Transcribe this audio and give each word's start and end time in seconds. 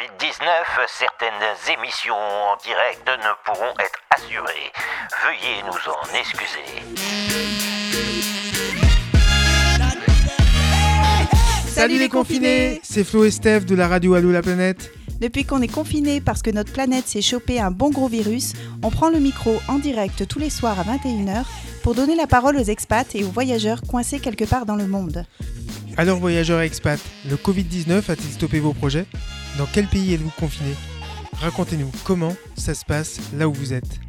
Covid-19, 0.00 0.86
certaines 0.88 1.78
émissions 1.78 2.14
en 2.14 2.56
direct 2.64 3.06
ne 3.06 3.44
pourront 3.44 3.74
être 3.78 3.98
assurées. 4.16 4.72
Veuillez 5.26 5.62
nous 5.66 5.92
en 5.92 6.18
excuser. 6.18 6.64
Salut 11.68 11.98
les 11.98 12.08
confinés 12.08 12.80
C'est 12.82 13.04
Flo 13.04 13.24
et 13.24 13.30
Steph 13.30 13.60
de 13.60 13.74
la 13.74 13.88
radio 13.88 14.14
Allo 14.14 14.32
la 14.32 14.40
planète. 14.40 14.90
Depuis 15.20 15.44
qu'on 15.44 15.60
est 15.60 15.68
confiné 15.68 16.22
parce 16.22 16.40
que 16.40 16.50
notre 16.50 16.72
planète 16.72 17.06
s'est 17.06 17.20
chopé 17.20 17.60
un 17.60 17.70
bon 17.70 17.90
gros 17.90 18.08
virus, 18.08 18.54
on 18.82 18.90
prend 18.90 19.10
le 19.10 19.18
micro 19.18 19.60
en 19.68 19.78
direct 19.78 20.26
tous 20.26 20.38
les 20.38 20.48
soirs 20.48 20.80
à 20.80 20.84
21h 20.84 21.44
pour 21.82 21.94
donner 21.94 22.16
la 22.16 22.26
parole 22.26 22.56
aux 22.56 22.64
expats 22.64 23.14
et 23.14 23.22
aux 23.22 23.30
voyageurs 23.30 23.82
coincés 23.82 24.18
quelque 24.18 24.46
part 24.46 24.64
dans 24.64 24.76
le 24.76 24.86
monde. 24.86 25.26
Alors 25.96 26.18
voyageurs 26.18 26.60
et 26.62 26.66
expats, 26.66 27.00
le 27.28 27.36
Covid-19 27.36 28.10
a-t-il 28.10 28.32
stoppé 28.32 28.60
vos 28.60 28.72
projets? 28.72 29.06
Dans 29.58 29.66
quel 29.66 29.86
pays 29.86 30.14
êtes-vous 30.14 30.32
confiné 30.38 30.74
Racontez-nous 31.40 31.90
comment 32.04 32.34
ça 32.56 32.74
se 32.74 32.84
passe 32.84 33.18
là 33.36 33.48
où 33.48 33.52
vous 33.52 33.72
êtes. 33.72 34.00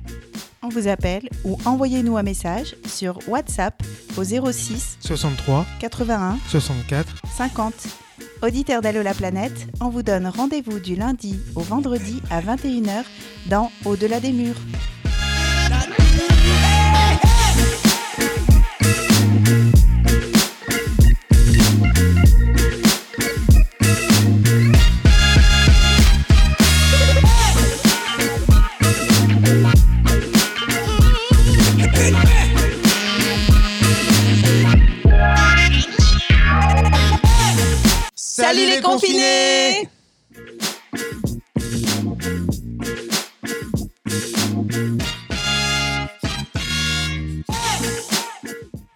On 0.62 0.70
vous 0.70 0.88
appelle 0.88 1.28
ou 1.44 1.58
envoyez-nous 1.66 2.18
un 2.18 2.24
message 2.24 2.76
sur 2.86 3.18
WhatsApp 3.28 3.82
au 4.18 4.24
06 4.24 4.98
63 5.00 5.66
81 5.80 6.38
64 6.50 7.16
50. 7.36 7.74
Auditeurs 8.44 8.82
d'Allo 8.82 9.02
la 9.02 9.14
planète, 9.14 9.68
on 9.82 9.90
vous 9.90 10.04
donne 10.04 10.28
rendez-vous 10.28 10.80
du 10.80 10.96
lundi 10.96 11.40
au 11.56 11.62
vendredi 11.62 12.22
à 12.30 12.42
21h 12.42 13.04
dans 13.48 13.72
Au-delà 13.86 14.20
des 14.20 14.32
murs. 14.32 14.56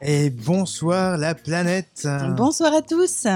Et 0.02 0.30
bonsoir 0.30 1.18
la 1.18 1.36
planète 1.36 2.08
Bonsoir 2.38 2.74
à 2.74 2.82
tous. 2.82 3.28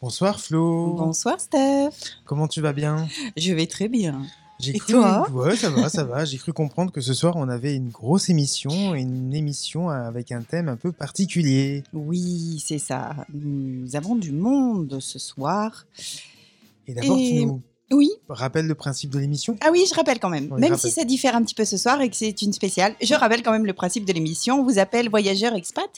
Bonsoir 0.00 0.40
Flo 0.40 0.94
Bonsoir 0.94 1.40
Steph. 1.40 1.90
Comment 2.24 2.46
tu 2.46 2.60
vas 2.60 2.72
bien? 2.72 3.08
Je 3.36 3.52
vais 3.52 3.66
très 3.66 3.88
bien. 3.88 4.22
J'ai 4.60 4.74
Et 4.74 4.78
cru... 4.78 4.94
toi 4.94 5.28
Ouais, 5.30 5.54
ça 5.56 5.70
va, 5.70 5.88
ça 5.88 6.02
va. 6.04 6.24
J'ai 6.24 6.36
cru 6.38 6.52
comprendre 6.52 6.90
que 6.90 7.00
ce 7.00 7.14
soir, 7.14 7.36
on 7.36 7.48
avait 7.48 7.74
une 7.76 7.90
grosse 7.90 8.28
émission, 8.28 8.94
une 8.94 9.32
émission 9.34 9.88
avec 9.88 10.32
un 10.32 10.42
thème 10.42 10.68
un 10.68 10.76
peu 10.76 10.90
particulier. 10.90 11.84
Oui, 11.92 12.62
c'est 12.64 12.78
ça. 12.78 13.24
Nous 13.32 13.94
avons 13.94 14.16
du 14.16 14.32
monde 14.32 14.98
ce 15.00 15.18
soir. 15.20 15.86
Et 16.88 16.94
d'abord, 16.94 17.18
Et- 17.18 17.28
tu 17.40 17.46
nous 17.46 17.62
Oui. 17.90 18.10
rappelles 18.28 18.66
le 18.66 18.74
principe 18.74 19.10
de 19.10 19.18
l'émission 19.18 19.56
Ah 19.62 19.68
oui, 19.72 19.84
je 19.88 19.94
rappelle 19.94 20.18
quand 20.18 20.28
même. 20.28 20.48
Oui, 20.50 20.60
même 20.60 20.72
rappelle. 20.72 20.78
si 20.78 20.90
ça 20.90 21.04
diffère 21.04 21.34
un 21.34 21.42
petit 21.42 21.54
peu 21.54 21.64
ce 21.64 21.78
soir 21.78 22.00
et 22.02 22.10
que 22.10 22.16
c'est 22.16 22.42
une 22.42 22.52
spéciale, 22.52 22.94
je 23.02 23.14
rappelle 23.14 23.42
quand 23.42 23.52
même 23.52 23.64
le 23.64 23.72
principe 23.72 24.04
de 24.04 24.12
l'émission. 24.12 24.60
On 24.60 24.62
vous 24.62 24.78
appelle 24.78 25.08
voyageurs 25.08 25.54
expats, 25.54 25.90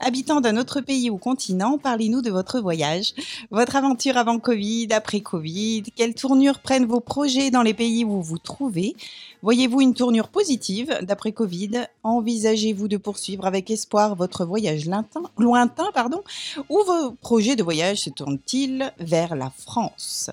habitants 0.00 0.40
d'un 0.40 0.56
autre 0.56 0.80
pays 0.80 1.08
ou 1.08 1.18
continent. 1.18 1.78
Parlez-nous 1.78 2.20
de 2.20 2.30
votre 2.30 2.60
voyage, 2.60 3.14
votre 3.50 3.76
aventure 3.76 4.16
avant 4.16 4.38
Covid, 4.40 4.88
après 4.90 5.20
Covid. 5.20 5.84
Quelle 5.94 6.14
tournure 6.14 6.58
prennent 6.58 6.86
vos 6.86 7.00
projets 7.00 7.50
dans 7.50 7.62
les 7.62 7.74
pays 7.74 8.04
où 8.04 8.10
vous 8.10 8.22
vous 8.22 8.38
trouvez? 8.38 8.96
Voyez-vous 9.42 9.80
une 9.80 9.94
tournure 9.94 10.28
positive 10.28 10.98
d'après 11.02 11.32
Covid? 11.32 11.86
Envisagez-vous 12.02 12.88
de 12.88 12.96
poursuivre 12.96 13.46
avec 13.46 13.70
espoir 13.70 14.16
votre 14.16 14.44
voyage 14.44 14.86
lointain, 14.86 15.22
lointain 15.38 15.90
pardon, 15.94 16.22
ou 16.68 16.78
vos 16.86 17.12
projets 17.12 17.54
de 17.56 17.62
voyage 17.62 17.98
se 18.00 18.10
tournent-ils 18.10 18.92
vers 18.98 19.36
la 19.36 19.50
France? 19.50 20.30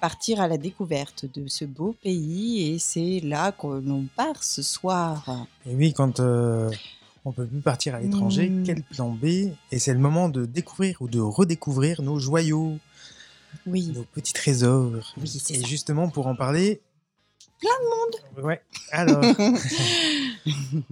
Partir 0.00 0.40
à 0.40 0.48
la 0.48 0.58
découverte 0.58 1.26
de 1.32 1.46
ce 1.48 1.64
beau 1.64 1.94
pays 2.02 2.74
et 2.74 2.78
c'est 2.78 3.20
là 3.22 3.52
que 3.52 3.66
l'on 3.66 4.06
part 4.16 4.42
ce 4.42 4.62
soir. 4.62 5.46
Et 5.66 5.74
oui, 5.74 5.92
quand 5.92 6.20
euh, 6.20 6.70
on 7.24 7.32
peut 7.32 7.46
plus 7.46 7.60
partir 7.60 7.94
à 7.94 8.00
l'étranger, 8.00 8.48
Mm. 8.50 8.64
quel 8.64 8.82
plan 8.82 9.10
B? 9.10 9.24
Et 9.70 9.78
c'est 9.78 9.92
le 9.94 10.00
moment 10.00 10.28
de 10.28 10.44
découvrir 10.44 10.96
ou 11.00 11.08
de 11.08 11.20
redécouvrir 11.20 12.02
nos 12.02 12.18
joyaux, 12.18 12.76
Oui, 13.66 13.92
nos 13.94 14.04
petits 14.04 14.32
trésors. 14.32 15.14
Oui, 15.20 15.28
c'est 15.28 15.54
Et 15.54 15.60
ça. 15.60 15.66
justement, 15.66 16.08
pour 16.10 16.26
en 16.26 16.34
parler... 16.34 16.80
Plein 17.60 17.70
de 17.80 18.42
monde 18.42 18.46
Ouais, 18.46 18.62
alors... 18.90 19.22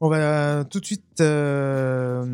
on 0.00 0.08
va 0.08 0.64
tout 0.64 0.80
de 0.80 0.84
suite, 0.84 1.20
euh, 1.20 2.24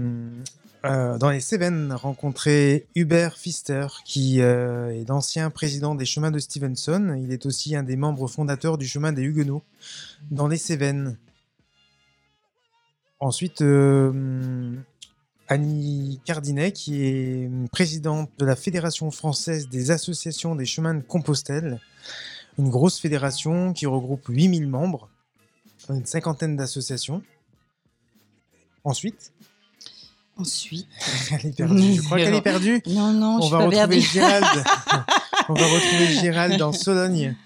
euh, 0.85 1.19
dans 1.19 1.31
les 1.31 1.41
Cévennes, 1.41 1.93
rencontrer 1.93 2.87
Hubert 2.95 3.35
Pfister, 3.35 3.87
qui 4.07 4.41
euh, 4.41 4.89
est 4.91 5.07
l'ancien 5.09 5.51
président 5.51 5.95
des 5.95 6.07
Chemins 6.07 6.31
de 6.31 6.39
Stevenson. 6.39 7.17
Il 7.23 7.33
est 7.33 7.45
aussi 7.45 7.77
un 7.77 7.83
des 7.83 7.97
membres 7.97 8.29
fondateurs 8.29 8.79
du 8.79 8.87
Chemin 8.87 9.13
des 9.13 9.23
Huguenots, 9.23 9.63
dans 10.31 10.49
les 10.49 10.57
Cévennes. 10.57 11.19
Ensuite, 13.19 13.61
euh, 13.61 14.75
Annie 15.49 16.21
Cardinet, 16.25 16.73
qui 16.73 17.05
est 17.05 17.51
présidente 17.71 18.31
de 18.39 18.47
la 18.47 18.57
Fédération 18.57 19.11
française 19.11 19.69
des 19.69 19.91
associations 19.91 20.55
des 20.55 20.65
chemins 20.65 20.95
de 20.95 21.03
Compostelle, 21.03 21.79
une 22.59 22.69
grosse 22.71 22.99
fédération 22.99 23.73
qui 23.73 23.87
regroupe 23.87 24.27
8000 24.29 24.67
membres, 24.69 25.09
une 25.89 26.05
cinquantaine 26.07 26.57
d'associations. 26.57 27.23
Ensuite, 28.85 29.33
Ensuite, 30.37 30.89
elle 31.33 31.47
est 31.47 31.57
perdue. 31.57 31.95
Je 31.95 32.01
crois 32.03 32.17
qu'elle 32.19 32.35
est 32.35 32.41
perdue. 32.41 32.83
non, 32.87 33.13
non, 33.13 33.41
je 33.41 33.45
On 33.45 33.49
suis 33.49 33.51
va 33.53 33.59
pas 33.59 33.65
retrouver. 33.87 34.01
Gérald. 34.01 34.45
On 35.51 35.55
va 35.55 35.67
retrouver 35.67 36.07
Gérald 36.07 36.63
en 36.63 36.73
Sologne, 36.73 37.37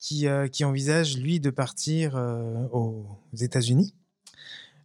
qui, 0.00 0.26
euh, 0.26 0.48
qui 0.48 0.64
envisage 0.64 1.16
lui 1.18 1.38
de 1.38 1.50
partir 1.50 2.16
euh, 2.16 2.66
aux 2.72 3.06
États-Unis 3.38 3.94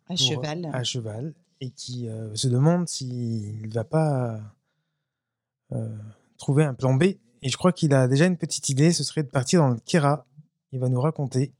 À 0.05 0.07
pour- 0.09 0.17
cheval. 0.17 0.69
à 0.73 0.83
cheval 0.83 1.33
et 1.61 1.71
qui 1.71 2.07
euh, 2.07 2.35
se 2.35 2.47
demande 2.47 2.87
s'il 2.87 3.67
ne 3.67 3.73
va 3.73 3.83
pas 3.83 4.39
trouver 6.37 6.63
un 6.65 6.73
plan 6.75 6.93
B. 6.93 7.03
Et 7.45 7.49
je 7.49 7.57
crois 7.57 7.71
qu'il 7.71 7.93
a 7.93 8.07
déjà 8.07 8.25
une 8.25 8.37
petite 8.37 8.69
idée, 8.69 8.91
ce 8.91 9.03
serait 9.03 9.21
de 9.21 9.29
partir 9.29 9.61
dans 9.61 9.69
le 9.69 9.77
Kera. 9.85 10.25
Il 10.71 10.79
va 10.79 10.89
nous 10.89 10.99
raconter. 10.99 11.51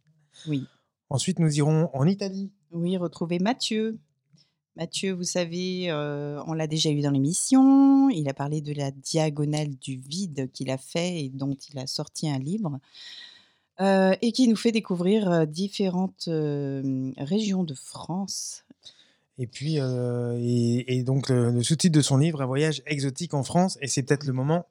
Oui. 0.47 0.66
Ensuite, 1.12 1.38
nous 1.38 1.56
irons 1.59 1.91
en 1.94 2.07
Italie. 2.07 2.50
Oui, 2.72 2.97
retrouver 2.97 3.38
Mathieu. 3.38 4.00
Mathieu, 4.75 5.13
vous 5.13 5.23
savez, 5.23 5.91
euh, 5.91 6.41
on 6.47 6.53
l'a 6.53 6.66
déjà 6.66 6.90
eu 6.90 7.01
dans 7.01 7.12
l'émission. 7.12 8.09
Il 8.09 8.28
a 8.28 8.34
parlé 8.34 8.62
de 8.62 8.73
la 8.73 8.90
diagonale 8.90 9.75
du 9.75 9.97
vide 9.97 10.50
qu'il 10.51 10.72
a 10.72 10.79
fait 10.79 11.23
et 11.23 11.29
dont 11.29 11.53
il 11.72 11.78
a 11.78 11.85
sorti 11.85 12.28
un 12.31 12.40
livre. 12.40 12.79
euh, 13.79 14.16
et 14.23 14.31
qui 14.31 14.47
nous 14.47 14.56
fait 14.56 14.72
découvrir 14.72 15.29
euh, 15.29 15.46
différentes 15.46 16.29
euh, 16.29 17.12
régions 17.17 17.63
de 17.63 17.75
France. 17.75 18.63
Et 19.38 19.47
puis, 19.47 19.75
et, 19.75 20.97
et 20.97 21.03
donc 21.03 21.29
le, 21.29 21.52
le 21.52 21.62
sous-titre 21.62 21.94
de 21.94 22.02
son 22.02 22.16
livre, 22.17 22.41
Un 22.41 22.46
voyage 22.46 22.81
exotique 22.85 23.34
en 23.34 23.44
France. 23.44 23.78
Et 23.81 23.88
c'est 23.88 24.02
peut-être 24.02 24.23
le 24.25 24.31
moment 24.34 24.66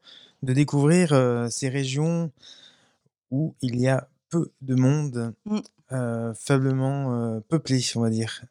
de 0.44 0.52
découvrir 0.52 1.12
euh, 1.12 1.48
ces 1.48 1.68
régions 1.68 2.30
où 3.30 3.54
il 3.62 3.80
y 3.80 3.88
a 3.88 4.08
peu 4.30 4.50
de 4.62 4.74
monde, 4.74 5.34
Mm. 5.44 5.58
euh, 5.92 6.34
faiblement 6.34 7.40
peuplé, 7.48 7.80
on 7.96 8.00
va 8.00 8.10
dire. 8.10 8.44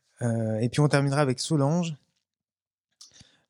Et 0.61 0.69
puis 0.69 0.79
on 0.79 0.87
terminera 0.87 1.19
avec 1.21 1.39
Solange. 1.39 1.95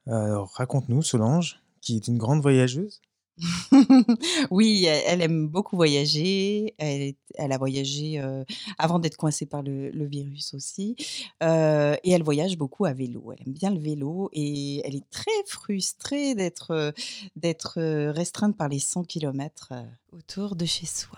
Alors 0.08 0.52
raconte-nous, 0.56 1.04
Solange, 1.04 1.62
qui 1.82 1.96
est 1.98 2.08
une 2.08 2.18
grande 2.18 2.42
voyageuse. 2.42 3.02
oui, 4.52 4.86
elle, 4.86 5.22
aime 5.22 5.48
beaucoup 5.48 5.76
voyager. 5.76 6.74
Elle, 6.78 7.02
est- 7.02 7.18
elle 7.36 7.52
a 7.52 7.58
voyagé 7.58 8.20
euh, 8.20 8.44
avant 8.78 9.00
d'être 9.00 9.18
coincée 9.18 9.46
par 9.46 9.64
le, 9.64 9.90
le 9.90 10.06
virus 10.06 10.54
aussi. 10.54 10.96
Euh, 11.42 11.96
et 12.04 12.12
elle 12.12 12.24
voyage 12.24 12.58
beaucoup 12.58 12.86
à 12.86 12.94
vélo. 12.94 13.32
Elle 13.34 13.48
aime 13.48 13.54
bien 13.54 13.72
le 13.72 13.80
vélo 13.80 14.30
et 14.34 14.86
elle 14.88 14.96
est 14.96 15.10
très 15.10 15.32
frustrée 15.48 16.36
d'être 16.36 16.94
d'être 17.36 17.82
restreinte 18.12 18.56
par 18.56 18.70
les 18.70 18.80
100 18.80 19.04
km 19.06 19.74
autour 20.12 20.56
de 20.56 20.66
chez 20.66 20.86
soi. 20.86 21.18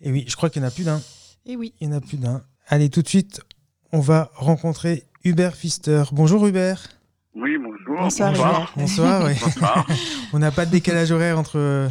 Et 0.00 0.10
oui, 0.10 0.24
je 0.26 0.36
crois 0.36 0.50
qu'il 0.50 0.62
n'y 0.62 0.66
en 0.66 0.70
a 0.70 0.72
plus 0.72 0.84
d'un. 0.84 1.02
Et 1.46 1.56
oui. 1.56 1.72
Il 1.80 1.88
n'y 1.88 1.94
en 1.94 1.98
a 1.98 2.00
plus 2.00 2.18
d'un. 2.18 2.44
Allez, 2.66 2.90
tout 2.90 3.02
de 3.02 3.08
suite, 3.08 3.40
on 3.92 4.00
va 4.00 4.30
rencontrer 4.34 5.04
Hubert 5.24 5.52
Pfister. 5.52 6.02
Bonjour 6.12 6.46
Hubert. 6.46 6.88
Oui, 7.34 7.56
bonjour. 7.96 8.26
Bonsoir. 8.32 8.72
Bonsoir, 8.76 9.24
oui. 9.26 9.32
Bonsoir. 9.40 9.86
On 10.32 10.38
n'a 10.38 10.50
pas 10.50 10.66
de 10.66 10.70
décalage 10.70 11.10
horaire 11.12 11.38
entre, 11.38 11.88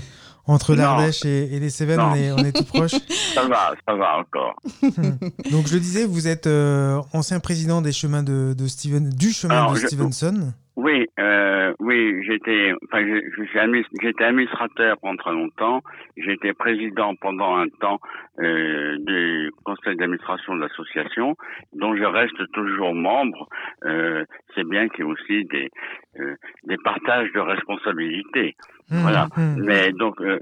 entre 0.47 0.75
l'Ardèche 0.75 1.25
et, 1.25 1.55
et 1.55 1.59
les 1.59 1.69
Cévennes, 1.69 1.99
on 1.99 2.13
est, 2.15 2.31
on 2.31 2.37
est 2.37 2.51
tout 2.51 2.63
proche. 2.65 2.91
Ça 3.33 3.47
va, 3.47 3.73
ça 3.87 3.95
va 3.95 4.19
encore. 4.19 4.55
Donc 5.51 5.67
je 5.67 5.73
le 5.73 5.79
disais, 5.79 6.05
vous 6.05 6.27
êtes 6.27 6.47
euh, 6.47 7.01
ancien 7.13 7.39
président 7.39 7.81
des 7.81 7.91
chemins 7.91 8.23
de, 8.23 8.53
de 8.57 8.67
Steven, 8.67 9.09
du 9.09 9.31
chemin 9.33 9.55
Alors, 9.55 9.73
de 9.73 9.79
je- 9.79 9.87
Stevenson. 9.87 10.53
Oui, 10.75 11.07
euh, 11.19 11.73
oui, 11.79 12.21
j'étais, 12.25 12.73
enfin, 12.83 13.05
j'étais 14.01 14.23
administrateur 14.25 14.97
pendant 14.99 15.15
très 15.15 15.31
longtemps. 15.31 15.81
J'étais 16.17 16.53
président 16.53 17.15
pendant 17.15 17.55
un 17.55 17.69
temps 17.79 17.99
euh, 18.39 18.97
du 18.99 19.51
conseil 19.63 19.95
d'administration 19.95 20.55
de 20.55 20.61
l'association, 20.61 21.37
dont 21.73 21.95
je 21.95 22.03
reste 22.03 22.51
toujours 22.51 22.93
membre. 22.93 23.47
Euh, 23.85 24.25
c'est 24.53 24.67
bien 24.67 24.89
qu'il 24.89 25.05
y 25.05 25.07
ait 25.07 25.11
aussi 25.11 25.45
des 25.45 25.69
euh, 26.19 26.35
des 26.65 26.77
partages 26.77 27.31
de 27.33 27.39
responsabilités. 27.39 28.55
Mmh, 28.89 29.01
Voilà. 29.01 29.27
mmh. 29.37 29.63
Mais 29.63 29.91
donc, 29.93 30.19
euh, 30.21 30.39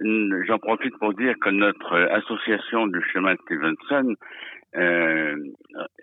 j'en 0.48 0.58
profite 0.58 0.98
pour 0.98 1.14
dire 1.14 1.36
que 1.40 1.50
notre 1.50 1.96
association 2.12 2.88
du 2.88 3.02
chemin 3.12 3.36
Stevenson 3.44 4.16
euh, 4.76 5.36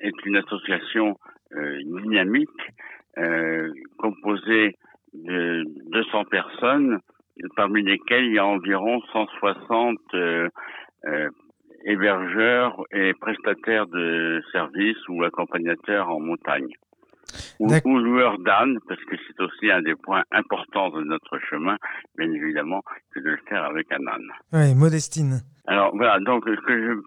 est 0.00 0.25
une 0.25 0.37
association 0.37 1.19
euh, 1.56 1.79
dynamique 2.03 2.49
euh, 3.19 3.73
composée 3.99 4.77
de 5.15 5.65
200 5.91 6.25
personnes, 6.25 6.99
parmi 7.57 7.83
lesquelles 7.83 8.27
il 8.27 8.35
y 8.35 8.39
a 8.39 8.47
environ 8.47 9.01
160 9.12 9.99
euh, 10.15 10.49
euh, 11.07 11.29
hébergeurs 11.85 12.83
et 12.93 13.15
prestataires 13.15 13.87
de 13.87 14.43
services 14.53 15.09
ou 15.09 15.25
accompagnateurs 15.25 16.09
en 16.09 16.21
montagne. 16.21 16.73
Ou, 17.61 17.69
ou 17.85 17.99
loueurs 17.99 18.39
d'ânes, 18.39 18.79
parce 18.89 19.03
que 19.05 19.17
c'est 19.27 19.41
aussi 19.41 19.71
un 19.71 19.83
des 19.83 19.95
points 19.95 20.25
importants 20.33 20.91
de 20.91 21.05
notre 21.05 21.39
chemin, 21.39 21.77
bien 22.17 22.33
évidemment, 22.33 22.83
que 23.12 23.21
de 23.21 23.31
le 23.31 23.39
faire 23.49 23.65
avec 23.65 23.87
un 23.93 24.07
âne. 24.07 24.29
Ouais, 24.53 24.75
Modestine. 24.75 25.41
Alors 25.67 25.95
voilà, 25.95 26.19
donc 26.21 26.45
ce 26.47 26.61
que 26.67 26.83
je 26.83 27.01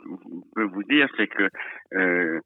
peux 0.55 0.63
vous 0.63 0.83
dire, 0.83 1.07
c'est 1.17 1.27
que 1.27 1.49
euh, 1.95 2.39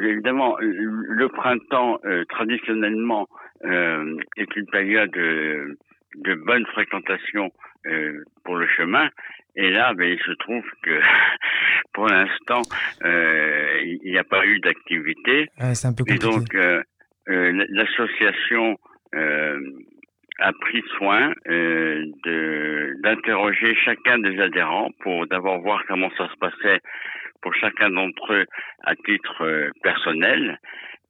évidemment 0.00 0.56
le 0.60 1.28
printemps 1.28 1.98
euh, 2.04 2.24
traditionnellement 2.26 3.28
euh, 3.64 4.16
est 4.36 4.56
une 4.56 4.66
période 4.66 5.16
euh, 5.16 5.76
de 6.16 6.34
bonne 6.34 6.66
fréquentation 6.66 7.50
euh, 7.86 8.24
pour 8.44 8.56
le 8.56 8.66
chemin. 8.66 9.08
Et 9.54 9.70
là, 9.70 9.92
ben, 9.94 10.08
il 10.08 10.18
se 10.20 10.32
trouve 10.32 10.64
que 10.82 11.00
pour 11.92 12.08
l'instant, 12.08 12.62
euh, 13.04 13.80
il 13.84 14.10
n'y 14.10 14.18
a 14.18 14.24
pas 14.24 14.46
eu 14.46 14.60
d'activité. 14.60 15.48
Ouais, 15.60 15.74
c'est 15.74 15.88
un 15.88 15.92
peu 15.92 16.04
Et 16.06 16.18
donc, 16.18 16.54
euh, 16.54 16.82
euh, 17.28 17.66
l'association 17.68 18.78
euh, 19.14 19.60
a 20.42 20.52
pris 20.52 20.82
soin 20.96 21.32
euh, 21.48 22.04
de 22.24 22.94
d'interroger 23.02 23.74
chacun 23.76 24.18
des 24.18 24.38
adhérents 24.40 24.90
pour 25.00 25.26
d'abord 25.26 25.60
voir 25.60 25.84
comment 25.86 26.10
ça 26.18 26.28
se 26.28 26.36
passait 26.36 26.80
pour 27.40 27.54
chacun 27.54 27.90
d'entre 27.90 28.32
eux 28.32 28.46
à 28.84 28.94
titre 28.96 29.44
euh, 29.44 29.70
personnel. 29.82 30.58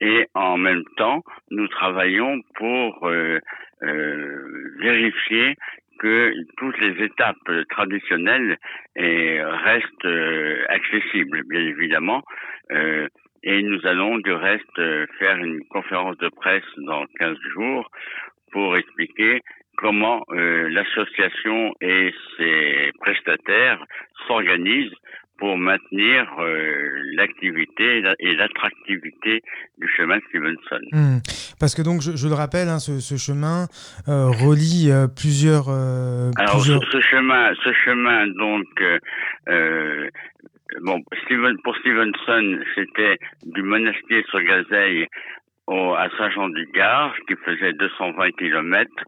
Et 0.01 0.27
en 0.35 0.57
même 0.59 0.85
temps 0.97 1.23
nous 1.51 1.69
travaillons 1.69 2.41
pour 2.57 3.09
euh, 3.09 3.39
euh, 3.83 4.75
vérifier 4.81 5.57
que 5.99 6.33
toutes 6.59 6.79
les 6.79 7.05
étapes 7.05 7.49
euh, 7.49 7.65
traditionnelles 7.71 8.59
eh, 8.97 9.41
restent 9.43 10.05
euh, 10.05 10.65
accessibles 10.69 11.43
bien 11.49 11.61
évidemment. 11.61 12.23
Euh, 12.73 13.09
et 13.45 13.63
nous 13.63 13.85
allons 13.87 14.19
du 14.19 14.33
reste 14.33 14.79
euh, 14.79 15.07
faire 15.19 15.37
une 15.37 15.65
conférence 15.69 16.17
de 16.19 16.29
presse 16.29 16.73
dans 16.79 17.05
15 17.19 17.37
jours 17.55 17.91
pour 18.53 18.77
expliquer 18.77 19.41
comment 19.77 20.23
euh, 20.31 20.69
l'association 20.71 21.73
et 21.81 22.13
ses 22.37 22.91
prestataires 23.01 23.83
s'organisent 24.27 24.93
pour 25.39 25.57
maintenir 25.57 26.27
euh, 26.39 26.89
l'activité 27.15 27.99
et 27.99 28.01
la- 28.03 28.15
et 28.21 28.35
l'attractivité 28.37 29.41
du 29.79 29.89
chemin 29.97 30.19
Stevenson. 30.29 30.79
Hmm. 30.93 31.19
Parce 31.59 31.75
que 31.75 31.83
donc, 31.83 32.01
je, 32.01 32.13
je 32.17 32.29
le 32.29 32.35
rappelle, 32.35 32.69
hein, 32.69 32.79
ce, 32.79 33.01
ce 33.01 33.17
chemin 33.17 33.67
euh, 34.09 34.27
relie 34.29 34.91
euh, 34.93 35.09
plusieurs, 35.09 35.69
Alors 35.69 36.57
plusieurs... 36.61 36.85
ce, 36.85 36.91
ce 36.93 37.01
chemin, 37.01 37.53
ce 37.65 37.73
chemin 37.73 38.27
donc, 38.29 38.67
bon, 40.83 41.01
Steven, 41.25 41.57
pour 41.65 41.77
Stevenson, 41.79 42.61
c'était 42.75 43.19
du 43.45 43.63
monastier 43.63 44.25
sur 44.31 44.41
Gazeille 44.43 45.07
au, 45.67 45.95
à 45.95 46.09
Saint-Jean-du-Gard, 46.19 47.15
qui 47.29 47.35
faisait 47.45 47.73
220 47.73 48.31
kilomètres. 48.33 49.05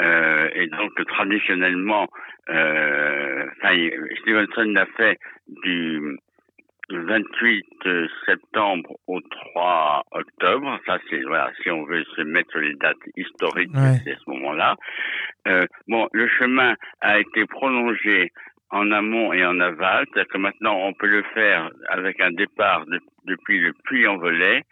Euh, 0.00 0.48
et 0.54 0.66
donc 0.68 0.92
traditionnellement, 1.06 2.06
euh, 2.50 3.46
Stevenson 4.20 4.72
l'a 4.74 4.86
fait 4.96 5.16
du 5.48 6.18
28 6.90 7.64
septembre 8.26 8.94
au 9.06 9.20
3 9.20 10.02
octobre. 10.12 10.78
Ça, 10.86 10.98
c'est 11.08 11.22
voilà, 11.22 11.50
si 11.62 11.70
on 11.70 11.84
veut 11.84 12.04
se 12.14 12.22
mettre 12.22 12.58
les 12.58 12.74
dates 12.74 12.96
historiques, 13.16 13.70
Ouais. 13.74 13.98
c'est 14.04 14.12
à 14.12 14.16
ce 14.18 14.30
moment-là. 14.30 14.76
Euh, 15.48 15.66
bon, 15.88 16.08
le 16.12 16.28
chemin 16.28 16.74
a 17.00 17.18
été 17.18 17.44
prolongé 17.46 18.30
en 18.70 18.90
amont 18.92 19.32
et 19.32 19.44
en 19.44 19.58
aval, 19.60 20.04
c'est-à-dire 20.12 20.32
que 20.32 20.38
maintenant 20.38 20.76
on 20.76 20.92
peut 20.92 21.06
le 21.06 21.22
faire 21.34 21.70
avec 21.88 22.20
un 22.20 22.32
départ 22.32 22.84
de- 22.86 23.00
depuis 23.24 23.60
le 23.60 23.72
Puy-en-Velay 23.84 24.62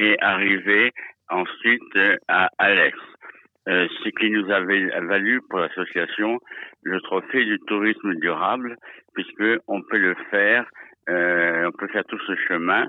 et 0.00 0.16
arriver 0.20 0.92
ensuite 1.28 1.96
euh, 1.96 2.16
à 2.26 2.48
Alès. 2.58 2.94
Euh, 3.68 3.86
ce 4.02 4.08
qui 4.08 4.30
nous 4.30 4.50
avait 4.50 4.86
valu 5.00 5.40
pour 5.48 5.60
l'association 5.60 6.40
le 6.82 6.98
trophée 7.02 7.44
du 7.44 7.58
tourisme 7.66 8.14
durable, 8.14 8.76
puisque 9.14 9.60
on 9.68 9.82
peut 9.82 9.98
le 9.98 10.16
faire, 10.30 10.64
euh, 11.10 11.68
on 11.68 11.72
peut 11.72 11.88
faire 11.88 12.04
tout 12.06 12.18
ce 12.26 12.34
chemin 12.48 12.86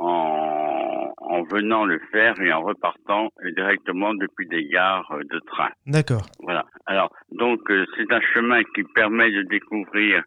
en, 0.00 1.12
en 1.18 1.42
venant 1.42 1.84
le 1.84 2.00
faire 2.10 2.40
et 2.40 2.52
en 2.52 2.62
repartant 2.62 3.28
directement 3.54 4.14
depuis 4.14 4.46
des 4.48 4.64
gares 4.64 5.14
de 5.30 5.38
train. 5.40 5.70
D'accord. 5.86 6.26
Voilà. 6.40 6.64
Alors, 6.86 7.12
donc, 7.32 7.70
euh, 7.70 7.84
c'est 7.96 8.10
un 8.12 8.20
chemin 8.34 8.62
qui 8.74 8.82
permet 8.94 9.30
de 9.30 9.42
découvrir, 9.42 10.22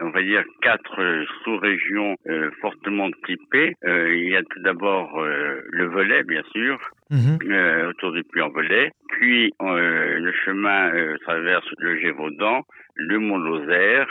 on 0.00 0.10
va 0.10 0.22
dire, 0.22 0.42
quatre 0.62 1.24
sous-régions 1.44 2.16
euh, 2.28 2.50
fortement 2.60 3.10
typées. 3.26 3.74
Euh, 3.84 4.16
il 4.16 4.30
y 4.30 4.36
a 4.36 4.42
tout 4.42 4.62
d'abord 4.62 5.20
euh, 5.20 5.60
le 5.70 5.86
Velay, 5.88 6.22
bien 6.24 6.42
sûr, 6.52 6.78
euh, 7.12 7.90
autour 7.90 8.12
du 8.12 8.24
Puy-en-Velay. 8.24 8.90
Puis, 9.08 9.52
euh, 9.62 10.18
le 10.18 10.32
chemin 10.44 10.92
euh, 10.94 11.16
traverse 11.18 11.68
le 11.78 11.98
Gévaudan, 11.98 12.62
le 12.94 13.18
Mont-Lozère, 13.18 14.08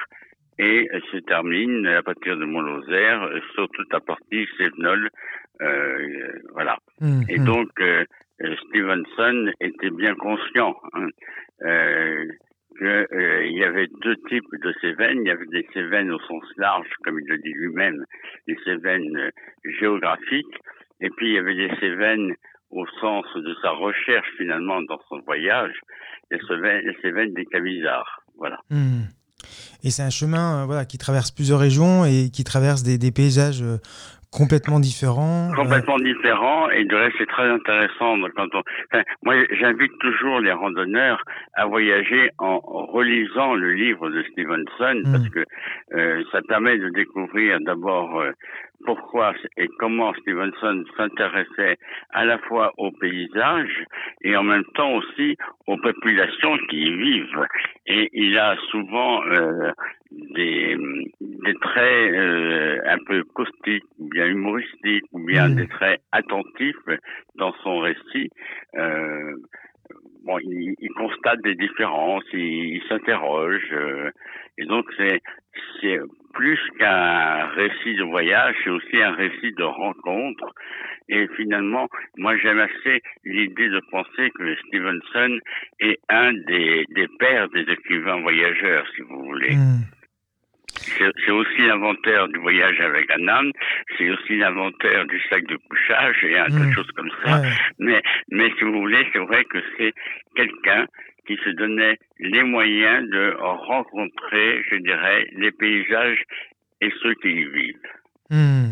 et 0.59 0.89
se 1.11 1.17
termine 1.17 1.85
à 1.87 2.01
partir 2.01 2.37
de 2.37 2.45
Mont-Lozère 2.45 3.23
euh, 3.23 3.39
sur 3.53 3.67
toute 3.69 3.91
la 3.91 3.99
partie 3.99 4.47
Sévenol. 4.57 5.09
Euh, 5.61 5.67
euh, 5.67 6.39
voilà. 6.53 6.77
Mhm. 7.01 7.23
Et 7.29 7.39
donc, 7.39 7.69
euh, 7.79 8.05
Stevenson 8.39 9.51
était 9.59 9.89
bien 9.89 10.15
conscient 10.15 10.75
hein, 10.93 11.07
euh, 11.63 12.25
qu'il 12.77 13.57
y 13.57 13.63
avait 13.63 13.87
deux 14.01 14.15
types 14.29 14.55
de 14.61 14.73
Cévennes. 14.81 15.21
Il 15.23 15.27
y 15.27 15.31
avait 15.31 15.47
des 15.47 15.67
Cévennes 15.73 16.11
au 16.11 16.19
sens 16.19 16.43
large, 16.57 16.89
comme 17.03 17.19
il 17.19 17.27
le 17.27 17.37
dit 17.39 17.53
lui-même, 17.53 18.05
des 18.47 18.57
Cévennes 18.63 19.31
géographiques, 19.79 20.59
et 21.01 21.09
puis 21.09 21.29
il 21.29 21.33
y 21.33 21.39
avait 21.39 21.55
des 21.55 21.75
Cévennes 21.79 22.33
au 22.69 22.85
sens 22.99 23.25
de 23.35 23.55
sa 23.61 23.71
recherche 23.71 24.27
finalement 24.37 24.81
dans 24.83 24.99
son 25.09 25.19
voyage, 25.21 25.73
les 26.29 26.39
Cévennes, 26.47 26.85
les 26.85 26.97
Cévennes 27.01 27.33
des 27.33 27.45
Camisards. 27.45 28.21
Voilà. 28.37 28.59
Mhm. 28.69 29.07
Et 29.83 29.89
c'est 29.89 30.03
un 30.03 30.09
chemin 30.09 30.63
euh, 30.63 30.65
voilà, 30.65 30.85
qui 30.85 30.97
traverse 30.97 31.31
plusieurs 31.31 31.59
régions 31.59 32.05
et 32.05 32.29
qui 32.33 32.43
traverse 32.43 32.83
des, 32.83 32.97
des 32.97 33.11
paysages 33.11 33.61
euh, 33.61 33.77
complètement 34.31 34.79
différents. 34.81 35.49
euh, 35.51 35.55
complètement 35.55 35.97
différent 35.99 36.69
et 36.69 36.83
de 36.83 36.95
reste 36.95 37.15
c'est 37.17 37.27
très 37.27 37.49
intéressant 37.49 38.17
quand 38.35 38.47
on 38.53 38.61
enfin, 38.91 39.03
moi 39.23 39.35
j'invite 39.59 39.91
toujours 39.99 40.41
les 40.41 40.51
randonneurs 40.51 41.23
à 41.53 41.65
voyager 41.65 42.29
en 42.37 42.59
relisant 42.59 43.55
le 43.55 43.73
livre 43.73 44.09
de 44.09 44.21
Stevenson 44.31 45.01
Mm. 45.05 45.11
parce 45.13 45.29
que 45.29 45.45
euh, 45.95 46.23
ça 46.31 46.41
permet 46.47 46.77
de 46.77 46.89
découvrir 46.89 47.57
d'abord 47.61 48.19
euh, 48.19 48.31
pourquoi 48.85 49.33
et 49.57 49.67
comment 49.79 50.13
Stevenson 50.21 50.83
s'intéressait 50.95 51.77
à 52.11 52.25
la 52.25 52.37
fois 52.39 52.71
au 52.77 52.91
paysage 52.91 53.83
et 54.21 54.35
en 54.35 54.43
même 54.43 54.63
temps 54.75 54.93
aussi 54.93 55.35
aux 55.65 55.77
populations 55.77 56.57
qui 56.69 56.87
y 56.87 56.95
vivent 56.95 57.47
et 57.87 58.09
il 58.13 58.37
a 58.37 58.55
souvent 58.69 59.23
euh, 59.25 59.71
des, 60.11 60.77
des 61.21 61.53
traits 61.55 62.13
euh, 62.13 62.79
un 62.85 62.97
peu 63.05 63.23
caustiques 63.33 63.83
ou 63.99 64.09
bien 64.09 64.27
humoristiques 64.27 65.05
ou 65.11 65.19
bien 65.25 65.47
Mm. 65.47 65.55
des 65.55 65.67
traits 65.67 66.01
attentifs 66.11 66.75
dans 67.35 67.53
son 67.63 67.79
récit. 67.79 68.29
Euh, 68.75 69.35
bon, 70.27 70.37
il, 70.39 70.75
il 70.79 70.89
constate 70.91 71.41
des 71.41 71.55
différences, 71.55 72.25
il, 72.33 72.75
il 72.75 72.83
s'interroge 72.87 73.69
euh, 73.71 74.11
et 74.57 74.65
donc 74.65 74.85
c'est 74.97 75.21
plus 76.33 76.59
qu'un 76.77 77.47
récit 77.47 77.95
de 77.95 78.03
voyage, 78.03 78.55
c'est 78.63 78.69
aussi 78.69 79.01
un 79.01 79.13
récit 79.13 79.53
de 79.53 79.63
rencontre. 79.63 80.53
Et 81.09 81.27
finalement, 81.35 81.87
moi 82.17 82.37
j'aime 82.37 82.59
assez 82.59 83.01
l'idée 83.23 83.69
de 83.69 83.81
penser 83.91 84.29
que 84.35 84.55
Stevenson 84.67 85.39
est 85.79 85.99
un 86.09 86.33
des, 86.33 86.85
pères 87.17 87.49
des 87.49 87.61
écrivains 87.61 88.21
voyageurs, 88.21 88.85
si 88.95 89.01
vous 89.01 89.23
voulez. 89.23 89.55
Mhm. 89.55 89.96
C'est 91.25 91.31
aussi 91.31 91.61
l'inventaire 91.67 92.27
du 92.29 92.39
voyage 92.39 92.79
avec 92.79 93.09
un 93.11 93.27
âne, 93.27 93.51
c'est 93.97 94.09
aussi 94.09 94.37
l'inventaire 94.37 95.05
du 95.05 95.19
sac 95.29 95.45
de 95.47 95.57
couchage 95.69 96.15
et 96.23 96.37
un 96.37 96.45
tas 96.47 96.51
de 96.59 96.65
Mm. 96.65 96.73
choses 96.73 96.91
comme 96.95 97.09
ça. 97.23 97.41
Ouais. 97.41 97.49
Mais, 97.79 98.01
mais 98.31 98.49
si 98.57 98.63
vous 98.63 98.73
voulez, 98.79 99.05
c'est 99.13 99.19
vrai 99.19 99.43
que 99.45 99.57
c'est 99.77 99.93
quelqu'un 100.35 100.85
qui 101.27 101.35
se 101.43 101.49
donnait 101.51 101.97
les 102.19 102.43
moyens 102.43 103.09
de 103.09 103.35
rencontrer, 103.39 104.61
je 104.71 104.77
dirais, 104.77 105.27
les 105.37 105.51
paysages 105.51 106.23
et 106.81 106.89
ceux 107.03 107.13
qui 107.15 107.29
y 107.29 107.45
vivent. 107.45 107.75
Hmm. 108.29 108.71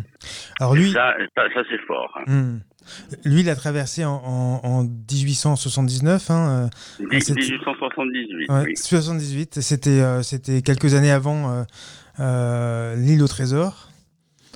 Alors 0.59 0.75
Et 0.75 0.79
lui, 0.79 0.91
ça, 0.91 1.15
ça, 1.35 1.43
ça, 1.53 1.61
c'est 1.69 1.79
fort. 1.87 2.17
hein. 2.17 2.23
hmm. 2.27 2.59
lui, 3.25 3.39
il 3.41 3.49
a 3.49 3.55
traversé 3.55 4.03
en, 4.03 4.11
en, 4.23 4.59
en 4.63 4.83
1879. 4.83 6.29
Hein, 6.29 6.69
euh, 6.99 7.05
Dix- 7.09 7.21
c'était- 7.25 7.41
1878, 7.41 8.49
ouais, 8.49 8.63
oui. 8.65 8.75
78. 8.77 9.61
C'était 9.61 10.01
euh, 10.01 10.21
c'était 10.23 10.61
quelques 10.61 10.93
années 10.93 11.11
avant 11.11 11.49
euh, 11.49 11.61
euh, 11.61 11.63
l'île 12.17 13.23
au 13.23 13.27
trésor. 13.27 13.89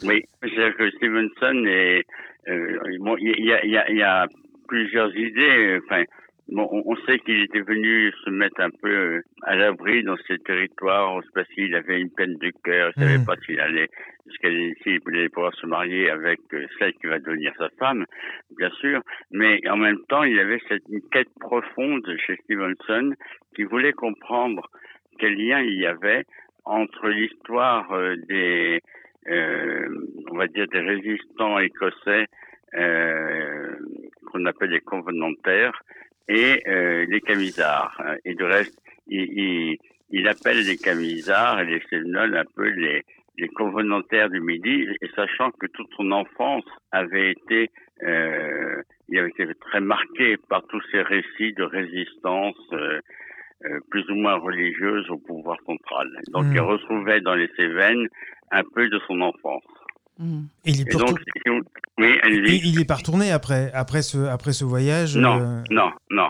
Oui, 0.03 0.23
c'est-à-dire 0.41 0.75
que 0.77 0.89
Stevenson 0.91 1.65
est 1.65 2.03
euh, 2.47 2.79
bon, 2.99 3.15
il 3.19 3.45
y 3.45 3.51
a, 3.53 3.63
il 3.65 3.71
y, 3.71 3.77
a, 3.77 3.89
il 3.89 3.97
y 3.97 4.01
a 4.03 4.25
plusieurs 4.67 5.13
idées. 5.15 5.77
Enfin, 5.83 6.03
bon, 6.47 6.67
on, 6.71 6.83
on 6.85 6.95
sait 7.05 7.19
qu'il 7.19 7.41
était 7.41 7.59
venu 7.61 8.11
se 8.23 8.29
mettre 8.29 8.61
un 8.61 8.69
peu 8.81 8.89
euh, 8.89 9.21
à 9.43 9.55
l'abri 9.57 10.03
dans 10.03 10.15
ces 10.27 10.37
territoires 10.39 11.19
parce 11.35 11.47
qu'il 11.49 11.75
avait 11.75 11.99
une 11.99 12.09
peine 12.11 12.37
de 12.37 12.51
cœur. 12.63 12.91
Il 12.95 13.03
savait 13.03 13.17
Mhm. 13.17 13.25
pas 13.25 13.35
s'il 13.45 13.59
allait 13.59 13.89
jusqu'à 14.25 14.47
s'il 14.83 14.99
allait 15.07 15.29
pouvoir 15.29 15.53
se 15.55 15.65
marier 15.67 16.09
avec 16.09 16.39
euh, 16.53 16.65
celle 16.79 16.93
qui 16.93 17.07
va 17.07 17.19
devenir 17.19 17.51
sa 17.57 17.67
femme, 17.77 18.05
bien 18.57 18.69
sûr. 18.79 19.01
Mais 19.31 19.59
en 19.67 19.75
même 19.77 19.99
temps, 20.07 20.23
il 20.23 20.39
avait 20.39 20.61
cette 20.69 20.83
une 20.89 21.01
quête 21.11 21.29
profonde 21.41 22.07
chez 22.25 22.37
Stevenson 22.45 23.13
qui 23.55 23.63
voulait 23.63 23.93
comprendre 23.93 24.61
quel 25.19 25.33
lien 25.35 25.59
il 25.61 25.77
y 25.77 25.85
avait 25.85 26.23
entre 26.65 27.07
l'histoire 27.09 27.91
euh, 27.91 28.15
des 28.27 28.81
euh, 29.27 29.87
on 30.31 30.37
va 30.37 30.47
dire 30.47 30.67
des 30.67 30.79
résistants 30.79 31.59
écossais 31.59 32.25
euh, 32.75 33.75
qu'on 34.27 34.45
appelle 34.45 34.71
les 34.71 34.81
convenantaires 34.81 35.81
et 36.27 36.61
les 37.07 37.21
camisards. 37.21 37.99
Et 38.23 38.35
de 38.35 38.43
reste, 38.43 38.79
il, 39.07 39.23
il, 39.35 39.77
il 40.11 40.27
appelle 40.27 40.63
les 40.63 40.77
camisards 40.77 41.59
et 41.61 41.65
les 41.65 41.81
Séminoles 41.89 42.37
un 42.37 42.45
peu 42.55 42.69
les, 42.69 43.03
les 43.39 43.47
convenantaires 43.47 44.29
du 44.29 44.41
Midi, 44.41 44.87
et 45.01 45.07
sachant 45.15 45.51
que 45.51 45.67
toute 45.67 45.89
son 45.95 46.11
enfance 46.11 46.65
avait 46.91 47.31
été, 47.31 47.71
euh, 48.03 48.81
il 49.07 49.17
avait 49.17 49.29
été 49.29 49.47
très 49.55 49.79
marqué 49.79 50.37
par 50.49 50.65
tous 50.67 50.81
ces 50.91 51.01
récits 51.01 51.53
de 51.53 51.63
résistance. 51.63 52.57
euh, 52.73 52.99
euh, 53.65 53.79
plus 53.91 54.09
ou 54.09 54.15
moins 54.15 54.35
religieuse 54.35 55.09
au 55.09 55.17
pouvoir 55.17 55.57
central. 55.65 56.07
Donc 56.31 56.45
Mm. 56.45 56.53
il 56.55 56.61
retrouvait 56.61 57.21
dans 57.21 57.35
les 57.35 57.49
Cévennes 57.57 58.07
un 58.51 58.63
peu 58.75 58.87
de 58.89 58.99
son 59.07 59.19
enfance. 59.21 59.63
Mm. 60.17 60.41
Et 60.65 60.69
il 60.71 60.81
est 60.81 60.91
donc, 60.91 61.01
retour- 61.09 61.19
si 61.19 61.49
vous- 61.49 61.61
oui, 61.97 62.17
allez-y. 62.23 62.55
et 62.55 62.61
il 62.65 62.81
est 62.81 62.87
pas 62.87 62.95
retourné 62.95 63.31
après, 63.31 63.71
après, 63.73 64.01
ce, 64.01 64.17
après 64.27 64.53
ce 64.53 64.63
voyage. 64.65 65.15
Non, 65.17 65.39
euh, 65.41 65.61
non, 65.71 65.91
non. 66.11 66.29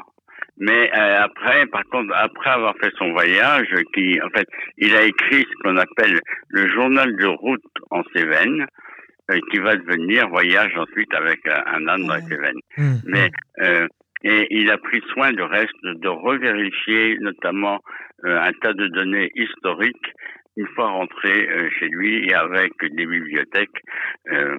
Mais 0.62 0.92
euh, 0.94 1.22
après, 1.24 1.66
par 1.68 1.84
contre, 1.86 2.14
après 2.16 2.50
avoir 2.50 2.76
fait 2.82 2.92
son 2.98 3.12
voyage, 3.14 3.68
qui, 3.94 4.20
en 4.22 4.30
fait, 4.30 4.46
il 4.78 4.94
a 4.96 5.04
écrit 5.04 5.44
ce 5.50 5.64
qu'on 5.64 5.78
appelle 5.78 6.20
le 6.50 6.70
journal 6.70 7.16
de 7.16 7.26
route 7.28 7.64
en 7.92 8.02
Cévennes, 8.14 8.66
euh, 9.32 9.40
qui 9.52 9.60
va 9.60 9.78
devenir 9.78 10.28
voyage 10.28 10.76
ensuite 10.76 11.14
avec 11.14 11.40
un, 11.48 11.64
un 11.66 11.88
âne 11.88 12.06
dans 12.08 12.16
les 12.16 12.24
Cévennes. 12.24 12.60
hmm, 12.78 12.96
Mais 13.06 13.30
euh, 13.62 13.88
et 14.24 14.48
il 14.50 14.70
a 14.70 14.78
pris 14.78 15.02
soin 15.14 15.32
de 15.32 15.42
reste 15.42 15.84
de 15.84 16.08
revérifier 16.08 17.18
notamment 17.20 17.80
euh, 18.26 18.40
un 18.40 18.52
tas 18.62 18.74
de 18.74 18.88
données 18.88 19.32
historiques 19.36 20.14
une 20.58 20.68
fois 20.68 20.90
rentré 20.90 21.50
euh, 21.50 21.70
chez 21.80 21.88
lui 21.88 22.28
et 22.28 22.34
avec 22.34 22.74
des 22.82 23.06
bibliothèques. 23.06 23.82
Euh, 24.32 24.58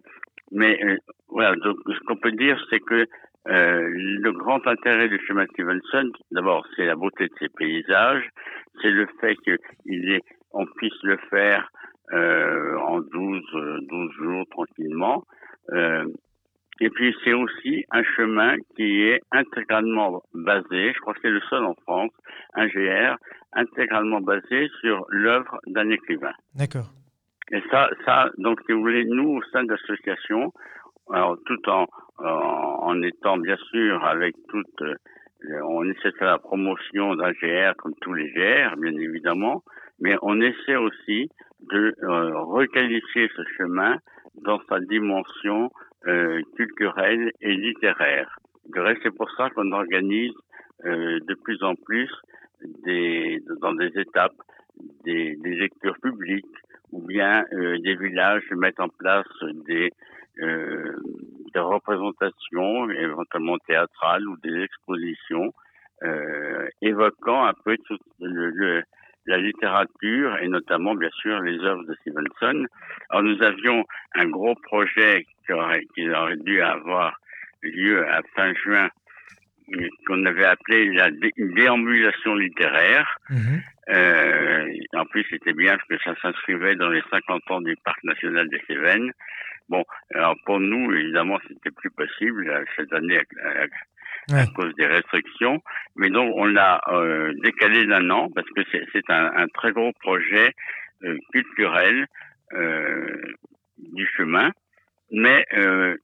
mais 0.51 0.83
euh, 0.85 0.97
voilà, 1.29 1.55
donc 1.57 1.77
ce 1.87 2.01
qu'on 2.07 2.17
peut 2.17 2.33
dire, 2.33 2.59
c'est 2.71 2.81
que 2.81 3.07
euh, 3.49 3.89
le 3.95 4.33
grand 4.33 4.67
intérêt 4.67 5.09
du 5.09 5.17
de 5.19 5.47
Stevenson, 5.53 6.11
d'abord, 6.31 6.67
c'est 6.77 6.87
la 6.87 6.97
beauté 6.97 7.27
de 7.27 7.33
ses 7.39 7.49
paysages, 7.49 8.29
c'est 8.81 8.91
le 8.91 9.07
fait 9.21 9.37
qu'il 9.37 10.21
on 10.53 10.67
puisse 10.67 11.03
le 11.03 11.17
faire 11.31 11.71
en 12.13 13.01
12, 13.01 13.43
euh, 13.55 13.79
12 13.83 14.13
jours 14.15 14.45
tranquillement. 14.51 15.25
Et 16.81 16.89
puis 16.91 17.15
c'est 17.25 17.35
aussi 17.35 17.85
un 17.91 18.03
chemin 18.03 18.57
qui 18.77 19.03
est 19.03 19.21
intégralement 19.33 20.23
basé, 20.33 20.93
je 20.95 20.99
crois 21.01 21.15
que 21.15 21.21
c'est 21.23 21.31
le 21.31 21.41
seul 21.51 21.65
en 21.65 21.75
France, 21.83 22.11
un 22.55 22.67
GR, 22.67 23.17
intégralement 23.53 24.21
basé 24.21 24.69
sur 24.81 25.05
l'œuvre 25.11 25.61
d'un 25.67 25.91
écrivain. 25.91 26.33
D'accord. 26.55 26.91
Et 27.53 27.63
ça, 27.71 27.91
ça, 28.05 28.31
donc 28.39 28.61
si 28.65 28.73
vous 28.73 28.81
voulez, 28.81 29.05
nous 29.05 29.29
au 29.29 29.43
sein 29.53 29.65
de 29.65 29.73
l'association, 29.73 30.53
alors 31.13 31.37
tout 31.45 31.69
en, 31.69 31.87
en 32.19 32.71
en 32.91 33.03
étant 33.03 33.39
bien 33.39 33.57
sûr 33.71 34.05
avec 34.05 34.35
toute, 34.49 34.83
euh, 34.83 35.61
on 35.69 35.85
essaie 35.85 36.11
de 36.11 36.17
faire 36.17 36.33
la 36.33 36.39
promotion 36.39 37.15
d'un 37.15 37.33
GR 37.33 37.75
comme 37.79 37.95
tous 38.01 38.15
les 38.15 38.31
GR, 38.31 38.77
bien 38.77 38.93
évidemment, 38.93 39.63
mais 40.01 40.17
on 40.23 40.41
essaie 40.41 40.77
aussi 40.77 41.29
de 41.61 41.95
euh, 42.03 42.39
requalifier 42.41 43.29
ce 43.37 43.43
chemin 43.57 43.99
dans 44.43 44.61
sa 44.69 44.81
dimension 44.81 45.71
euh, 46.07 46.41
culturelle 46.57 47.33
et 47.41 47.55
littéraire. 47.55 48.39
De 48.67 48.81
reste, 48.81 49.01
c'est 49.03 49.15
pour 49.15 49.31
ça 49.37 49.51
qu'on 49.51 49.73
organise 49.73 50.33
euh, 50.85 51.19
de 51.21 51.35
plus 51.35 51.63
en 51.63 51.75
plus 51.75 52.11
des, 52.85 53.43
dans 53.61 53.75
des 53.75 53.93
étapes 53.99 54.37
des, 55.05 55.37
des 55.37 55.55
lectures 55.57 55.99
publiques 56.01 56.47
ou 56.93 57.03
bien 57.03 57.45
euh, 57.53 57.79
des 57.79 57.97
villages 57.97 58.45
mettent 58.53 58.81
en 58.81 58.89
place 58.89 59.27
des, 59.67 59.91
euh, 60.41 60.97
des 61.55 61.61
représentations, 61.61 62.91
éventuellement 62.91 63.59
théâtrales 63.67 64.27
ou 64.27 64.37
des 64.39 64.63
expositions, 64.63 65.53
euh, 66.03 66.67
évoquant 66.83 67.45
un 67.45 67.53
peu 67.65 67.77
tout 67.87 67.99
le, 68.21 68.51
le, 68.51 68.83
la 69.27 69.39
littérature 69.39 70.39
et 70.39 70.49
notamment 70.49 70.95
bien 70.95 71.11
sûr 71.21 71.41
les 71.41 71.59
œuvres 71.61 71.85
de 71.85 71.95
Stevenson. 72.01 72.67
Alors 73.11 73.23
nous 73.23 73.43
avions 73.43 73.85
un 74.15 74.27
gros 74.27 74.55
projet 74.55 75.27
qui 75.45 75.53
aurait, 75.53 75.85
qui 75.95 76.09
aurait 76.11 76.37
dû 76.37 76.61
avoir 76.61 77.19
lieu 77.63 78.07
à 78.09 78.21
fin 78.35 78.53
juin 78.55 78.89
qu'on 80.07 80.25
avait 80.27 80.45
appelé 80.45 80.93
la 80.93 81.11
dé 81.11 81.33
déambulation 81.37 82.35
littéraire. 82.35 83.19
Mhm. 83.29 83.63
Euh, 83.91 84.67
en 84.95 85.05
plus, 85.07 85.25
c'était 85.31 85.53
bien 85.53 85.77
parce 85.77 85.89
que 85.89 85.99
ça 86.05 86.21
s'inscrivait 86.21 86.77
dans 86.77 86.89
les 86.89 87.03
50 87.11 87.51
ans 87.51 87.61
du 87.61 87.77
Parc 87.85 88.03
national 88.05 88.49
des 88.49 88.61
Cévennes. 88.67 89.13
Bon, 89.69 89.85
alors 90.15 90.35
pour 90.45 90.59
nous, 90.59 90.93
évidemment, 90.93 91.39
c'était 91.47 91.71
plus 91.71 91.91
possible 91.91 92.49
euh, 92.49 92.65
cette 92.77 92.93
année 92.93 93.21
à, 94.31 94.47
cause 94.47 94.75
des 94.77 94.87
restrictions. 94.87 95.61
Mais 95.97 96.11
donc, 96.11 96.33
on 96.37 96.47
l'a 96.47 96.81
euh, 96.89 97.33
décalé 97.43 97.87
d'un 97.87 98.09
an 98.11 98.29
parce 98.35 98.49
que 98.51 98.63
c'est 98.71 98.85
c'est 98.93 99.09
un, 99.11 99.31
un 99.37 99.47
très 99.49 99.73
gros 99.73 99.93
projet 100.01 100.55
euh, 101.05 101.17
culturel 101.33 102.07
euh, 102.53 103.17
du 103.79 104.07
chemin. 104.17 104.51
Mais 105.11 105.45
euh, 105.55 105.97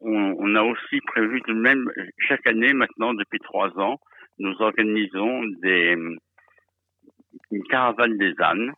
on, 0.00 0.34
on 0.38 0.54
a 0.56 0.62
aussi 0.62 1.00
prévu 1.06 1.40
tout 1.42 1.54
de 1.54 1.60
même, 1.60 1.90
chaque 2.18 2.46
année 2.46 2.72
maintenant, 2.72 3.14
depuis 3.14 3.38
trois 3.38 3.70
ans, 3.78 3.98
nous 4.38 4.54
organisons 4.60 5.44
des, 5.62 5.96
une 7.50 7.62
caravane 7.68 8.16
des 8.18 8.34
ânes 8.40 8.72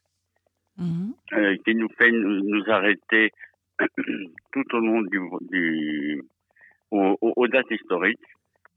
Mhm. 0.79 1.13
euh, 1.35 1.57
qui 1.67 1.75
nous 1.75 1.89
fait 1.99 2.11
nous, 2.11 2.41
nous 2.45 2.65
arrêter 2.71 3.31
tout 4.53 4.65
au 4.75 4.79
long 4.79 5.03
du, 5.03 5.21
du 5.51 6.23
au- 6.93 7.17
au- 7.21 7.33
aux 7.37 7.49
dates 7.49 7.71
historiques. 7.71 8.21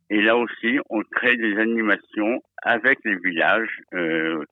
Et 0.10 0.22
là 0.22 0.36
aussi, 0.38 0.79
on 0.89 1.01
crée 1.12 1.36
des 1.38 1.57
animations 1.57 2.41
avec 2.63 3.00
les 3.05 3.15
villages. 3.17 3.69
Euh, 3.93 4.43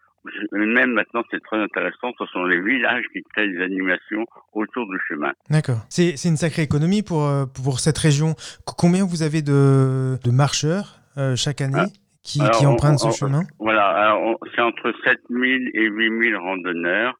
même 0.51 0.93
maintenant, 0.93 1.21
c'est 1.31 1.41
très 1.43 1.57
intéressant. 1.57 2.11
Ce 2.17 2.25
sont 2.27 2.45
les 2.45 2.59
villages 2.61 3.03
qui 3.13 3.21
créent 3.33 3.49
des 3.49 3.61
animations 3.61 4.25
autour 4.53 4.85
du 4.89 4.97
chemin. 5.07 5.31
D'accord. 5.49 5.81
C'est 5.89 6.15
c'est 6.17 6.29
une 6.29 6.37
sacrée 6.37 6.61
économie 6.63 7.03
pour, 7.03 7.25
euh, 7.25 7.45
pour 7.45 7.79
cette 7.79 7.97
région. 7.97 8.33
Combien 8.65 9.05
vous 9.05 9.21
avez 9.21 9.41
de, 9.41 10.17
de 10.23 10.31
marcheurs 10.31 10.99
euh, 11.17 11.35
chaque 11.35 11.61
année 11.61 11.77
Ah. 11.77 11.97
qui, 12.23 12.39
Alors, 12.41 12.51
qui 12.57 12.65
on- 12.65 12.71
empruntent 12.71 12.99
ce 12.99 13.11
chemin? 13.11 13.43
Voilà, 13.59 14.17
c'est 14.55 14.61
entre 14.61 14.93
7000 15.03 15.69
et 15.75 15.83
8000 15.87 16.35
randonneurs, 16.37 17.15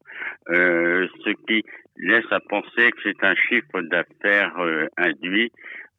euh, 0.48 1.06
ce 1.24 1.30
qui 1.46 1.62
laisse 1.98 2.24
à 2.32 2.40
penser 2.40 2.90
que 2.90 2.98
c'est 3.04 3.22
un 3.22 3.34
chiffre 3.36 3.80
d'affaires 3.82 4.54
euh, 4.58 4.86
induit 4.96 5.52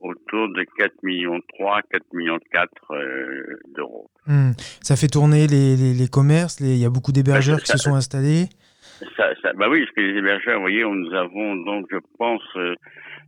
autour 0.06 0.50
de 0.50 0.64
4 0.78 1.04
millions 1.04 1.40
3, 1.56 1.82
4 1.92 2.04
millions 2.14 2.40
4 2.52 2.70
euh, 2.92 3.60
d'euros. 3.76 4.10
Hmm. 4.28 4.52
Ça 4.82 4.96
fait 4.96 5.08
tourner 5.08 5.48
les, 5.48 5.76
les, 5.76 5.94
les 5.94 6.08
commerces, 6.08 6.60
il 6.60 6.78
y 6.78 6.86
a 6.86 6.90
beaucoup 6.90 7.12
d'hébergeurs 7.12 7.60
qui 7.60 7.68
Ça- 7.68 7.78
se 7.78 7.84
sont 7.90 7.96
installés. 7.96 8.46
Ça, 9.18 9.34
ça, 9.42 9.52
bah 9.54 9.68
oui, 9.70 9.82
parce 9.84 9.92
que 9.96 10.02
les 10.02 10.18
hébergeurs, 10.18 10.56
vous 10.56 10.62
voyez, 10.62 10.86
on- 10.86 10.96
nous 10.96 11.14
avons 11.14 11.56
donc, 11.58 11.88
je 11.92 11.98
pense, 12.18 12.42
euh, 12.56 12.76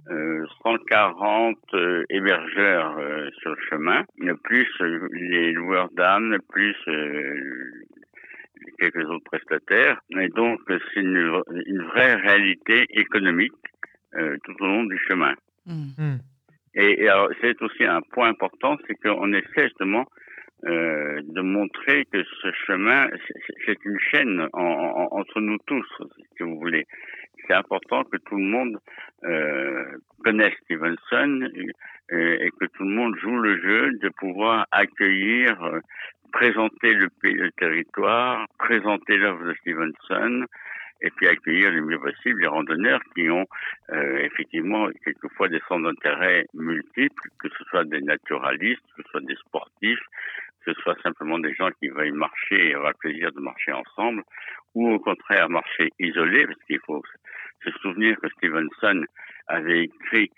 euh, 0.10 0.46
140 0.64 1.58
euh, 1.74 2.04
hébergeurs 2.10 2.98
euh, 2.98 3.30
sur 3.42 3.50
le 3.52 3.58
chemin, 3.70 4.06
plus 4.44 4.68
euh, 4.80 5.08
les 5.12 5.52
loueurs 5.52 5.90
d'âmes, 5.92 6.38
plus 6.50 6.76
euh, 6.88 7.86
quelques 8.80 9.06
autres 9.10 9.26
prestataires. 9.26 10.00
Et 10.18 10.30
donc, 10.30 10.60
c'est 10.70 11.02
une, 11.02 11.42
une, 11.66 11.82
vraie 11.84 12.16
réalité 12.16 12.86
économique 12.92 13.52
euh, 14.16 14.38
tout 14.46 14.56
au 14.62 14.66
long 14.68 14.84
du 14.86 14.98
chemin. 15.08 15.34
Mm. 15.66 16.16
Et, 16.78 17.04
et 17.04 17.10
c'est 17.42 17.62
aussi 17.62 17.84
un 17.84 18.02
point 18.02 18.30
important, 18.30 18.78
c'est 18.88 18.96
qu'on 18.96 19.34
essaie 19.34 19.64
justement 19.64 20.06
euh, 20.66 21.22
de 21.24 21.42
montrer 21.42 22.06
que 22.06 22.24
ce 22.24 22.52
chemin, 22.66 23.08
c'est 23.66 23.84
une 23.84 24.00
chaîne 24.00 24.48
en, 24.54 25.08
entre 25.12 25.42
nous 25.42 25.58
tous, 25.66 25.88
si 26.36 26.44
vous 26.44 26.60
voulez. 26.60 26.86
C'est 27.48 27.54
important 27.54 28.04
que 28.04 28.18
tout 28.18 28.38
le 28.38 28.44
monde 28.44 28.78
euh, 29.24 29.86
connaisse 30.24 30.54
Stevenson 30.66 31.48
euh, 32.12 32.38
et 32.40 32.50
que 32.60 32.66
tout 32.66 32.84
le 32.84 32.90
monde 32.90 33.16
joue 33.18 33.38
le 33.38 33.60
jeu 33.60 33.92
de 34.02 34.10
pouvoir 34.10 34.68
accueillir, 34.72 35.64
euh, 35.64 35.80
présenter 36.32 36.94
le, 36.94 37.10
le 37.24 37.52
territoire, 37.52 38.46
présenter 38.60 39.18
l'œuvre 39.18 39.46
de 39.46 39.54
Stevenson, 39.62 40.46
et 41.02 41.10
puis 41.12 41.28
accueillir 41.28 41.72
le 41.72 41.82
mieux 41.82 42.00
possible 42.00 42.42
les 42.42 42.48
randonneurs 42.48 43.02
qui 43.16 43.30
ont 43.30 43.46
euh, 43.92 44.18
effectivement 44.20 44.88
quelquefois 45.04 45.48
des 45.48 45.62
centres 45.68 45.84
d'intérêt 45.84 46.46
multiples, 46.54 47.30
que 47.40 47.50
ce 47.50 47.64
soit 47.66 47.86
des 47.86 48.02
naturalistes, 48.02 48.82
que 48.96 49.04
ce 49.04 49.10
soit 49.10 49.22
des 49.22 49.36
sportifs, 49.36 50.06
que 50.66 50.74
ce 50.74 50.82
soit 50.82 51.02
simplement 51.02 51.40
des 51.40 51.54
gens 51.54 51.70
qui 51.80 51.90
veulent 51.90 52.14
marcher 52.14 52.70
et 52.70 52.76
avoir 52.76 52.92
le 52.92 52.98
plaisir 52.98 53.32
de 53.32 53.40
marcher 53.40 53.72
ensemble, 53.72 54.24
ou 54.76 54.90
au 54.92 55.00
contraire 55.00 55.50
marcher 55.50 55.90
isolé, 56.00 56.46
parce 56.46 56.64
qu'il 56.64 56.80
faut 56.86 57.04
se 57.64 57.72
souvenir 57.82 58.18
que 58.22 58.30
Stevenson 58.30 59.04
avait 59.48 59.84
écrit 59.84 60.32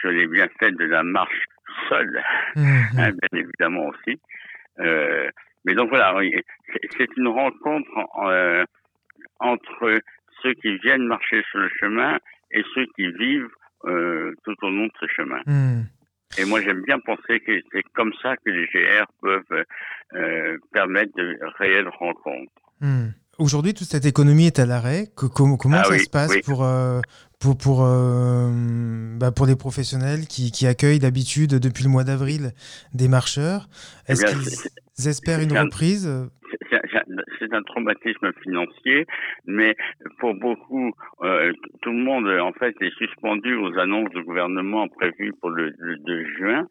sur 0.00 0.10
les 0.10 0.26
bienfaits 0.26 0.76
de 0.78 0.84
la 0.84 1.02
marche 1.02 1.44
seule, 1.88 2.22
mhm. 2.56 2.66
hein, 2.98 3.10
bien 3.10 3.40
évidemment 3.40 3.86
aussi. 3.86 4.20
Euh, 4.80 5.28
mais 5.64 5.74
donc 5.74 5.90
voilà, 5.90 6.14
c'est 6.96 7.16
une 7.16 7.28
rencontre 7.28 7.90
euh, 8.24 8.64
entre 9.40 10.00
ceux 10.42 10.54
qui 10.54 10.78
viennent 10.78 11.06
marcher 11.06 11.42
sur 11.50 11.60
le 11.60 11.70
chemin 11.80 12.18
et 12.50 12.62
ceux 12.74 12.86
qui 12.96 13.10
vivent 13.12 13.48
euh, 13.84 14.34
tout 14.44 14.56
au 14.62 14.70
long 14.70 14.86
de 14.86 14.92
ce 15.00 15.06
chemin. 15.06 15.40
Hmm. 15.46 15.84
Et 16.36 16.44
moi, 16.44 16.60
j'aime 16.60 16.82
bien 16.82 16.98
penser 17.00 17.40
que 17.40 17.52
c'est 17.72 17.82
comme 17.94 18.12
ça 18.22 18.36
que 18.36 18.50
les 18.50 18.66
GR 18.66 19.06
peuvent 19.22 19.64
euh, 20.14 20.58
permettre 20.72 21.12
de 21.16 21.38
réelles 21.58 21.88
rencontres. 21.88 22.52
Hmm. 22.80 23.08
Aujourd'hui, 23.38 23.72
toute 23.72 23.86
cette 23.86 24.04
économie 24.04 24.46
est 24.46 24.58
à 24.58 24.66
l'arrêt. 24.66 25.06
comment 25.14 25.56
ah 25.72 25.84
ça 25.84 25.98
se 25.98 26.10
passe 26.10 26.36
pour, 26.44 26.64
euh, 26.64 27.00
pour, 27.38 27.56
pour, 27.56 27.84
euh, 27.84 28.50
bah 29.16 29.30
pour 29.30 29.46
professionnels 29.56 30.26
qui, 30.26 30.50
qui 30.50 30.66
accueillent 30.66 30.98
d'habitude 30.98 31.54
depuis 31.54 31.84
le 31.84 31.90
mois 31.90 32.02
d'avril 32.02 32.52
des 32.94 33.06
marcheurs? 33.06 33.68
Eh 34.08 34.12
Est-ce 34.12 34.24
qu'ils 34.26 35.08
espèrent 35.08 35.40
une 35.40 35.56
reprise? 35.56 36.10
c'est 36.70 36.77
un 36.94 37.62
traumatisme 37.62 38.32
financier, 38.42 39.06
mais 39.46 39.76
pour 40.18 40.34
beaucoup, 40.34 40.92
euh, 41.22 41.52
tout 41.82 41.90
le 41.90 41.98
monde 41.98 42.28
en 42.28 42.52
fait 42.52 42.74
est 42.80 42.94
suspendu 42.96 43.54
aux 43.54 43.78
annonces 43.78 44.10
du 44.10 44.22
gouvernement 44.22 44.88
prévues 44.88 45.32
pour 45.40 45.50
le, 45.50 45.72
2 45.78 46.24
juin, 46.36 46.66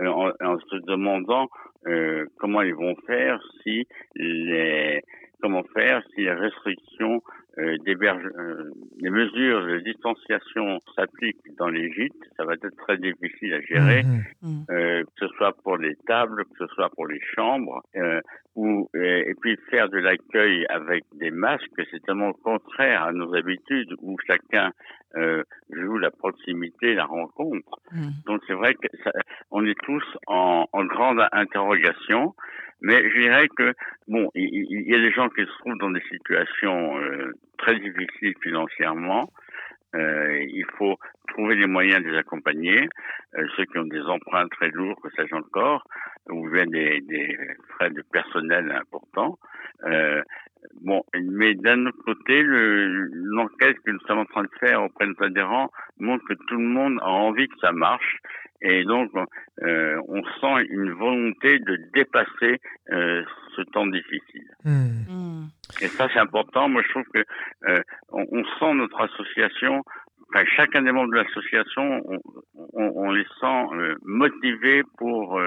euh, 0.00 0.08
en, 0.08 0.58
se 0.58 0.76
demandant 0.86 1.48
euh, 1.86 2.26
comment 2.38 2.62
ils 2.62 2.74
vont 2.74 2.96
faire 3.06 3.40
si 3.62 3.86
les 4.16 5.02
comment 5.40 5.64
faire 5.74 6.02
si 6.14 6.22
les 6.22 6.32
restrictions 6.32 7.20
euh, 7.58 7.76
euh, 7.86 8.70
les 8.98 9.10
mesures 9.10 9.66
de 9.66 9.78
distanciation 9.80 10.80
s'appliquent 10.96 11.56
dans 11.58 11.68
les 11.68 11.92
gîtes, 11.92 12.12
ça 12.36 12.44
va 12.44 12.54
être 12.54 12.68
très 12.78 12.96
difficile 12.96 13.54
à 13.54 13.60
gérer, 13.60 14.02
mhm. 14.04 14.24
Mhm. 14.42 14.64
euh, 14.70 15.02
que 15.02 15.26
ce 15.26 15.28
soit 15.36 15.52
pour 15.62 15.76
les 15.76 15.96
tables, 16.06 16.44
que 16.44 16.66
ce 16.66 16.66
soit 16.74 16.88
pour 16.90 17.06
les 17.06 17.20
chambres, 17.34 17.82
euh, 17.96 18.20
ou 18.54 18.88
et 18.94 19.34
puis 19.40 19.56
faire 19.70 19.88
de 19.88 19.98
l'accueil 19.98 20.66
avec 20.68 21.04
des 21.14 21.30
masques, 21.30 21.82
c'est 21.90 22.02
tellement 22.04 22.32
contraire 22.32 23.02
à 23.04 23.12
nos 23.12 23.34
habitudes 23.34 23.94
où 24.02 24.16
chacun 24.26 24.72
euh, 25.16 25.42
joue 25.70 25.98
la 25.98 26.10
proximité, 26.10 26.94
la 26.94 27.06
rencontre. 27.06 27.80
Donc 28.26 28.42
c'est 28.46 28.54
vrai 28.54 28.74
que 28.74 28.88
ça, 29.04 29.10
on 29.50 29.64
est 29.64 29.78
tous 29.82 30.04
en, 30.26 30.66
en 30.72 30.84
grande 30.84 31.22
interrogation. 31.32 32.34
Mais 32.82 33.00
je 33.08 33.20
dirais 33.20 33.48
que, 33.56 33.74
bon, 34.08 34.28
il, 34.34 34.88
y 34.88 34.94
a 34.94 34.98
des 34.98 35.12
gens 35.12 35.28
qui 35.28 35.42
se 35.42 35.58
trouvent 35.60 35.78
dans 35.78 35.90
des 35.90 36.02
situations 36.10 36.98
euh, 36.98 37.32
très 37.62 37.78
difficiles 37.78 38.34
financièrement. 38.42 39.30
Euh, 39.94 40.42
il 40.48 40.64
faut 40.78 40.98
trouver 41.28 41.54
les 41.54 41.66
moyens 41.66 42.02
de 42.02 42.10
les 42.10 42.18
accompagner. 42.18 42.88
Euh, 43.36 43.46
ceux 43.56 43.64
qui 43.66 43.78
ont 43.78 43.84
des 43.84 44.02
emprunts 44.02 44.48
très 44.48 44.68
lourds, 44.70 45.00
que 45.02 45.10
ça 45.16 45.24
encore, 45.32 45.84
ou 46.30 46.48
bien 46.48 46.66
des, 46.66 47.00
des 47.02 47.38
frais 47.70 47.90
de 47.90 48.02
personnel 48.12 48.70
importants. 48.72 49.38
Euh, 49.84 50.22
bon, 50.80 51.02
mais 51.14 51.54
d'un 51.54 51.86
autre 51.86 52.02
côté, 52.04 52.42
l'enquête 52.42 53.76
que 53.84 53.90
nous 53.90 54.00
sommes 54.06 54.20
en 54.20 54.24
train 54.24 54.42
de 54.44 54.50
faire 54.60 54.82
auprès 54.82 55.06
de 55.06 55.14
nos 55.18 55.26
adhérents 55.26 55.70
montre 55.98 56.24
que 56.26 56.34
tout 56.48 56.56
le 56.56 56.66
monde 56.66 56.98
a 57.02 57.08
envie 57.10 57.48
que 57.48 57.58
ça 57.60 57.72
marche 57.72 58.20
et 58.62 58.84
donc, 58.84 59.10
euh, 59.62 60.00
on 60.08 60.22
sent 60.40 60.66
une 60.70 60.92
volonté 60.92 61.58
de 61.58 61.78
dépasser 61.94 62.60
euh, 62.92 63.24
ce 63.56 63.62
temps 63.62 63.86
difficile. 63.86 64.46
Hmm. 64.64 65.02
Hmm. 65.08 65.46
Et 65.80 65.88
ça, 65.88 66.08
c'est 66.12 66.20
important. 66.20 66.68
Moi, 66.68 66.82
je 66.86 66.88
trouve 66.90 67.04
que 67.12 67.24
euh, 67.68 67.82
on, 68.10 68.24
on, 68.30 68.44
sent 68.60 68.74
notre 68.74 69.00
association, 69.00 69.82
enfin, 70.28 70.44
chacun 70.56 70.82
des 70.82 70.92
membres 70.92 71.10
de 71.10 71.16
l'association, 71.16 72.02
on, 72.04 72.20
on, 72.74 72.92
on, 72.94 73.10
les 73.10 73.26
sent 73.40 73.96
motivés 74.04 74.82
pour 74.96 75.40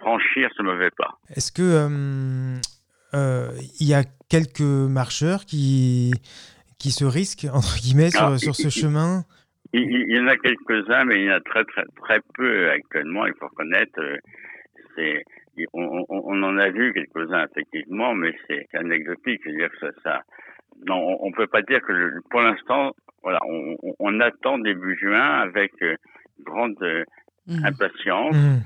franchir 0.00 0.50
ce 0.54 0.62
mauvais 0.62 0.90
pas. 0.90 1.18
Est-ce 1.34 1.50
que 1.50 2.60
il 3.14 3.86
y 3.86 3.94
a 3.94 4.02
quelques 4.28 4.60
marcheurs 4.60 5.44
qui 5.44 6.12
qui 6.78 6.90
se 6.90 7.04
risquent 7.04 7.46
entre 7.52 7.78
guillemets 7.80 8.10
sur, 8.10 8.24
ah, 8.24 8.38
sur 8.38 8.54
ce 8.54 8.68
chemin 8.68 9.24
il, 9.74 10.14
y 10.16 10.20
en 10.20 10.28
a 10.28 10.36
quelques-uns, 10.36 11.04
mais 11.04 11.16
il 11.16 11.24
y 11.24 11.30
en 11.30 11.36
a 11.36 11.40
très 11.40 11.64
très 11.64 11.84
très 12.02 12.20
peu 12.34 12.70
actuellement. 12.70 13.26
Il 13.26 13.34
faut 13.38 13.48
reconnaître, 13.48 13.98
euh, 13.98 14.16
c'est 14.96 15.24
on, 15.72 16.04
on, 16.08 16.42
en 16.42 16.58
a 16.58 16.68
vu 16.70 16.92
quelques-uns 16.92 17.46
effectivement, 17.50 18.14
mais 18.14 18.34
c'est 18.46 18.66
anecdotique. 18.74 19.40
C'est-à-dire 19.44 19.70
que 19.70 19.78
ça, 19.80 19.88
ça 20.02 20.22
non, 20.86 21.18
on, 21.20 21.30
peut 21.32 21.46
pas 21.46 21.62
dire 21.62 21.80
que 21.80 22.20
pour 22.30 22.42
l'instant, 22.42 22.92
voilà, 23.22 23.38
on, 23.48 23.76
on, 23.98 24.20
attend 24.20 24.58
début 24.58 24.96
juin 24.98 25.40
avec 25.40 25.72
euh, 25.82 25.96
grande 26.40 26.76
euh, 26.82 27.04
mmh. 27.46 27.64
impatience. 27.64 28.36
Mmh. 28.36 28.62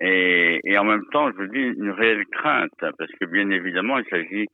Et, 0.00 0.60
et, 0.64 0.78
en 0.78 0.84
même 0.84 1.04
temps, 1.12 1.30
je 1.32 1.36
vous 1.36 1.46
dis 1.48 1.58
une 1.58 1.90
réelle 1.90 2.24
crainte, 2.26 2.70
parce 2.80 3.10
que 3.20 3.24
bien 3.26 3.50
évidemment, 3.50 3.98
il 3.98 4.04
s'agit 4.08 4.46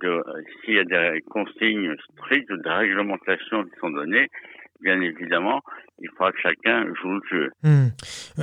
de 0.00 0.22
s'il 0.64 0.74
y 0.74 0.78
a 0.78 0.84
des 0.84 1.20
consignes 1.22 1.94
strictes 2.12 2.50
ou 2.50 2.56
des 2.58 2.70
réglementations 2.70 3.64
qui 3.64 3.78
sont 3.80 3.90
données, 3.90 4.28
bien 4.80 5.00
évidemment, 5.00 5.62
il 6.00 6.08
faudra 6.10 6.30
que 6.32 6.40
chacun 6.40 6.84
joue 7.02 7.10
le 7.10 7.20
jeu. 7.30 7.50
Hmm. 7.62 7.88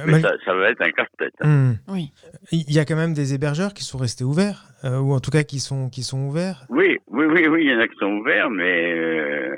Mais 0.08 0.22
ça, 0.22 0.54
va 0.54 0.70
être 0.70 0.82
un 0.82 0.92
casse-tête. 0.92 1.34
Hmm. 1.42 1.74
Oui. 1.88 2.12
Il 2.52 2.74
y 2.74 2.80
a 2.80 2.86
quand 2.86 2.96
même 2.96 3.14
des 3.14 3.34
hébergeurs 3.34 3.74
qui 3.74 3.84
sont 3.84 3.98
restés 3.98 4.24
ouverts, 4.24 4.64
euh, 4.84 5.00
ou 5.00 5.14
en 5.14 5.20
tout 5.20 5.32
cas 5.32 5.44
qui 5.44 5.60
sont, 5.60 5.90
qui 5.90 6.04
sont 6.04 6.20
ouverts. 6.28 6.66
Oui, 6.70 6.98
oui, 7.08 7.26
oui, 7.26 7.48
oui, 7.48 7.66
il 7.66 7.72
y 7.72 7.76
en 7.76 7.80
a 7.80 7.88
qui 7.88 7.98
sont 7.98 8.14
ouverts, 8.18 8.50
mais 8.50 8.94
euh, 8.94 9.56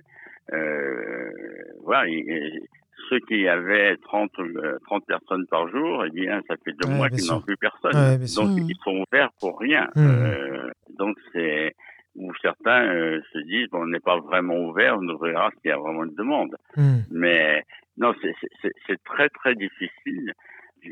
euh, 0.53 1.32
voilà, 1.84 2.10
ceux 3.10 3.20
qui 3.20 3.48
avaient 3.48 3.98
30, 3.98 4.32
30 4.86 5.06
personnes 5.06 5.46
par 5.48 5.68
jour, 5.70 6.04
eh 6.06 6.10
bien, 6.12 6.42
ça 6.48 6.56
fait 6.63 6.74
deux 6.74 6.89
mois 6.89 7.10
qu'ils 7.10 7.28
n'ont 7.28 7.42
plus 7.42 7.58
personne. 7.58 7.92
donc, 7.92 8.70
ils 8.70 8.78
sont 8.84 9.04
ouverts 9.08 9.32
pour 9.39 9.60
rien. 9.60 9.88
Hmm. 9.96 10.72
donc, 10.98 11.18
c'est 11.32 11.74
où 12.16 12.32
certains 12.42 12.86
euh, 12.86 13.22
se 13.32 13.39
disent 13.39 13.70
bon, 13.72 13.84
on 13.84 13.88
n'est 13.88 14.00
pas 14.00 14.20
vraiment 14.20 14.58
ouvert, 14.58 14.98
on 15.00 15.08
ouvrira 15.08 15.50
s'il 15.52 15.70
y 15.70 15.72
a 15.72 15.78
vraiment 15.78 16.04
une 16.04 16.16
demande. 16.16 16.56
Hmm. 16.76 17.00
Mais 17.12 17.63
non, 17.98 18.13
c'est 18.22 19.04
très 19.04 19.30
très 19.30 19.56
difficile. 19.56 20.34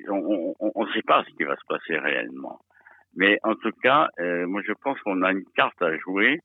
On 0.10 0.56
ne 0.76 0.94
sait 0.94 1.02
pas 1.02 1.24
ce 1.28 1.36
qui 1.36 1.44
va 1.44 1.56
se 1.56 1.66
passer 1.68 1.98
réellement. 1.98 2.60
Mais 3.16 3.40
en 3.44 3.56
tout 3.56 3.74
cas, 3.84 4.10
euh, 4.20 4.48
moi 4.48 4.62
je 4.66 4.74
pense 4.74 5.00
qu'on 5.02 5.22
a 5.22 5.32
une 5.32 5.46
carte 5.56 5.82
à 5.82 5.96
jouer, 5.98 6.40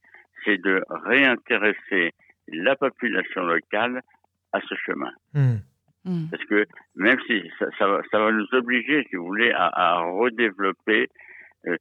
c'est 0.44 0.58
de 0.58 0.82
réintéresser 0.90 2.12
la 2.48 2.76
population 2.76 3.42
locale 3.42 4.02
à 4.56 4.60
ce 4.68 4.74
chemin. 4.74 5.12
Hmm. 5.34 5.56
Hmm. 6.04 6.28
Parce 6.30 6.44
que 6.44 6.66
même 6.94 7.18
si 7.26 7.42
ça, 7.58 7.66
ça, 7.78 7.86
va, 7.88 8.02
ça, 8.10 8.18
va, 8.18 8.30
nous 8.30 8.46
obliger, 8.52 9.06
si 9.10 9.16
vous 9.16 9.26
voulez, 9.26 9.50
à, 9.50 9.66
à 9.66 9.98
redévelopper, 10.00 11.08
euh, 11.66 11.76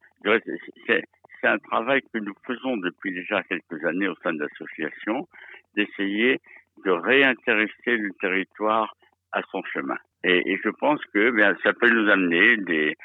c'est 0.87 1.03
c'est 1.41 1.47
un 1.47 1.59
travail 1.59 2.01
que 2.13 2.17
nous 2.17 2.33
faisons 2.47 2.77
depuis 2.77 3.13
déjà 3.13 3.43
quelques 3.43 3.83
années 3.85 4.07
au 4.07 4.15
sein 4.23 4.33
de 4.33 4.39
l'association, 4.39 5.27
d'essayer 5.75 6.39
de 6.83 6.91
réintéresser 6.91 7.97
le 7.97 8.09
territoire 8.19 8.95
à 9.31 9.41
son 9.51 9.61
chemin. 9.63 9.97
Et, 10.23 10.57
je 10.63 10.69
pense 10.69 10.99
que 11.13 11.29
bien, 11.29 11.55
ça 11.61 11.73
peut 11.73 11.89
nous 11.89 12.09
amener 12.09 12.57
des, 12.57 12.95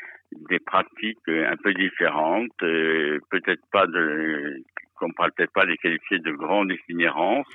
des 0.49 0.59
pratiques 0.59 1.19
un 1.29 1.57
peu 1.63 1.75
différentes, 1.75 2.63
euh, 2.63 3.19
peut-être 3.31 3.63
pas 3.71 3.87
de 3.87 4.63
qu'on 5.01 5.09
ne 5.09 5.13
pourra 5.15 5.31
peut-être 5.31 5.53
pas 5.53 5.65
les 5.65 5.77
qualifier 5.79 6.19
de 6.19 6.33
grandes 6.33 6.71
itinérances, 6.71 7.49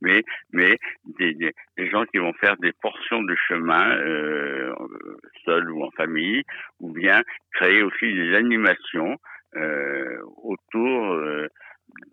mais 0.00 0.22
mais 0.52 0.76
des, 1.18 1.34
des, 1.34 1.90
gens 1.90 2.04
qui 2.04 2.18
vont 2.18 2.32
faire 2.34 2.56
des 2.58 2.72
portions 2.72 3.22
de 3.22 3.34
chemin 3.48 3.96
euh, 3.96 4.74
seuls 5.44 5.70
ou 5.72 5.82
en 5.82 5.90
famille, 5.92 6.42
ou 6.80 6.92
bien 6.92 7.22
créer 7.54 7.82
aussi 7.82 8.12
des 8.12 8.34
animations 8.34 9.16
autour 10.44 11.16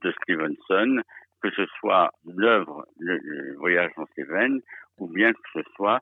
de 0.02 0.12
Stevenson, 0.24 1.02
que 1.44 1.52
ce 1.52 1.68
soit 1.80 2.10
l'œuvre, 2.26 2.88
le, 3.00 3.54
voyage 3.58 3.92
dans 3.96 4.08
Cévennes, 4.16 4.60
ou 4.98 5.08
bien 5.08 5.34
que 5.34 5.40
ce 5.54 5.62
soit 5.76 6.02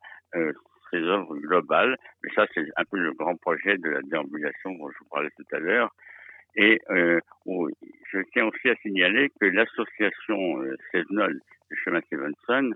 ces 0.92 0.98
œuvres 0.98 1.36
globales. 1.38 1.98
Mais 2.24 2.30
ça, 2.36 2.46
c'est 2.54 2.66
un 2.78 2.86
peu 2.86 2.98
le 2.98 3.14
grand 3.14 3.36
projet 3.36 3.78
de 3.78 3.90
la 3.90 4.02
déambulation 4.02 4.72
dont 4.72 4.90
je 4.90 4.98
vous 5.00 5.10
parlais 5.10 5.32
tout 5.36 5.56
à 5.56 5.60
l'heure. 5.60 5.94
Et 6.58 6.80
euh, 6.90 7.20
je 7.46 8.20
tiens 8.32 8.46
aussi 8.46 8.70
à 8.70 8.76
signaler 8.78 9.30
que 9.40 9.46
l'association 9.46 10.62
euh, 10.62 10.76
du 10.94 11.78
chemin 11.84 12.02
Stevenson 12.02 12.72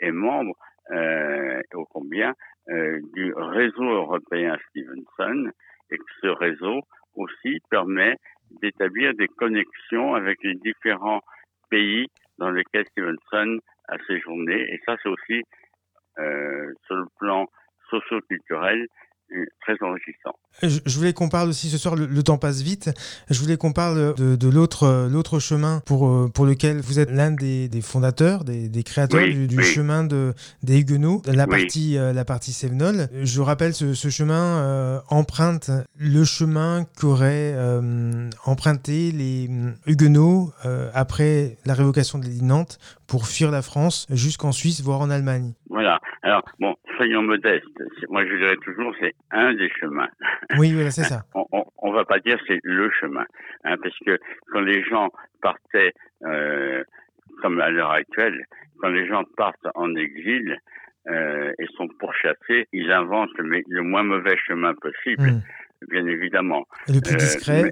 est 0.00 0.12
membre, 0.12 0.54
euh, 0.90 1.60
au 1.74 1.84
combien, 1.86 2.34
euh, 2.68 3.00
du 3.14 3.32
réseau 3.34 3.82
européen 3.84 4.56
Stevenson 4.70 5.50
et 5.90 5.96
que 5.96 6.04
ce 6.20 6.28
réseau 6.28 6.80
aussi 7.14 7.58
permet 7.70 8.16
d'établir 8.62 9.14
des 9.14 9.28
connexions 9.28 10.14
avec 10.14 10.38
les 10.42 10.54
différents 10.54 11.20
pays 11.70 12.06
dans 12.38 12.50
lesquels 12.50 12.86
Stevenson 12.90 13.58
a 13.88 13.98
séjourné. 14.06 14.54
Et 14.72 14.80
ça, 14.84 14.96
c'est 15.02 15.08
aussi, 15.08 15.42
euh, 16.18 16.72
sur 16.86 16.96
le 16.96 17.06
plan 17.18 17.46
socio-culturel, 17.90 18.86
très 19.60 19.74
enrichissant. 19.80 20.36
Je, 20.62 20.96
voulais 20.96 21.12
qu'on 21.12 21.28
parle 21.28 21.50
aussi 21.50 21.68
ce 21.68 21.76
soir, 21.76 21.96
le, 21.96 22.22
temps 22.22 22.38
passe 22.38 22.62
vite. 22.62 22.90
Je 23.28 23.38
voulais 23.40 23.58
qu'on 23.58 23.72
parle 23.72 24.14
de, 24.14 24.36
de 24.36 24.48
l'autre, 24.48 25.08
l'autre 25.10 25.38
chemin 25.38 25.82
pour, 25.84 26.08
euh, 26.08 26.30
pour 26.32 26.46
lequel 26.46 26.80
vous 26.80 26.98
êtes 26.98 27.10
l'un 27.10 27.30
des, 27.30 27.68
des 27.68 27.82
fondateurs, 27.82 28.44
des, 28.44 28.68
des 28.68 28.82
créateurs 28.82 29.26
du, 29.26 29.62
chemin 29.62 30.04
de, 30.04 30.32
des 30.62 30.78
Huguenots, 30.78 31.20
la 31.26 31.46
partie, 31.46 31.98
euh, 31.98 32.12
la 32.14 32.24
partie 32.24 32.52
Sévenol. 32.52 33.08
Je 33.22 33.40
rappelle, 33.42 33.74
ce, 33.74 33.92
ce 33.92 34.08
chemin 34.08 34.62
euh, 34.62 35.00
emprunte 35.08 35.70
le 35.96 36.24
chemin 36.24 36.86
qu'auraient 36.98 37.54
emprunté 38.44 39.12
les 39.12 39.50
Huguenots 39.86 40.52
après 40.94 41.58
la 41.66 41.74
révocation 41.74 42.18
de 42.18 42.24
l'édit 42.24 42.44
Nantes 42.44 42.78
pour 43.08 43.26
fuir 43.26 43.50
la 43.50 43.62
France 43.62 44.06
jusqu'en 44.10 44.52
Suisse, 44.52 44.82
voire 44.82 45.00
en 45.00 45.10
Allemagne. 45.10 45.54
Voilà. 45.68 46.00
Alors, 46.22 46.42
bon, 46.58 46.74
soyons 46.96 47.22
modestes. 47.22 47.64
Moi, 48.08 48.26
je 48.26 48.36
dirais 48.36 48.56
toujours, 48.62 48.92
c'est 49.00 49.14
un 49.30 49.54
des 49.54 49.70
chemins. 49.80 50.08
Oui, 50.58 50.72
voilà, 50.72 50.90
c'est 50.90 51.04
ça. 51.04 51.22
On, 51.34 51.90
ne 51.90 51.94
va 51.94 52.04
pas 52.04 52.18
dire 52.18 52.38
c'est 52.48 52.60
le 52.64 52.90
chemin, 53.00 53.24
hein, 53.64 53.76
parce 53.80 53.96
que 54.04 54.18
quand 54.52 54.60
les 54.60 54.82
gens 54.82 55.10
partaient, 55.40 55.92
euh, 56.24 56.82
comme 57.40 57.60
à 57.60 57.70
l'heure 57.70 57.92
actuelle, 57.92 58.44
quand 58.80 58.88
les 58.88 59.06
gens 59.06 59.22
partent 59.36 59.68
en 59.74 59.94
exil 59.94 60.58
euh, 61.08 61.52
et 61.58 61.66
sont 61.76 61.88
pourchassés, 62.00 62.66
ils 62.72 62.90
inventent 62.90 63.36
le, 63.38 63.62
le 63.68 63.82
moins 63.82 64.02
mauvais 64.02 64.36
chemin 64.46 64.74
possible, 64.74 65.30
hmm. 65.30 65.42
bien 65.90 66.06
évidemment. 66.06 66.66
le 66.88 67.00
plus 67.00 67.14
euh, 67.14 67.18
discret. 67.18 67.70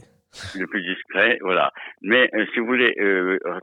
Le 0.58 0.66
plus 0.66 0.82
discret, 0.82 1.38
voilà. 1.40 1.72
Mais 2.02 2.30
si 2.52 2.60
vous 2.60 2.66
voulez, 2.66 2.94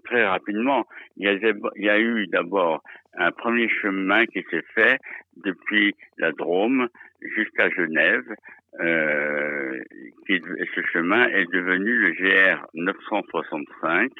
très 0.05 0.25
rapidement, 0.25 0.85
il 1.17 1.55
y 1.75 1.89
a, 1.89 1.99
eu 1.99 2.27
d'abord 2.27 2.83
un 3.17 3.31
premier 3.31 3.69
chemin 3.69 4.25
qui 4.25 4.43
s'est 4.49 4.63
fait 4.73 4.99
depuis 5.37 5.95
la 6.17 6.31
Drôme 6.31 6.87
jusqu'à 7.21 7.69
Genève. 7.69 8.23
Euh, 8.79 9.83
ce 10.27 10.81
chemin 10.93 11.27
est 11.27 11.51
devenu 11.51 11.93
le 11.93 12.11
GR 12.11 12.65
965 12.73 14.11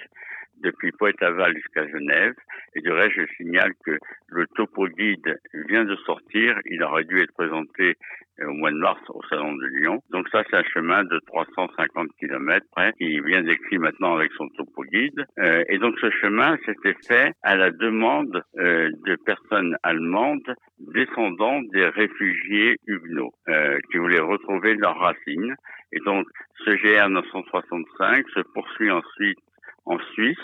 depuis 0.62 0.91
Pointe-Aval 0.91 1.56
jusqu'à 1.56 1.88
Genève. 1.88 2.34
Et 2.76 2.82
du 2.82 2.91
reste, 2.91 3.13
je 3.15 3.26
signale 3.38 3.74
que 3.86 3.97
le 4.28 4.47
topo 4.56 4.88
guide 4.88 5.39
vient 5.67 5.86
de 5.86 5.95
sortir. 5.97 6.58
Il 6.65 6.84
aurait 6.84 7.04
dû 7.04 7.19
être 7.19 7.34
présenté 7.34 7.95
euh, 8.39 8.47
au 8.47 8.54
mois 8.54 8.71
de 8.71 8.78
mars 8.78 9.02
au 9.10 9.21
Salon 9.30 9.54
de 9.54 9.65
Lyon. 9.67 10.02
Donc 10.10 10.28
ça, 10.30 10.43
c'est 10.50 10.58
un 10.58 10.63
chemin 10.63 11.04
de 11.04 11.19
350 11.28 12.10
km 12.19 12.65
près 12.71 12.93
qui 12.93 13.19
vient 13.19 13.41
décrit 13.41 13.78
maintenant 13.78 14.15
avec 14.15 14.32
son 14.34 14.47
topo 14.50 14.84
guide. 14.84 15.26
Euh, 15.39 15.63
et 15.67 15.78
donc 15.78 15.97
ce 16.00 16.10
chemin 16.10 16.58
s'était 16.65 16.95
fait 17.08 17.34
à 17.43 17.56
la 17.56 17.71
demande 17.71 18.43
euh, 18.58 18.89
de 19.06 19.15
personnes 19.15 19.76
allemandes 19.84 20.56
descendant 20.80 21.62
des 21.74 21.86
réfugiés 21.86 22.78
huguenots 22.88 23.34
euh, 23.50 23.78
qui 23.91 23.97
voulaient 23.97 24.19
retrouver 24.19 24.76
leurs 24.76 24.97
racines. 24.97 25.56
Et 25.91 26.00
donc 26.00 26.26
ce 26.65 26.71
GR 26.71 27.10
965 27.10 28.26
se 28.30 28.39
poursuit 28.54 28.91
ensuite 28.91 29.39
en 29.86 29.98
Suisse 30.13 30.38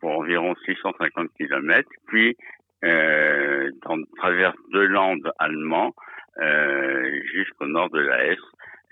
pour 0.00 0.18
environ 0.18 0.54
650 0.66 1.28
km, 1.38 1.88
puis 2.08 2.36
euh, 2.84 3.70
dans, 3.86 3.98
traverse 4.16 4.56
deux 4.72 4.86
landes 4.86 5.30
allemands 5.38 5.94
euh, 6.40 7.20
jusqu'au 7.32 7.66
nord 7.66 7.90
de 7.90 8.00
la 8.00 8.26
Hesse. 8.26 8.38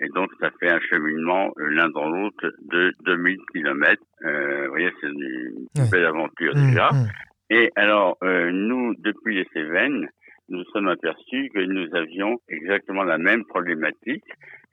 Et 0.03 0.09
donc, 0.15 0.31
ça 0.41 0.51
fait 0.59 0.71
un 0.71 0.81
cheminement 0.81 1.53
l'un 1.57 1.89
dans 1.91 2.09
l'autre 2.09 2.53
de 2.63 2.93
2000 3.05 3.37
km. 3.53 4.03
Euh, 4.25 4.65
vous 4.65 4.71
voyez, 4.71 4.91
c'est 5.01 5.09
une 5.09 5.67
belle 5.91 6.07
aventure 6.07 6.57
mmh, 6.57 6.69
déjà. 6.69 6.89
Mmh. 6.91 7.09
Et 7.51 7.71
alors, 7.77 8.17
euh, 8.23 8.51
nous, 8.53 8.95
depuis 8.99 9.35
les 9.35 9.47
Cévennes, 9.53 10.09
nous 10.51 10.65
sommes 10.73 10.89
aperçus 10.89 11.51
que 11.55 11.61
nous 11.61 11.95
avions 11.95 12.39
exactement 12.49 13.05
la 13.05 13.19
même 13.19 13.45
problématique. 13.45 14.25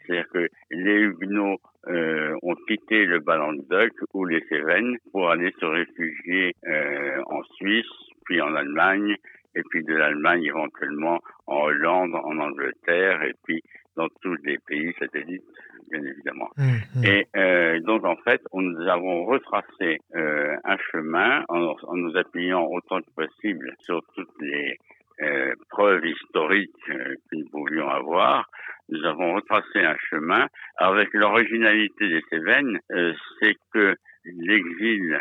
C'est-à-dire 0.05 0.29
que 0.33 0.47
les 0.71 0.99
Huguenots 1.01 1.59
euh, 1.87 2.35
ont 2.41 2.55
quitté 2.67 3.05
le 3.05 3.19
Ballon-de-Doc 3.19 3.91
ou 4.13 4.25
les 4.25 4.43
Cévennes 4.49 4.97
pour 5.11 5.29
aller 5.29 5.53
se 5.59 5.65
réfugier 5.65 6.55
euh, 6.67 7.21
en 7.27 7.43
Suisse, 7.55 7.85
puis 8.25 8.41
en 8.41 8.55
Allemagne, 8.55 9.15
et 9.55 9.61
puis 9.69 9.83
de 9.83 9.93
l'Allemagne 9.93 10.43
éventuellement 10.43 11.19
en 11.47 11.61
Hollande, 11.63 12.15
en 12.15 12.37
Angleterre, 12.37 13.23
et 13.23 13.33
puis 13.43 13.61
dans 13.95 14.07
tous 14.21 14.35
les 14.43 14.57
pays 14.59 14.93
satellites, 14.99 15.43
bien 15.91 16.03
évidemment. 16.03 16.49
Mmh, 16.57 16.99
mmh. 16.99 17.03
Et 17.05 17.27
euh, 17.35 17.79
donc 17.81 18.05
en 18.05 18.15
fait, 18.17 18.41
on, 18.51 18.61
nous 18.61 18.87
avons 18.87 19.25
retracé 19.25 19.99
euh, 20.15 20.55
un 20.63 20.77
chemin 20.91 21.43
en, 21.49 21.75
en, 21.83 21.95
nous 21.95 22.15
appuyant 22.15 22.65
autant 22.65 23.01
que 23.01 23.11
possible 23.15 23.73
sur 23.79 24.01
toutes 24.15 24.41
les 24.41 24.77
euh, 25.21 25.53
preuves 25.69 26.05
historiques 26.05 26.71
euh, 26.89 27.15
que 27.15 27.35
nous 27.35 27.49
pouvions 27.49 27.89
avoir, 27.89 28.47
nous 28.89 29.03
avons 29.05 29.33
retracé 29.35 29.79
un 29.79 29.95
chemin 30.09 30.47
avec 30.77 31.09
l'originalité 31.13 32.07
des 32.07 32.23
Cévennes, 32.29 32.79
euh, 32.91 33.13
c'est 33.39 33.55
que 33.73 33.95
l'exil 34.25 35.19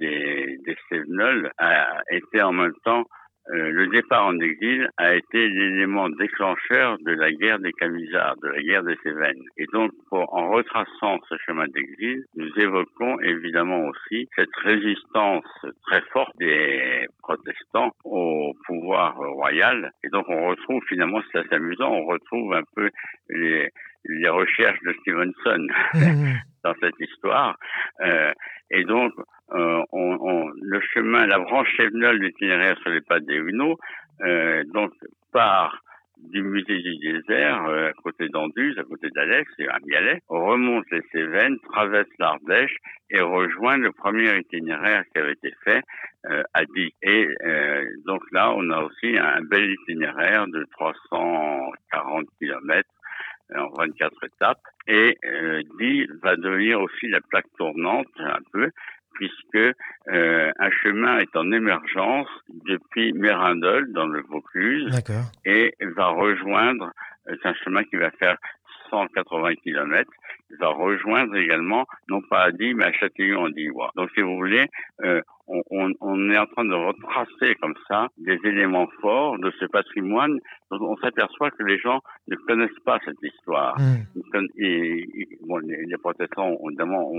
des, 0.00 0.58
des 0.64 0.76
Cévenols 0.88 1.50
a 1.58 2.00
été 2.10 2.42
en 2.42 2.52
même 2.52 2.74
temps 2.84 3.04
euh, 3.50 3.70
le 3.70 3.88
départ 3.88 4.26
en 4.26 4.38
exil 4.38 4.88
a 4.98 5.16
été 5.16 5.48
l'élément 5.48 6.08
déclencheur 6.08 6.96
de 7.00 7.10
la 7.12 7.32
guerre 7.32 7.58
des 7.58 7.72
Camisards, 7.72 8.36
de 8.42 8.48
la 8.48 8.62
guerre 8.62 8.84
des 8.84 8.96
Cévennes. 9.02 9.42
Et 9.56 9.66
donc, 9.72 9.90
en 10.12 10.50
retraçant 10.50 11.18
ce 11.28 11.34
chemin 11.44 11.66
d'exil, 11.66 12.24
nous 12.36 12.50
évoquons 12.56 13.18
évidemment 13.20 13.86
aussi 13.86 14.28
cette 14.36 14.54
résistance 14.62 15.44
très 15.86 16.02
forte 16.12 16.36
des 16.38 17.06
protestants 17.20 17.90
au 18.04 18.52
pouvoir 18.66 19.16
royal. 19.16 19.90
Et 20.04 20.08
donc, 20.08 20.26
on 20.28 20.48
retrouve 20.48 20.82
finalement, 20.88 21.20
c'est 21.32 21.38
assez 21.38 21.54
amusant, 21.54 21.90
on 21.90 22.04
retrouve 22.04 22.54
un 22.54 22.62
peu 22.76 22.90
les, 23.28 23.70
les 24.04 24.28
recherches 24.28 24.80
de 24.84 24.92
Stevenson 25.00 25.66
dans 26.64 26.74
cette 26.80 26.98
histoire. 27.00 27.56
Euh, 28.00 28.32
et 28.70 28.84
donc, 28.84 29.12
euh, 29.52 29.82
on, 29.92 30.18
on, 30.20 30.50
le 30.60 30.80
chemin, 30.80 31.26
la 31.26 31.38
branche 31.38 31.68
Chevenol 31.76 32.18
de 32.18 32.24
l'itinéraire 32.24 32.78
sur 32.80 32.90
les 32.90 33.00
pas 33.00 33.20
des 33.20 33.34
Huguenots, 33.34 33.78
euh, 34.22 34.64
donc 34.72 34.92
part 35.32 35.82
du 36.22 36.42
musée 36.42 36.78
du 36.78 36.96
désert, 36.98 37.64
euh, 37.66 37.90
à 37.90 37.92
côté 37.94 38.28
d'Anduze, 38.28 38.78
à 38.78 38.84
côté 38.84 39.08
d'Alex 39.10 39.50
et 39.58 39.68
à 39.68 39.78
Mialet, 39.84 40.22
remonte 40.28 40.84
les 40.90 41.02
Cévennes, 41.12 41.58
traverse 41.72 42.08
l'Ardèche 42.18 42.76
et 43.10 43.20
rejoint 43.20 43.76
le 43.76 43.92
premier 43.92 44.38
itinéraire 44.38 45.04
qui 45.12 45.20
avait 45.20 45.32
été 45.32 45.52
fait 45.64 45.82
euh, 46.26 46.42
à 46.54 46.64
Die. 46.64 46.94
Et 47.02 47.28
euh, 47.44 47.84
donc 48.06 48.22
là, 48.30 48.52
on 48.54 48.70
a 48.70 48.82
aussi 48.82 49.18
un 49.18 49.42
bel 49.42 49.70
itinéraire 49.70 50.46
de 50.46 50.64
340 50.72 52.26
kilomètres 52.38 52.88
en 53.54 53.68
24 53.76 54.12
étapes. 54.24 54.60
Et 54.86 55.18
euh, 55.24 55.62
va 56.22 56.36
devenir 56.36 56.80
aussi 56.80 57.08
la 57.08 57.20
plaque 57.20 57.46
tournante 57.56 58.08
un 58.18 58.38
peu, 58.52 58.70
puisque 59.14 59.76
euh, 60.08 60.52
un 60.58 60.70
chemin 60.82 61.18
est 61.18 61.36
en 61.36 61.52
émergence 61.52 62.28
depuis 62.66 63.12
Mérindol 63.12 63.92
dans 63.92 64.06
le 64.06 64.22
Vaucluse 64.22 64.90
et 65.44 65.74
va 65.80 66.08
rejoindre, 66.08 66.90
euh, 67.28 67.36
c'est 67.42 67.48
un 67.48 67.54
chemin 67.54 67.84
qui 67.84 67.96
va 67.96 68.10
faire 68.12 68.36
180 68.92 69.54
km, 69.62 70.10
il 70.50 70.56
va 70.58 70.68
rejoindre 70.68 71.34
également, 71.36 71.86
non 72.08 72.20
pas 72.20 72.44
à 72.44 72.50
Die, 72.52 72.74
mais 72.74 72.84
à 72.84 72.92
Châtillon 72.92 73.44
en 73.44 73.48
Diois. 73.48 73.90
Donc 73.96 74.10
si 74.14 74.20
vous 74.20 74.36
voulez, 74.36 74.66
euh, 75.02 75.22
on, 75.48 75.62
on, 75.70 75.92
on, 76.00 76.30
est 76.30 76.38
en 76.38 76.46
train 76.46 76.64
de 76.64 76.74
retracer 76.74 77.54
comme 77.60 77.74
ça 77.88 78.08
des 78.18 78.38
éléments 78.44 78.88
forts 79.00 79.38
de 79.38 79.50
ce 79.58 79.64
patrimoine 79.64 80.38
dont 80.70 80.80
on 80.80 80.96
s'aperçoit 80.98 81.50
que 81.50 81.62
les 81.62 81.78
gens 81.78 82.00
ne 82.28 82.36
connaissent 82.36 82.70
pas 82.84 82.98
cette 83.04 83.22
histoire. 83.22 83.78
Mmh. 83.78 84.46
Et, 84.58 85.28
bon, 85.46 85.58
les, 85.58 85.86
les 85.86 85.96
protestants, 85.96 86.56
évidemment, 86.68 87.10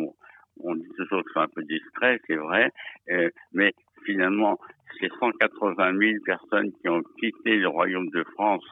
on 0.62 0.76
dit 0.76 0.90
toujours 0.98 1.24
que 1.24 1.32
c'est 1.34 1.40
un 1.40 1.48
peu 1.48 1.64
distrait, 1.64 2.20
c'est 2.28 2.36
vrai, 2.36 2.72
euh, 3.10 3.30
mais 3.54 3.74
finalement, 4.06 4.60
ces 5.00 5.10
180 5.20 5.98
000 5.98 6.24
personnes 6.24 6.72
qui 6.82 6.90
ont 6.90 7.02
quitté 7.20 7.58
le 7.58 7.68
royaume 7.68 8.10
de 8.10 8.24
France 8.36 8.66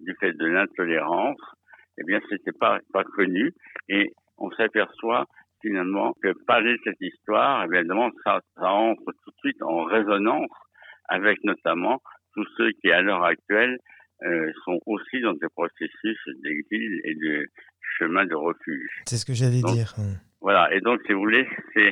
du 0.00 0.14
fait 0.20 0.32
de 0.32 0.46
l'intolérance, 0.46 1.40
eh 1.98 2.04
bien, 2.04 2.20
c'était 2.30 2.52
pas, 2.52 2.78
pas 2.92 3.04
connu, 3.04 3.52
et 3.88 4.12
on 4.38 4.50
s'aperçoit 4.52 5.26
finalement 5.60 6.14
que 6.22 6.32
parler 6.46 6.72
de 6.72 6.80
cette 6.84 7.00
histoire, 7.00 7.64
évidemment, 7.72 8.10
ça, 8.24 8.40
ça 8.56 8.70
entre 8.70 9.04
tout 9.22 9.30
de 9.30 9.36
suite 9.44 9.62
en 9.62 9.84
résonance 9.84 10.50
avec 11.08 11.38
notamment 11.44 12.00
tous 12.34 12.46
ceux 12.56 12.70
qui, 12.80 12.90
à 12.90 13.00
l'heure 13.02 13.24
actuelle, 13.24 13.78
euh, 14.24 14.50
sont 14.64 14.78
aussi 14.86 15.20
dans 15.20 15.34
des 15.34 15.48
processus 15.54 16.18
d'exil 16.42 17.00
et 17.04 17.14
de 17.14 17.46
chemin 17.98 18.24
de 18.24 18.34
refuge. 18.34 18.90
C'est 19.06 19.16
ce 19.16 19.26
que 19.26 19.34
j'allais 19.34 19.60
dire. 19.74 19.94
Voilà. 20.40 20.72
Et 20.74 20.80
donc, 20.80 21.00
si 21.06 21.12
vous 21.12 21.20
voulez, 21.20 21.46
c'est 21.74 21.90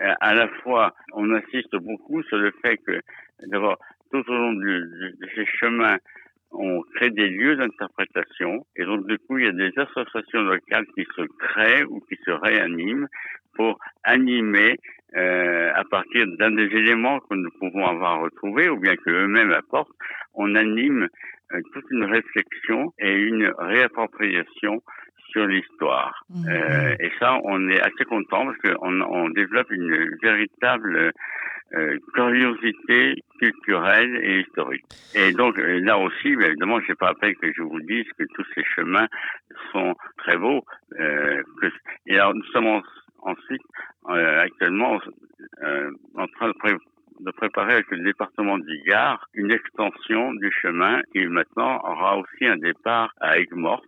euh, 0.00 0.14
à 0.20 0.34
la 0.34 0.48
fois, 0.62 0.94
on 1.14 1.30
insiste 1.34 1.74
beaucoup 1.76 2.22
sur 2.24 2.38
le 2.38 2.52
fait 2.62 2.76
que, 2.86 3.00
d'abord, 3.46 3.76
tout 4.12 4.24
au 4.28 4.32
long 4.34 4.52
du- 4.52 4.84
du- 4.98 5.16
de 5.20 5.28
ces 5.34 5.44
chemins, 5.46 5.96
on 6.52 6.82
crée 6.94 7.10
des 7.10 7.28
lieux 7.28 7.56
d'interprétation. 7.56 8.66
Et 8.76 8.84
donc, 8.84 9.06
du 9.06 9.18
coup, 9.18 9.38
il 9.38 9.44
y 9.44 9.48
a 9.48 9.52
des 9.52 9.72
associations 9.76 10.42
locales 10.42 10.86
qui 10.94 11.06
se 11.16 11.22
créent 11.38 11.84
ou 11.84 12.00
qui 12.00 12.16
se 12.24 12.30
réaniment 12.30 13.06
pour 13.54 13.78
animer 14.04 14.78
euh, 15.16 15.70
à 15.74 15.84
partir 15.84 16.26
d'un 16.38 16.52
des 16.52 16.66
éléments 16.66 17.18
que 17.20 17.34
nous 17.34 17.50
pouvons 17.58 17.84
avoir 17.84 18.20
retrouvés 18.20 18.68
ou 18.68 18.78
bien 18.78 18.96
que 18.96 19.10
eux-mêmes 19.10 19.52
apportent, 19.52 19.90
on 20.34 20.54
anime 20.54 21.08
euh, 21.52 21.60
toute 21.72 21.84
une 21.90 22.04
réflexion 22.04 22.92
et 22.98 23.12
une 23.12 23.52
réappropriation 23.58 24.82
sur 25.30 25.46
l'histoire. 25.46 26.24
Mhm. 26.30 26.48
Euh, 26.48 26.94
et 27.00 27.10
ça, 27.18 27.38
on 27.44 27.68
est 27.68 27.80
assez 27.80 28.04
content 28.04 28.46
parce 28.46 28.58
qu'on 28.58 29.00
on 29.00 29.28
développe 29.30 29.70
une 29.70 30.16
véritable 30.22 31.12
euh, 31.74 31.98
curiosité 32.14 33.22
culturelle 33.38 34.18
et 34.22 34.40
historique. 34.40 34.84
Et 35.14 35.32
donc 35.32 35.58
euh, 35.58 35.80
là 35.80 35.98
aussi, 35.98 36.28
évidemment, 36.28 36.78
n'ai 36.80 36.94
pas 36.94 37.14
peine 37.14 37.34
que 37.36 37.52
je 37.52 37.62
vous 37.62 37.80
dise 37.80 38.06
que 38.18 38.24
tous 38.34 38.44
ces 38.54 38.64
chemins 38.76 39.08
sont 39.72 39.94
très 40.18 40.36
beaux. 40.36 40.64
Euh, 40.98 41.42
que- 41.60 41.72
et 42.06 42.14
alors 42.18 42.34
nous 42.34 42.44
sommes 42.52 42.66
en- 42.66 42.82
ensuite 43.22 43.62
euh, 44.08 44.40
actuellement 44.42 45.00
euh, 45.62 45.90
en 46.16 46.26
train 46.28 46.48
de, 46.48 46.52
pré- 46.54 46.76
de 47.20 47.30
préparer 47.32 47.72
avec 47.74 47.90
le 47.90 47.98
département 48.04 48.56
du 48.58 48.80
Gard 48.86 49.26
une 49.34 49.50
extension 49.50 50.32
du 50.34 50.50
chemin 50.62 51.02
qui 51.12 51.26
maintenant 51.26 51.80
aura 51.84 52.16
aussi 52.18 52.46
un 52.46 52.56
départ 52.56 53.12
à 53.20 53.38
Aigues-Mortes. 53.38 53.84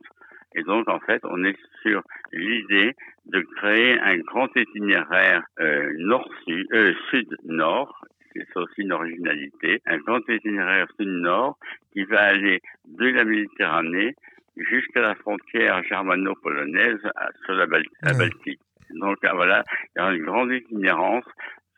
Et 0.54 0.62
donc, 0.62 0.88
en 0.88 1.00
fait, 1.00 1.20
on 1.24 1.44
est 1.44 1.56
sur 1.82 2.02
l'idée 2.32 2.94
de 3.26 3.40
créer 3.56 3.98
un 4.00 4.18
grand 4.18 4.48
itinéraire 4.56 5.42
euh, 5.60 5.92
nord-sud, 5.98 6.66
euh, 6.72 6.92
sud-nord. 7.10 8.04
C'est 8.34 8.56
aussi 8.56 8.80
une 8.82 8.92
originalité. 8.92 9.80
Un 9.86 9.98
grand 9.98 10.20
itinéraire 10.28 10.86
sud-nord 10.98 11.58
qui 11.92 12.04
va 12.04 12.20
aller 12.22 12.60
de 12.86 13.06
la 13.08 13.24
Méditerranée 13.24 14.14
jusqu'à 14.56 15.00
la 15.02 15.14
frontière 15.16 15.82
germano-polonaise 15.84 17.00
sur 17.44 17.54
la, 17.54 17.66
Bal- 17.66 17.84
la 18.02 18.12
Ouais. 18.12 18.18
Baltique. 18.18 18.60
Donc 18.90 19.18
ah, 19.24 19.32
voilà, 19.34 19.64
il 19.96 20.02
y 20.02 20.04
a 20.04 20.12
une 20.12 20.24
grande 20.24 20.52
itinérance 20.52 21.24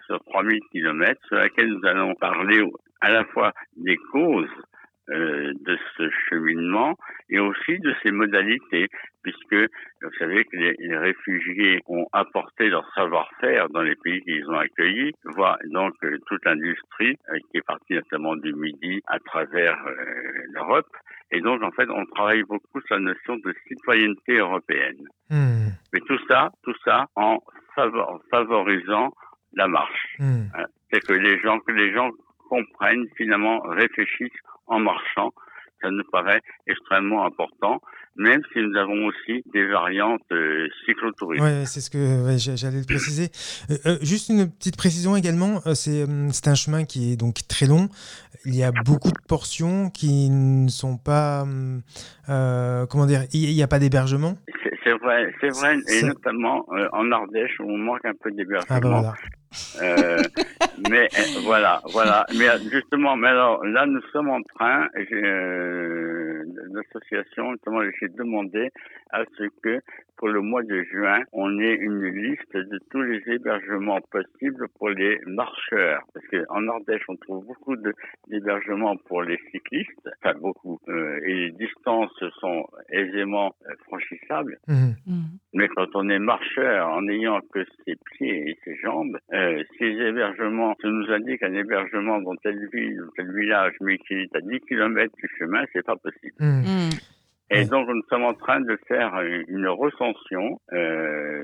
sur 0.07 0.23
3000 0.25 0.61
kilomètres 0.73 1.21
sur 1.27 1.37
laquelle 1.37 1.69
nous 1.69 1.87
allons 1.89 2.15
parler 2.15 2.63
à 3.01 3.11
la 3.13 3.25
fois 3.27 3.53
des 3.77 3.97
causes 4.13 4.49
euh, 5.11 5.53
de 5.67 5.79
ce 5.97 6.09
cheminement 6.29 6.97
et 7.29 7.39
aussi 7.39 7.79
de 7.79 7.95
ses 8.03 8.11
modalités, 8.11 8.89
puisque 9.23 9.55
vous 10.03 10.13
savez 10.19 10.45
que 10.45 10.57
les, 10.57 10.75
les 10.79 10.97
réfugiés 10.97 11.81
ont 11.87 12.07
apporté 12.13 12.69
leur 12.71 12.87
savoir-faire 12.95 13.69
dans 13.71 13.83
les 13.83 13.97
pays 13.97 14.23
qu'ils 14.23 14.49
ont 14.51 14.59
accueillis, 14.59 15.13
voire 15.25 15.59
donc 15.67 15.95
euh, 16.05 16.19
toute 16.27 16.45
l'industrie 16.45 17.19
euh, 17.31 17.39
qui 17.51 17.59
est 17.59 17.67
partie 17.67 17.95
notamment 17.95 18.37
du 18.37 18.53
Midi 18.55 19.03
à 19.07 19.19
travers 19.19 19.77
l'Europe. 20.53 20.89
Et 21.31 21.41
donc 21.41 21.63
en 21.63 21.71
fait, 21.73 21.89
on 21.91 22.05
travaille 22.07 22.43
beaucoup 22.45 22.81
sur 22.87 22.95
la 22.97 23.01
notion 23.03 23.37
de 23.37 23.55
citoyenneté 23.69 24.39
européenne. 24.39 25.03
Hmm, 25.31 25.69
Mais 25.93 26.01
tout 26.01 26.19
ça, 26.29 26.51
tout 26.63 26.75
ça 26.85 27.07
en 27.17 27.41
favor- 27.75 28.23
favorisant 28.31 29.13
la 29.55 29.67
marche. 29.69 30.17
hmm. 30.19 30.45
Hein. 30.55 30.65
C'est 30.93 31.01
que 31.05 31.13
les 31.13 31.39
gens, 31.41 31.59
que 31.61 31.73
les 31.73 31.93
gens 31.93 32.11
comprennent, 32.55 33.09
finalement, 33.17 33.61
réfléchissent 33.61 34.43
en 34.67 34.79
marchant. 34.79 35.33
Ça 35.81 35.91
nous 35.91 36.05
paraît 36.13 36.41
extrêmement 36.67 37.25
important, 37.27 37.81
même 38.17 38.43
si 38.53 38.61
nous 38.61 38.77
avons 38.77 39.07
aussi 39.07 39.43
des 39.53 39.67
variantes 39.67 40.23
euh, 40.33 40.69
cyclotouristes. 40.87 41.43
Ouais, 41.43 41.65
c'est 41.67 41.81
ce 41.81 41.91
que 41.91 42.27
ouais, 42.27 42.39
j'allais 42.39 42.81
le 42.81 42.87
préciser. 42.87 43.31
Euh, 43.71 43.77
euh, 43.87 43.99
juste 44.03 44.29
une 44.29 44.51
petite 44.51 44.77
précision 44.77 45.17
également, 45.17 45.61
euh, 45.67 45.75
c'est 45.75 46.49
un 46.49 46.55
chemin 46.55 46.85
qui 46.85 47.13
est 47.13 47.17
donc 47.17 47.47
très 47.49 47.67
long. 47.67 47.89
Il 48.45 48.55
y 48.55 48.63
a 48.63 48.73
beaucoup 48.73 49.11
de 49.11 49.23
portions 49.27 49.91
qui 49.91 50.29
ne 50.31 50.69
sont 50.69 50.99
pas, 50.99 51.47
euh, 52.29 52.87
comment 52.87 53.07
dire, 53.07 53.23
il 53.33 53.55
n'y 53.55 53.63
a 53.63 53.69
pas 53.69 53.79
d'hébergement. 53.79 54.37
C'est 54.85 54.93
vrai, 54.99 55.33
c'est 55.41 55.49
vrai, 55.49 55.79
et 55.89 56.03
notamment 56.03 56.67
en 56.93 57.11
Ardèche 57.11 57.59
où 57.61 57.71
on 57.71 57.79
manque 57.79 58.05
un 58.05 58.13
peu 58.23 58.31
d'hébergement. 58.31 58.67
Ah 58.69 58.81
bah 58.81 58.89
voilà. 58.91 59.15
Euh, 59.81 60.23
mais 60.91 61.09
euh, 61.17 61.41
voilà, 61.45 61.81
voilà. 61.93 62.27
Mais 62.37 62.47
justement, 62.71 63.17
mais 63.17 63.29
alors 63.29 63.65
là, 63.65 63.87
nous 63.87 64.03
sommes 64.13 64.29
en 64.29 64.43
train, 64.43 64.89
euh, 65.13 66.24
l'association, 66.73 67.53
notamment, 67.53 67.81
j'ai 68.01 68.09
demandé 68.09 68.71
à 69.11 69.25
ce 69.39 69.45
que 69.63 69.81
pour 70.17 70.29
le 70.29 70.41
mois 70.41 70.63
de 70.63 70.83
juin, 70.85 71.21
on 71.33 71.59
ait 71.59 71.75
une 71.75 72.07
liste 72.07 72.57
de 72.57 72.79
tous 72.91 73.03
les 73.03 73.21
hébergements 73.27 74.01
possibles 74.11 74.69
pour 74.79 74.91
les 74.91 75.19
marcheurs. 75.27 76.03
Parce 76.13 76.27
qu'en 76.29 76.69
Ardèche, 76.69 77.03
on 77.09 77.17
trouve 77.17 77.45
beaucoup 77.45 77.77
d'hébergements 78.29 78.97
pour 78.97 79.23
les 79.23 79.39
cyclistes, 79.51 80.09
enfin 80.23 80.39
beaucoup, 80.39 80.79
euh, 80.89 81.21
et 81.25 81.35
les 81.35 81.51
distances 81.53 82.25
sont 82.41 82.67
aisément 82.91 83.55
euh, 83.69 83.75
franchissables. 83.87 84.59
Mhm. 84.69 84.95
Mhm. 85.07 85.25
Mais 85.55 85.69
quand 85.69 85.89
on 85.95 86.09
est 86.09 86.19
marcheur, 86.19 86.89
en 86.89 87.03
n'ayant 87.03 87.41
que 87.53 87.65
ses 87.85 87.97
pieds 88.13 88.51
et 88.51 88.59
ses 88.65 88.77
jambes, 88.77 89.17
euh, 89.33 89.63
ces 89.79 89.87
hébergements, 89.87 90.75
ça 90.81 90.89
nous 90.89 91.11
indique 91.11 91.43
un 91.43 91.55
hébergement 91.55 92.21
dans 92.21 92.37
telle 92.37 92.69
ville 92.73 93.03
ou 93.03 93.11
tel 93.17 93.33
village, 93.35 93.75
mais 93.81 93.99
qui 93.99 94.15
est 94.15 94.37
à 94.37 94.41
10 94.41 94.61
km 94.61 95.15
du 95.17 95.29
chemin, 95.39 95.65
c'est 95.73 95.85
pas 95.85 95.97
possible. 95.97 96.34
Mhm. 96.41 96.63
Mhm. 96.63 96.91
Et 97.51 97.59
Ouais. 97.59 97.65
donc, 97.67 97.87
nous 97.89 98.03
sommes 98.09 98.25
en 98.25 98.33
train 98.35 98.61
de 98.61 98.77
faire 98.89 99.21
une 99.49 99.69
recension 99.69 100.59
euh, 100.73 101.43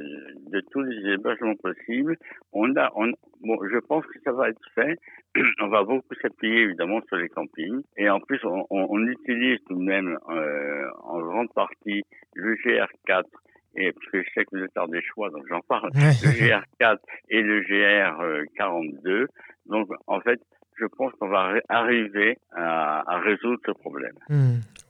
de 0.50 0.60
tous 0.72 0.80
les 0.82 1.12
hébergements 1.12 1.54
possibles. 1.56 2.16
On 2.52 2.74
a, 2.76 2.90
on, 2.96 3.12
bon, 3.42 3.58
je 3.70 3.78
pense 3.86 4.04
que 4.06 4.18
ça 4.24 4.32
va 4.32 4.48
être 4.48 4.60
fait. 4.74 4.98
On 5.60 5.68
va 5.68 5.84
beaucoup 5.84 6.14
s'appuyer 6.20 6.62
évidemment 6.62 7.00
sur 7.06 7.16
les 7.18 7.28
campings. 7.28 7.82
Et 7.96 8.08
en 8.10 8.18
plus, 8.18 8.40
on, 8.44 8.66
on- 8.70 8.86
on 8.90 9.06
utilise 9.06 9.58
tout 9.68 9.76
de 9.76 9.82
même 9.84 10.18
euh, 10.30 10.88
en 11.04 11.20
grande 11.20 11.52
partie 11.54 12.02
le 12.34 12.54
GR4. 12.56 13.22
Et 13.76 13.92
parce 13.92 14.06
que 14.10 14.22
je 14.22 14.28
sais 14.34 14.44
que 14.46 14.56
vous 14.56 14.64
êtes 14.64 14.72
tard 14.74 14.88
des 14.88 15.02
choix, 15.02 15.30
donc 15.30 15.44
j'en 15.48 15.60
parle. 15.60 15.90
Le 15.94 16.32
GR4 16.80 16.98
et 17.28 17.42
le 17.42 17.60
GR42. 17.62 19.26
Donc, 19.66 19.88
en 20.08 20.20
fait, 20.20 20.40
je 20.78 20.86
pense 20.96 21.12
qu'on 21.20 21.28
va 21.28 21.52
arri- 21.52 21.62
arriver 21.68 22.38
à, 22.52 23.04
à 23.08 23.18
résoudre 23.20 23.60
ce 23.64 23.70
problème. 23.72 24.14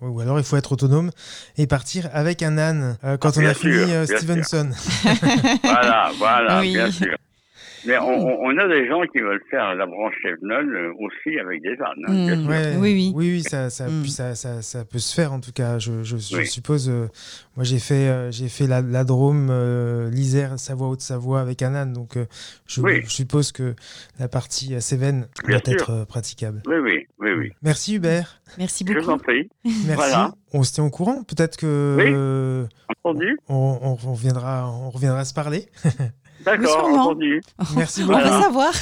Ou 0.00 0.20
alors 0.20 0.38
il 0.38 0.44
faut 0.44 0.56
être 0.56 0.72
autonome 0.72 1.10
et 1.58 1.66
partir 1.66 2.08
avec 2.14 2.42
un 2.42 2.56
âne 2.58 2.96
euh, 3.04 3.16
quand 3.18 3.32
Ah, 3.36 3.40
on 3.40 3.46
a 3.46 3.54
fini 3.54 3.72
euh, 3.92 4.06
Stevenson. 4.06 4.70
Voilà, 5.62 6.10
voilà, 6.18 6.60
Oui. 6.60 6.72
bien 6.72 6.90
sûr. 6.90 7.16
Mais 7.86 7.96
on, 7.98 8.08
on- 8.26 8.38
on 8.46 8.58
a 8.58 8.68
des 8.68 8.86
gens 8.88 9.02
qui 9.12 9.20
veulent 9.20 9.42
faire 9.50 9.74
la 9.74 9.86
branche 9.86 10.14
Chevnol 10.22 10.74
euh, 10.76 10.92
aussi 10.98 11.38
avec 11.38 11.62
des 11.62 11.76
ânes. 11.80 12.04
hein, 12.06 12.36
Mm. 12.36 12.48
Ouais. 12.48 12.76
Oui, 12.78 12.92
oui. 12.94 13.12
oui, 13.14 13.30
oui, 13.32 13.42
ça, 13.42 13.70
ça, 13.70 13.88
Mm. 13.88 14.06
ça, 14.06 14.34
ça, 14.34 14.62
ça 14.62 14.84
peut 14.84 14.98
se 14.98 15.14
faire 15.14 15.32
en 15.32 15.40
tout 15.40 15.52
cas. 15.52 15.78
Je, 15.78 16.02
je, 16.02 16.16
je 16.18 16.36
Oui. 16.36 16.46
suppose. 16.46 16.88
euh, 16.90 17.08
moi, 17.56 17.64
j'ai 17.64 17.78
fait, 17.78 18.08
euh, 18.08 18.30
j'ai 18.30 18.48
fait 18.48 18.66
la, 18.66 18.80
la 18.82 19.04
Drôme, 19.04 19.48
euh, 19.50 20.10
l'Isère, 20.10 20.58
Savoie, 20.58 20.88
Haute-Savoie 20.88 21.40
avec 21.40 21.62
un 21.62 21.74
âne, 21.74 21.92
donc 21.92 22.16
euh, 22.16 22.26
je, 22.66 22.80
Oui. 22.80 23.00
je 23.04 23.10
suppose 23.10 23.52
que 23.52 23.74
la 24.18 24.28
partie 24.28 24.74
euh, 24.74 24.80
Cévennes 24.80 25.26
doit 25.46 25.58
sûr. 25.64 25.72
être 25.74 25.90
euh, 25.90 26.04
praticable. 26.04 26.62
Oui, 26.66 26.76
oui, 26.82 27.06
oui, 27.18 27.30
oui. 27.38 27.52
Merci 27.62 27.94
Hubert. 27.96 28.40
Merci 28.58 28.84
Je 28.86 28.92
vous 28.98 29.08
en 29.08 29.12
beaucoup. 29.12 29.24
prie. 29.24 29.48
Merci. 29.64 29.86
Voilà. 29.94 30.32
On 30.52 30.62
se 30.64 30.72
tient 30.72 30.84
au 30.84 30.90
courant. 30.90 31.22
Peut-être 31.22 31.56
que 31.56 31.96
Oui. 31.98 32.04
euh, 32.08 32.66
Entendu 33.04 33.38
on, 33.48 33.78
on, 33.82 33.90
on 34.08 34.12
reviendra, 34.14 34.68
on 34.70 34.90
reviendra 34.90 35.24
se 35.24 35.32
parler. 35.34 35.66
D'accord, 36.44 36.84
entendu. 36.86 37.42
Merci 37.76 38.02
On 38.02 38.06
beaucoup. 38.06 38.18
veut 38.18 38.24
Voilà. 38.24 38.42
savoir. 38.42 38.72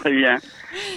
Très 0.00 0.10
bien. 0.12 0.38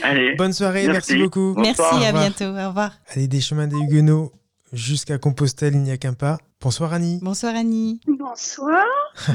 Allez, 0.04 0.36
Bonne 0.36 0.54
soirée. 0.54 0.88
Merci, 0.88 1.14
Merci. 1.14 1.24
beaucoup. 1.24 1.54
Bonsoir. 1.56 1.94
Merci, 1.94 2.06
à 2.06 2.12
bientôt. 2.12 2.46
Au 2.46 2.68
revoir. 2.70 2.92
Allez, 3.14 3.28
des 3.28 3.42
chemins 3.42 3.68
des 3.68 3.78
Huguenots 3.78 4.32
jusqu'à 4.74 5.18
Compostelle, 5.18 5.74
il 5.76 5.82
n'y 5.82 5.92
a 5.92 5.98
qu'un 5.98 6.14
pas. 6.14 6.38
Bonsoir 6.62 6.94
Annie. 6.94 7.20
Bonsoir 7.22 7.56
Annie. 7.56 8.00
Bonsoir. 8.08 8.86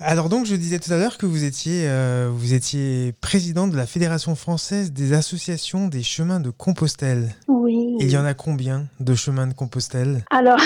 Alors 0.00 0.28
donc, 0.28 0.46
je 0.46 0.54
disais 0.54 0.78
tout 0.78 0.92
à 0.92 0.96
l'heure 0.96 1.18
que 1.18 1.26
vous 1.26 1.42
étiez, 1.42 1.82
euh, 1.88 2.30
vous 2.32 2.54
étiez 2.54 3.12
présidente 3.20 3.72
de 3.72 3.76
la 3.76 3.84
Fédération 3.86 4.36
française 4.36 4.92
des 4.92 5.12
associations 5.12 5.88
des 5.88 6.04
chemins 6.04 6.38
de 6.38 6.50
Compostelle. 6.50 7.34
Oui. 7.48 7.96
Il 7.98 8.08
y 8.08 8.16
en 8.16 8.24
a 8.24 8.32
combien 8.32 8.86
de 9.00 9.16
chemins 9.16 9.48
de 9.48 9.54
Compostelle? 9.54 10.24
Alors, 10.30 10.60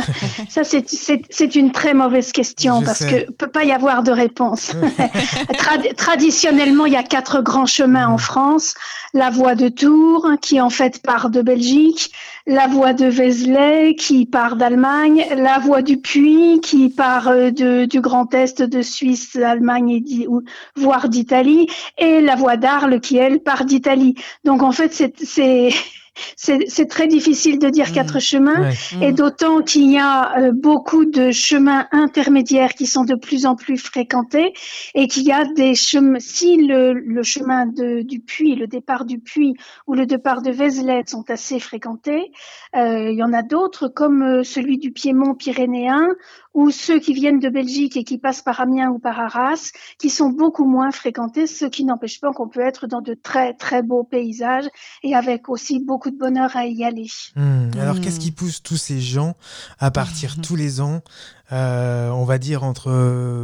ça 0.48 0.64
c'est- 0.64 0.88
c'est 0.88 1.20
c'est 1.28 1.54
une 1.54 1.70
très 1.70 1.92
mauvaise 1.92 2.32
question 2.32 2.80
Je 2.80 2.86
parce 2.86 2.98
sais. 3.00 3.26
que 3.26 3.30
peut 3.32 3.50
pas 3.50 3.64
y 3.64 3.72
avoir 3.72 4.02
de 4.02 4.10
réponse. 4.10 4.72
Trad- 5.58 5.94
traditionnellement, 5.94 6.86
il 6.86 6.94
y 6.94 6.96
a 6.96 7.02
quatre 7.02 7.42
grands 7.42 7.66
chemins 7.66 8.08
en 8.08 8.16
France. 8.18 8.72
La 9.12 9.28
voie 9.30 9.54
de 9.54 9.68
Tours, 9.68 10.26
qui 10.40 10.60
en 10.62 10.70
fait 10.70 11.02
part 11.02 11.28
de 11.28 11.42
Belgique, 11.42 12.10
la 12.48 12.66
voie 12.66 12.94
de 12.94 13.04
Vézelay 13.04 13.94
qui 13.94 14.24
part 14.24 14.56
d'Allemagne, 14.56 15.26
la 15.36 15.58
voie 15.58 15.82
du 15.82 15.98
Puy 15.98 16.60
qui 16.62 16.88
part 16.88 17.28
euh, 17.28 17.50
du 17.50 18.00
Grand 18.00 18.32
Est 18.32 18.62
de 18.62 18.80
Suisse, 18.80 19.36
Allemagne 19.36 19.90
et 19.90 20.26
voire 20.74 21.10
d'Italie, 21.10 21.68
et 21.98 22.22
la 22.22 22.36
voie 22.36 22.56
d'Arles 22.56 23.00
qui 23.00 23.18
elle 23.18 23.40
part 23.40 23.66
d'Italie. 23.66 24.14
Donc 24.44 24.62
en 24.62 24.72
fait 24.72 24.92
c'est 24.92 25.70
c'est 26.36 26.88
très 26.88 27.06
difficile 27.06 27.58
de 27.58 27.68
dire 27.68 27.92
quatre 27.92 28.18
mmh. 28.18 28.20
chemins, 28.20 28.70
et 29.00 29.12
mmh. 29.12 29.14
d'autant 29.14 29.62
qu'il 29.62 29.90
y 29.90 29.98
a 29.98 30.38
euh, 30.38 30.52
beaucoup 30.52 31.04
de 31.04 31.30
chemins 31.30 31.86
intermédiaires 31.92 32.74
qui 32.74 32.86
sont 32.86 33.04
de 33.04 33.14
plus 33.14 33.46
en 33.46 33.56
plus 33.56 33.78
fréquentés, 33.78 34.52
et 34.94 35.08
qu'il 35.08 35.24
y 35.24 35.32
a 35.32 35.44
des 35.44 35.74
chemins. 35.74 36.18
Si 36.20 36.56
le, 36.56 36.92
le 36.92 37.22
chemin 37.22 37.66
de, 37.66 38.02
du 38.02 38.20
puits, 38.20 38.54
le 38.54 38.66
départ 38.66 39.04
du 39.04 39.18
puits 39.18 39.54
ou 39.86 39.94
le 39.94 40.06
départ 40.06 40.42
de 40.42 40.50
Vézelay 40.50 41.02
sont 41.06 41.28
assez 41.30 41.58
fréquentés, 41.60 42.30
euh, 42.76 43.10
il 43.10 43.18
y 43.18 43.22
en 43.22 43.32
a 43.32 43.42
d'autres 43.42 43.88
comme 43.88 44.22
euh, 44.22 44.42
celui 44.42 44.78
du 44.78 44.92
Piémont 44.92 45.34
pyrénéen 45.34 46.08
ou 46.58 46.72
ceux 46.72 46.98
qui 46.98 47.14
viennent 47.14 47.38
de 47.38 47.48
Belgique 47.48 47.96
et 47.96 48.02
qui 48.02 48.18
passent 48.18 48.42
par 48.42 48.60
Amiens 48.60 48.90
ou 48.90 48.98
par 48.98 49.20
Arras, 49.20 49.70
qui 49.96 50.10
sont 50.10 50.30
beaucoup 50.30 50.64
moins 50.64 50.90
fréquentés, 50.90 51.46
ce 51.46 51.66
qui 51.66 51.84
n'empêche 51.84 52.20
pas 52.20 52.32
qu'on 52.32 52.48
peut 52.48 52.66
être 52.66 52.88
dans 52.88 53.00
de 53.00 53.14
très 53.14 53.54
très 53.54 53.80
beaux 53.80 54.02
paysages 54.02 54.66
et 55.04 55.14
avec 55.14 55.48
aussi 55.48 55.78
beaucoup 55.78 56.10
de 56.10 56.18
bonheur 56.18 56.56
à 56.56 56.66
y 56.66 56.82
aller. 56.82 57.06
Hmm. 57.36 57.70
Alors 57.80 57.94
hmm. 57.94 58.00
qu'est-ce 58.00 58.18
qui 58.18 58.32
pousse 58.32 58.60
tous 58.60 58.76
ces 58.76 59.00
gens 59.00 59.36
à 59.78 59.92
partir 59.92 60.40
tous 60.42 60.56
les 60.56 60.80
ans 60.80 61.00
euh, 61.50 62.10
on 62.10 62.24
va 62.24 62.36
dire 62.36 62.62
entre 62.62 62.90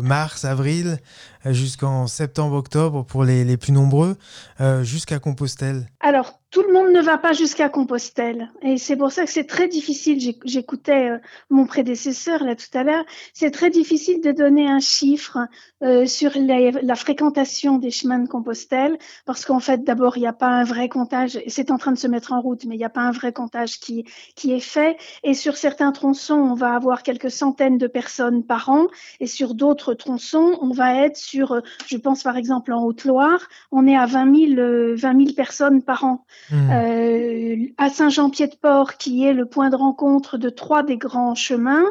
mars, 0.03 0.45
avril, 0.45 0.99
jusqu'en 1.47 2.07
septembre-octobre 2.07 3.03
pour 3.03 3.25
les, 3.25 3.45
les, 3.45 3.57
plus 3.57 3.73
nombreux, 3.73 4.19
euh, 4.61 4.83
jusqu'à 4.83 5.19
Compostelle? 5.19 5.89
Alors, 6.01 6.39
tout 6.55 6.63
le 6.63 6.73
monde 6.73 6.93
ne 6.93 7.01
va 7.01 7.19
pas 7.19 7.33
jusqu'à 7.33 7.69
Compostelle. 7.69 8.53
Et 8.63 8.79
c'est 8.79 8.95
pour 8.95 9.11
ça 9.11 9.25
que 9.25 9.31
c'est 9.31 9.45
très 9.45 9.67
difficile. 9.67 10.37
J'écoutais 10.45 11.11
euh, 11.11 11.19
mon 11.51 11.67
prédécesseur 11.67 12.45
là 12.45 12.55
tout 12.55 12.79
à 12.79 12.85
l'heure. 12.85 13.05
C'est 13.33 13.51
très 13.51 13.71
difficile 13.71 14.21
de 14.21 14.31
donner 14.31 14.69
un 14.69 14.79
chiffre 14.79 15.39
euh, 15.83 16.07
sur 16.07 16.31
la 16.37 16.95
fréquentation 16.95 17.79
des 17.79 17.91
chemins 17.91 18.21
de 18.21 18.29
Compostelle 18.29 18.99
parce 19.27 19.45
qu'en 19.45 19.59
fait, 19.59 19.83
d'abord, 19.83 20.17
il 20.17 20.21
n'y 20.21 20.29
a 20.29 20.33
pas 20.33 20.47
un 20.47 20.63
vrai 20.63 20.89
comptage. 20.89 21.41
C'est 21.49 21.73
en 21.73 21.77
train 21.77 21.91
de 21.91 21.99
se 21.99 22.07
mettre 22.07 22.33
en 22.33 22.41
route, 22.41 22.65
mais 22.67 22.77
il 22.77 22.79
n'y 22.79 22.85
a 22.85 22.89
pas 22.89 23.01
un 23.01 23.11
vrai 23.11 23.33
comptage 23.33 23.81
qui, 23.81 24.05
qui 24.37 24.53
est 24.53 24.61
fait. 24.61 24.97
Et 25.25 25.35
sur 25.35 25.57
certains 25.57 25.91
tronçons, 25.91 26.35
on 26.35 26.55
va 26.55 26.77
avoir 26.77 27.03
quelques 27.03 27.33
centaines 27.33 27.79
de 27.79 27.89
personnes 27.89 28.45
par 28.45 28.69
an. 28.69 28.87
Et 29.19 29.27
sur 29.27 29.55
d'autres 29.55 29.93
tronçons, 29.95 30.57
on 30.61 30.71
va 30.71 31.05
être 31.05 31.17
sur, 31.17 31.61
je 31.89 31.97
pense 31.97 32.23
par 32.23 32.37
exemple 32.37 32.73
en 32.73 32.85
Haute-Loire, 32.85 33.49
on 33.73 33.89
est 33.89 33.97
à 33.97 34.07
20 34.07 34.55
000, 34.55 34.95
20 34.95 34.97
000 35.19 35.35
personnes 35.35 35.83
par 35.83 36.05
an. 36.05 36.25
Hmm. 36.51 36.71
Euh, 36.71 37.57
à 37.79 37.89
Saint-Jean-Pied-de-Port, 37.89 38.97
qui 38.97 39.25
est 39.25 39.33
le 39.33 39.47
point 39.47 39.71
de 39.71 39.77
rencontre 39.77 40.39
de 40.39 40.51
trois 40.51 40.83
des 40.83 40.97
grands 40.97 41.35
chemins, 41.35 41.87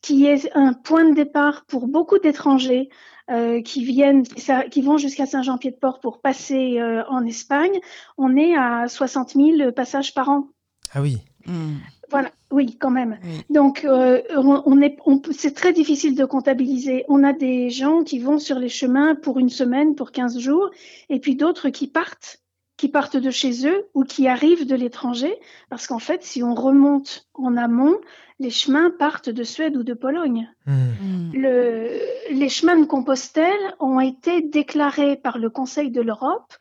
qui 0.00 0.26
est 0.26 0.50
un 0.54 0.72
point 0.72 1.04
de 1.08 1.14
départ 1.14 1.64
pour 1.66 1.88
beaucoup 1.88 2.18
d'étrangers. 2.18 2.88
Euh, 3.30 3.60
qui 3.60 3.84
viennent, 3.84 4.22
qui 4.70 4.80
vont 4.80 4.96
jusqu'à 4.96 5.26
Saint-Jean-Pied-de-Port 5.26 6.00
pour 6.00 6.22
passer 6.22 6.80
euh, 6.80 7.04
en 7.10 7.26
Espagne, 7.26 7.78
on 8.16 8.38
est 8.38 8.56
à 8.56 8.88
60 8.88 9.34
000 9.34 9.72
passages 9.72 10.14
par 10.14 10.30
an. 10.30 10.48
Ah 10.94 11.02
oui. 11.02 11.18
Hmm. 11.44 11.74
Voilà, 12.10 12.30
oui, 12.50 12.78
quand 12.80 12.90
même. 12.90 13.18
Donc, 13.50 13.86
on, 13.86 14.80
est, 14.80 14.96
c'est 15.32 15.54
très 15.54 15.74
difficile 15.74 16.14
de 16.14 16.24
comptabiliser. 16.24 17.04
On 17.08 17.22
a 17.22 17.34
des 17.34 17.68
gens 17.68 18.02
qui 18.02 18.18
vont 18.18 18.38
sur 18.38 18.58
les 18.58 18.70
chemins 18.70 19.14
pour 19.14 19.38
une 19.38 19.50
semaine, 19.50 19.94
pour 19.94 20.10
15 20.10 20.38
jours, 20.38 20.70
et 21.10 21.20
puis 21.20 21.36
d'autres 21.36 21.68
qui 21.68 21.86
partent 21.86 22.40
qui 22.78 22.88
partent 22.88 23.18
de 23.18 23.30
chez 23.30 23.66
eux 23.66 23.86
ou 23.92 24.04
qui 24.04 24.28
arrivent 24.28 24.66
de 24.66 24.74
l'étranger, 24.74 25.34
parce 25.68 25.86
qu'en 25.86 25.98
fait, 25.98 26.22
si 26.22 26.42
on 26.42 26.54
remonte 26.54 27.28
en 27.34 27.56
amont, 27.58 27.98
les 28.38 28.50
chemins 28.50 28.90
partent 28.90 29.28
de 29.28 29.42
Suède 29.42 29.76
ou 29.76 29.82
de 29.82 29.94
Pologne. 29.94 30.48
Hmm. 30.64 31.32
Le, 31.34 32.00
les 32.30 32.48
chemins 32.48 32.78
de 32.78 32.86
Compostelle 32.86 33.74
ont 33.80 34.00
été 34.00 34.40
déclarés 34.40 35.16
par 35.16 35.38
le 35.38 35.50
Conseil 35.50 35.90
de 35.90 36.00
l'Europe 36.00 36.54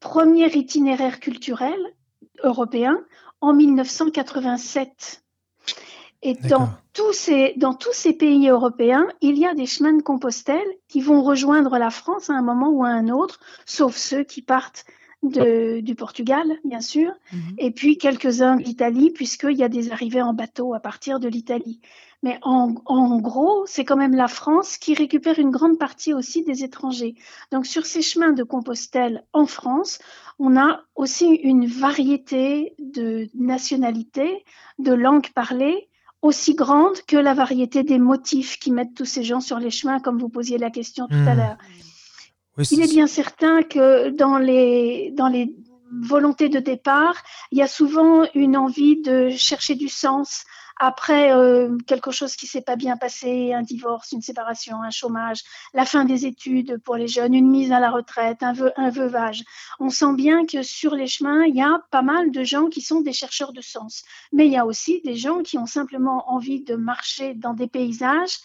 premier 0.00 0.50
itinéraire 0.56 1.20
culturel 1.20 1.78
européen 2.42 2.98
en 3.40 3.52
1987. 3.54 5.22
Et 6.22 6.34
dans 6.34 6.68
tous, 6.92 7.12
ces, 7.12 7.54
dans 7.56 7.72
tous 7.72 7.92
ces 7.92 8.12
pays 8.12 8.48
européens, 8.48 9.06
il 9.22 9.38
y 9.38 9.46
a 9.46 9.54
des 9.54 9.66
chemins 9.66 9.94
de 9.94 10.02
Compostelle 10.02 10.68
qui 10.88 11.00
vont 11.00 11.22
rejoindre 11.22 11.78
la 11.78 11.90
France 11.90 12.28
à 12.28 12.34
un 12.34 12.42
moment 12.42 12.68
ou 12.70 12.84
à 12.84 12.88
un 12.88 13.08
autre, 13.08 13.40
sauf 13.64 13.96
ceux 13.96 14.24
qui 14.24 14.42
partent 14.42 14.84
de, 15.22 15.80
du 15.80 15.94
Portugal, 15.94 16.46
bien 16.64 16.80
sûr, 16.80 17.12
mhm. 17.32 17.54
et 17.58 17.70
puis 17.70 17.98
quelques-uns 17.98 18.56
d'Italie, 18.56 19.10
puisqu'il 19.10 19.56
y 19.56 19.62
a 19.62 19.68
des 19.68 19.92
arrivées 19.92 20.22
en 20.22 20.32
bateau 20.32 20.74
à 20.74 20.80
partir 20.80 21.20
de 21.20 21.28
l'Italie. 21.28 21.80
Mais 22.22 22.38
en, 22.42 22.74
en 22.84 23.18
gros, 23.18 23.64
c'est 23.66 23.84
quand 23.84 23.96
même 23.96 24.14
la 24.14 24.28
France 24.28 24.76
qui 24.76 24.94
récupère 24.94 25.38
une 25.38 25.50
grande 25.50 25.78
partie 25.78 26.12
aussi 26.12 26.42
des 26.44 26.64
étrangers. 26.64 27.14
Donc 27.50 27.66
sur 27.66 27.86
ces 27.86 28.02
chemins 28.02 28.32
de 28.32 28.42
Compostelle 28.42 29.24
en 29.32 29.46
France, 29.46 29.98
on 30.38 30.56
a 30.56 30.82
aussi 30.96 31.26
une 31.26 31.66
variété 31.66 32.74
de 32.78 33.28
nationalités, 33.34 34.44
de 34.78 34.92
langues 34.92 35.30
parlées, 35.34 35.88
aussi 36.22 36.54
grande 36.54 37.00
que 37.06 37.16
la 37.16 37.32
variété 37.32 37.82
des 37.82 37.98
motifs 37.98 38.58
qui 38.58 38.70
mettent 38.70 38.94
tous 38.94 39.06
ces 39.06 39.22
gens 39.22 39.40
sur 39.40 39.58
les 39.58 39.70
chemins, 39.70 40.00
comme 40.00 40.18
vous 40.18 40.28
posiez 40.28 40.58
la 40.58 40.70
question 40.70 41.06
tout 41.06 41.14
à 41.14 41.34
hmm. 41.34 41.56
Il 42.70 42.82
est 42.82 42.90
bien 42.90 43.06
certain 43.06 43.62
que 43.62 44.10
dans 44.10 44.38
les, 44.38 45.12
dans 45.16 45.28
les 45.28 45.54
volontés 45.92 46.48
de 46.48 46.60
départ, 46.60 47.16
il 47.50 47.58
y 47.58 47.62
a 47.62 47.66
souvent 47.66 48.24
une 48.34 48.56
envie 48.56 49.00
de 49.00 49.30
chercher 49.30 49.74
du 49.74 49.88
sens 49.88 50.44
après 50.82 51.30
euh, 51.32 51.76
quelque 51.86 52.10
chose 52.10 52.36
qui 52.36 52.46
s'est 52.46 52.62
pas 52.62 52.76
bien 52.76 52.96
passé, 52.96 53.52
un 53.52 53.60
divorce, 53.60 54.12
une 54.12 54.22
séparation, 54.22 54.82
un 54.82 54.90
chômage, 54.90 55.42
la 55.74 55.84
fin 55.84 56.06
des 56.06 56.24
études 56.24 56.78
pour 56.82 56.96
les 56.96 57.06
jeunes, 57.06 57.34
une 57.34 57.50
mise 57.50 57.70
à 57.70 57.80
la 57.80 57.90
retraite, 57.90 58.42
un, 58.42 58.54
un 58.76 58.88
veuvage. 58.88 59.44
On 59.78 59.90
sent 59.90 60.14
bien 60.14 60.46
que 60.46 60.62
sur 60.62 60.94
les 60.94 61.06
chemins, 61.06 61.44
il 61.44 61.54
y 61.54 61.60
a 61.60 61.82
pas 61.90 62.00
mal 62.00 62.30
de 62.30 62.44
gens 62.44 62.68
qui 62.68 62.80
sont 62.80 63.02
des 63.02 63.12
chercheurs 63.12 63.52
de 63.52 63.60
sens. 63.60 64.04
Mais 64.32 64.46
il 64.46 64.52
y 64.52 64.56
a 64.56 64.64
aussi 64.64 65.02
des 65.04 65.16
gens 65.16 65.42
qui 65.42 65.58
ont 65.58 65.66
simplement 65.66 66.32
envie 66.32 66.62
de 66.62 66.76
marcher 66.76 67.34
dans 67.34 67.52
des 67.52 67.68
paysages 67.68 68.38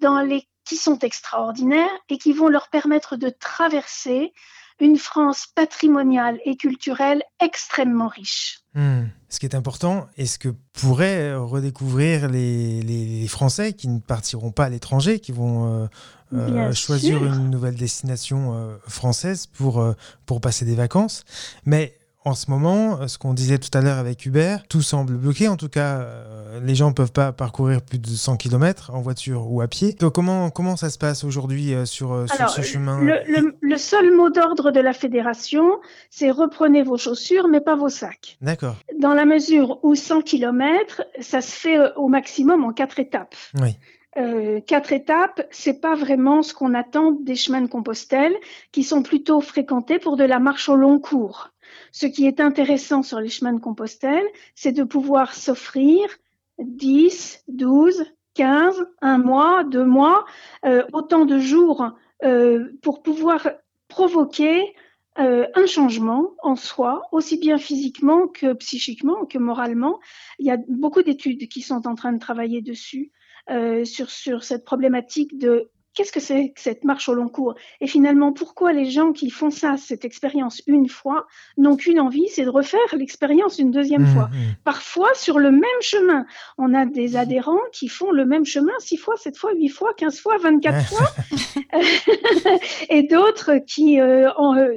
dans 0.00 0.20
les 0.20 0.46
qui 0.64 0.76
sont 0.76 0.98
extraordinaires 1.00 1.90
et 2.08 2.18
qui 2.18 2.32
vont 2.32 2.48
leur 2.48 2.68
permettre 2.68 3.16
de 3.16 3.28
traverser 3.28 4.32
une 4.80 4.96
France 4.96 5.46
patrimoniale 5.54 6.38
et 6.44 6.56
culturelle 6.56 7.22
extrêmement 7.40 8.08
riche. 8.08 8.60
Hmm. 8.74 9.04
Ce 9.28 9.38
qui 9.38 9.46
est 9.46 9.54
important 9.54 10.08
et 10.16 10.26
ce 10.26 10.38
que 10.38 10.48
pourraient 10.72 11.34
redécouvrir 11.34 12.28
les, 12.28 12.82
les, 12.82 13.28
Français 13.28 13.74
qui 13.74 13.88
ne 13.88 14.00
partiront 14.00 14.50
pas 14.50 14.64
à 14.64 14.68
l'étranger, 14.68 15.20
qui 15.20 15.32
vont 15.32 15.82
euh, 15.82 15.86
euh, 16.32 16.72
choisir 16.72 17.24
une 17.24 17.50
nouvelle 17.50 17.76
destination 17.76 18.54
euh, 18.54 18.76
française 18.86 19.46
pour, 19.46 19.84
pour 20.26 20.40
passer 20.40 20.64
des 20.64 20.74
vacances? 20.74 21.24
Mais 21.64 21.96
en 22.24 22.34
ce 22.34 22.50
moment, 22.50 23.00
euh, 23.00 23.08
ce 23.08 23.18
qu'on 23.18 23.34
disait 23.34 23.58
tout 23.58 23.76
à 23.76 23.80
l'heure 23.80 23.98
avec 23.98 24.24
Hubert, 24.26 24.66
tout 24.68 24.82
semble 24.82 25.14
bloqué. 25.14 25.48
En 25.48 25.56
tout 25.56 25.68
cas, 25.68 26.00
euh, 26.00 26.60
les 26.62 26.74
gens 26.74 26.88
ne 26.88 26.94
peuvent 26.94 27.12
pas 27.12 27.32
parcourir 27.32 27.82
plus 27.82 27.98
de 27.98 28.06
100 28.06 28.36
km 28.36 28.90
en 28.94 29.00
voiture 29.00 29.50
ou 29.50 29.60
à 29.60 29.68
pied. 29.68 29.94
Donc, 29.94 30.14
comment, 30.14 30.50
comment 30.50 30.76
ça 30.76 30.90
se 30.90 30.98
passe 30.98 31.24
aujourd'hui 31.24 31.74
euh, 31.74 31.84
sur, 31.84 32.26
sur, 32.28 32.50
ce 32.50 32.62
chemin 32.62 33.00
le, 33.00 33.54
le, 33.60 33.76
seul 33.76 34.14
mot 34.14 34.30
d'ordre 34.30 34.70
de 34.70 34.80
la 34.80 34.92
fédération, 34.92 35.80
c'est 36.10 36.30
reprenez 36.30 36.82
vos 36.82 36.96
chaussures, 36.96 37.48
mais 37.48 37.60
pas 37.60 37.76
vos 37.76 37.88
sacs. 37.88 38.36
D'accord. 38.40 38.76
Dans 38.98 39.14
la 39.14 39.24
mesure 39.24 39.78
où 39.82 39.94
100 39.94 40.22
km, 40.22 41.02
ça 41.20 41.40
se 41.40 41.52
fait 41.52 41.78
au 41.96 42.08
maximum 42.08 42.64
en 42.64 42.72
quatre 42.72 42.98
étapes. 42.98 43.34
Oui. 43.60 43.76
Euh, 44.18 44.60
quatre 44.60 44.92
étapes, 44.92 45.46
c'est 45.50 45.80
pas 45.80 45.94
vraiment 45.94 46.42
ce 46.42 46.52
qu'on 46.52 46.74
attend 46.74 47.12
des 47.12 47.34
chemins 47.34 47.62
de 47.62 47.66
Compostelle, 47.66 48.34
qui 48.70 48.82
sont 48.82 49.02
plutôt 49.02 49.40
fréquentés 49.40 49.98
pour 49.98 50.16
de 50.16 50.24
la 50.24 50.38
marche 50.38 50.68
au 50.68 50.76
long 50.76 50.98
cours. 50.98 51.51
Ce 51.92 52.06
qui 52.06 52.26
est 52.26 52.40
intéressant 52.40 53.02
sur 53.02 53.20
les 53.20 53.28
chemins 53.28 53.52
de 53.52 53.60
Compostelle, 53.60 54.26
c'est 54.54 54.72
de 54.72 54.82
pouvoir 54.82 55.34
s'offrir 55.34 56.08
10, 56.58 57.44
12, 57.48 58.04
15, 58.34 58.86
un 59.02 59.18
mois, 59.18 59.62
deux 59.64 59.84
mois, 59.84 60.24
euh, 60.64 60.84
autant 60.94 61.26
de 61.26 61.38
jours 61.38 61.90
euh, 62.24 62.72
pour 62.82 63.02
pouvoir 63.02 63.46
provoquer 63.88 64.74
euh, 65.18 65.46
un 65.54 65.66
changement 65.66 66.30
en 66.42 66.56
soi, 66.56 67.02
aussi 67.12 67.36
bien 67.36 67.58
physiquement 67.58 68.26
que 68.26 68.54
psychiquement, 68.54 69.26
que 69.26 69.36
moralement. 69.36 70.00
Il 70.38 70.46
y 70.46 70.50
a 70.50 70.56
beaucoup 70.68 71.02
d'études 71.02 71.46
qui 71.48 71.60
sont 71.60 71.86
en 71.86 71.94
train 71.94 72.12
de 72.12 72.18
travailler 72.18 72.62
dessus, 72.62 73.12
sur, 73.84 74.08
sur 74.08 74.44
cette 74.44 74.64
problématique 74.64 75.36
de 75.36 75.68
qu'est-ce 75.94 76.12
que 76.12 76.20
c'est 76.20 76.50
que 76.50 76.60
cette 76.60 76.84
marche 76.84 77.08
au 77.08 77.14
long 77.14 77.28
cours? 77.28 77.54
Et 77.80 77.86
finalement, 77.86 78.32
pourquoi 78.32 78.72
les 78.72 78.90
gens 78.90 79.12
qui 79.12 79.30
font 79.30 79.50
ça, 79.50 79.76
cette 79.76 80.04
expérience 80.04 80.62
une 80.66 80.88
fois, 80.88 81.26
n'ont 81.56 81.76
qu'une 81.76 82.00
envie, 82.00 82.28
c'est 82.28 82.44
de 82.44 82.50
refaire 82.50 82.80
l'expérience 82.96 83.58
une 83.58 83.70
deuxième 83.70 84.06
Mmh, 84.06 84.06
fois? 84.06 84.28
mmh. 84.32 84.52
Parfois, 84.64 85.08
sur 85.14 85.38
le 85.38 85.50
même 85.50 85.80
chemin, 85.80 86.24
on 86.58 86.74
a 86.74 86.86
des 86.86 87.16
adhérents 87.16 87.60
qui 87.72 87.88
font 87.88 88.10
le 88.10 88.24
même 88.24 88.44
chemin 88.44 88.72
six 88.78 88.96
fois, 88.96 89.16
sept 89.16 89.36
fois, 89.36 89.52
huit 89.54 89.68
fois, 89.68 89.92
quinze 89.94 90.18
fois, 90.20 90.38
vingt-quatre 90.38 90.82
fois, 90.82 91.12
et 92.88 93.02
d'autres 93.04 93.56
qui, 93.66 94.00
euh, 94.00 94.30
en, 94.36 94.56
euh, 94.56 94.72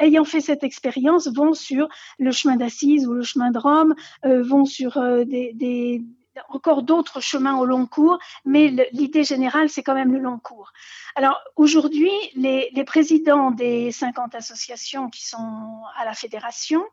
ayant 0.00 0.24
fait 0.24 0.40
cette 0.40 0.64
expérience, 0.64 1.28
vont 1.34 1.54
sur 1.54 1.88
le 2.18 2.30
chemin 2.32 2.56
d'Assise 2.56 3.06
ou 3.06 3.12
le 3.14 3.22
chemin 3.22 3.50
de 3.50 3.58
Rome, 3.58 3.94
euh, 4.24 4.42
vont 4.42 4.64
sur 4.64 4.96
euh, 4.96 5.24
des, 5.24 5.52
des- 5.54 6.02
encore 6.48 6.82
d'autres 6.82 7.20
chemins 7.20 7.56
au 7.56 7.64
long 7.64 7.86
cours, 7.86 8.18
mais 8.44 8.88
l'idée 8.92 9.24
générale, 9.24 9.68
c'est 9.68 9.82
quand 9.82 9.94
même 9.94 10.12
le 10.12 10.18
long 10.18 10.38
cours. 10.38 10.72
Alors 11.14 11.38
aujourd'hui, 11.56 12.10
les, 12.34 12.70
les 12.72 12.84
présidents 12.84 13.50
des 13.50 13.92
50 13.92 14.34
associations 14.34 15.10
qui 15.10 15.26
sont 15.26 15.82
à 15.96 16.04
la 16.04 16.14
fédération 16.14 16.84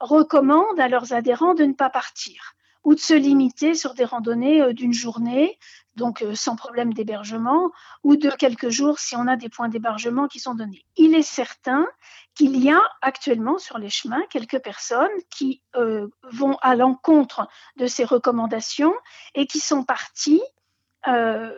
recommandent 0.00 0.80
à 0.80 0.88
leurs 0.88 1.12
adhérents 1.12 1.54
de 1.54 1.64
ne 1.64 1.74
pas 1.74 1.90
partir 1.90 2.54
ou 2.84 2.94
de 2.94 3.00
se 3.00 3.14
limiter 3.14 3.74
sur 3.74 3.94
des 3.94 4.04
randonnées 4.04 4.62
euh, 4.62 4.72
d'une 4.72 4.92
journée, 4.92 5.58
donc 5.96 6.22
euh, 6.22 6.34
sans 6.34 6.56
problème 6.56 6.94
d'hébergement, 6.94 7.70
ou 8.04 8.16
de 8.16 8.30
quelques 8.30 8.70
jours 8.70 8.98
si 8.98 9.16
on 9.16 9.26
a 9.26 9.36
des 9.36 9.48
points 9.48 9.68
d'hébergement 9.68 10.28
qui 10.28 10.40
sont 10.40 10.54
donnés. 10.54 10.84
Il 10.96 11.14
est 11.14 11.22
certain 11.22 11.86
qu'il 12.40 12.56
y 12.56 12.70
a 12.70 12.80
actuellement 13.02 13.58
sur 13.58 13.76
les 13.76 13.90
chemins 13.90 14.22
quelques 14.30 14.60
personnes 14.60 15.10
qui 15.28 15.60
euh, 15.76 16.08
vont 16.22 16.56
à 16.62 16.74
l'encontre 16.74 17.46
de 17.76 17.86
ces 17.86 18.02
recommandations 18.02 18.94
et 19.34 19.46
qui 19.46 19.60
sont 19.60 19.84
parties, 19.84 20.40
euh, 21.06 21.52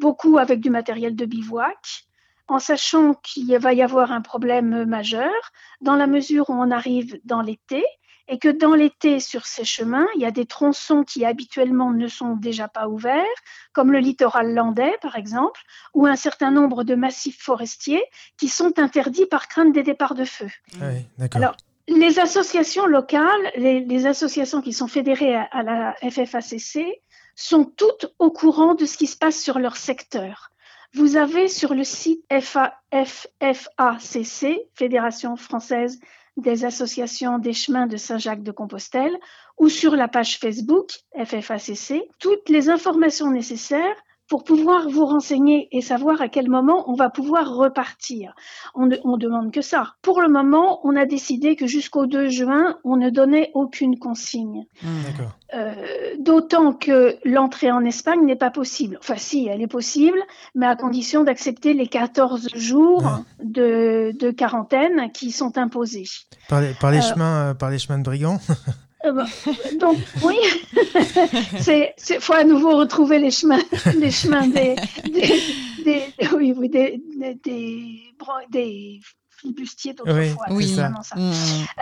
beaucoup 0.00 0.38
avec 0.38 0.58
du 0.58 0.68
matériel 0.68 1.14
de 1.14 1.24
bivouac, 1.26 2.08
en 2.48 2.58
sachant 2.58 3.14
qu'il 3.14 3.56
va 3.56 3.72
y 3.72 3.82
avoir 3.82 4.10
un 4.10 4.20
problème 4.20 4.84
majeur 4.84 5.32
dans 5.80 5.94
la 5.94 6.08
mesure 6.08 6.50
où 6.50 6.54
on 6.54 6.72
arrive 6.72 7.20
dans 7.22 7.40
l'été 7.40 7.84
et 8.30 8.38
que 8.38 8.48
dans 8.48 8.74
l'été, 8.74 9.18
sur 9.18 9.44
ces 9.44 9.64
chemins, 9.64 10.06
il 10.14 10.22
y 10.22 10.24
a 10.24 10.30
des 10.30 10.46
tronçons 10.46 11.02
qui 11.02 11.24
habituellement 11.24 11.90
ne 11.90 12.06
sont 12.06 12.36
déjà 12.36 12.68
pas 12.68 12.88
ouverts, 12.88 13.24
comme 13.72 13.90
le 13.90 13.98
littoral 13.98 14.54
landais, 14.54 14.96
par 15.02 15.16
exemple, 15.16 15.60
ou 15.94 16.06
un 16.06 16.14
certain 16.14 16.52
nombre 16.52 16.84
de 16.84 16.94
massifs 16.94 17.42
forestiers 17.42 18.04
qui 18.38 18.46
sont 18.46 18.78
interdits 18.78 19.26
par 19.26 19.48
crainte 19.48 19.72
des 19.72 19.82
départs 19.82 20.14
de 20.14 20.24
feu. 20.24 20.46
Ah 20.80 20.90
oui. 20.92 21.28
Alors, 21.34 21.56
les 21.88 22.20
associations 22.20 22.86
locales, 22.86 23.50
les, 23.56 23.80
les 23.80 24.06
associations 24.06 24.62
qui 24.62 24.72
sont 24.72 24.86
fédérées 24.86 25.34
à, 25.34 25.48
à 25.50 25.62
la 25.64 25.94
FFACC, 26.08 26.86
sont 27.34 27.64
toutes 27.64 28.14
au 28.20 28.30
courant 28.30 28.74
de 28.74 28.84
ce 28.84 28.96
qui 28.96 29.08
se 29.08 29.16
passe 29.16 29.40
sur 29.40 29.58
leur 29.58 29.76
secteur. 29.76 30.50
Vous 30.94 31.16
avez 31.16 31.48
sur 31.48 31.74
le 31.74 31.82
site 31.82 32.24
FA 32.40 32.80
FFACC, 32.92 34.60
Fédération 34.74 35.36
française 35.36 35.98
des 36.40 36.64
associations 36.64 37.38
des 37.38 37.52
chemins 37.52 37.86
de 37.86 37.96
Saint-Jacques-de-Compostelle, 37.96 39.16
ou 39.58 39.68
sur 39.68 39.94
la 39.94 40.08
page 40.08 40.38
Facebook 40.38 40.90
FFACC, 41.16 42.02
toutes 42.18 42.48
les 42.48 42.68
informations 42.68 43.30
nécessaires 43.30 43.96
pour 44.30 44.44
pouvoir 44.44 44.88
vous 44.88 45.04
renseigner 45.04 45.68
et 45.72 45.82
savoir 45.82 46.22
à 46.22 46.28
quel 46.28 46.48
moment 46.48 46.88
on 46.88 46.94
va 46.94 47.10
pouvoir 47.10 47.52
repartir. 47.54 48.32
On 48.74 48.86
ne 48.86 48.96
on 49.04 49.16
demande 49.18 49.50
que 49.52 49.60
ça. 49.60 49.94
Pour 50.00 50.22
le 50.22 50.28
moment, 50.28 50.80
on 50.84 50.96
a 50.96 51.04
décidé 51.04 51.56
que 51.56 51.66
jusqu'au 51.66 52.06
2 52.06 52.28
juin, 52.28 52.76
on 52.84 52.96
ne 52.96 53.10
donnait 53.10 53.50
aucune 53.54 53.98
consigne. 53.98 54.64
D'accord. 54.82 55.32
Euh, 55.52 55.74
D'autant 56.20 56.72
que 56.72 57.16
l'entrée 57.24 57.72
en 57.72 57.84
Espagne 57.84 58.24
n'est 58.24 58.36
pas 58.36 58.50
possible. 58.52 58.98
Enfin, 59.00 59.16
si, 59.18 59.48
elle 59.48 59.60
est 59.62 59.66
possible, 59.66 60.18
mais 60.54 60.66
à 60.66 60.76
condition 60.76 61.24
d'accepter 61.24 61.74
les 61.74 61.88
14 61.88 62.48
jours 62.54 63.02
Ouais. 63.02 63.44
de, 63.44 64.12
de 64.16 64.30
quarantaine 64.30 65.10
qui 65.12 65.32
sont 65.32 65.58
imposés. 65.58 66.04
Par 66.48 66.60
les, 66.60 66.72
par 66.80 66.92
les 66.92 66.98
Euh, 66.98 67.02
chemins, 67.02 67.50
euh, 67.50 67.54
par 67.54 67.68
les 67.70 67.78
chemins 67.78 67.98
de 67.98 68.04
brigands. 68.04 68.38
Euh, 69.04 69.12
bah, 69.12 69.24
donc, 69.80 69.96
oui, 70.22 70.36
c'est, 71.60 71.94
c'est, 71.96 72.20
faut 72.20 72.34
à 72.34 72.44
nouveau 72.44 72.76
retrouver 72.76 73.18
les 73.18 73.30
chemins, 73.30 73.62
les 73.96 74.10
chemins 74.10 74.46
des, 74.48 74.76
des, 75.04 75.42
des- 75.84 76.28
oui, 76.34 76.52
oui, 76.56 76.68
des, 76.68 77.02
des, 77.16 77.34
des, 77.34 78.02
bro- 78.18 78.32
des 78.50 79.00
flibustiers 79.30 79.94
d'autrefois. 79.94 80.46
Oui, 80.50 80.68
ça. 80.68 80.82
vraiment 80.82 81.02
ça. 81.02 81.16
Mmh. 81.16 81.32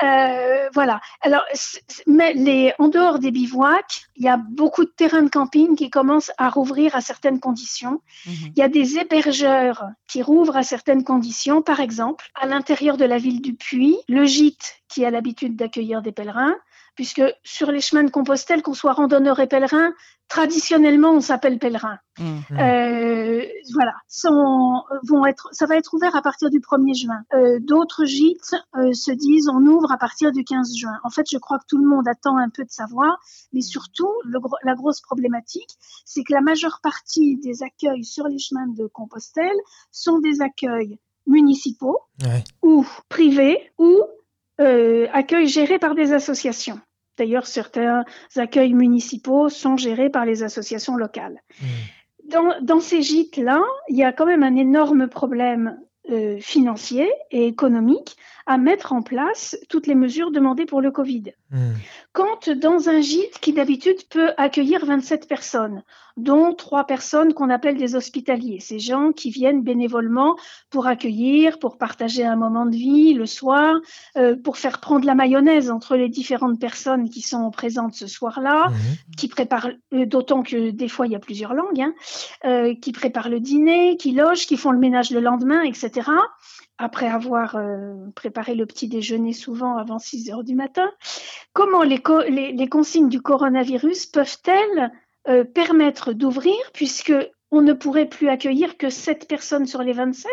Euh, 0.04 0.68
voilà. 0.74 1.00
Alors, 1.22 1.42
mais 2.06 2.32
les, 2.34 2.72
en 2.78 2.86
dehors 2.86 3.18
des 3.18 3.32
bivouacs, 3.32 4.02
il 4.14 4.24
y 4.24 4.28
a 4.28 4.36
beaucoup 4.36 4.84
de 4.84 4.92
terrains 4.96 5.22
de 5.22 5.28
camping 5.28 5.74
qui 5.74 5.90
commencent 5.90 6.30
à 6.38 6.50
rouvrir 6.50 6.94
à 6.94 7.00
certaines 7.00 7.40
conditions. 7.40 8.00
Mhm. 8.26 8.32
Il 8.54 8.58
y 8.60 8.62
a 8.62 8.68
des 8.68 8.98
hébergeurs 8.98 9.86
qui 10.06 10.22
rouvrent 10.22 10.56
à 10.56 10.62
certaines 10.62 11.02
conditions. 11.02 11.60
Par 11.60 11.80
exemple, 11.80 12.26
à 12.40 12.46
l'intérieur 12.46 12.96
de 12.96 13.04
la 13.04 13.18
ville 13.18 13.40
du 13.42 13.54
Puy, 13.54 13.96
le 14.08 14.24
gîte 14.24 14.76
qui 14.88 15.04
a 15.04 15.10
l'habitude 15.10 15.56
d'accueillir 15.56 16.00
des 16.00 16.12
pèlerins, 16.12 16.54
puisque 16.98 17.22
sur 17.44 17.70
les 17.70 17.80
chemins 17.80 18.02
de 18.02 18.10
Compostelle, 18.10 18.60
qu'on 18.60 18.74
soit 18.74 18.92
randonneur 18.92 19.38
et 19.38 19.46
pèlerin, 19.46 19.92
traditionnellement, 20.26 21.10
on 21.12 21.20
s'appelle 21.20 21.60
pèlerin. 21.60 22.00
Mhm. 22.18 22.42
Mm. 22.50 22.58
Euh, 22.58 23.44
voilà, 23.72 23.92
sont, 24.08 24.82
vont 25.04 25.24
être, 25.24 25.48
ça 25.52 25.66
va 25.66 25.76
être 25.76 25.94
ouvert 25.94 26.16
à 26.16 26.22
partir 26.22 26.50
du 26.50 26.58
1er 26.58 27.00
juin. 27.00 27.20
Euh, 27.34 27.60
D'autres 27.60 28.04
gîtes 28.04 28.56
euh, 28.76 28.92
se 28.94 29.12
disent 29.12 29.48
on 29.48 29.64
ouvre 29.64 29.92
à 29.92 29.96
partir 29.96 30.32
du 30.32 30.42
15 30.42 30.74
juin. 30.76 30.98
En 31.04 31.10
fait, 31.10 31.24
je 31.30 31.38
crois 31.38 31.60
que 31.60 31.66
tout 31.68 31.78
le 31.78 31.88
monde 31.88 32.08
attend 32.08 32.36
un 32.36 32.48
peu 32.48 32.64
de 32.64 32.70
savoir, 32.72 33.20
mais 33.52 33.60
surtout, 33.60 34.10
le 34.24 34.40
la 34.64 34.74
grosse 34.74 35.00
problématique, 35.00 35.70
c'est 36.04 36.24
que 36.24 36.32
la 36.32 36.40
majeure 36.40 36.80
partie 36.82 37.36
des 37.36 37.62
accueils 37.62 38.04
sur 38.04 38.26
les 38.26 38.40
chemins 38.40 38.66
de 38.66 38.88
Compostelle 38.88 39.56
sont 39.92 40.18
des 40.18 40.42
accueils 40.42 40.98
municipaux 41.28 42.00
Ouais. 42.24 42.42
ou 42.62 42.84
privés 43.08 43.70
ou 43.78 44.02
euh, 44.60 45.06
accueils 45.12 45.46
gérés 45.46 45.78
par 45.78 45.94
des 45.94 46.12
associations. 46.12 46.80
D'ailleurs, 47.18 47.46
certains 47.46 48.04
accueils 48.36 48.74
municipaux 48.74 49.48
sont 49.48 49.76
gérés 49.76 50.10
par 50.10 50.24
les 50.24 50.42
associations 50.42 50.96
locales. 50.96 51.42
Mm. 51.60 51.66
Dans, 52.30 52.60
dans 52.60 52.80
ces 52.80 53.02
gîtes-là, 53.02 53.62
il 53.88 53.96
y 53.96 54.04
a 54.04 54.12
quand 54.12 54.26
même 54.26 54.42
un 54.42 54.56
énorme 54.56 55.08
problème 55.08 55.78
euh, 56.10 56.38
financier 56.40 57.10
et 57.30 57.46
économique 57.46 58.16
à 58.46 58.56
mettre 58.56 58.94
en 58.94 59.02
place 59.02 59.58
toutes 59.68 59.86
les 59.86 59.94
mesures 59.94 60.30
demandées 60.30 60.64
pour 60.64 60.80
le 60.80 60.90
Covid. 60.90 61.34
Mm. 61.50 61.72
Quand 62.12 62.48
dans 62.48 62.88
un 62.88 63.02
gîte 63.02 63.38
qui 63.40 63.52
d'habitude 63.52 64.08
peut 64.08 64.30
accueillir 64.38 64.86
27 64.86 65.28
personnes, 65.28 65.82
dont 66.18 66.52
trois 66.52 66.84
personnes 66.84 67.32
qu'on 67.32 67.48
appelle 67.50 67.76
des 67.76 67.94
hospitaliers, 67.94 68.60
ces 68.60 68.78
gens 68.78 69.12
qui 69.12 69.30
viennent 69.30 69.62
bénévolement 69.62 70.36
pour 70.70 70.86
accueillir, 70.86 71.58
pour 71.58 71.78
partager 71.78 72.24
un 72.24 72.36
moment 72.36 72.66
de 72.66 72.76
vie 72.76 73.14
le 73.14 73.24
soir, 73.26 73.74
euh, 74.16 74.36
pour 74.36 74.58
faire 74.58 74.80
prendre 74.80 75.06
la 75.06 75.14
mayonnaise 75.14 75.70
entre 75.70 75.96
les 75.96 76.08
différentes 76.08 76.60
personnes 76.60 77.08
qui 77.08 77.22
sont 77.22 77.50
présentes 77.50 77.94
ce 77.94 78.06
soir-là, 78.06 78.68
Mhm. 78.68 78.76
qui 79.16 79.28
préparent, 79.28 79.70
euh, 79.94 80.04
d'autant 80.06 80.42
que 80.42 80.70
des 80.70 80.88
fois 80.88 81.06
il 81.06 81.12
y 81.12 81.16
a 81.16 81.20
plusieurs 81.20 81.54
langues, 81.54 81.80
hein, 81.80 81.94
euh, 82.44 82.74
qui 82.74 82.92
préparent 82.92 83.28
le 83.30 83.40
dîner, 83.40 83.96
qui 83.96 84.12
logent, 84.12 84.46
qui 84.46 84.56
font 84.56 84.72
le 84.72 84.78
ménage 84.78 85.10
le 85.10 85.20
lendemain, 85.20 85.62
etc. 85.62 86.10
Après 86.78 87.08
avoir 87.08 87.56
euh, 87.56 87.94
préparé 88.14 88.54
le 88.54 88.66
petit 88.66 88.86
déjeuner 88.88 89.32
souvent 89.32 89.76
avant 89.76 89.98
6 89.98 90.30
heures 90.30 90.44
du 90.44 90.54
matin, 90.54 90.88
comment 91.52 91.82
les, 91.82 91.98
co- 91.98 92.22
les, 92.22 92.52
les 92.52 92.68
consignes 92.68 93.08
du 93.08 93.20
coronavirus 93.20 94.06
peuvent-elles 94.06 94.92
euh, 95.28 95.44
permettre 95.44 96.12
d'ouvrir 96.12 96.56
puisque 96.72 97.12
on 97.50 97.62
ne 97.62 97.72
pourrait 97.72 98.06
plus 98.08 98.28
accueillir 98.28 98.76
que 98.76 98.90
7 98.90 99.26
personnes 99.28 99.66
sur 99.66 99.82
les 99.82 99.92
27 99.92 100.30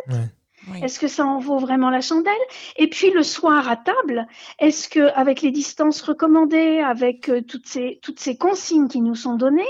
Oui. 0.71 0.83
est-ce 0.83 0.99
que 0.99 1.07
ça 1.07 1.25
en 1.25 1.37
vaut 1.39 1.59
vraiment 1.59 1.89
la 1.89 2.01
chandelle? 2.01 2.33
Et 2.75 2.89
puis 2.89 3.11
le 3.11 3.23
soir 3.23 3.69
à 3.69 3.77
table, 3.77 4.27
est-ce 4.59 4.89
que 4.89 5.11
avec 5.15 5.41
les 5.41 5.51
distances 5.51 6.01
recommandées, 6.01 6.79
avec 6.79 7.29
euh, 7.29 7.41
toutes 7.41 7.67
ces 7.67 7.99
toutes 8.01 8.19
ces 8.19 8.35
consignes 8.37 8.87
qui 8.87 9.01
nous 9.01 9.15
sont 9.15 9.35
données, 9.35 9.63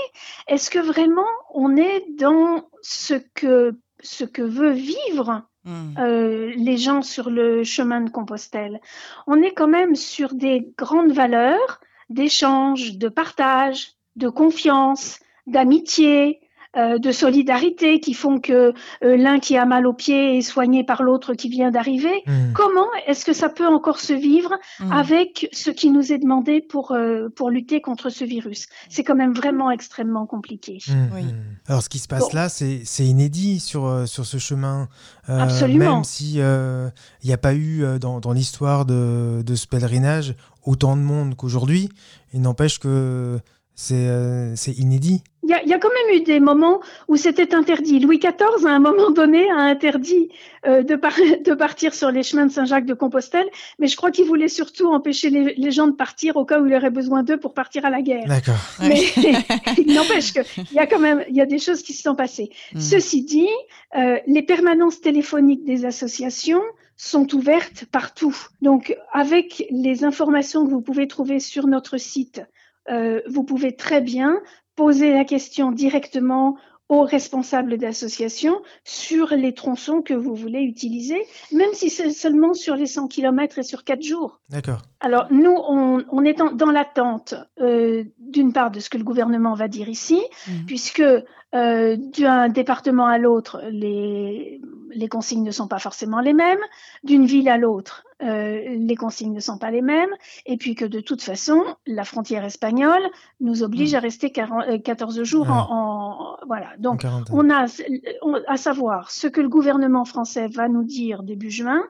est-ce 0.48 0.70
que 0.70 0.78
vraiment 0.78 1.26
on 1.52 1.76
est 1.76 2.04
dans 2.18 2.68
ce 2.82 3.14
que 3.34 3.74
ce 4.02 4.24
que 4.24 4.42
veut 4.42 4.72
vivre 4.72 5.42
Mhm. 5.64 5.94
euh, 5.98 6.52
les 6.56 6.76
gens 6.76 7.02
sur 7.02 7.28
le 7.28 7.64
chemin 7.64 8.00
de 8.00 8.08
Compostelle? 8.10 8.80
On 9.26 9.42
est 9.42 9.52
quand 9.52 9.66
même 9.66 9.96
sur 9.96 10.32
des 10.34 10.72
grandes 10.78 11.10
valeurs 11.12 11.80
d'échange, 12.08 12.96
de 12.98 13.08
partage, 13.08 13.95
de 14.16 14.28
confiance, 14.28 15.18
d'amitié, 15.46 16.40
euh, 16.76 16.98
de 16.98 17.10
solidarité 17.10 18.00
qui 18.00 18.12
font 18.12 18.38
que 18.38 18.74
euh, 19.02 19.16
l'un 19.16 19.38
qui 19.38 19.56
a 19.56 19.64
mal 19.64 19.86
au 19.86 19.94
pied 19.94 20.36
est 20.36 20.42
soigné 20.42 20.84
par 20.84 21.02
l'autre 21.02 21.32
qui 21.32 21.48
vient 21.48 21.70
d'arriver. 21.70 22.12
Mm. 22.26 22.52
Comment 22.54 22.84
est-ce 23.06 23.24
que 23.24 23.32
ça 23.32 23.48
peut 23.48 23.66
encore 23.66 23.98
se 23.98 24.12
vivre 24.12 24.50
Mhm. 24.80 24.92
avec 24.92 25.48
ce 25.52 25.70
qui 25.70 25.88
nous 25.90 26.12
est 26.12 26.18
demandé 26.18 26.60
pour, 26.60 26.92
euh, 26.92 27.30
pour 27.34 27.48
lutter 27.48 27.80
contre 27.80 28.10
ce 28.10 28.24
virus? 28.24 28.66
C'est 28.90 29.04
quand 29.04 29.14
même 29.14 29.32
vraiment 29.32 29.70
extrêmement 29.70 30.26
compliqué. 30.26 30.78
Mm, 30.88 30.92
Oui. 31.14 31.22
mm. 31.22 31.34
Alors, 31.68 31.82
ce 31.82 31.88
qui 31.88 31.98
se 31.98 32.08
passe 32.08 32.24
Bon. 32.24 32.34
là, 32.34 32.50
c'est 32.50 33.06
inédit 33.06 33.58
sur, 33.58 34.06
sur 34.06 34.26
ce 34.26 34.36
chemin. 34.36 34.88
Euh, 35.30 35.38
Absolument. 35.40 35.94
Même 35.94 36.04
si 36.04 36.34
euh, 36.40 36.90
il 37.22 37.28
n'y 37.28 37.32
a 37.32 37.38
pas 37.38 37.54
eu 37.54 37.84
dans, 37.98 38.20
dans 38.20 38.32
l'histoire 38.32 38.84
de, 38.84 39.40
de 39.42 39.54
ce 39.54 39.66
pèlerinage 39.66 40.34
autant 40.62 40.94
de 40.96 41.00
monde 41.02 41.36
qu'aujourd'hui, 41.36 41.88
il 42.34 42.42
n'empêche 42.42 42.78
que 42.80 43.38
C'est 43.78 43.94
euh, 43.94 44.56
c'est 44.56 44.72
inédit. 44.72 45.22
Il 45.42 45.50
y, 45.50 45.52
a, 45.52 45.62
il 45.62 45.68
y, 45.68 45.74
a, 45.74 45.78
quand 45.78 45.90
même 45.90 46.16
eu 46.16 46.24
des 46.24 46.40
moments 46.40 46.80
où 47.06 47.16
c'était 47.16 47.54
interdit. 47.54 48.00
Louis 48.00 48.18
XIV, 48.18 48.66
à 48.66 48.70
un 48.70 48.80
moment 48.80 49.10
donné, 49.10 49.48
a 49.50 49.58
interdit 49.58 50.30
euh, 50.66 50.82
de, 50.82 50.96
par 50.96 51.12
de, 51.44 51.54
partir 51.54 51.94
sur 51.94 52.10
les 52.10 52.22
chemins 52.22 52.46
de 52.46 52.50
Saint-Jacques 52.50 52.86
de 52.86 52.94
Compostelle, 52.94 53.46
mais 53.78 53.86
je 53.86 53.96
crois 53.96 54.10
qu'il 54.10 54.24
voulait 54.24 54.48
surtout 54.48 54.88
empêcher 54.88 55.28
les, 55.28 55.54
les, 55.54 55.70
gens 55.70 55.86
de 55.86 55.92
partir 55.92 56.36
au 56.36 56.46
cas 56.46 56.58
où 56.58 56.66
il 56.66 56.74
aurait 56.74 56.90
besoin 56.90 57.22
d'eux 57.22 57.36
pour 57.36 57.52
partir 57.52 57.84
à 57.84 57.90
la 57.90 58.00
guerre. 58.00 58.26
D'accord. 58.26 58.56
Mais 58.80 59.02
il 59.78 59.94
n'empêche 59.94 60.32
qu'il 60.32 60.72
y 60.72 60.78
a 60.78 60.86
quand 60.86 60.98
même 60.98 61.24
il 61.28 61.36
y 61.36 61.42
a 61.42 61.46
des 61.46 61.58
choses 61.58 61.82
qui 61.82 61.92
se 61.92 62.02
sont 62.02 62.16
passées. 62.16 62.50
Mmh. 62.72 62.80
Ceci 62.80 63.22
dit, 63.22 63.50
euh, 63.94 64.18
les 64.26 64.42
permanences 64.42 65.02
téléphoniques 65.02 65.64
des 65.64 65.84
associations 65.84 66.62
sont 66.96 67.32
ouvertes 67.34 67.84
partout. 67.92 68.36
Donc, 68.62 68.96
avec 69.12 69.66
les 69.70 70.02
informations 70.02 70.64
que 70.64 70.70
vous 70.70 70.80
pouvez 70.80 71.06
trouver 71.06 71.40
sur 71.40 71.66
notre 71.66 71.98
site, 71.98 72.40
euh, 72.90 73.20
vous 73.28 73.44
pouvez 73.44 73.74
très 73.74 74.00
bien 74.00 74.40
poser 74.74 75.12
la 75.12 75.24
question 75.24 75.72
directement 75.72 76.56
aux 76.88 77.02
responsables 77.02 77.78
d'association 77.78 78.62
sur 78.84 79.34
les 79.34 79.54
tronçons 79.54 80.02
que 80.02 80.14
vous 80.14 80.36
voulez 80.36 80.60
utiliser, 80.60 81.20
même 81.52 81.72
si 81.72 81.90
c'est 81.90 82.10
seulement 82.10 82.54
sur 82.54 82.76
les 82.76 82.86
100 82.86 83.08
km 83.08 83.58
et 83.58 83.62
sur 83.64 83.82
4 83.82 84.02
jours. 84.02 84.40
D'accord. 84.50 84.82
Alors, 85.00 85.26
nous, 85.30 85.52
on, 85.68 86.04
on 86.10 86.24
est 86.24 86.40
en, 86.40 86.52
dans 86.52 86.70
l'attente, 86.70 87.34
euh, 87.60 88.04
d'une 88.20 88.52
part, 88.52 88.70
de 88.70 88.78
ce 88.78 88.88
que 88.88 88.98
le 88.98 89.04
gouvernement 89.04 89.54
va 89.54 89.66
dire 89.66 89.88
ici, 89.88 90.20
mmh. 90.46 90.52
puisque 90.66 91.02
euh, 91.54 91.96
d'un 91.96 92.48
département 92.48 93.06
à 93.06 93.18
l'autre, 93.18 93.62
les, 93.68 94.60
les 94.90 95.08
consignes 95.08 95.44
ne 95.44 95.50
sont 95.50 95.68
pas 95.68 95.80
forcément 95.80 96.20
les 96.20 96.34
mêmes. 96.34 96.60
D'une 97.02 97.26
ville 97.26 97.48
à 97.48 97.56
l'autre, 97.56 98.04
euh, 98.22 98.60
les 98.78 98.96
consignes 98.96 99.32
ne 99.34 99.40
sont 99.40 99.58
pas 99.58 99.70
les 99.70 99.82
mêmes. 99.82 100.10
Et 100.46 100.56
puis 100.56 100.74
que 100.74 100.84
de 100.84 101.00
toute 101.00 101.22
façon, 101.22 101.62
la 101.86 102.04
frontière 102.04 102.44
espagnole 102.44 103.02
nous 103.40 103.62
oblige 103.62 103.92
mmh. 103.92 103.96
à 103.96 104.00
rester 104.00 104.30
40, 104.30 104.82
14 104.82 105.22
jours 105.22 105.46
Ah. 105.50 105.66
en, 105.70 105.74
en, 105.74 106.36
Voilà. 106.46 106.68
Donc, 106.78 107.04
En 107.04 107.22
on 107.32 107.50
a 107.50 107.66
on- 108.22 108.40
à 108.46 108.56
savoir 108.56 109.10
ce 109.10 109.26
que 109.26 109.40
le 109.40 109.48
gouvernement 109.48 110.04
français 110.04 110.46
va 110.48 110.68
nous 110.68 110.84
dire 110.84 111.22
début 111.22 111.50
juin 111.50 111.82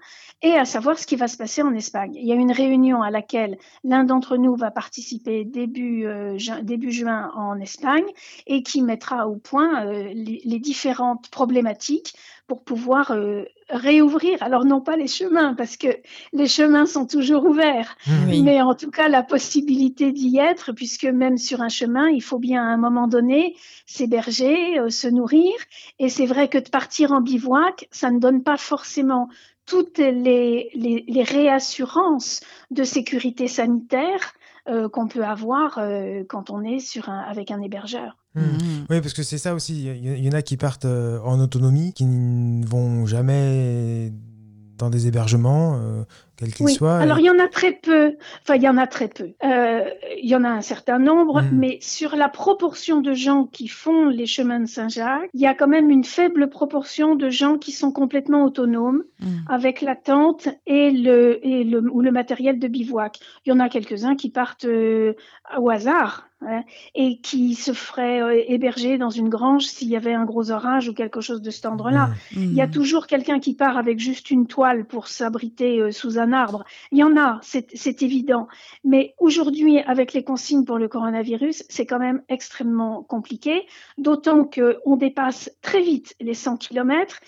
et 0.42 0.52
à 0.54 0.64
savoir 0.64 0.98
ce 0.98 1.06
qui 1.06 1.16
va 1.16 1.28
se 1.28 1.36
passer 1.36 1.62
en 1.62 1.72
Espagne. 1.74 2.12
Il 2.14 2.26
y 2.26 2.32
a 2.32 2.34
une 2.34 2.52
réunion 2.52 3.02
à 3.02 3.10
laquelle 3.10 3.58
l'un 3.84 4.04
d'entre 4.04 4.36
nous 4.36 4.56
va 4.56 4.70
participer 4.70 5.44
début, 5.44 6.06
euh, 6.06 6.36
ju- 6.38 6.62
début 6.62 6.90
juin 6.92 7.30
en 7.34 7.58
Espagne 7.60 8.04
et 8.46 8.62
qui 8.62 8.82
mettra 8.82 9.28
au 9.28 9.36
point 9.36 9.86
euh, 9.86 10.10
les, 10.14 10.40
les 10.44 10.58
différentes 10.58 11.28
problématiques 11.30 12.14
pour 12.46 12.62
pouvoir 12.64 13.10
euh, 13.12 13.44
réouvrir. 13.68 14.42
Alors 14.42 14.64
non 14.64 14.80
pas 14.80 14.96
les 14.96 15.08
chemins, 15.08 15.54
parce 15.54 15.76
que 15.76 15.88
les 16.32 16.46
chemins 16.46 16.86
sont 16.86 17.06
toujours 17.06 17.44
ouverts. 17.44 17.96
Oui. 18.26 18.42
mais 18.42 18.60
en 18.62 18.74
tout 18.74 18.90
cas 18.90 19.08
la 19.08 19.22
possibilité 19.22 20.12
d'y 20.12 20.38
être, 20.38 20.72
puisque 20.72 21.04
même 21.04 21.38
sur 21.38 21.60
un 21.60 21.68
chemin, 21.68 22.08
il 22.08 22.22
faut 22.22 22.38
bien 22.38 22.62
à 22.62 22.66
un 22.66 22.76
moment 22.76 23.08
donné 23.08 23.56
s'héberger, 23.86 24.78
euh, 24.78 24.90
se 24.90 25.08
nourrir. 25.08 25.52
Et 25.98 26.08
c'est 26.08 26.26
vrai 26.26 26.48
que 26.48 26.58
de 26.58 26.68
partir 26.68 27.12
en 27.12 27.20
bivouac, 27.20 27.88
ça 27.90 28.10
ne 28.10 28.18
donne 28.18 28.42
pas 28.42 28.56
forcément 28.56 29.28
toutes 29.66 29.98
les, 29.98 30.70
les, 30.74 31.04
les 31.08 31.22
réassurances 31.24 32.40
de 32.70 32.84
sécurité 32.84 33.48
sanitaire 33.48 34.34
euh, 34.68 34.88
qu'on 34.88 35.06
peut 35.06 35.24
avoir 35.24 35.78
euh, 35.78 36.24
quand 36.28 36.50
on 36.50 36.62
est 36.62 36.80
sur 36.80 37.08
un, 37.08 37.20
avec 37.20 37.50
un 37.50 37.62
hébergeur. 37.62 38.16
Mmh. 38.34 38.40
Mmh. 38.40 38.86
Oui, 38.90 39.00
parce 39.00 39.12
que 39.12 39.22
c'est 39.22 39.38
ça 39.38 39.54
aussi. 39.54 39.84
Il 39.84 39.96
y, 39.96 40.12
il 40.18 40.24
y 40.24 40.28
en 40.28 40.32
a 40.32 40.42
qui 40.42 40.56
partent 40.56 40.86
euh, 40.86 41.20
en 41.20 41.38
autonomie, 41.40 41.92
qui 41.92 42.04
ne 42.04 42.66
vont 42.66 43.06
jamais 43.06 44.12
dans 44.78 44.90
des 44.90 45.06
hébergements, 45.08 45.74
euh, 45.76 46.02
quels 46.36 46.52
qu'ils 46.52 46.66
Oui, 46.66 46.74
soient. 46.74 46.98
alors 46.98 47.18
il 47.18 47.24
y 47.24 47.30
en 47.30 47.38
a 47.38 47.48
très 47.48 47.72
peu, 47.72 48.16
enfin 48.42 48.56
il 48.56 48.62
y 48.62 48.68
en 48.68 48.76
a 48.76 48.86
très 48.86 49.08
peu. 49.08 49.30
Euh, 49.44 49.84
il 50.22 50.28
y 50.28 50.36
en 50.36 50.44
a 50.44 50.48
un 50.50 50.60
certain 50.60 50.98
nombre, 50.98 51.40
Mm. 51.42 51.48
mais 51.52 51.78
sur 51.80 52.14
la 52.16 52.28
proportion 52.28 53.00
de 53.00 53.12
gens 53.14 53.44
qui 53.44 53.68
font 53.68 54.06
les 54.06 54.26
chemins 54.26 54.60
de 54.60 54.66
Saint-Jacques, 54.66 55.30
il 55.34 55.40
y 55.40 55.46
a 55.46 55.54
quand 55.54 55.66
même 55.68 55.88
une 55.90 56.04
faible 56.04 56.48
proportion 56.50 57.14
de 57.14 57.30
gens 57.30 57.56
qui 57.58 57.72
sont 57.72 57.90
complètement 57.92 58.44
autonomes 58.44 59.02
Mmh. 59.20 59.26
avec 59.48 59.80
la 59.80 59.96
tente 59.96 60.46
et 60.66 60.90
le, 60.90 61.38
et 61.46 61.64
le, 61.64 61.78
ou 61.90 62.02
le 62.02 62.10
matériel 62.10 62.58
de 62.58 62.68
bivouac. 62.68 63.18
Il 63.46 63.48
y 63.48 63.52
en 63.52 63.60
a 63.60 63.70
quelques-uns 63.70 64.14
qui 64.14 64.28
partent 64.28 64.66
euh, 64.66 65.14
au 65.58 65.70
hasard 65.70 66.28
et 66.94 67.18
qui 67.20 67.54
se 67.54 67.72
feraient 67.72 68.22
euh, 68.22 68.42
héberger 68.48 68.98
dans 68.98 69.10
une 69.10 69.28
grange 69.28 69.64
s'il 69.64 69.88
y 69.88 69.96
avait 69.96 70.14
un 70.14 70.24
gros 70.24 70.50
orage 70.50 70.88
ou 70.88 70.94
quelque 70.94 71.20
chose 71.20 71.42
de 71.42 71.50
cet 71.50 71.66
ordre-là. 71.66 72.08
Mmh. 72.34 72.42
Il 72.42 72.54
y 72.54 72.60
a 72.60 72.66
toujours 72.68 73.06
quelqu'un 73.06 73.38
qui 73.40 73.54
part 73.54 73.76
avec 73.76 73.98
juste 73.98 74.30
une 74.30 74.46
toile 74.46 74.84
pour 74.84 75.08
s'abriter 75.08 75.80
euh, 75.80 75.90
sous 75.92 76.18
un 76.18 76.32
arbre. 76.32 76.64
Il 76.92 76.98
y 76.98 77.02
en 77.04 77.16
a, 77.16 77.40
c'est 77.42 78.02
évident. 78.02 78.48
Mais 78.84 79.14
aujourd'hui, 79.18 79.78
avec 79.80 80.12
les 80.12 80.22
consignes 80.24 80.64
pour 80.64 80.78
le 80.78 80.88
coronavirus, 80.88 81.64
c'est 81.68 81.86
quand 81.86 81.98
même 81.98 82.22
extrêmement 82.28 83.02
compliqué, 83.02 83.62
d'autant 83.98 84.44
qu'on 84.44 84.96
dépasse 84.96 85.50
très 85.62 85.82
vite 85.82 86.14
les 86.20 86.34
100 86.34 86.56
km 86.58 87.20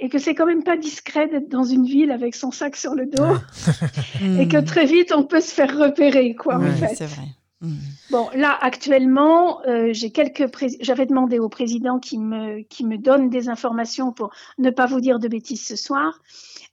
et 0.00 0.08
que 0.08 0.18
c'est 0.18 0.34
quand 0.34 0.46
même 0.46 0.62
pas 0.62 0.76
discret 0.76 1.28
d'être 1.28 1.48
dans 1.48 1.64
une 1.64 1.84
ville 1.86 2.10
avec 2.10 2.34
son 2.34 2.50
sac 2.50 2.76
sur 2.76 2.94
le 2.94 3.06
dos 3.06 3.22
Ouais. 3.22 4.42
et 4.42 4.48
que 4.48 4.56
Mmh. 4.58 4.64
très 4.64 4.84
vite 4.86 5.12
on 5.14 5.24
peut 5.24 5.40
se 5.40 5.52
faire 5.52 5.76
repérer, 5.76 6.34
quoi, 6.34 6.58
Oui, 6.58 6.68
en 6.68 6.72
fait. 6.74 6.94
c'est 6.94 7.06
vrai. 7.06 7.22
Mmh. 7.66 7.76
Bon, 8.10 8.28
là, 8.34 8.56
actuellement, 8.60 9.60
euh, 9.66 9.88
j'ai 9.92 10.10
quelques 10.10 10.46
prés- 10.46 10.76
j'avais 10.80 11.06
demandé 11.06 11.38
au 11.38 11.48
président 11.48 11.98
qui 11.98 12.18
me, 12.18 12.62
qui 12.62 12.86
me 12.86 12.96
donne 12.96 13.28
des 13.28 13.48
informations 13.48 14.12
pour 14.12 14.30
ne 14.58 14.70
pas 14.70 14.86
vous 14.86 15.00
dire 15.00 15.18
de 15.18 15.28
bêtises 15.28 15.66
ce 15.66 15.76
soir. 15.76 16.20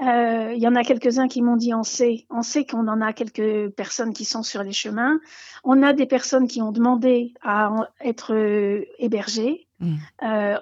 Euh, 0.01 0.53
Il 0.55 0.61
y 0.61 0.67
en 0.67 0.75
a 0.75 0.83
quelques-uns 0.83 1.27
qui 1.27 1.41
m'ont 1.41 1.55
dit 1.55 1.73
on 1.73 1.83
sait, 1.83 2.25
on 2.29 2.43
sait 2.43 2.65
qu'on 2.65 2.87
en 2.87 3.01
a 3.01 3.13
quelques 3.13 3.69
personnes 3.69 4.13
qui 4.13 4.25
sont 4.25 4.43
sur 4.43 4.61
les 4.63 4.71
chemins. 4.71 5.19
On 5.63 5.81
a 5.81 5.93
des 5.93 6.05
personnes 6.05 6.47
qui 6.47 6.61
ont 6.61 6.71
demandé 6.71 7.33
à 7.41 7.71
être 8.01 8.33
euh, 8.33 8.85
hébergées. 8.99 9.67
Mm. 9.79 9.95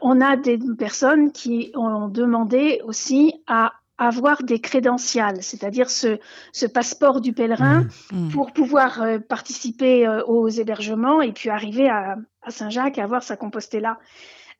On 0.01 0.21
a 0.21 0.35
des 0.35 0.57
personnes 0.79 1.31
qui 1.31 1.71
ont 1.75 2.07
demandé 2.07 2.81
aussi 2.85 3.35
à 3.45 3.73
avoir 4.07 4.43
des 4.43 4.59
crédentials, 4.59 5.41
c'est-à-dire 5.41 5.89
ce, 5.89 6.19
ce 6.51 6.65
passeport 6.65 7.21
du 7.21 7.33
pèlerin 7.33 7.61
Mmh. 7.61 7.87
Mmh. 8.11 8.29
pour 8.29 8.51
pouvoir 8.53 9.01
euh, 9.01 9.19
participer 9.19 10.07
euh, 10.07 10.23
aux 10.25 10.49
hébergements 10.49 11.21
et 11.21 11.31
puis 11.31 11.49
arriver 11.49 11.89
à, 11.89 12.17
à 12.41 12.51
Saint-Jacques 12.51 12.97
et 12.97 13.01
avoir 13.01 13.23
sa 13.23 13.35
Compostela. 13.35 13.99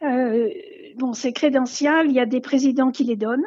Euh, 0.04 0.50
bon, 0.98 1.14
ces 1.14 1.32
crédentials, 1.32 2.08
il 2.08 2.14
y 2.14 2.20
a 2.20 2.26
des 2.26 2.42
présidents 2.42 2.92
qui 2.92 3.04
les 3.04 3.16
donnent 3.16 3.46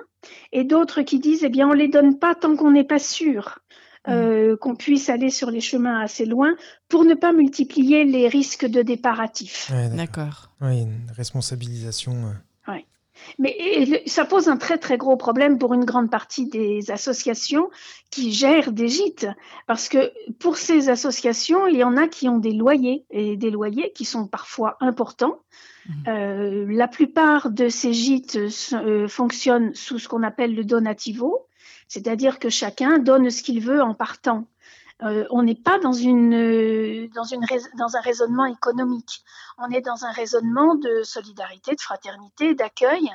et 0.53 0.65
d'autres 0.65 1.03
qui 1.03 1.19
disent, 1.19 1.45
eh 1.45 1.49
bien, 1.49 1.69
on 1.69 1.73
les 1.73 1.89
donne 1.89 2.19
pas 2.19 2.35
tant 2.35 2.55
qu'on 2.57 2.71
n'est 2.71 2.85
pas 2.85 3.01
sûr 3.01 3.59
euh, 4.07 4.57
qu'on 4.59 4.77
puisse 4.77 5.09
aller 5.09 5.31
sur 5.31 5.51
les 5.51 5.61
chemins 5.61 6.01
assez 6.01 6.27
loin 6.27 6.55
pour 6.89 7.05
ne 7.05 7.15
pas 7.15 7.33
multiplier 7.33 8.05
les 8.05 8.29
risques 8.29 8.67
de. 8.67 8.81
Ouais, 8.81 9.89
d'accord. 9.97 10.51
Ouais, 10.61 10.83
une 10.83 11.11
responsabilisation. 11.17 12.13
Mais 13.39 14.03
ça 14.07 14.25
pose 14.25 14.49
un 14.49 14.57
très 14.57 14.79
très 14.79 14.97
gros 14.97 15.17
problème 15.17 15.59
pour 15.59 15.75
une 15.75 15.85
grande 15.85 16.11
partie 16.11 16.47
des 16.47 16.91
associations 16.91 17.69
qui 18.11 18.33
gèrent 18.33 18.73
des 18.73 18.89
gîtes, 18.89 19.27
parce 19.67 19.89
que 19.89 20.13
pour 20.39 20.57
ces 20.57 20.89
associations, 20.89 21.67
il 21.67 21.77
y 21.77 21.85
en 21.85 21.97
a 21.97 22.07
qui 22.07 22.29
ont 22.29 22.39
des 22.39 22.53
loyers 22.53 23.05
et 23.11 23.37
des 23.37 23.51
loyers 23.51 23.93
qui 23.93 24.05
sont 24.05 24.27
parfois 24.27 24.77
importants. 24.81 25.41
Mhm. 25.89 25.95
Euh, 26.09 26.67
la 26.69 26.89
plupart 26.89 27.51
de 27.51 27.69
ces 27.69 27.93
gîtes 27.93 28.39
euh, 28.73 29.09
fonctionnent 29.09 29.75
sous 29.75 29.99
ce 29.99 30.09
qu'on 30.09 30.23
appelle 30.23 30.55
le 30.55 30.65
donativo, 30.65 31.47
c'est-à-dire 31.89 32.39
que 32.39 32.49
chacun 32.49 32.99
donne 32.99 33.31
ce 33.31 33.43
qu'il 33.43 33.61
veut 33.61 33.83
en 33.83 33.95
partant. 33.95 34.47
Euh, 35.03 35.27
on 35.31 35.43
n'est 35.43 35.57
pas 35.57 35.79
dans, 35.81 35.93
une, 35.93 36.35
euh, 36.35 37.09
dans, 37.15 37.25
une 37.25 37.45
rais- 37.45 37.71
dans 37.77 37.97
un 37.97 38.01
raisonnement 38.01 38.47
économique. 38.47 39.25
On 39.59 39.69
est 39.71 39.81
dans 39.81 40.05
un 40.05 40.13
raisonnement 40.13 40.77
de 40.77 41.03
solidarité, 41.03 41.75
de 41.75 41.81
fraternité, 41.81 42.55
d'accueil, 42.55 43.11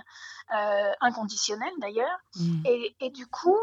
euh, 0.54 0.92
inconditionnel 1.00 1.72
d'ailleurs. 1.80 2.20
Mmh. 2.36 2.62
Et, 2.66 2.96
et 3.00 3.10
du 3.12 3.28
coup, 3.28 3.58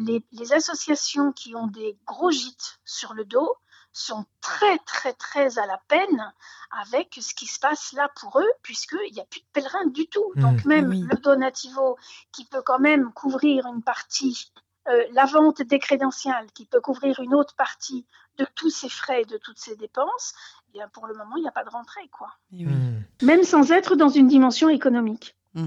les, 0.00 0.24
les 0.32 0.52
associations 0.52 1.32
qui 1.32 1.54
ont 1.54 1.68
des 1.68 1.96
gros 2.06 2.30
gîtes 2.32 2.80
sur 2.84 3.14
le 3.14 3.24
dos 3.24 3.54
sont 3.92 4.24
très, 4.40 4.78
très, 4.78 5.12
très 5.12 5.58
à 5.58 5.66
la 5.66 5.78
peine 5.88 6.32
avec 6.70 7.18
ce 7.20 7.34
qui 7.34 7.46
se 7.46 7.58
passe 7.58 7.92
là 7.92 8.08
pour 8.20 8.40
eux, 8.40 8.52
puisqu'il 8.62 9.12
n'y 9.12 9.20
a 9.20 9.24
plus 9.24 9.40
de 9.40 9.46
pèlerins 9.52 9.86
du 9.86 10.06
tout. 10.08 10.32
Mmh. 10.34 10.40
Donc 10.40 10.64
même 10.64 10.88
Oui. 10.90 11.06
le 11.08 11.16
donativo 11.18 11.96
qui 12.32 12.44
peut 12.46 12.62
quand 12.62 12.78
même 12.80 13.12
couvrir 13.12 13.66
une 13.66 13.82
partie, 13.82 14.52
euh, 14.90 15.04
la 15.12 15.24
vente 15.24 15.62
des 15.62 15.78
crédentials 15.78 16.46
qui 16.52 16.66
peut 16.66 16.80
couvrir 16.80 17.20
une 17.20 17.34
autre 17.34 17.54
partie 17.54 18.06
de 18.38 18.46
tous 18.54 18.70
ces 18.70 18.88
frais, 18.88 19.24
de 19.24 19.36
toutes 19.36 19.58
ces 19.58 19.76
dépenses, 19.76 20.34
eh 20.68 20.72
bien 20.72 20.88
pour 20.88 21.06
le 21.06 21.14
moment, 21.14 21.36
il 21.36 21.42
n'y 21.42 21.48
a 21.48 21.52
pas 21.52 21.64
de 21.64 21.70
rentrée, 21.70 22.08
quoi. 22.12 22.28
Eh 22.52 22.66
oui. 22.66 22.72
Mmh. 22.72 23.04
Même 23.22 23.44
sans 23.44 23.70
être 23.72 23.96
dans 23.96 24.08
une 24.08 24.26
dimension 24.26 24.68
économique. 24.68 25.36
Mmh. 25.54 25.66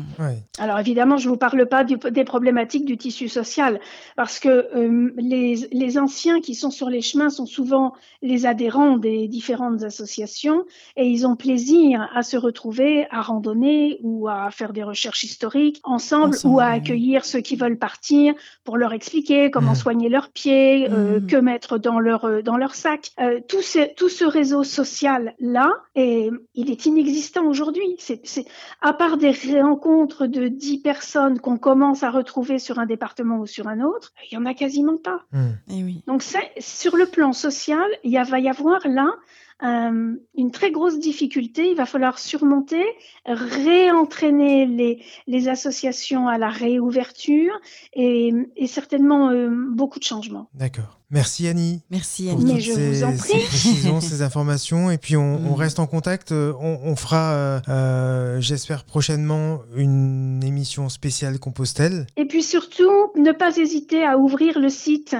Alors 0.59 0.79
évidemment, 0.79 1.17
je 1.17 1.27
ne 1.27 1.34
vous 1.34 1.38
parle 1.38 1.65
pas 1.65 1.84
des 1.84 2.23
problématiques 2.23 2.86
du 2.86 2.97
tissu 2.97 3.27
social, 3.27 3.81
parce 4.15 4.39
que 4.39 4.47
euh, 4.47 5.11
les, 5.17 5.67
les, 5.73 5.97
anciens 5.97 6.39
qui 6.39 6.55
sont 6.55 6.71
sur 6.71 6.89
les 6.89 7.01
chemins 7.01 7.29
sont 7.29 7.45
souvent 7.45 7.93
les 8.21 8.45
adhérents 8.45 8.97
des 8.97 9.27
différentes 9.27 9.84
associations 9.84 10.63
et 10.95 11.05
ils 11.07 11.27
ont 11.27 11.36
plaisir 11.36 12.09
à 12.15 12.23
se 12.23 12.38
retrouver, 12.38 13.07
à 13.11 13.21
randonner 13.21 13.99
ou 14.03 14.29
à 14.29 14.51
faire 14.51 14.71
des 14.71 14.84
recherches 14.84 15.23
historiques 15.23 15.81
ensemble, 15.84 16.38
ou 16.45 16.61
à 16.61 16.67
accueillir 16.67 17.25
ceux 17.25 17.41
qui 17.41 17.57
veulent 17.57 17.77
partir 17.77 18.34
pour 18.63 18.77
leur 18.77 18.93
expliquer 18.93 19.51
comment 19.51 19.73
mmh. 19.73 19.75
soigner 19.75 20.07
leurs 20.07 20.29
pieds, 20.29 20.89
euh, 20.89 21.19
mmh. 21.19 21.27
que 21.27 21.36
mettre 21.36 21.77
dans 21.77 21.99
leur, 21.99 22.23
euh, 22.23 22.41
dans 22.41 22.55
leur 22.55 22.75
sac. 22.75 23.11
tout, 23.49 23.61
ce, 23.61 23.93
tout 23.95 24.07
ce 24.07 24.23
réseau 24.23 24.63
social-là, 24.63 25.73
il 25.95 26.71
est 26.71 26.86
inexistant 26.86 27.45
aujourd'hui. 27.45 27.97
C'est, 27.99 28.45
à 28.81 28.93
part 28.93 29.17
des 29.17 29.34
rencontres 29.74 30.28
de 30.28 30.47
10 30.47 30.80
personnes 30.80 31.39
qu'on 31.39 31.57
commence 31.57 32.03
à 32.03 32.11
retrouver 32.11 32.59
sur 32.59 32.78
un 32.78 32.86
département 32.86 33.39
ou 33.39 33.47
sur 33.47 33.67
un 33.67 33.82
autre, 33.82 34.13
il 34.30 34.36
y 34.36 34.38
en 34.38 34.45
a 34.45 34.53
quasiment 34.53 34.97
pas. 34.97 35.21
Hmm. 35.32 35.53
Eh 35.69 35.84
oui. 35.84 36.03
Donc 36.05 36.24
sur 36.59 36.95
le 36.95 37.05
plan 37.07 37.34
social, 37.34 37.86
il 38.03 38.21
va 38.24 38.39
y 38.39 38.49
avoir 38.49 38.88
là 38.88 39.15
euh, 39.64 40.16
une 40.36 40.51
très 40.51 40.72
grosse 40.72 40.99
difficulté. 40.99 41.70
Il 41.70 41.76
va 41.76 41.86
falloir 41.86 42.20
surmonter, 42.20 42.84
réentraîner 43.26 44.66
les, 44.66 45.01
les 45.28 45.47
associations 45.47 46.28
à 46.28 46.38
la 46.38 46.49
réouverture 46.49 47.53
et, 47.93 48.34
et 48.55 48.68
certainement 48.68 49.30
euh, 49.30 49.49
beaucoup 49.72 49.99
de 49.99 50.03
changements. 50.03 50.49
D'accord. 50.53 50.99
Merci 51.14 51.47
Annie. 51.47 51.82
Merci 51.91 52.28
Annie. 52.30 52.55
Mais 52.55 52.59
je 52.59 52.72
vous 52.72 53.03
en 53.03 53.16
prie. 53.16 53.39
Ces 53.41 54.01
ces 54.01 54.22
informations. 54.24 54.89
Et 54.89 54.97
puis 54.97 55.16
on, 55.16 55.36
on, 55.36 55.51
mm. 55.51 55.53
reste 55.53 55.78
en 55.78 55.86
contact. 55.86 56.32
On, 56.32 56.80
on 56.84 56.95
fera, 56.95 57.34
euh, 57.34 57.59
euh, 57.70 58.41
j'espère 58.41 58.84
prochainement, 58.84 59.59
une 59.76 60.43
émission 60.43 60.89
spéciale 60.89 61.38
Compostelle. 61.39 62.07
Et 62.18 62.26
puis 62.26 62.41
surtout, 62.41 63.11
ne 63.16 63.32
pas 63.32 63.55
hésiter 63.57 64.03
à 64.03 64.18
ouvrir 64.18 64.59
le 64.59 64.70
site 64.70 65.16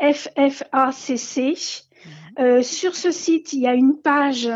FFACC 0.00 1.87
euh, 2.38 2.62
sur 2.62 2.94
ce 2.94 3.10
site, 3.10 3.52
il 3.52 3.60
y 3.60 3.66
a 3.66 3.74
une 3.74 3.96
page 3.96 4.50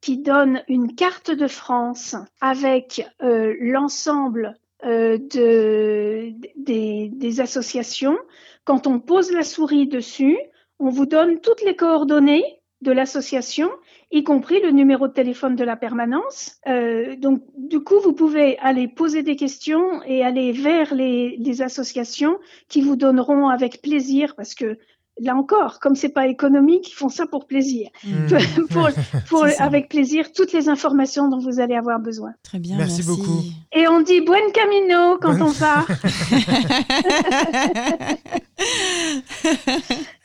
qui 0.00 0.18
donne 0.18 0.62
une 0.68 0.94
carte 0.94 1.30
de 1.30 1.46
France 1.46 2.16
avec 2.40 3.06
euh, 3.22 3.54
l'ensemble 3.60 4.58
euh, 4.84 5.16
de, 5.18 6.32
des, 6.56 7.40
associations. 7.40 8.18
Quand 8.64 8.86
on 8.86 8.98
pose 8.98 9.30
la 9.32 9.44
souris 9.44 9.86
dessus, 9.86 10.38
on 10.78 10.90
vous 10.90 11.06
donne 11.06 11.40
toutes 11.40 11.62
les 11.62 11.76
coordonnées 11.76 12.58
de 12.80 12.90
l'association, 12.90 13.70
y 14.10 14.24
compris 14.24 14.60
le 14.60 14.72
numéro 14.72 15.06
de 15.06 15.12
téléphone 15.12 15.54
de 15.54 15.62
la 15.62 15.76
permanence. 15.76 16.60
Donc, 17.18 17.44
du 17.56 17.78
coup, 17.78 18.00
vous 18.00 18.12
pouvez 18.12 18.58
aller 18.58 18.88
poser 18.88 19.22
des 19.22 19.36
questions 19.36 20.02
et 20.02 20.24
aller 20.24 20.50
vers 20.50 20.92
les, 20.92 21.36
les 21.36 21.62
associations 21.62 22.40
qui 22.68 22.82
vous 22.82 22.96
donneront 22.96 23.48
avec 23.48 23.82
plaisir, 23.82 24.34
parce 24.34 24.56
que 24.56 24.78
là 25.20 25.34
encore, 25.36 25.78
comme 25.80 25.94
c'est 25.94 26.08
pas 26.08 26.26
économique, 26.26 26.90
ils 26.90 26.94
font 26.94 27.08
ça 27.08 27.26
pour 27.26 27.46
plaisir, 27.46 27.88
mmh. 28.04 28.26
pour, 28.70 28.88
pour 29.28 29.46
avec 29.58 29.88
plaisir 29.88 30.32
toutes 30.32 30.52
les 30.52 30.68
informations 30.68 31.28
dont 31.28 31.38
vous 31.38 31.60
allez 31.60 31.74
avoir 31.74 32.00
besoin. 32.00 32.32
Très 32.42 32.58
bien, 32.58 32.76
merci, 32.76 33.02
beaucoup. 33.02 33.42
Et 33.72 33.86
on 33.88 34.00
dit 34.00 34.20
buen 34.20 34.52
camino 34.52 35.18
quand 35.20 35.40
on 35.40 35.52
part. 35.52 35.86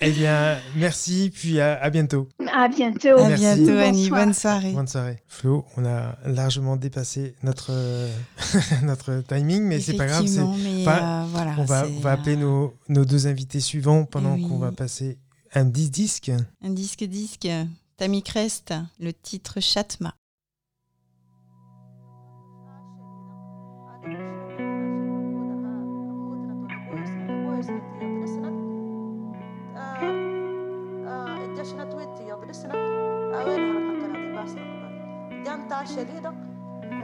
eh 0.01 0.11
bien, 0.11 0.57
merci, 0.75 1.31
puis 1.33 1.59
à, 1.59 1.89
bientôt. 1.89 2.27
À 2.53 2.67
bientôt. 2.67 3.17
À 3.17 3.29
bientôt, 3.29 3.77
Annie. 3.77 4.09
Bonne 4.09 4.33
soirée. 4.33 4.71
Bonne 4.71 4.87
soirée. 4.87 5.17
Flo, 5.27 5.65
on 5.75 5.85
a 5.85 6.17
largement 6.25 6.75
dépassé 6.75 7.35
notre, 7.43 7.71
notre 8.83 9.21
timing, 9.27 9.63
mais 9.63 9.79
c'est 9.79 9.93
pas 9.93 10.07
grave. 10.07 10.25
Pas, 10.85 11.23
euh, 11.23 11.25
voilà, 11.29 11.55
on, 11.57 11.63
va, 11.63 11.85
on 11.87 11.99
va 11.99 12.11
appeler 12.13 12.35
nos, 12.35 12.73
nos 12.89 13.05
deux 13.05 13.27
invités 13.27 13.59
suivants 13.59 14.05
pendant 14.05 14.37
qu'on 14.37 14.57
va 14.57 14.71
passer 14.76 15.18
un 15.54 15.64
disque. 15.64 16.32
Un 16.62 16.70
disque-disque. 16.70 17.48
Tammy 17.96 18.22
Crest, 18.22 18.74
le 18.98 19.12
titre 19.12 19.60
Chatma. 19.60 20.14
شديدة 35.84 36.34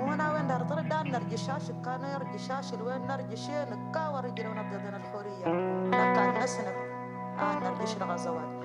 وانا 0.01 0.33
وين 0.33 0.47
دار 0.47 0.63
طرد 0.63 0.89
دار 0.89 1.09
نرجشاش 1.09 1.71
كان 1.85 2.05
يرجشاش 2.05 2.75
الوين 2.75 3.07
نرجشين 3.07 3.71
نكا 3.71 4.09
ورجل 4.09 4.47
ونبضنا 4.47 4.97
الحورية 4.97 5.47
لكن 5.91 6.41
نسنب 6.43 6.67
آه 6.67 6.92
أهلا 7.40 7.70
قشر 7.70 8.04
غزوات. 8.06 8.63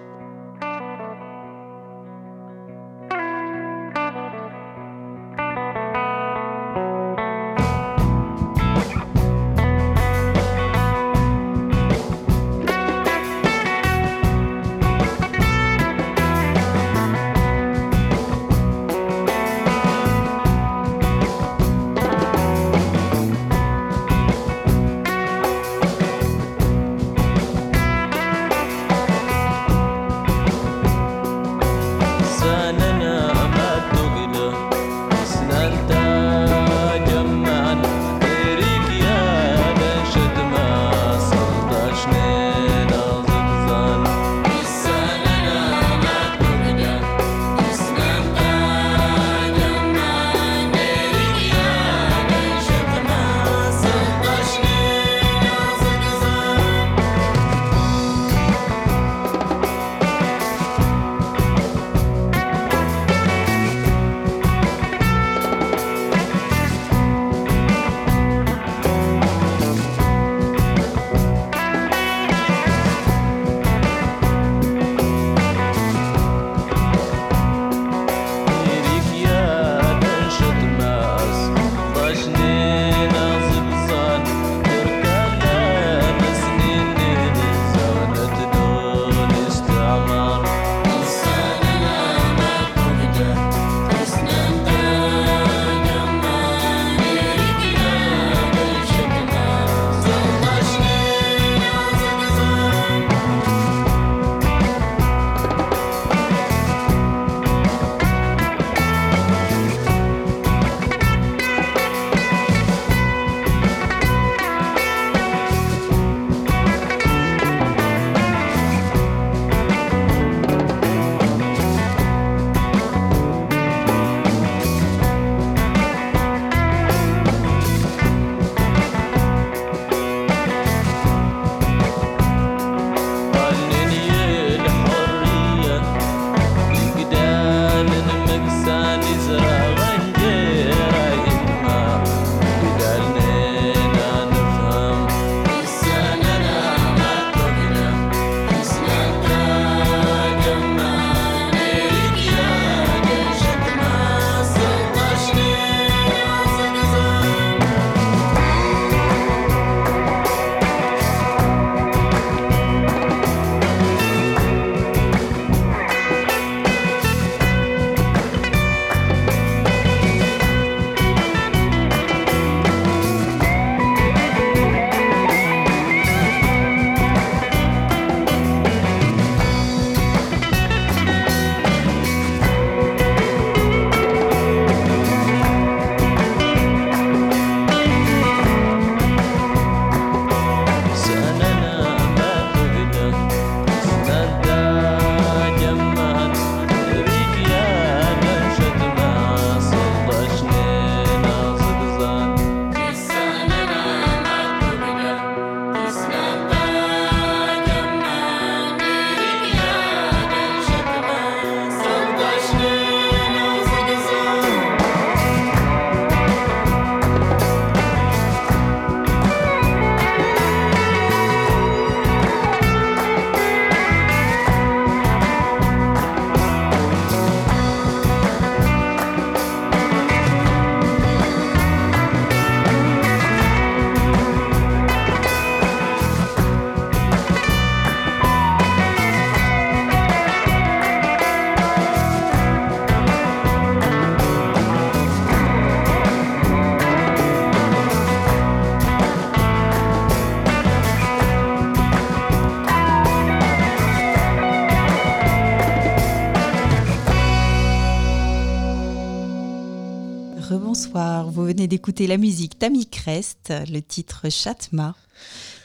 Venez 261.58 261.66
d'écouter 261.66 262.06
la 262.06 262.18
musique 262.18 262.56
Tammy 262.60 262.86
Crest, 262.86 263.52
le 263.68 263.80
titre 263.80 264.28
Chatma. 264.30 264.94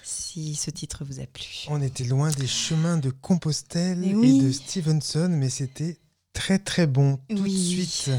Si 0.01 0.55
ce 0.55 0.71
titre 0.71 1.03
vous 1.05 1.19
a 1.19 1.25
plu. 1.27 1.67
On 1.69 1.83
était 1.83 2.03
loin 2.03 2.31
des 2.31 2.47
chemins 2.47 2.97
de 2.97 3.11
Compostelle 3.11 3.99
Mais 3.99 4.07
et 4.09 4.15
oui. 4.15 4.41
de 4.43 4.51
Stevenson, 4.51 5.29
mais 5.31 5.49
c'était 5.49 5.97
très 6.33 6.57
très 6.57 6.87
bon. 6.87 7.17
Tout 7.29 7.37
Oui. 7.43 7.51
de 7.51 7.83
suite, 7.85 8.11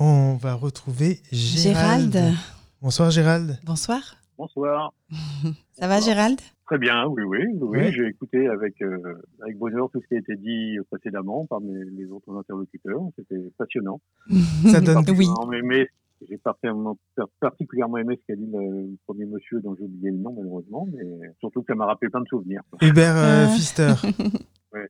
on 0.00 0.34
va 0.34 0.54
retrouver 0.54 1.20
Gérald. 1.30 2.12
Gérald, 2.14 2.34
Bonsoir 2.80 3.12
Gérald. 3.12 3.60
bonsoir. 3.62 4.16
Bonsoir. 4.36 4.92
Ça 5.78 5.86
va 5.86 6.00
Gérald? 6.00 6.40
Très 6.66 6.78
bien, 6.78 7.06
oui, 7.06 7.22
oui, 7.22 7.38
oui. 7.60 7.92
J'ai 7.92 8.08
écouté 8.08 8.48
avec, 8.48 8.82
euh, 8.82 9.22
avec 9.40 9.56
bonheur 9.56 9.88
tout 9.92 10.00
ce 10.02 10.08
qui 10.08 10.14
a 10.14 10.18
été 10.18 10.34
dit 10.34 10.78
précédemment 10.90 11.46
par 11.46 11.60
mes, 11.60 11.84
les 11.96 12.06
autres 12.10 12.36
interlocuteurs. 12.36 13.02
C'était 13.16 13.40
passionnant. 13.56 14.00
Ça 14.72 14.80
donne 14.80 15.04
Oui. 15.16 15.28
Aimé- 15.56 15.86
J'ai 16.28 16.38
particulièrement, 16.38 16.96
particulièrement 17.40 17.96
aimé 17.98 18.18
ce 18.20 18.26
qu'a 18.26 18.36
dit 18.36 18.46
le, 18.52 18.96
premier 19.06 19.26
monsieur 19.26 19.60
dont 19.60 19.74
j'ai 19.78 19.84
oublié 19.84 20.10
le 20.10 20.18
nom 20.18 20.34
malheureusement, 20.36 20.86
mais 20.92 21.02
surtout 21.40 21.62
que 21.62 21.66
ça 21.72 21.74
m'a 21.74 21.86
rappelé 21.86 22.10
plein 22.10 22.20
de 22.20 22.28
souvenirs. 22.28 22.62
Hubert 22.80 23.16
euh. 23.16 23.46
Pfister. 23.46 23.92
Ouais. 24.72 24.88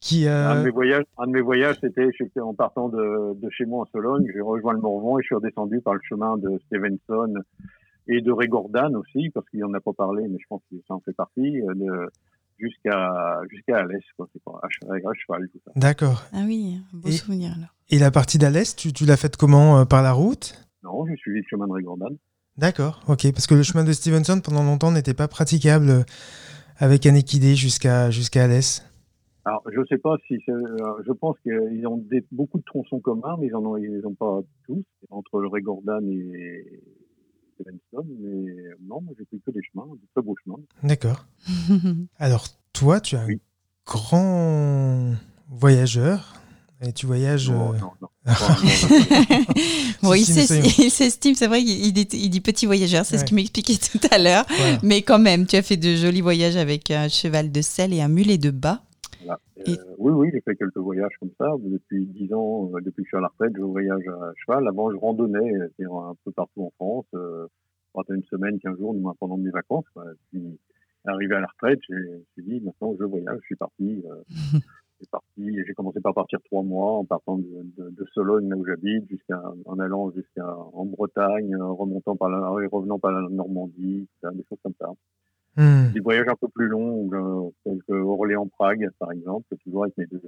Qui 0.00 0.26
Un, 0.26 0.54
de 0.56 0.60
euh, 0.60 0.64
mes 0.64 0.70
voyages, 0.70 1.04
un 1.18 1.26
de 1.26 1.32
mes 1.32 1.40
voyages, 1.42 1.76
c'était 1.80 2.40
en 2.40 2.54
partant 2.54 2.88
de, 2.88 3.34
de 3.38 3.50
chez 3.50 3.66
moi 3.66 3.82
en 3.82 3.86
Sologne. 3.92 4.26
J'ai 4.32 4.40
rejoint 4.40 4.72
le 4.72 4.80
Morvan 4.80 5.18
et 5.18 5.22
je 5.22 5.26
suis 5.26 5.34
redescendu 5.34 5.80
par 5.80 5.94
le 5.94 6.00
chemin 6.02 6.36
de 6.38 6.58
Stevenson 6.66 7.34
et 8.08 8.20
de 8.22 8.32
Régordane 8.32 8.96
aussi, 8.96 9.30
parce 9.30 9.48
qu'il 9.50 9.64
en 9.64 9.72
a 9.74 9.80
pas 9.80 9.92
parlé, 9.92 10.26
mais 10.26 10.38
je 10.40 10.46
pense 10.48 10.62
que 10.70 10.76
ça 10.88 10.94
en 10.94 11.00
fait 11.00 11.12
partie, 11.12 11.60
euh, 11.60 12.06
jusqu'à 12.58 13.40
jusqu'à 13.50 13.78
Alès, 13.78 14.02
quoi. 14.16 14.26
C'est 14.32 14.42
pas 14.42 14.58
à, 14.62 14.68
che- 14.68 14.84
à 15.08 15.14
cheval, 15.14 15.48
tout 15.50 15.60
ça. 15.64 15.72
D'accord. 15.76 16.24
Ah 16.32 16.42
oui, 16.46 16.80
un 16.92 16.96
beau 16.96 17.08
Et- 17.08 17.12
souvenir 17.12 17.52
alors. 17.56 17.74
Et 17.90 17.98
la 17.98 18.10
partie 18.10 18.38
d'Alès, 18.38 18.76
tu, 18.76 18.92
tu 18.92 19.04
l'as 19.04 19.16
faite 19.16 19.36
comment 19.36 19.78
euh, 19.80 19.84
Par 19.84 20.02
la 20.02 20.12
route? 20.12 20.54
Non, 20.82 21.04
j'ai 21.06 21.16
suivi 21.16 21.38
le 21.40 21.44
chemin 21.50 21.66
de 21.66 21.72
Régordane. 21.72 22.16
D'accord, 22.56 23.02
ok. 23.08 23.32
Parce 23.32 23.46
que 23.46 23.54
le 23.54 23.62
chemin 23.62 23.84
de 23.84 23.92
Stevenson, 23.92 24.40
pendant 24.40 24.62
longtemps, 24.62 24.92
n'était 24.92 25.14
pas 25.14 25.28
praticable 25.28 25.90
euh, 25.90 26.02
avec 26.78 27.06
un 27.06 27.14
équidé 27.14 27.56
jusqu'à 27.56 28.10
jusqu'à 28.10 28.44
Alès. 28.44 28.84
Alors, 29.44 29.62
je 29.74 29.80
sais 29.88 29.98
pas 29.98 30.16
si 30.28 30.36
c'est, 30.44 30.52
euh, 30.52 31.02
je 31.06 31.12
pense 31.12 31.36
qu'ils 31.42 31.86
ont 31.86 31.96
des, 31.96 32.24
beaucoup 32.30 32.58
de 32.58 32.64
tronçons 32.64 33.00
communs, 33.00 33.36
mais 33.40 33.46
ils 33.48 33.54
en 33.56 33.64
ont, 33.64 33.76
ils 33.76 34.06
ont 34.06 34.14
pas 34.14 34.40
tous, 34.66 34.84
entre 35.08 35.40
le 35.40 35.48
Régordane 35.48 36.06
et 36.08 36.82
Stevenson, 37.54 38.06
mais 38.20 38.54
non, 38.86 39.00
moi 39.00 39.14
j'ai 39.18 39.24
pris 39.24 39.40
que 39.44 39.50
des 39.50 39.62
chemins, 39.72 39.86
des 39.94 40.06
très 40.14 40.22
beaux 40.22 40.36
chemins. 40.44 40.58
D'accord. 40.82 41.24
Alors, 42.18 42.44
toi, 42.74 43.00
tu 43.00 43.16
es 43.16 43.18
un 43.18 43.26
Oui. 43.26 43.40
grand 43.86 45.14
voyageur. 45.48 46.39
Et 46.82 46.92
tu 46.92 47.06
voyages. 47.06 47.50
Non, 47.50 47.74
euh, 47.74 47.78
non, 47.78 47.90
non. 48.00 48.08
Bon, 50.02 50.14
il 50.14 50.24
s'estime, 50.24 51.34
c'est 51.34 51.46
vrai, 51.46 51.60
il 51.60 51.86
il 51.86 51.92
dit, 51.92 52.08
il 52.12 52.30
dit 52.30 52.40
petit 52.40 52.66
voyageur, 52.66 53.04
c'est 53.04 53.18
ce 53.18 53.24
qu'il 53.24 53.36
m'expliquait 53.36 53.74
tout 53.92 53.98
à 54.10 54.18
l'heure. 54.18 54.44
voilà. 54.48 54.78
Mais 54.82 55.02
quand 55.02 55.18
même, 55.18 55.46
tu 55.46 55.56
as 55.56 55.62
fait 55.62 55.76
de 55.76 55.94
jolis 55.94 56.20
voyages 56.22 56.56
avec 56.56 56.90
un 56.90 57.08
cheval 57.08 57.52
de 57.52 57.60
sel 57.60 57.92
et 57.92 58.00
un 58.00 58.08
mulet 58.08 58.38
de 58.38 58.50
bas. 58.50 58.82
voilà. 59.24 59.38
Et- 59.66 59.72
Euh, 59.72 59.74
oui, 59.98 60.12
oui, 60.12 60.30
j'ai 60.32 60.40
fait 60.40 60.56
quelques 60.56 60.78
voyages 60.78 61.12
comme 61.20 61.30
ça. 61.38 61.50
Depuis 61.62 62.06
dix 62.06 62.32
ans, 62.32 62.70
euh, 62.74 62.80
depuis 62.80 63.02
que 63.02 63.08
je 63.08 63.08
suis 63.08 63.16
à 63.18 63.20
la 63.20 63.28
retraite, 63.28 63.52
je 63.56 63.62
voyage 63.62 64.06
à 64.08 64.32
cheval. 64.36 64.66
Avant, 64.66 64.90
je 64.90 64.96
randonnais 64.96 65.52
un 65.60 66.14
peu 66.24 66.32
partout 66.32 66.62
en 66.64 66.70
France, 66.76 67.04
euh, 67.14 67.46
pendant 67.92 68.14
une 68.14 68.24
semaine, 68.24 68.58
quinze 68.58 68.78
jours, 68.78 68.94
du 68.94 69.00
moins 69.00 69.14
pendant 69.20 69.36
mes 69.36 69.50
vacances. 69.50 69.84
Quoi. 69.92 70.04
Puis, 70.32 70.40
arrivé 71.04 71.34
à 71.34 71.40
la 71.40 71.46
retraite, 71.48 71.80
j'ai- 71.90 71.94
je 71.96 72.10
me 72.10 72.24
suis 72.32 72.42
dit, 72.44 72.60
maintenant, 72.64 72.94
je 72.98 73.04
voyage. 73.04 73.36
Je 73.42 73.46
suis 73.46 73.56
parti. 73.56 74.02
Euh, 74.10 74.58
parti. 75.08 75.56
J'ai 75.66 75.74
commencé 75.74 76.00
par 76.00 76.14
partir 76.14 76.40
trois 76.44 76.62
mois 76.62 76.98
en 76.98 77.04
partant 77.04 77.38
de, 77.38 77.66
de, 77.78 77.90
de 77.90 78.06
Sologne, 78.12 78.48
là 78.48 78.56
où 78.56 78.66
j'habite, 78.66 79.08
jusqu'à 79.08 79.40
en 79.64 79.78
allant 79.78 80.10
jusqu'à 80.10 80.46
en 80.74 80.84
Bretagne, 80.84 81.56
en 81.56 81.74
remontant 81.74 82.16
par 82.16 82.28
la, 82.28 82.38
et 82.62 82.66
revenant 82.66 82.98
par 82.98 83.12
la 83.12 83.28
Normandie, 83.28 84.08
des 84.22 84.44
choses 84.48 84.58
comme 84.62 84.74
ça 84.78 84.90
Hmm. 85.56 85.90
des 85.92 86.00
voyages 86.00 86.28
un 86.28 86.36
peu 86.36 86.48
plus 86.48 86.68
longs, 86.68 87.10
euh, 87.12 87.50
tels 87.64 87.82
que 87.82 87.92
Orléans-Prague, 87.92 88.88
par 88.98 89.10
exemple, 89.10 89.56
toujours 89.64 89.82
avec 89.82 89.96
mes 89.98 90.06
deux, 90.06 90.22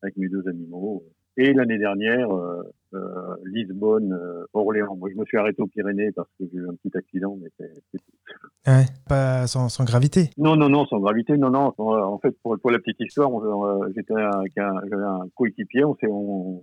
avec 0.00 0.16
mes 0.16 0.28
deux 0.28 0.48
animaux. 0.48 1.04
Et 1.38 1.52
l'année 1.54 1.78
dernière, 1.78 2.30
euh, 2.30 2.62
euh, 2.94 3.36
Lisbonne-Orléans. 3.44 4.96
Moi, 4.96 5.08
je 5.10 5.18
me 5.18 5.24
suis 5.24 5.38
arrêté 5.38 5.62
aux 5.62 5.66
Pyrénées 5.66 6.12
parce 6.12 6.28
que 6.38 6.44
j'ai 6.52 6.58
eu 6.58 6.68
un 6.68 6.74
petit 6.74 6.96
accident, 6.96 7.36
mais 7.40 7.48
c'est 7.58 7.72
tout. 7.90 8.04
Ouais, 8.66 8.84
pas 9.08 9.46
sans, 9.46 9.68
sans 9.70 9.84
gravité. 9.84 10.30
Non, 10.36 10.56
non, 10.56 10.68
non, 10.68 10.84
sans 10.86 11.00
gravité, 11.00 11.36
non, 11.38 11.50
non. 11.50 11.72
sans- 11.76 11.94
En 12.12 12.18
fait, 12.18 12.36
pour, 12.42 12.58
pour 12.58 12.70
la 12.70 12.78
petite 12.78 13.00
histoire, 13.00 13.30
euh, 13.34 13.90
j'étais 13.96 14.14
avec 14.14 14.56
un, 14.58 14.74
j'avais 14.90 15.02
un 15.04 15.26
coéquipier, 15.34 15.84
on 15.84 15.94
s'est, 15.96 16.06
on, 16.10 16.62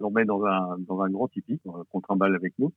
on 0.00 0.10
met 0.10 0.24
dans 0.24 0.44
un, 0.44 0.76
dans 0.86 1.00
un 1.00 1.10
grand 1.10 1.26
tipi, 1.28 1.60
euh, 1.66 1.70
qu'on 1.90 2.00
trimballe 2.00 2.34
avec 2.36 2.54
nous. 2.60 2.72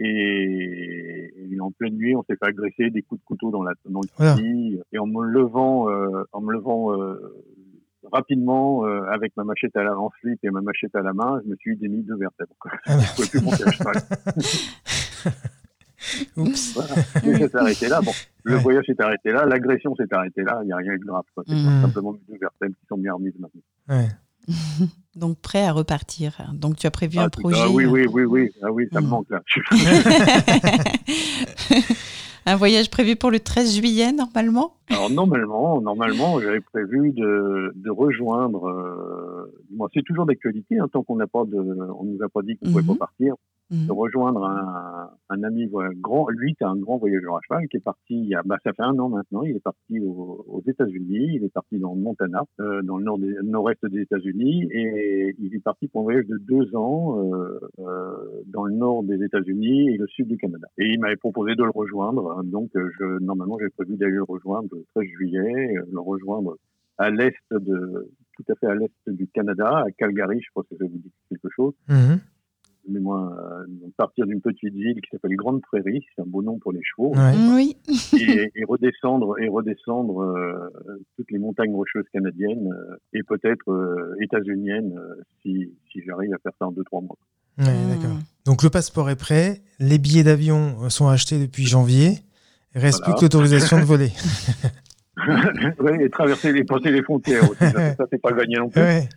Et, 0.00 1.32
et 1.50 1.60
en 1.60 1.70
pleine 1.72 1.94
nuit, 1.96 2.14
on 2.14 2.22
s'est 2.24 2.36
fait 2.36 2.46
agresser 2.46 2.90
des 2.90 3.02
coups 3.02 3.20
de 3.20 3.24
couteau 3.26 3.50
dans, 3.50 3.62
la, 3.62 3.72
dans 3.88 4.00
le 4.00 4.08
Voilà. 4.16 4.34
tipi. 4.36 4.78
Et 4.92 4.98
en 4.98 5.06
me 5.06 5.24
levant, 5.24 5.88
euh, 5.90 6.24
en 6.32 6.40
me 6.40 6.52
levant 6.52 6.92
euh, 6.94 7.34
rapidement 8.12 8.84
euh, 8.86 9.02
avec 9.12 9.36
ma 9.36 9.44
machette 9.44 9.76
à 9.76 9.82
la 9.82 9.98
en 9.98 10.10
slip 10.20 10.38
et 10.42 10.50
ma 10.50 10.60
machette 10.60 10.94
à 10.94 11.02
la 11.02 11.12
main, 11.12 11.40
je 11.44 11.50
me 11.50 11.56
suis 11.56 11.76
démis 11.76 12.02
deux 12.02 12.16
vertèbres. 12.16 12.54
Ah 12.64 12.70
bah, 12.86 12.98
Je 13.02 13.14
pouvais 13.16 13.28
plus 13.28 13.40
monter 13.40 13.64
à 13.64 13.70
cheval. 13.72 13.94
oups. 16.36 16.74
Voilà. 16.74 16.94
Ça 16.94 17.48
s'est 17.48 17.56
arrêté 17.56 17.88
là. 17.88 18.00
Bon, 18.00 18.12
le 18.44 18.56
Ouais. 18.56 18.62
voyage 18.62 18.84
s'est 18.86 19.00
arrêté 19.02 19.30
là, 19.32 19.44
l'agression 19.46 19.94
s'est 19.96 20.06
arrêtée 20.12 20.42
là. 20.42 20.60
Il 20.62 20.66
n'y 20.66 20.72
a 20.72 20.76
rien 20.76 20.92
eu 20.92 20.98
de 20.98 21.04
grave. 21.04 21.24
C'est 21.46 21.54
Mhm. 21.54 21.82
simplement 21.82 22.12
deux 22.12 22.38
vertèbres 22.40 22.74
qui 22.80 22.86
sont 22.88 22.96
bien 22.98 23.14
remises 23.14 23.34
maintenant. 23.38 23.60
Ouais. 23.88 24.08
Donc 25.16 25.38
prêt 25.40 25.64
à 25.66 25.72
repartir. 25.72 26.38
Donc 26.54 26.76
tu 26.76 26.86
as 26.86 26.90
prévu 26.92 27.18
Ah, 27.18 27.24
un 27.24 27.28
projet. 27.28 27.58
ah 27.60 27.68
oui, 27.68 27.84
oui, 27.84 28.06
oui, 28.06 28.24
oui. 28.24 28.50
Ah 28.62 28.70
oui, 28.72 28.88
ça 28.92 29.00
me 29.00 29.06
Mhm. 29.06 29.10
manque 29.10 29.30
là. 29.30 29.42
Un 32.50 32.56
voyage 32.56 32.90
prévu 32.90 33.16
pour 33.16 33.30
le 33.30 33.40
13 33.40 33.76
juillet 33.76 34.12
normalement? 34.12 34.74
Alors 34.90 35.10
normalement, 35.10 35.80
normalement, 35.80 36.40
j'avais 36.40 36.60
prévu 36.60 37.12
de, 37.12 37.72
de 37.76 37.90
rejoindre. 37.90 38.66
Euh, 38.68 39.52
moi, 39.70 39.88
c'est 39.92 40.02
toujours 40.02 40.26
d'actualité, 40.26 40.78
hein, 40.78 40.88
tant 40.92 41.02
qu'on 41.02 41.16
n'a 41.16 41.26
pas 41.26 41.44
de, 41.44 41.56
on 41.58 42.04
nous 42.04 42.22
a 42.22 42.28
pas 42.28 42.42
dit 42.42 42.56
qu'on 42.56 42.70
pouvait 42.70 42.82
Mhm. 42.82 42.96
pas 42.96 43.06
partir. 43.06 43.34
Mhm. 43.70 43.86
de 43.86 43.92
rejoindre 43.92 44.44
un, 44.44 45.10
un 45.28 45.42
ami 45.42 45.66
voilà, 45.66 45.90
grand. 45.96 46.28
Lui, 46.30 46.54
c'est 46.58 46.64
un 46.64 46.76
grand 46.76 46.96
voyageur 46.96 47.36
à 47.36 47.40
cheval 47.46 47.68
qui 47.68 47.76
est 47.76 47.80
parti. 47.80 48.14
Il 48.14 48.26
y 48.28 48.34
a, 48.34 48.42
bah, 48.42 48.56
ça 48.64 48.72
fait 48.72 48.82
un 48.82 48.98
an 48.98 49.08
maintenant. 49.10 49.42
Il 49.42 49.56
est 49.56 49.60
parti 49.62 50.00
au- 50.00 50.44
aux 50.48 50.62
États-Unis. 50.66 51.34
Il 51.36 51.44
est 51.44 51.52
parti 51.52 51.78
dans 51.78 51.94
le 51.94 52.00
Montana, 52.00 52.44
euh, 52.60 52.80
dans 52.82 52.96
le 52.96 53.04
nord 53.04 53.18
des- 53.18 53.34
nord-est 53.44 53.84
des 53.86 54.00
États-Unis, 54.00 54.68
et 54.70 55.34
il 55.38 55.54
est 55.54 55.62
parti 55.62 55.86
pour 55.88 56.00
un 56.00 56.04
voyage 56.04 56.26
de 56.26 56.38
deux 56.38 56.74
ans 56.74 57.20
euh, 57.22 57.60
euh, 57.80 58.16
dans 58.46 58.64
le 58.64 58.74
nord 58.74 59.02
des 59.02 59.22
États-Unis 59.22 59.90
et 59.90 59.96
le 59.98 60.06
sud 60.06 60.28
du 60.28 60.38
Canada. 60.38 60.66
Et 60.78 60.86
il 60.86 60.98
m'avait 61.00 61.16
proposé 61.16 61.54
de 61.54 61.62
le 61.62 61.70
rejoindre. 61.70 62.42
Donc, 62.44 62.70
euh, 62.76 62.88
je, 62.98 63.18
normalement, 63.22 63.58
j'ai 63.60 63.68
prévu 63.68 63.96
d'aller 63.96 64.12
le 64.12 64.22
rejoindre 64.22 64.68
le 64.72 64.84
13 64.94 65.06
juillet, 65.08 65.76
euh, 65.76 65.82
le 65.92 66.00
rejoindre 66.00 66.56
à 66.96 67.10
l'est 67.10 67.34
de, 67.50 68.10
tout 68.36 68.44
à 68.50 68.54
fait 68.56 68.66
à 68.66 68.74
l'est 68.74 68.90
du 69.06 69.28
Canada, 69.28 69.84
à 69.86 69.90
Calgary. 69.92 70.40
Je 70.40 70.50
crois 70.50 70.64
que 70.64 70.74
ça 70.76 70.84
vous 70.84 70.98
dit 70.98 71.12
quelque 71.28 71.48
chose 71.54 71.74
Mhm. 71.88 72.18
Mais 72.88 73.00
moi, 73.00 73.32
euh, 73.38 73.66
partir 73.96 74.26
d'une 74.26 74.40
petite 74.40 74.72
ville 74.74 74.94
qui 75.00 75.08
s'appelle 75.10 75.36
Grande 75.36 75.60
Prairie, 75.62 76.04
c'est 76.14 76.22
un 76.22 76.26
beau 76.26 76.42
nom 76.42 76.58
pour 76.58 76.72
les 76.72 76.80
chevaux, 76.82 77.12
Ouais. 77.14 77.34
Oui. 77.54 77.76
et, 78.20 78.50
et 78.54 78.64
redescendre 78.64 79.38
et 79.40 79.48
redescendre 79.48 80.20
euh, 80.22 80.70
toutes 81.16 81.30
les 81.30 81.38
montagnes 81.38 81.74
rocheuses 81.74 82.06
canadiennes 82.12 82.72
euh, 82.72 82.96
et 83.12 83.22
peut-être 83.22 83.70
euh, 83.70 84.14
états-uniennes 84.20 84.94
euh, 84.98 85.22
si, 85.42 85.72
si 85.92 86.00
j'arrive 86.06 86.32
à 86.34 86.38
faire 86.38 86.52
ça 86.58 86.66
en 86.66 86.72
deux 86.72 86.84
trois 86.84 87.00
mois. 87.00 87.16
Ouais, 87.58 87.64
d'accord. 87.66 88.16
Donc 88.46 88.62
le 88.62 88.70
passeport 88.70 89.10
est 89.10 89.16
prêt, 89.18 89.62
les 89.80 89.98
billets 89.98 90.22
d'avion 90.24 90.88
sont 90.90 91.08
achetés 91.08 91.38
depuis 91.40 91.64
janvier. 91.64 92.18
Il 92.74 92.80
reste 92.80 92.98
Voilà. 92.98 93.14
plus 93.14 93.18
que 93.20 93.24
l'autorisation 93.24 93.78
de 93.78 93.84
voler. 93.84 94.10
ouais, 95.80 96.04
et 96.04 96.10
traverser 96.10 96.52
les 96.52 96.64
passer 96.64 96.90
les 96.90 97.02
frontières 97.02 97.42
aussi, 97.50 97.58
ça, 97.58 97.94
ça, 97.96 98.04
c'est 98.10 98.20
pas 98.20 98.32
gagné 98.32 98.56
non 98.56 98.68
plus. 98.68 98.80
Ouais. 98.80 99.08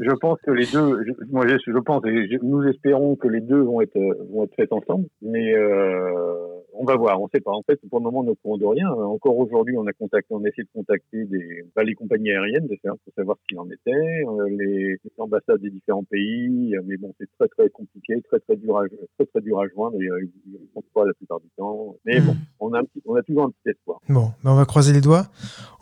Je 0.00 0.14
pense 0.20 0.38
que 0.42 0.50
les 0.50 0.66
deux, 0.66 1.04
je, 1.06 1.12
moi 1.30 1.46
je, 1.48 1.56
je 1.66 1.78
pense 1.78 2.04
et 2.06 2.28
je- 2.28 2.38
nous 2.44 2.62
espérons 2.68 3.16
que 3.16 3.28
les 3.28 3.40
deux 3.40 3.62
vont 3.62 3.80
être 3.80 3.98
vont 4.30 4.44
être 4.44 4.54
faits 4.56 4.72
ensemble, 4.72 5.06
mais 5.22 5.54
euh, 5.54 6.34
on 6.76 6.84
va 6.84 6.96
voir, 6.96 7.20
on 7.20 7.28
sait 7.28 7.40
pas. 7.40 7.52
En 7.52 7.62
fait, 7.62 7.80
pour 7.88 7.98
le 8.00 8.04
moment, 8.04 8.20
on 8.20 8.24
ne 8.24 8.32
courant 8.34 8.58
de 8.58 8.66
rien. 8.66 8.90
Encore 8.90 9.36
aujourd'hui, 9.38 9.76
on 9.78 9.86
a 9.86 9.92
contacté, 9.92 10.26
on 10.34 10.44
a 10.44 10.48
essayé 10.48 10.64
de 10.64 10.68
contacter 10.74 11.24
des, 11.24 11.64
bah, 11.74 11.82
les 11.84 11.94
compagnies 11.94 12.30
aériennes 12.30 12.66
de 12.66 12.76
faire- 12.82 12.96
pour 13.04 13.12
savoir 13.14 13.36
ce 13.40 13.46
qu'il 13.48 13.58
en 13.58 13.66
était, 13.70 13.90
euh, 13.92 14.48
les, 14.50 14.92
les 15.04 15.12
ambassades 15.18 15.60
des 15.60 15.70
différents 15.70 16.04
pays, 16.04 16.76
euh, 16.76 16.80
mais 16.84 16.96
bon, 16.96 17.14
c'est 17.18 17.28
très 17.38 17.48
très 17.48 17.70
compliqué, 17.70 18.20
très 18.22 18.40
très 18.40 18.56
dur 18.56 18.78
à 18.78 18.84
très 19.16 19.26
très 19.26 19.40
dur 19.40 19.60
à 19.60 19.68
joindre. 19.68 19.96
Et, 20.00 20.08
euh, 20.08 20.20
ils 20.46 20.52
ne 20.52 20.58
répondent 20.58 20.84
pas 20.94 21.04
la 21.06 21.14
plupart 21.14 21.40
du 21.40 21.48
temps. 21.56 21.96
Mais 22.04 22.20
bon, 22.20 22.36
on 22.60 22.72
a 22.74 22.80
un 22.80 22.84
petit, 22.84 23.02
on 23.06 23.14
a 23.14 23.22
toujours 23.22 23.44
un 23.44 23.50
petit 23.50 23.70
espoir. 23.70 24.00
Bon, 24.08 24.32
ben 24.42 24.52
on 24.52 24.56
va 24.56 24.64
croiser 24.64 24.92
les 24.92 25.00
doigts. 25.00 25.26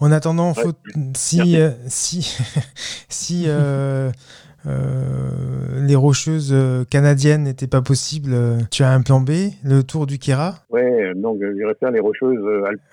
En 0.00 0.10
attendant, 0.12 0.52
Ouais. 0.52 0.62
faut, 0.62 0.72
si, 1.16 1.38
Merci. 1.38 1.56
euh, 1.56 1.70
si, 1.88 2.22
si 3.08 3.44
euh, 4.66 5.84
les 5.86 5.96
rocheuses 5.96 6.52
euh, 6.52 6.84
canadiennes 6.84 7.42
n'étaient 7.44 7.66
pas 7.66 7.82
possibles, 7.82 8.32
euh, 8.32 8.58
tu 8.70 8.82
as 8.82 8.90
un 8.92 9.02
plan 9.02 9.20
B, 9.20 9.30
le 9.64 9.82
tour 9.82 10.06
du 10.06 10.18
Kera? 10.18 10.54
Ouais, 10.70 11.12
donc 11.16 11.40
euh, 11.42 11.52
j'irai 11.56 11.74
faire 11.74 11.90
les 11.90 12.00
rocheuses 12.00 12.38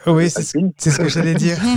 Oh 0.06 0.14
Oui, 0.14 0.30
c'est 0.30 0.42
ce 0.42 0.58
alpines. 0.58 0.74
c'est 0.78 0.90
ce 0.90 1.00
que 1.00 1.10
j'allais 1.10 1.36
dire. 1.36 1.58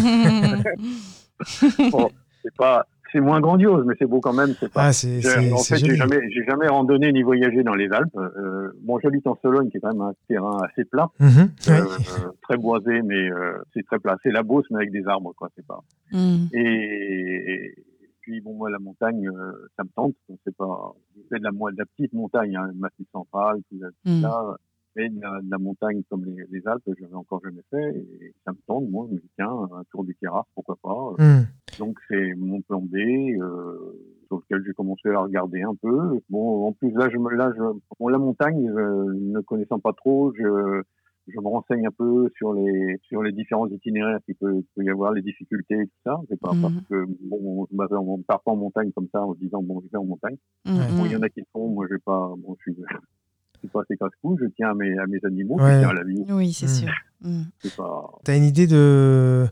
Bon, 1.90 2.08
c'est 2.42 2.54
pas 2.56 2.86
c'est 3.12 3.20
moins 3.20 3.40
grandiose, 3.40 3.84
mais 3.86 3.94
c'est 3.98 4.06
beau 4.06 4.20
quand 4.20 4.32
même. 4.32 4.54
C'est 4.58 4.72
pas. 4.72 4.84
Ah, 4.84 4.88
en 4.88 5.58
fait, 5.58 5.76
j'ai 5.76 5.96
jamais, 5.96 6.18
j'ai 6.30 6.44
jamais 6.48 6.66
randonné 6.68 7.12
ni 7.12 7.22
voyagé 7.22 7.62
dans 7.62 7.74
les 7.74 7.90
Alpes. 7.92 8.16
Euh, 8.16 8.72
bon, 8.82 8.98
j'habite 9.02 9.26
en 9.26 9.36
Sologne, 9.42 9.68
qui 9.68 9.76
est 9.76 9.80
quand 9.80 9.92
même 9.92 10.00
un 10.00 10.14
terrain 10.28 10.58
assez 10.62 10.84
plat, 10.84 11.10
Mhm, 11.20 11.50
euh, 11.68 11.72
euh, 11.72 12.28
très 12.42 12.56
boisé, 12.56 13.02
mais 13.02 13.30
euh, 13.30 13.58
c'est 13.74 13.84
très 13.84 13.98
plat. 13.98 14.16
C'est 14.22 14.30
la 14.30 14.42
Beauce, 14.42 14.64
mais 14.70 14.78
avec 14.78 14.92
des 14.92 15.06
arbres, 15.06 15.34
quoi. 15.36 15.50
C'est 15.54 15.66
pas. 15.66 15.80
Mm. 16.12 16.46
Et, 16.54 16.60
et 16.60 17.74
puis 18.22 18.40
bon, 18.40 18.54
moi, 18.54 18.70
la 18.70 18.78
montagne, 18.78 19.28
euh, 19.28 19.68
ça 19.76 19.84
me 19.84 19.90
tente. 19.90 20.14
C'est 20.44 20.56
pas. 20.56 20.94
Je 21.16 21.22
fais 21.28 21.38
de 21.38 21.44
la, 21.44 21.50
de 21.50 21.78
la 21.78 21.86
petite 21.86 22.12
montagne, 22.12 22.56
hein, 22.56 22.68
le 22.68 22.74
Massif 22.74 23.06
central, 23.12 23.60
tout 23.68 23.78
ça. 23.78 23.86
tout 24.04 24.20
ça. 24.20 24.56
Mais 24.94 25.08
de 25.08 25.20
la, 25.20 25.40
de 25.40 25.50
la 25.50 25.58
montagne 25.58 26.02
comme 26.08 26.24
les, 26.24 26.44
les 26.50 26.66
Alpes, 26.66 26.82
je 26.86 27.02
n'avais 27.02 27.14
encore 27.14 27.40
jamais 27.42 27.62
fait. 27.70 27.96
Et 27.96 28.34
ça 28.44 28.52
me 28.52 28.58
tente, 28.66 28.88
moi. 28.88 29.06
Je 29.08 29.14
me 29.14 29.20
dis, 29.20 29.30
tiens, 29.36 29.50
un 29.50 29.82
tour 29.90 30.04
du 30.04 30.14
Queyras, 30.14 30.44
pourquoi 30.54 30.76
pas. 30.82 31.14
Mhm. 31.18 31.46
Donc 31.78 31.98
c'est 32.08 32.34
mon 32.34 32.60
plan 32.60 32.80
B 32.80 32.96
euh, 32.96 33.96
sur 34.26 34.38
lequel 34.38 34.62
j'ai 34.66 34.72
commencé 34.74 35.08
à 35.08 35.20
regarder 35.20 35.62
un 35.62 35.74
peu. 35.74 36.20
Bon, 36.28 36.66
en 36.66 36.72
plus 36.72 36.92
là, 36.92 37.08
je 37.10 37.16
me, 37.16 37.30
là, 37.34 37.52
je, 37.56 37.62
bon, 37.98 38.08
la 38.08 38.18
montagne, 38.18 38.68
je, 38.68 39.12
ne 39.12 39.40
connaissant 39.40 39.78
pas 39.78 39.92
trop, 39.94 40.32
je, 40.34 40.82
je 41.28 41.38
me 41.40 41.46
renseigne 41.48 41.86
un 41.86 41.90
peu 41.96 42.28
sur 42.36 42.52
les 42.52 42.98
sur 43.04 43.22
les 43.22 43.32
différents 43.32 43.68
itinéraires 43.68 44.18
qu'il 44.24 44.34
peut, 44.34 44.62
peut 44.74 44.82
y 44.84 44.90
avoir, 44.90 45.12
les 45.12 45.22
difficultés 45.22 45.74
et 45.74 45.84
tout 45.86 46.00
ça. 46.04 46.16
C'est 46.28 46.40
pas 46.40 46.52
Mhm. 46.52 46.62
parce 46.62 46.74
que 46.88 47.04
bon, 47.22 47.66
on 47.70 48.18
part 48.22 48.40
pas 48.42 48.50
en 48.52 48.56
montagne 48.56 48.90
comme 48.92 49.08
ça 49.12 49.20
en 49.22 49.34
se 49.34 49.38
disant 49.38 49.62
bon, 49.62 49.80
je 49.84 49.88
vais 49.90 49.98
en 49.98 50.04
montagne. 50.04 50.36
Ouais. 50.66 50.72
Bon, 50.96 51.04
il 51.06 51.12
y 51.12 51.16
en 51.16 51.22
a 51.22 51.28
qui 51.28 51.40
le 51.40 51.46
font, 51.52 51.68
moi 51.68 51.86
je 51.88 51.94
vais 51.94 52.00
pas. 52.04 52.32
Bon, 52.38 52.56
je 52.58 52.72
suis, 52.72 52.80
je 52.82 53.58
suis 53.60 53.68
pas 53.68 53.82
assez 53.82 53.96
casse-cou. 53.96 54.36
Je 54.40 54.46
tiens 54.56 54.70
à 54.70 54.74
mes 54.74 54.98
à 54.98 55.06
mes 55.06 55.20
animaux, 55.24 55.56
Ouais. 55.60 55.74
je 55.74 55.78
tiens 55.80 55.88
à 55.90 55.94
la 55.94 56.04
vie. 56.04 56.24
Oui, 56.30 56.52
c'est 56.52 56.66
Mm. 56.66 56.68
sûr. 56.68 57.76
Pas. 57.76 58.10
T'as 58.24 58.36
une 58.36 58.44
idée 58.44 58.66
de. 58.66 59.46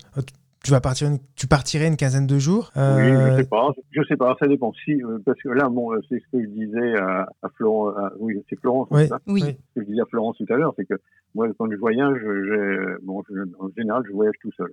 Tu 0.62 0.72
vas 0.72 0.80
partir, 0.82 1.08
une... 1.08 1.16
tu 1.36 1.46
partirais 1.46 1.88
une 1.88 1.96
quinzaine 1.96 2.26
de 2.26 2.38
jours. 2.38 2.70
Oui, 2.76 2.82
Euh, 2.82 3.30
je 3.30 3.36
sais 3.42 3.48
pas. 3.48 3.70
Je 3.92 4.02
sais 4.06 4.16
pas. 4.18 4.36
Ça 4.38 4.46
dépend. 4.46 4.72
Si, 4.84 5.02
euh, 5.02 5.18
parce 5.24 5.40
que 5.40 5.48
là, 5.48 5.70
bon, 5.70 5.90
euh, 5.94 6.00
c'est 6.06 6.18
ce 6.18 6.26
que 6.30 6.42
je 6.42 6.48
disais 6.50 6.96
à, 6.98 7.26
à 7.42 7.48
Florence. 7.56 7.94
à- 7.96 8.12
oui, 8.18 8.42
c'est 8.50 8.60
Florence. 8.60 8.86
Ouais. 8.90 9.04
c'est 9.04 9.08
ça 9.08 9.20
Oui. 9.26 9.40
Oui. 9.42 9.56
Ce 9.70 9.74
que 9.80 9.80
je 9.80 9.86
disais 9.90 10.02
à 10.02 10.06
Florence 10.10 10.36
tout 10.36 10.44
à 10.52 10.56
l'heure, 10.56 10.74
c'est 10.76 10.84
que 10.84 11.00
moi, 11.34 11.48
quand 11.58 11.70
je 11.70 11.76
voyage, 11.76 12.18
j'ai, 12.20 13.04
bon, 13.04 13.22
je- 13.28 13.54
en 13.58 13.68
général, 13.76 14.02
je 14.06 14.12
voyage 14.12 14.34
tout 14.40 14.52
seul. 14.56 14.72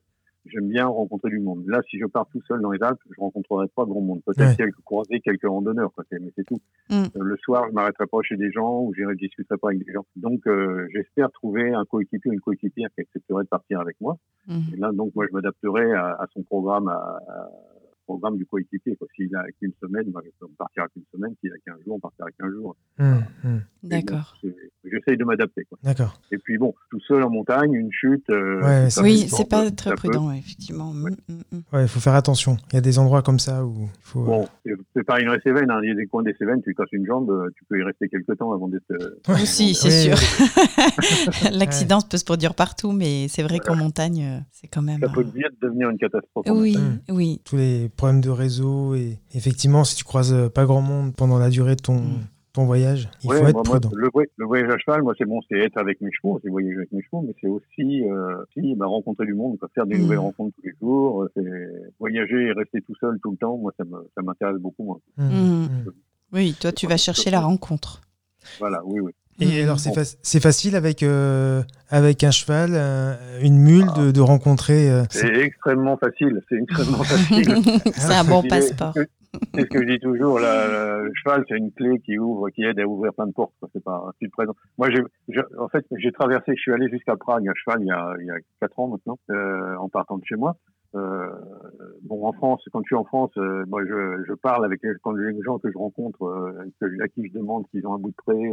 J'aime 0.50 0.70
bien 0.70 0.86
rencontrer 0.88 1.30
du 1.30 1.40
monde. 1.40 1.64
Là, 1.68 1.82
si 1.90 2.00
je 2.00 2.06
pars 2.06 2.26
tout 2.32 2.42
seul 2.48 2.62
dans 2.62 2.72
les 2.72 2.82
Alpes, 2.82 3.02
je 3.10 3.20
rencontrerai 3.20 3.66
pas 3.76 3.84
grand 3.84 4.00
monde. 4.00 4.22
Peut-être 4.26 4.52
Ouais. 4.52 4.56
quelques 4.56 4.80
croisés, 4.86 5.20
quelques 5.20 5.44
randonneurs, 5.46 5.92
quoi, 5.94 6.06
mais 6.10 6.32
c'est 6.38 6.46
tout. 6.46 6.62
Mm. 6.90 6.94
Euh, 6.96 7.08
le 7.22 7.36
soir, 7.38 7.66
je 7.68 7.74
m'arrêterai 7.74 8.06
pas 8.08 8.20
chez 8.24 8.38
des 8.38 8.50
gens 8.52 8.80
ou 8.84 8.94
j'irai 8.94 9.14
discuterai 9.16 9.58
pas 9.58 9.70
avec 9.70 9.84
des 9.86 9.92
gens. 9.92 10.06
Donc, 10.16 10.48
euh, 10.48 10.88
j'espère 10.94 11.32
trouver 11.32 11.74
un 11.74 11.84
coéquipier 11.84 12.32
ou 12.32 12.34
une 12.34 12.40
coéquipière 12.40 12.88
qui 12.96 13.02
accepterait 13.02 13.44
de 13.44 13.50
partir 13.50 13.82
avec 13.82 14.00
moi. 14.00 14.16
Mm. 14.48 14.60
Et 14.74 14.78
là, 14.78 14.92
donc, 14.94 15.14
moi, 15.16 15.26
je 15.28 15.34
m'adapterai 15.34 15.92
à, 15.92 16.12
à 16.14 16.26
son 16.34 16.44
programme, 16.44 16.88
à, 16.88 16.94
à- 17.28 17.50
programme 18.08 18.38
du 18.38 18.46
coéquipier. 18.46 18.98
S'il 19.16 19.36
a 19.36 19.44
qu'une 19.60 19.74
semaine, 19.82 20.06
bah, 20.12 20.22
on 20.42 20.48
partira 20.58 20.88
qu'une 20.90 21.04
semaine. 21.14 21.34
S'il 21.42 21.52
a 21.52 21.58
15 21.66 21.76
jours, 21.86 21.96
on 21.96 22.00
partira 22.00 22.28
15 22.40 22.52
jours. 22.54 22.76
mhm, 22.98 23.24
mhm. 23.44 23.62
Mais 23.84 24.02
bon, 24.02 24.14
D'accord. 24.14 24.36
J'essaye 24.84 25.18
de 25.18 25.24
m'adapter. 25.26 25.68
D'accord. 25.84 26.20
Et 26.32 26.38
puis, 26.38 26.58
bon, 26.58 26.74
tout 26.90 27.00
seul 27.02 27.22
en 27.24 27.30
montagne, 27.30 27.74
une 27.74 27.92
chute. 27.92 28.30
euh, 28.30 28.62
Ouais, 28.62 28.90
ça 28.90 29.02
ça- 29.02 29.02
Oui, 29.04 29.28
c'est 29.30 29.44
une 29.44 29.48
pas 29.50 29.70
très 29.72 29.94
prudent, 29.96 30.30
ouais, 30.30 30.40
effectivement. 30.40 30.94
Mm, 30.94 31.04
Ouais. 31.04 31.12
mm, 31.30 31.34
mm. 31.52 31.62
Ouais, 31.74 31.82
il 31.84 31.88
faut 31.88 32.00
faire 32.00 32.16
attention. 32.16 32.58
Il 32.72 32.76
y 32.76 32.78
a 32.78 32.82
des 32.82 32.98
endroits 33.00 33.22
comme 33.22 33.40
ça 33.40 33.66
où 33.66 33.74
il 33.84 33.90
faut. 34.02 34.24
Bon, 34.24 34.48
c'est 34.66 35.06
dans 35.08 35.16
les 35.34 35.40
Cévennes. 35.42 35.70
Hein. 35.70 35.80
Il 35.84 35.90
y 35.90 35.92
a 35.92 35.96
des 35.96 36.08
coins 36.08 36.24
des 36.24 36.34
Cévennes, 36.40 36.62
tu 36.64 36.74
casses 36.74 36.92
une 36.92 37.06
jambe, 37.06 37.30
euh, 37.30 37.50
tu 37.56 37.66
peux 37.66 37.78
y 37.80 37.84
rester 37.84 38.08
quelques 38.10 38.38
temps 38.38 38.52
avant 38.54 38.68
d'être. 38.68 38.84
euh, 38.92 39.20
Ouais. 39.28 39.42
Aussi, 39.44 39.74
c'est 39.76 39.92
sûr. 39.92 40.16
L'accident 41.52 42.00
peut 42.02 42.18
se 42.18 42.26
produire 42.26 42.54
partout, 42.56 42.92
mais 42.92 43.28
c'est 43.28 43.44
vrai 43.44 43.60
qu'en 43.60 43.76
montagne, 43.76 44.24
euh, 44.24 44.40
c'est 44.52 44.68
quand 44.68 44.82
même. 44.82 45.00
Ça 45.00 45.10
peut 45.10 45.24
vite 45.24 45.48
devenir 45.62 45.90
une 45.90 45.98
catastrophe. 45.98 46.46
Oui, 46.50 46.78
oui. 47.10 47.42
tous 47.46 47.58
les 47.58 47.90
problèmes 47.98 48.22
de 48.22 48.30
réseau 48.30 48.96
et 48.96 49.18
effectivement 49.36 49.84
si 49.84 49.96
tu 49.96 50.04
croises 50.04 50.34
euh, 50.34 50.50
pas 50.50 50.66
grand 50.66 50.82
monde 50.82 51.14
pendant 51.16 51.38
la 51.40 51.50
durée 51.50 51.76
de 51.76 51.82
ton, 51.82 51.96
Mm. 51.98 52.22
ton 52.54 52.66
voyage 52.66 53.10
il 53.24 53.30
Ouais, 53.30 53.38
faut 53.40 53.48
être 53.48 53.54
moi, 53.54 53.64
moi, 53.66 53.80
prudent 53.80 53.90
le, 53.96 54.10
voy- 54.14 54.26
le 54.38 54.46
voyage 54.46 54.70
à 54.72 54.78
cheval, 54.80 55.04
moi, 55.04 55.14
c'est 55.18 55.26
bon, 55.26 55.40
c'est 55.50 55.58
être 55.60 55.78
avec 55.78 56.00
mes 56.02 56.12
chevaux, 56.12 56.40
c'est 56.44 56.50
voyager 56.50 56.78
avec 56.78 56.92
mes 56.92 57.02
chevaux, 57.04 57.22
mais 57.22 57.36
c'est 57.42 57.48
aussi, 57.48 58.04
euh, 58.10 58.38
aussi 58.44 58.76
bah, 58.76 58.86
rencontrer 58.88 59.26
du 59.26 59.34
monde, 59.36 59.60
quoi, 59.60 59.70
faire 59.76 59.86
des 59.86 59.96
Mhm. 59.96 60.02
nouvelles 60.04 60.20
rencontres 60.20 60.56
tous 60.56 60.66
les 60.68 60.74
jours. 60.82 61.24
euh, 61.24 61.32
c'est 61.36 61.92
voyager 62.00 62.48
et 62.48 62.52
rester 62.54 62.82
tout 62.82 62.96
seul 63.00 63.20
tout 63.22 63.32
le 63.32 63.38
temps. 63.38 63.58
Moi, 63.58 63.74
ça 63.78 64.22
m'intéresse 64.24 64.58
beaucoup. 64.58 64.84
Moi. 64.86 65.00
Mm, 65.18 65.24
Mm. 65.26 65.64
mm. 65.66 65.92
Oui, 66.34 66.56
toi, 66.60 66.72
tu 66.72 66.88
vas 66.88 66.98
chercher 66.98 67.30
la 67.30 67.42
rencontre. 67.42 68.02
Voilà, 68.60 68.82
oui, 68.86 69.00
oui. 69.02 69.12
Et 69.40 69.46
Mm. 69.62 69.64
alors 69.66 69.80
c'est 69.80 69.90
Bon. 69.90 70.02
fac- 70.02 70.18
c'est 70.22 70.42
facile 70.42 70.76
avec 70.76 71.04
euh, 71.04 71.62
avec 71.90 72.24
un 72.24 72.32
cheval 72.32 72.72
euh, 72.74 73.14
une 73.42 73.58
mule 73.58 73.86
de, 73.98 74.12
de 74.12 74.22
rencontrer 74.22 74.90
euh, 74.90 75.04
C'est 75.10 75.34
extrêmement 75.42 75.98
facile. 75.98 76.42
C'est 76.50 76.58
extrêmement 76.58 77.04
facile. 77.04 77.56
c'est 77.94 78.16
un 78.16 78.24
bon 78.24 78.42
passeport. 78.44 78.94
C'est 79.54 79.62
ce 79.62 79.66
que 79.68 79.82
je 79.84 79.88
dis 79.94 80.00
toujours. 80.00 80.40
la- 80.40 80.68
la- 80.68 80.98
le 81.04 81.12
cheval, 81.14 81.44
c'est 81.48 81.58
une 81.58 81.72
clé 81.72 82.00
qui 82.04 82.18
ouvre, 82.18 82.50
qui 82.50 82.64
aide 82.64 82.80
à 82.80 82.88
ouvrir 82.88 83.14
plein 83.14 83.28
de 83.28 83.34
portes. 83.34 83.54
C'est 83.74 83.84
pas 83.84 84.04
un 84.08 84.28
présent. 84.30 84.54
Moi, 84.80 84.90
j'ai, 84.90 85.42
en 85.60 85.68
fait, 85.70 85.86
j'ai 85.98 86.12
traversé. 86.12 86.54
Je 86.56 86.62
suis 86.62 86.74
allé 86.74 86.90
jusqu'à 86.90 87.16
Prague 87.16 87.48
à 87.48 87.52
cheval 87.54 87.82
il 87.82 87.88
y 87.88 87.92
a, 87.92 88.14
il 88.20 88.26
y 88.26 88.32
a 88.32 88.38
quatre 88.60 88.80
ans 88.80 88.88
maintenant, 88.88 89.20
euh, 89.30 89.76
en 89.76 89.90
partant 89.90 90.18
de 90.18 90.24
chez 90.26 90.36
moi. 90.36 90.56
Euh, 90.96 91.28
bon, 92.04 92.26
en 92.26 92.32
France, 92.34 92.64
quand 92.72 92.80
je 92.80 92.88
suis 92.88 92.96
en 92.96 93.04
France, 93.04 93.32
euh, 93.38 93.66
moi, 93.68 93.82
je, 93.88 94.24
je 94.28 94.34
parle 94.34 94.66
avec 94.66 94.80
les, 94.82 94.92
quand 95.04 95.12
les 95.12 95.36
gens 95.44 95.60
que 95.60 95.70
je 95.72 95.78
rencontre, 95.78 96.24
euh, 96.24 96.54
que- 96.82 97.04
à 97.04 97.08
qui 97.10 97.28
je 97.28 97.34
demande 97.38 97.66
s'ils 97.72 97.86
ont 97.86 97.94
un 97.94 98.00
bout 98.00 98.10
de 98.12 98.16
près, 98.26 98.50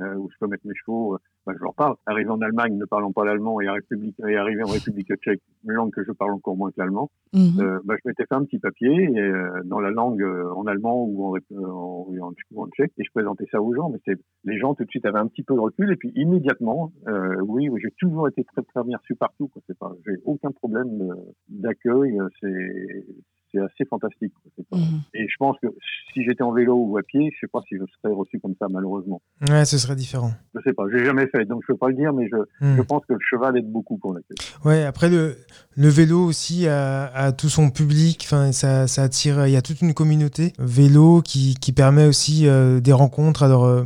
où 0.00 0.28
je 0.30 0.36
peux 0.38 0.46
mettre 0.46 0.66
mes 0.66 0.74
chevaux, 0.74 1.14
euh, 1.14 1.18
bah, 1.46 1.52
je 1.56 1.62
leur 1.62 1.74
parle. 1.74 1.96
Arrivé 2.06 2.30
en 2.30 2.40
Allemagne, 2.40 2.76
ne 2.76 2.84
parlant 2.84 3.12
pas 3.12 3.24
l'allemand, 3.24 3.60
et, 3.60 3.66
et 3.66 4.36
arrivé 4.36 4.62
en 4.62 4.68
République 4.68 5.12
tchèque, 5.16 5.40
une 5.64 5.72
langue 5.72 5.92
que 5.92 6.04
je 6.04 6.12
parle 6.12 6.32
encore 6.32 6.56
moins 6.56 6.70
que 6.70 6.76
l'allemand. 6.78 7.10
Mhm. 7.32 7.60
Euh, 7.60 7.80
bah, 7.84 7.94
je 8.02 8.08
m'étais 8.08 8.24
fait 8.24 8.34
un 8.34 8.44
petit 8.44 8.58
papier 8.58 9.04
et, 9.04 9.18
euh, 9.20 9.62
dans 9.64 9.80
la 9.80 9.90
langue 9.90 10.22
euh, 10.22 10.52
en 10.54 10.66
allemand 10.66 11.04
ou 11.04 11.26
en, 11.26 11.36
euh, 11.36 12.20
en, 12.56 12.68
tchèque 12.68 12.92
et 12.98 13.04
je 13.04 13.10
présentais 13.10 13.46
ça 13.50 13.60
aux 13.60 13.74
gens. 13.74 13.90
Mais 13.90 13.98
c'est 14.04 14.18
les 14.44 14.58
gens 14.58 14.74
tout 14.74 14.84
de 14.84 14.90
suite 14.90 15.04
avaient 15.06 15.18
un 15.18 15.26
petit 15.26 15.42
peu 15.42 15.54
de 15.54 15.60
recul 15.60 15.92
et 15.92 15.96
puis 15.96 16.12
immédiatement, 16.14 16.92
euh, 17.08 17.36
oui, 17.40 17.68
oui 17.68 17.80
j'ai 17.82 17.90
toujours 17.98 18.28
été 18.28 18.44
très 18.44 18.62
très 18.62 18.84
bien 18.84 18.98
reçu 18.98 19.14
partout. 19.14 19.48
quoi. 19.48 19.62
C'est 19.66 19.78
pas, 19.78 19.92
j'ai 20.06 20.16
aucun 20.24 20.50
problème 20.52 21.14
d'accueil. 21.48 22.18
euh, 22.18 22.28
C'est 22.40 23.04
c'est 23.52 23.58
assez 23.60 23.84
fantastique. 23.88 24.32
Mhm. 24.72 25.00
Et 25.14 25.26
je 25.28 25.34
pense 25.38 25.56
que 25.62 25.68
si 26.12 26.24
j'étais 26.24 26.42
en 26.42 26.52
vélo 26.52 26.74
ou 26.76 26.96
à 26.98 27.02
pied, 27.02 27.30
je 27.34 27.40
sais 27.40 27.50
pas 27.52 27.60
si 27.68 27.76
je 27.76 27.84
serais 28.02 28.12
reçu 28.14 28.38
comme 28.40 28.54
ça 28.58 28.66
malheureusement. 28.70 29.20
ouais 29.48 29.64
ce 29.64 29.78
serait 29.78 29.96
différent 29.96 30.30
Je 30.54 30.60
sais 30.62 30.72
pas, 30.72 30.84
j'ai 30.92 31.04
jamais 31.04 31.26
fait, 31.28 31.44
donc 31.44 31.62
je 31.66 31.72
peux 31.72 31.78
pas 31.78 31.88
le 31.88 31.94
dire, 31.94 32.12
mais 32.12 32.28
je, 32.28 32.36
Mm. 32.60 32.76
je 32.76 32.82
pense 32.82 33.02
que 33.06 33.12
le 33.12 33.18
cheval 33.20 33.56
aide 33.56 33.70
beaucoup 33.70 33.98
pour 33.98 34.12
l'accueil. 34.14 34.36
ouais 34.64 34.84
après 34.84 35.08
le 35.08 35.36
le 35.76 35.88
vélo 35.88 36.24
aussi 36.24 36.66
a, 36.66 37.04
a 37.06 37.30
tout 37.32 37.48
son 37.48 37.70
public 37.70 38.22
enfin 38.24 38.50
ça, 38.52 38.88
ça 38.88 39.02
attire 39.04 39.46
il 39.46 39.52
y 39.52 39.56
a 39.56 39.62
toute 39.62 39.80
une 39.80 39.94
communauté 39.94 40.52
vélo 40.58 41.22
qui, 41.22 41.54
qui 41.60 41.72
permet 41.72 42.06
aussi 42.06 42.48
euh, 42.48 42.80
des 42.80 42.92
rencontres 42.92 43.44
alors 43.44 43.64
euh, 43.64 43.84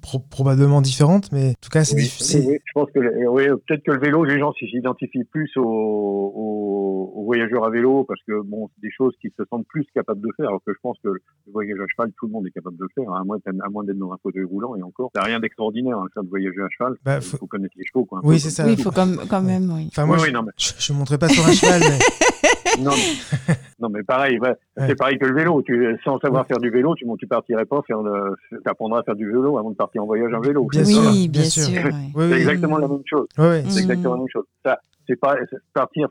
pro- 0.00 0.20
probablement 0.20 0.80
différentes 0.80 1.32
mais 1.32 1.50
en 1.50 1.54
tout 1.60 1.70
cas 1.70 1.82
c'est 1.84 1.96
Oui, 1.96 2.02
difficile 2.04 2.44
oui, 2.46 2.58
je 2.64 2.72
pense 2.74 2.88
que 2.94 3.00
oui, 3.26 3.44
peut-être 3.66 3.82
que 3.82 3.90
le 3.90 3.98
vélo, 3.98 4.24
les 4.24 4.38
gens 4.38 4.52
s'identifient 4.52 5.24
plus 5.24 5.50
aux, 5.56 5.62
aux, 5.64 7.12
aux 7.16 7.24
voyageurs 7.24 7.64
à 7.64 7.70
vélo 7.70 8.04
parce 8.04 8.20
que 8.26 8.40
bon, 8.44 8.68
c'est 8.74 8.82
des 8.86 8.92
choses 8.92 9.01
qu'ils 9.20 9.30
se 9.36 9.44
sentent 9.50 9.66
plus 9.66 9.84
capables 9.94 10.20
de 10.20 10.28
faire. 10.36 10.48
Alors 10.48 10.60
que 10.66 10.72
je 10.72 10.78
pense 10.82 10.96
que 11.02 11.08
le 11.08 11.20
voyage 11.52 11.78
à 11.80 11.86
cheval, 11.88 12.12
tout 12.16 12.26
le 12.26 12.32
monde 12.32 12.46
est 12.46 12.50
capable 12.50 12.76
de 12.76 12.84
le 12.84 12.88
faire, 12.94 13.10
hein, 13.12 13.20
à 13.20 13.24
moins, 13.24 13.38
à 13.46 13.68
moins 13.68 13.84
d'être 13.84 13.98
dans 13.98 14.12
un 14.12 14.18
fauteuil 14.22 14.44
roulant 14.44 14.76
et 14.76 14.82
encore. 14.82 15.10
C'est 15.14 15.22
rien 15.22 15.40
d'extraordinaire, 15.40 15.98
hein, 15.98 16.06
faire 16.14 16.22
de 16.24 16.28
voyager 16.28 16.60
à 16.62 16.68
cheval. 16.70 16.94
Bah, 17.04 17.16
il 17.16 17.22
faut- 17.22 17.46
connaître 17.46 17.74
les 17.76 17.84
chevaux, 17.84 18.04
quoi. 18.04 18.20
Oui, 18.22 18.38
c'est 18.40 18.50
ça. 18.50 18.64
Oui, 18.64 18.74
il 18.78 18.82
faut 18.82 18.90
quand, 18.90 19.08
quand 19.28 19.42
même, 19.42 19.70
oui. 19.74 19.88
enfin 19.88 20.06
moi 20.06 20.16
Oui, 20.16 20.22
je, 20.22 20.26
oui, 20.28 20.32
non, 20.32 20.42
mais- 20.42 20.52
je, 20.56 20.72
je 20.78 20.92
monterai 20.92 21.18
pas 21.18 21.28
sur 21.28 21.44
un 21.46 21.52
cheval 21.52 21.80
mais 22.78 22.82
Non, 22.82 22.92
mais, 22.92 23.54
non, 23.80 23.88
mais 23.90 24.02
pareil, 24.02 24.38
ouais, 24.38 24.54
Ouais. 24.78 24.86
c'est 24.88 24.94
pareil 24.96 25.18
que 25.18 25.26
le 25.26 25.34
vélo. 25.34 25.60
Tu, 25.62 25.98
sans 26.04 26.18
savoir 26.20 26.46
faire 26.46 26.58
du 26.58 26.70
vélo, 26.70 26.94
tu, 26.94 27.04
tu 27.18 27.26
partirais 27.26 27.66
pas 27.66 27.82
faire 27.86 28.00
le, 28.00 28.34
t'apprendras 28.64 29.00
à 29.00 29.02
faire 29.02 29.16
du 29.16 29.26
vélo 29.26 29.58
avant 29.58 29.70
de 29.70 29.76
partir 29.76 30.02
en 30.02 30.06
voyage 30.06 30.32
en 30.32 30.40
vélo. 30.40 30.66
Bien 30.70 30.82
oui, 30.84 30.92
sûr, 30.94 31.02
bien, 31.02 31.26
bien 31.28 31.44
sûr. 31.44 31.62
sûr. 31.64 31.84
ouais. 31.84 31.90
oui, 32.14 32.24
C'est 32.30 32.36
exactement 32.40 32.78
la 32.78 32.88
même 32.88 33.02
chose. 33.04 33.26
Ouais, 33.36 33.44
ouais. 33.44 33.64
C'est 33.68 33.80
exactement 33.80 34.14
la 34.14 34.18
même 34.20 34.28
chose. 34.32 34.44
Ça, 34.64 34.78
c'est 35.06 35.16
pas 35.16 35.36
partir 35.74 36.08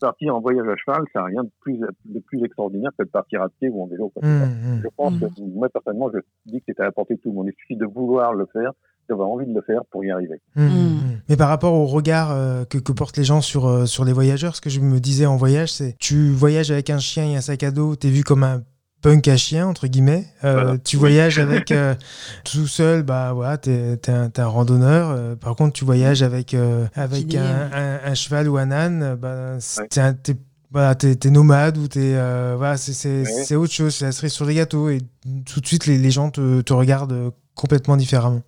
partir 0.00 0.34
en 0.36 0.40
voyage 0.40 0.66
à 0.68 0.76
cheval, 0.76 1.04
ça 1.12 1.20
n'a 1.20 1.26
rien 1.26 1.42
de 1.44 1.50
plus 1.60 1.78
de 2.04 2.18
plus 2.20 2.44
extraordinaire 2.44 2.90
que 2.98 3.04
de 3.04 3.10
partir 3.10 3.42
à 3.42 3.48
pied 3.48 3.68
ou 3.70 3.82
en 3.82 3.86
vélo. 3.86 4.10
quoi. 4.14 4.26
Mm, 4.26 4.44
mm. 4.44 4.80
Je 4.82 4.88
pense 4.96 5.12
Mm. 5.14 5.20
que 5.20 5.26
moi 5.54 5.68
personnellement, 5.68 6.10
je 6.12 6.18
dis 6.50 6.58
que 6.58 6.64
c'est 6.68 6.80
à 6.80 6.84
la 6.84 6.92
portée 6.92 7.14
de 7.14 7.20
tout 7.20 7.30
le 7.30 7.34
monde. 7.34 7.46
Il 7.48 7.54
suffit 7.58 7.76
de 7.76 7.86
vouloir 7.86 8.34
le 8.34 8.46
faire, 8.52 8.72
d'avoir 9.08 9.28
envie 9.28 9.46
de 9.46 9.52
le 9.54 9.62
faire 9.62 9.82
pour 9.90 10.04
y 10.04 10.10
arriver. 10.10 10.40
Mm, 10.56 10.62
Mm. 10.62 10.66
mm. 10.68 10.98
Mais 11.28 11.36
par 11.36 11.48
rapport 11.48 11.74
au 11.74 11.84
regard 11.86 12.30
euh, 12.32 12.64
que, 12.64 12.78
que 12.78 12.92
portent 12.92 13.16
les 13.16 13.24
gens 13.24 13.40
sur, 13.40 13.66
euh, 13.66 13.86
sur 13.86 14.04
les 14.04 14.12
voyageurs, 14.12 14.56
ce 14.56 14.60
que 14.60 14.70
je 14.70 14.80
me 14.80 14.98
disais 15.00 15.26
en 15.26 15.36
voyage, 15.36 15.72
c'est 15.72 15.96
tu 15.98 16.30
voyages 16.30 16.70
avec 16.70 16.90
un 16.90 16.98
chien 16.98 17.24
et 17.30 17.36
un 17.36 17.40
sac 17.40 17.62
à 17.62 17.70
dos, 17.70 17.96
t'es 17.96 18.08
vu 18.10 18.22
comme 18.24 18.42
un 18.44 18.62
punk 19.04 19.28
à 19.28 19.36
chien, 19.36 19.66
entre 19.66 19.86
guillemets. 19.86 20.24
Euh, 20.44 20.52
Voilà. 20.54 20.78
Tu 20.78 20.96
voyages 20.96 21.38
avec 21.38 21.70
euh, 21.70 21.94
tout 22.42 22.66
seul, 22.66 23.02
bah 23.02 23.32
voilà, 23.34 23.58
t'es 23.58 23.98
t'es 23.98 24.10
un, 24.10 24.30
t'es 24.30 24.40
un 24.40 24.46
randonneur. 24.46 25.10
Euh, 25.10 25.36
par 25.36 25.54
contre, 25.56 25.74
tu 25.74 25.84
voyages 25.84 26.22
avec, 26.22 26.54
euh, 26.54 26.86
avec 26.94 27.34
un, 27.34 27.68
un- 27.72 28.00
un 28.10 28.14
cheval 28.14 28.48
ou 28.48 28.56
un 28.56 28.70
âne, 28.70 29.14
bah, 29.20 29.58
Ouais. 29.78 29.88
t'es 29.88 30.36
voilà, 30.72 30.96
nomade 31.30 31.76
ou 31.78 31.86
t'es 31.86 32.00
euh, 32.14 32.54
voilà, 32.56 32.76
c'est 32.78 33.22
Ouais. 33.22 33.54
autre 33.56 33.72
chose, 33.72 33.94
c'est 33.94 34.06
la 34.06 34.12
cerise 34.12 34.32
sur 34.32 34.46
les 34.46 34.54
gâteaux 34.54 34.88
et 34.88 34.98
tout 35.46 35.60
de 35.60 35.66
suite 35.66 35.86
les, 35.86 35.98
les 35.98 36.10
gens 36.10 36.30
te, 36.30 36.62
te 36.62 36.72
regardent 36.72 37.30
complètement 37.54 37.96
différemment. 37.96 38.40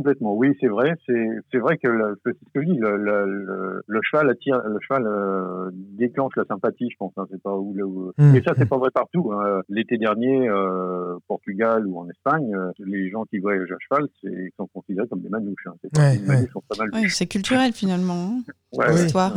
Complètement. 0.00 0.34
Oui, 0.34 0.56
c'est 0.60 0.66
vrai. 0.68 0.94
C'est 1.06 1.28
c'est 1.52 1.58
vrai 1.58 1.76
que 1.76 1.88
c'est 2.24 2.32
ce 2.32 2.52
que 2.54 2.62
je 2.62 2.66
dis. 2.72 2.78
Le, 2.78 2.96
le, 2.96 3.26
le, 3.26 3.82
le 3.86 4.00
cheval 4.02 4.30
attire, 4.30 4.60
le 4.66 4.78
cheval 4.80 5.06
euh, 5.06 5.70
déclenche 5.74 6.32
la 6.36 6.44
sympathie, 6.46 6.88
je 6.90 6.96
pense. 6.98 7.12
Hein, 7.18 7.26
c'est 7.30 7.42
pas 7.42 7.54
où 7.54 7.74
le. 7.74 7.84
où-. 7.84 8.12
Mais 8.18 8.42
ça, 8.42 8.54
c'est 8.56 8.68
pas 8.68 8.78
vrai 8.78 8.88
partout. 8.94 9.30
Hein. 9.32 9.60
L'été 9.68 9.98
dernier, 9.98 10.48
euh, 10.48 11.16
Portugal 11.28 11.86
ou 11.86 11.98
en 11.98 12.08
Espagne, 12.08 12.54
euh, 12.54 12.70
les 12.78 13.10
gens 13.10 13.24
qui 13.24 13.38
voyagent 13.40 13.70
à 13.72 13.76
cheval, 13.78 14.08
c'est 14.22 14.30
ils 14.30 14.50
sont 14.56 14.66
considérés 14.68 15.06
comme 15.08 15.20
des 15.20 15.28
manouches. 15.28 15.66
Hein. 15.66 15.74
C'est 15.82 15.98
Ouais, 15.98 16.18
ouais. 16.28 17.26
culturel 17.26 17.72
finalement, 17.72 18.14
hein, 18.38 18.42
Ouais, 18.72 18.86
Oui. 18.88 18.94
ouais. 18.94 19.02
l'histoire. 19.02 19.34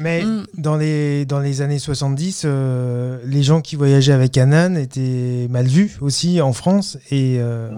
Mais 0.00 0.22
Mm. 0.24 0.44
dans, 0.58 0.76
les, 0.76 1.24
dans 1.24 1.40
les 1.40 1.62
années 1.62 1.78
70, 1.78 2.42
euh, 2.44 3.18
les 3.24 3.42
gens 3.42 3.60
qui 3.60 3.76
voyageaient 3.76 4.12
avec 4.12 4.36
un 4.38 4.52
âne 4.52 4.76
étaient 4.76 5.46
mal 5.50 5.66
vus 5.66 5.96
aussi 6.00 6.40
en 6.40 6.52
France. 6.52 6.98
Et, 7.10 7.36
euh, 7.40 7.70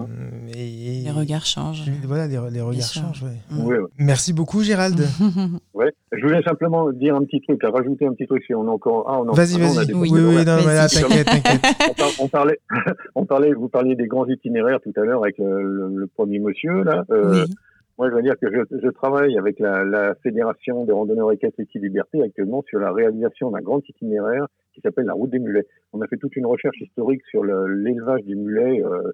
et- 0.55 0.99
et- 0.99 1.03
Les 1.03 1.11
regards 1.11 1.45
changent. 1.45 1.83
Voilà, 2.05 2.27
les, 2.27 2.37
les 2.51 2.61
regards 2.61 2.91
changent. 2.93 3.23
ouais. 3.23 3.37
Mm. 3.51 3.65
Ouais, 3.65 3.77
ouais. 3.79 3.87
Merci 3.97 4.33
beaucoup, 4.33 4.63
Gérald. 4.63 4.99
Ouais. 5.73 5.91
Je 6.11 6.21
voulais 6.25 6.41
simplement 6.43 6.91
dire 6.91 7.15
un 7.15 7.23
petit 7.23 7.39
truc, 7.41 7.63
à 7.63 7.69
rajouter 7.69 8.05
un 8.05 8.13
petit 8.13 8.27
truc. 8.27 8.43
Si 8.45 8.53
on 8.53 8.67
a 8.67 8.71
encore. 8.71 9.05
Ah, 9.07 9.21
on 9.21 9.29
a- 9.29 9.33
Vas-y, 9.35 9.55
ah, 9.55 9.67
vas-y. 9.73 9.87
des 9.87 9.93
Oui, 9.93 10.09
Oui, 10.11 10.19
oui, 10.21 10.45
non, 10.45 10.57
voilà, 10.61 10.87
t'inquiète, 10.89 11.25
t'inquiète. 11.27 11.61
on 12.19 12.27
parlait, 12.27 12.59
on 13.15 13.25
parlait, 13.25 13.53
vous 13.53 13.69
parliez 13.69 13.95
des 13.95 14.07
grands 14.07 14.25
itinéraires 14.27 14.79
tout 14.83 14.91
à 14.99 15.05
l'heure 15.05 15.21
avec 15.23 15.37
le, 15.37 15.61
le- 15.63 15.95
le 15.95 16.07
premier 16.07 16.39
monsieur 16.39 16.83
là. 16.83 17.05
Euh, 17.11 17.45
Oui. 17.45 17.53
Moi, 17.99 18.09
je 18.09 18.15
veux 18.15 18.21
dire 18.21 18.35
que 18.39 18.47
je, 18.49 18.61
je 18.81 18.87
travaille 18.91 19.37
avec 19.37 19.59
la, 19.59 19.83
la 19.83 20.15
Fédération 20.23 20.85
des 20.85 20.93
randonneurs 20.93 21.33
équestres 21.33 21.59
liberté 21.75 22.23
actuellement 22.23 22.63
sur 22.63 22.79
la 22.79 22.93
réalisation 22.93 23.51
d'un 23.51 23.59
grand 23.59 23.81
itinéraire 23.89 24.47
qui 24.73 24.79
s'appelle 24.79 25.05
la 25.05 25.13
route 25.13 25.29
des 25.29 25.39
mulets. 25.39 25.67
On 25.91 26.01
a 26.01 26.07
fait 26.07 26.15
toute 26.15 26.37
une 26.37 26.45
recherche 26.45 26.79
historique 26.79 27.21
sur 27.29 27.43
le- 27.43 27.67
l'élevage 27.67 28.23
des 28.23 28.35
mulets 28.35 28.81
euh, 28.85 29.11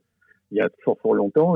il 0.51 0.57
y 0.57 0.61
a 0.61 0.69
fort 0.83 0.99
fort 1.01 1.15
longtemps. 1.15 1.55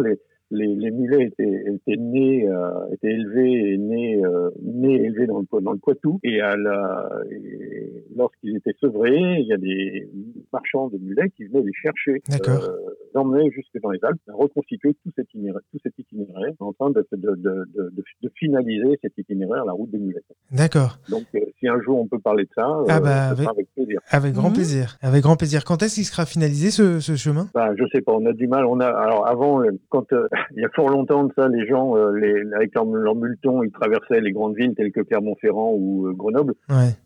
Les, 0.52 0.68
les 0.76 0.92
mulets 0.92 1.26
étaient, 1.26 1.64
étaient 1.68 1.98
nés, 2.00 2.48
euh, 2.48 2.88
étaient 2.94 3.12
élevés 3.12 3.74
et 3.74 3.78
nés, 3.78 4.24
euh, 4.26 4.50
nés 4.62 4.96
et 4.96 5.06
élevés 5.06 5.28
dans 5.28 5.40
le, 5.40 5.62
dans 5.62 5.72
le 5.74 5.78
Poitou. 5.78 6.20
Et, 6.24 6.42
à 6.42 6.56
la, 6.56 7.10
et 7.32 8.04
lorsqu'ils 8.16 8.56
étaient 8.58 8.76
sevrés, 8.82 9.40
il 9.40 9.46
y 9.48 9.54
a 9.54 9.58
des 9.58 10.10
marchands 10.52 10.88
de 10.90 10.98
mulets 10.98 11.30
qui 11.36 11.46
venaient 11.46 11.64
les 11.66 11.74
chercher, 11.74 12.22
D'accord. 12.30 12.64
euh, 12.64 12.76
les 13.14 13.20
emmener 13.20 13.52
jusque 13.52 13.80
dans 13.82 13.92
les 13.92 14.00
Alpes, 14.04 14.20
reconstituer 14.28 14.94
tout 15.04 15.12
cet 15.16 15.28
itinéraire, 15.30 15.62
tout 15.72 15.80
cet 15.84 15.94
itinéraire, 16.00 16.54
en 16.60 16.74
train 16.74 16.90
de, 16.92 17.06
de, 17.12 17.18
de, 17.18 17.36
de, 17.36 17.66
de, 17.76 18.04
de 18.24 18.32
finaliser 18.36 18.98
cet 19.02 19.18
itinéraire, 19.18 19.66
la 19.66 19.74
route 19.74 19.92
des 19.92 20.00
mulets. 20.00 20.20
D'accord. 20.52 20.98
Donc, 21.10 21.24
euh, 21.36 21.40
si 21.60 21.68
un 21.68 21.80
jour 21.82 22.00
on 22.00 22.08
peut 22.08 22.20
parler 22.20 22.44
de 22.46 22.50
ça, 22.56 22.66
Ah 22.88 22.98
euh, 22.98 23.00
bah, 23.00 23.24
avec- 23.30 23.40
sera 23.44 23.52
avec 23.52 23.68
plaisir. 23.76 24.00
Avec 24.10 24.34
grand 24.34 24.50
Mhm. 24.50 24.54
plaisir. 24.56 24.98
Avec 25.02 25.22
grand 25.24 25.36
plaisir. 25.36 25.64
Quand 25.64 25.82
est-ce 25.84 25.96
qu'il 25.96 26.06
sera 26.06 26.26
finalisé 26.26 26.72
ce, 26.72 27.00
ce 27.00 27.16
chemin? 27.16 27.48
Ben, 27.54 27.74
je 27.78 27.84
sais 27.94 28.02
pas, 28.02 28.14
on 28.14 28.26
a 28.26 28.34
du 28.34 28.48
mal. 28.48 28.66
On 28.66 28.80
a 28.80 28.88
alors 28.88 29.28
avant, 29.28 29.62
euh, 29.64 29.72
quand 29.90 30.12
euh, 30.14 30.28
il 30.56 30.62
y 30.62 30.66
a 30.66 30.70
fort 30.70 30.90
longtemps 30.90 31.26
de 31.26 31.34
ça, 31.36 31.48
les 31.48 31.68
gens, 31.68 31.96
euh, 31.96 32.12
les, 32.18 32.44
avec 32.54 32.74
leur, 32.76 32.86
leur 32.86 33.16
ils 33.64 33.72
traversaient 33.72 34.22
les 34.22 34.32
grandes 34.32 34.56
villes 34.56 34.74
telles 34.76 34.92
que 34.92 35.02
Clermont-Ferrand 35.02 35.74
ou 35.74 36.08
euh, 36.08 36.14
Grenoble. 36.14 36.56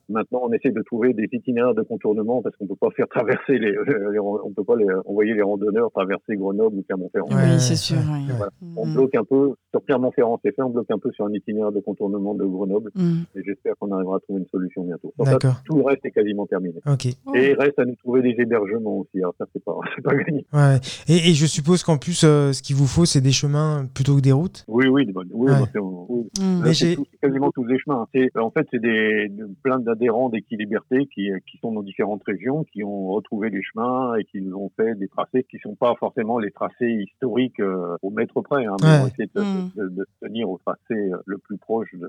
Maintenant, 0.09 0.41
on 0.43 0.51
essaie 0.51 0.71
de 0.71 0.81
trouver 0.81 1.13
des 1.13 1.27
itinéraires 1.31 1.73
de 1.73 1.81
contournement 1.81 2.41
parce 2.41 2.55
qu'on 2.57 2.67
peut 2.67 2.75
pas 2.79 2.89
faire 2.95 3.07
traverser 3.07 3.57
les, 3.57 3.71
les- 4.11 4.19
on 4.19 4.51
peut 4.55 4.63
pas 4.63 4.75
les, 4.75 4.85
envoyer 5.05 5.33
les 5.33 5.41
randonneurs 5.41 5.91
traverser 5.91 6.35
Grenoble 6.35 6.77
ou 6.77 6.83
Clermont-Ferrand. 6.83 7.27
Oui, 7.31 7.59
c'est 7.59 7.75
sûr. 7.75 7.97
oui. 8.11 8.33
On 8.75 8.85
Mm. 8.85 8.93
bloque 8.93 9.15
un 9.15 9.23
peu 9.23 9.53
sur 9.71 9.83
Clermont-Ferrand, 9.85 10.39
c'est 10.43 10.53
fait, 10.55 10.61
on 10.61 10.69
bloque 10.69 10.91
un 10.91 10.99
peu 10.99 11.11
sur 11.11 11.25
un 11.25 11.31
itinéraire 11.33 11.71
de 11.71 11.79
contournement 11.79 12.33
de 12.35 12.43
Grenoble. 12.45 12.91
Mm. 12.95 13.21
Et 13.35 13.43
j'espère 13.45 13.73
qu'on 13.79 13.91
arrivera 13.91 14.17
à 14.17 14.19
trouver 14.19 14.39
une 14.41 14.47
solution 14.47 14.83
bientôt. 14.83 15.13
Ça, 15.23 15.37
tout 15.65 15.77
le 15.77 15.83
reste 15.83 16.05
est 16.05 16.11
quasiment 16.11 16.45
terminé. 16.47 16.75
Ok. 16.85 17.07
Oh. 17.25 17.31
Et 17.35 17.51
il 17.51 17.55
reste 17.59 17.79
à 17.79 17.85
nous 17.85 17.95
trouver 17.95 18.21
des 18.21 18.35
hébergements 18.41 18.97
aussi. 18.99 19.17
Alors 19.19 19.33
ça, 19.37 19.45
c'est 19.53 19.63
pas, 19.63 19.75
c'est 19.95 20.01
pas 20.01 20.15
gagné. 20.15 20.45
Ouais. 20.53 20.77
Et, 21.07 21.29
et 21.29 21.33
je 21.33 21.45
suppose 21.45 21.83
qu'en 21.83 21.97
plus, 21.97 22.23
euh, 22.23 22.51
ce 22.51 22.61
qu'il 22.61 22.75
vous 22.75 22.87
faut, 22.87 23.05
c'est 23.05 23.21
des 23.21 23.31
chemins 23.31 23.85
plutôt 23.93 24.15
que 24.15 24.21
des 24.21 24.31
routes? 24.31 24.65
Oui, 24.67 24.87
oui, 24.87 25.05
oui, 25.15 25.23
oui, 25.33 25.49
Ouais. 25.51 25.59
bah, 25.59 25.67
c'est- 25.71 25.79
oui. 25.79 26.29
Mm. 26.39 26.41
Là, 26.41 26.59
Mais 26.65 26.73
c'est 26.73 26.89
j'ai- 26.89 26.95
tout- 26.95 27.05
c'est 27.11 27.17
quasiment 27.27 27.51
tous 27.51 27.63
les 27.65 27.77
chemins. 27.79 28.05
C'est, 28.13 28.29
en 28.37 28.51
fait, 28.51 28.67
c'est 28.71 28.81
des, 28.81 29.29
de- 29.29 29.49
plein 29.93 29.95
d'adhérents 29.95 30.29
d'Équiliberté 30.29 31.07
qui, 31.13 31.29
qui 31.49 31.57
sont 31.59 31.71
dans 31.71 31.83
différentes 31.83 32.23
régions, 32.25 32.63
qui 32.65 32.83
ont 32.83 33.07
retrouvé 33.07 33.49
les 33.49 33.61
chemins 33.61 34.15
et 34.15 34.23
qui 34.25 34.41
nous 34.41 34.55
ont 34.55 34.71
fait 34.75 34.95
des 34.95 35.07
tracés 35.07 35.43
qui 35.49 35.57
sont 35.59 35.75
pas 35.75 35.93
forcément 35.99 36.39
les 36.39 36.51
tracés 36.51 36.91
historiques 37.07 37.59
euh, 37.59 37.95
au 38.01 38.09
mètre 38.09 38.41
près, 38.41 38.65
hein, 38.65 38.75
mais 38.81 38.87
Ouais. 38.87 38.99
on 39.03 39.07
essaie 39.07 39.29
de, 39.33 39.41
Mm. 39.43 39.95
de, 39.95 40.05
tenir 40.21 40.49
au 40.49 40.57
tracé 40.57 41.11
le 41.25 41.37
plus 41.37 41.57
proche 41.57 41.93
de, 41.93 42.07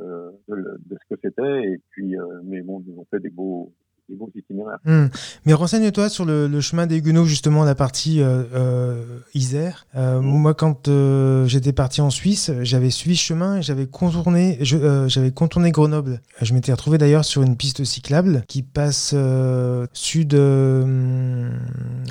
de, 0.49 0.55
de 0.57 0.97
ce 1.09 1.15
que 1.15 1.21
c'était. 1.23 1.65
Et 1.65 1.81
puis, 1.91 2.17
euh, 2.17 2.25
mais 2.45 2.63
bon, 2.63 2.83
ils 2.87 2.93
nous 2.93 3.01
ont 3.01 3.07
fait 3.11 3.21
des 3.21 3.31
beaux, 3.31 3.73
des 4.09 4.17
beaux 4.17 4.31
itinéraires. 4.35 4.79
Hmm. 4.85 5.07
Mais 5.47 5.53
renseigne-toi 5.55 6.09
sur 6.09 6.25
le, 6.25 6.47
le 6.47 6.61
chemin 6.61 6.87
des 6.87 6.99
Huguenots, 6.99 7.25
justement, 7.25 7.65
la 7.65 7.75
partie 7.75 8.21
euh, 8.21 8.43
euh, 8.55 9.19
Isère. 9.35 9.87
Euh, 9.97 10.21
Moi, 10.21 10.55
quand 10.55 10.89
euh, 10.89 11.47
j'étais 11.47 11.73
parti 11.73 12.01
en 12.01 12.11
Suisse, 12.11 12.51
j'avais 12.63 12.91
suivi 12.91 13.17
ce 13.17 13.23
chemin 13.23 13.59
et 13.59 13.63
j'avais 13.63 13.87
contourné, 13.87 14.59
euh, 14.73 15.09
j'avais 15.09 15.31
contourné 15.33 15.71
Grenoble. 15.71 16.21
Je 16.41 16.53
m'étais 16.55 16.73
retrouvé 16.73 16.99
d'ailleurs 16.99 17.25
sur 17.25 17.43
une 17.43 17.57
piste 17.57 17.85
cyclable 17.85 18.45
qui 18.49 18.63
passe 18.63 19.13
euh, 19.15 19.87
sud, 19.93 20.35
euh, 20.35 21.51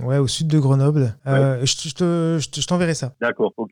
ouais, 0.03 0.17
au 0.17 0.27
sud 0.27 0.47
de 0.47 0.59
Grenoble. 0.59 1.15
Euh, 1.27 1.65
je 1.65 1.75
te- 1.75 1.87
je 1.89 1.93
te- 1.95 2.37
je 2.41 2.49
te- 2.49 2.61
je 2.61 2.67
t'enverrai 2.67 2.93
ça, 2.95 3.13
D'accord, 3.21 3.53
ok. 3.57 3.71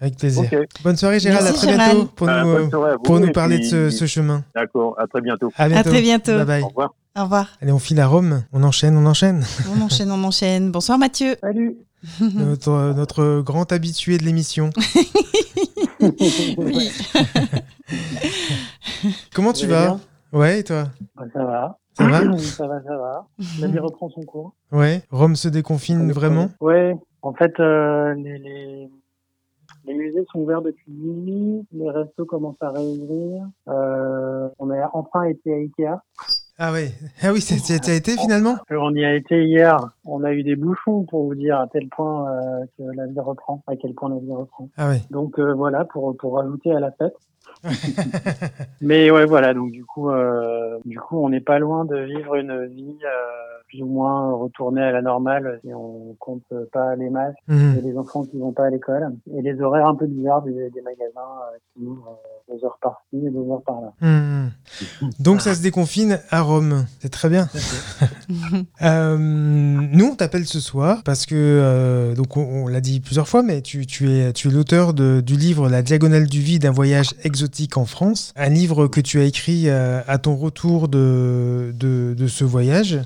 Avec 0.00 0.16
plaisir. 0.16 0.44
Bonne 0.82 0.96
soirée, 0.96 1.20
Gérald. 1.20 1.44
Merci, 1.44 1.58
à 1.58 1.68
très 1.68 1.72
Gérald. 1.72 1.94
bientôt 1.96 2.10
pour, 2.14 2.26
Bah, 2.26 2.42
nous, 2.44 2.48
euh, 2.50 2.70
soirée 2.70 2.96
pour 3.02 3.32
parler 3.32 3.58
de 3.58 3.64
ce, 3.64 3.90
ce 3.90 4.06
chemin. 4.06 4.44
D'accord, 4.54 4.94
à 4.98 5.06
très 5.06 5.20
bientôt. 5.20 5.50
À 5.56 5.68
bientôt. 5.68 5.88
À 5.88 5.92
très 5.92 6.02
bientôt. 6.02 6.36
Bye 6.36 6.44
bye. 6.46 6.62
Au 6.62 6.68
revoir. 6.68 6.94
Au 7.16 7.22
revoir. 7.22 7.48
Allez, 7.62 7.72
on 7.72 7.78
file 7.78 8.00
à 8.00 8.06
Rome. 8.06 8.42
On 8.52 8.62
enchaîne, 8.64 8.96
on 8.96 9.06
enchaîne. 9.06 9.44
On 9.76 9.80
enchaîne, 9.82 10.10
on 10.10 10.22
enchaîne. 10.24 10.70
Bonsoir 10.72 10.98
Mathieu. 10.98 11.36
Salut. 11.40 11.76
notre, 12.20 12.92
notre 12.94 13.40
grand 13.40 13.70
habitué 13.72 14.18
de 14.18 14.24
l'émission. 14.24 14.70
Oui. 16.58 16.90
Comment 19.34 19.52
tu 19.52 19.66
vas 19.66 19.86
bien 19.86 20.00
Ouais, 20.32 20.60
et 20.60 20.64
toi 20.64 20.88
Bah, 21.16 21.24
Ça 21.32 21.44
va. 21.44 21.78
Ça 21.96 22.06
va 22.06 22.20
Ça 22.38 22.66
va, 22.66 22.82
ça 22.82 22.96
va. 22.96 23.26
La 23.60 23.68
vie 23.68 23.78
reprend 23.78 24.10
son 24.10 24.22
cours. 24.22 24.54
Ouais. 24.72 25.02
Rome 25.10 25.36
se 25.36 25.48
déconfine 25.48 26.10
vraiment 26.12 26.50
Ouais. 26.60 26.94
En 27.22 27.32
fait, 27.32 27.52
euh, 27.60 28.12
les, 28.14 28.38
les, 28.38 28.90
les 29.86 29.94
musées 29.94 30.24
sont 30.32 30.40
ouverts 30.40 30.62
depuis 30.62 30.90
minuit. 30.90 31.66
Les 31.72 31.90
restos 31.90 32.24
commencent 32.24 32.60
à 32.62 32.70
réouvrir. 32.70 33.44
Euh, 33.68 34.48
on 34.58 34.70
a 34.70 34.90
enfin 34.92 35.24
été 35.24 35.52
à 35.52 35.56
Ikea. 35.56 35.98
Ah 36.56 36.72
ouais. 36.72 36.92
Ah 37.22 37.32
oui, 37.32 37.40
c'est- 37.40 37.58
c'est- 37.58 37.80
t'as 37.80 37.94
été 37.94 38.12
finalement? 38.16 38.56
Euh, 38.70 38.76
On 38.80 38.94
y 38.94 39.04
a 39.04 39.12
été 39.14 39.44
hier. 39.44 39.76
On 40.04 40.22
a 40.22 40.32
eu 40.32 40.44
des 40.44 40.54
bouchons 40.54 41.02
pour 41.02 41.24
vous 41.24 41.34
dire 41.34 41.58
à 41.58 41.66
tel 41.66 41.88
point 41.88 42.30
euh, 42.30 42.64
que 42.78 42.82
la 42.96 43.06
vie 43.06 43.18
reprend, 43.18 43.62
à 43.66 43.74
quel 43.76 43.92
point 43.94 44.08
la 44.08 44.18
vie 44.20 44.32
reprend. 44.32 44.68
Ah 44.76 44.88
ouais. 44.88 45.00
Donc 45.10 45.38
euh, 45.40 45.52
voilà, 45.52 45.84
pour 45.84 46.16
pour 46.16 46.34
rajouter 46.36 46.72
à 46.72 46.78
la 46.80 46.92
fête. 46.92 47.16
Mais 48.80 49.10
ouais, 49.10 49.24
voilà. 49.26 49.52
Donc 49.54 49.70
du 49.72 49.84
coup, 49.84 50.10
euh, 50.10 50.78
du 50.84 50.98
coup, 50.98 51.18
on 51.24 51.28
n'est 51.28 51.40
pas 51.40 51.58
loin 51.58 51.84
de 51.84 51.96
vivre 51.98 52.36
une 52.36 52.66
vie 52.66 52.98
euh, 53.04 53.53
plus 53.68 53.82
ou 53.82 53.86
moins 53.86 54.32
retournée 54.32 54.82
à 54.82 54.92
la 54.92 55.02
normale 55.02 55.60
si 55.64 55.72
on 55.74 56.14
compte 56.18 56.42
pas 56.72 56.94
les 56.96 57.10
masques 57.10 57.36
Mhm. 57.48 57.76
et 57.78 57.82
les 57.82 57.96
enfants 57.98 58.24
qui 58.24 58.38
vont 58.38 58.52
pas 58.52 58.66
à 58.66 58.70
l'école 58.70 59.08
et 59.36 59.42
les 59.42 59.60
horaires 59.60 59.86
un 59.88 59.94
peu 59.94 60.06
bizarres 60.06 60.42
des, 60.42 60.52
des 60.52 60.80
magasins 60.82 61.20
euh, 61.52 61.58
qui 61.74 61.84
ouvrent 61.84 62.18
euh, 62.50 62.54
deux 62.54 62.64
heures 62.64 62.78
par-ci 62.80 63.26
et 63.26 63.30
deux 63.30 63.50
heures 63.50 63.62
par-là. 63.66 63.92
Mhm. 64.00 64.50
Donc 65.20 65.40
ça 65.40 65.54
se 65.54 65.62
déconfine 65.62 66.20
à 66.30 66.40
Rome. 66.42 66.86
C'est 67.00 67.10
très 67.10 67.28
bien. 67.28 67.48
Euh, 68.82 69.16
nous, 69.18 70.06
on 70.12 70.14
t'appelle 70.16 70.46
ce 70.46 70.60
soir 70.60 71.02
parce 71.04 71.26
que, 71.26 71.34
euh, 71.34 72.14
donc 72.14 72.36
on, 72.36 72.42
on 72.64 72.66
l'a 72.68 72.80
dit 72.80 73.00
plusieurs 73.00 73.28
fois, 73.28 73.42
mais 73.42 73.62
tu, 73.62 73.86
tu 73.86 74.10
es, 74.10 74.32
tu 74.32 74.48
es 74.48 74.50
l'auteur 74.50 74.92
du 74.94 75.36
livre 75.36 75.68
La 75.68 75.82
diagonale 75.82 76.26
du 76.26 76.40
vide, 76.40 76.66
un 76.66 76.70
voyage 76.70 77.14
exotique 77.22 77.76
en 77.76 77.84
France. 77.84 78.32
Un 78.36 78.48
livre 78.48 78.86
que 78.86 79.00
tu 79.00 79.20
as 79.20 79.24
écrit 79.24 79.68
à 79.70 80.18
ton 80.18 80.36
retour 80.36 80.88
de, 80.88 81.72
de, 81.78 82.14
de 82.16 82.26
ce 82.26 82.44
voyage. 82.44 82.98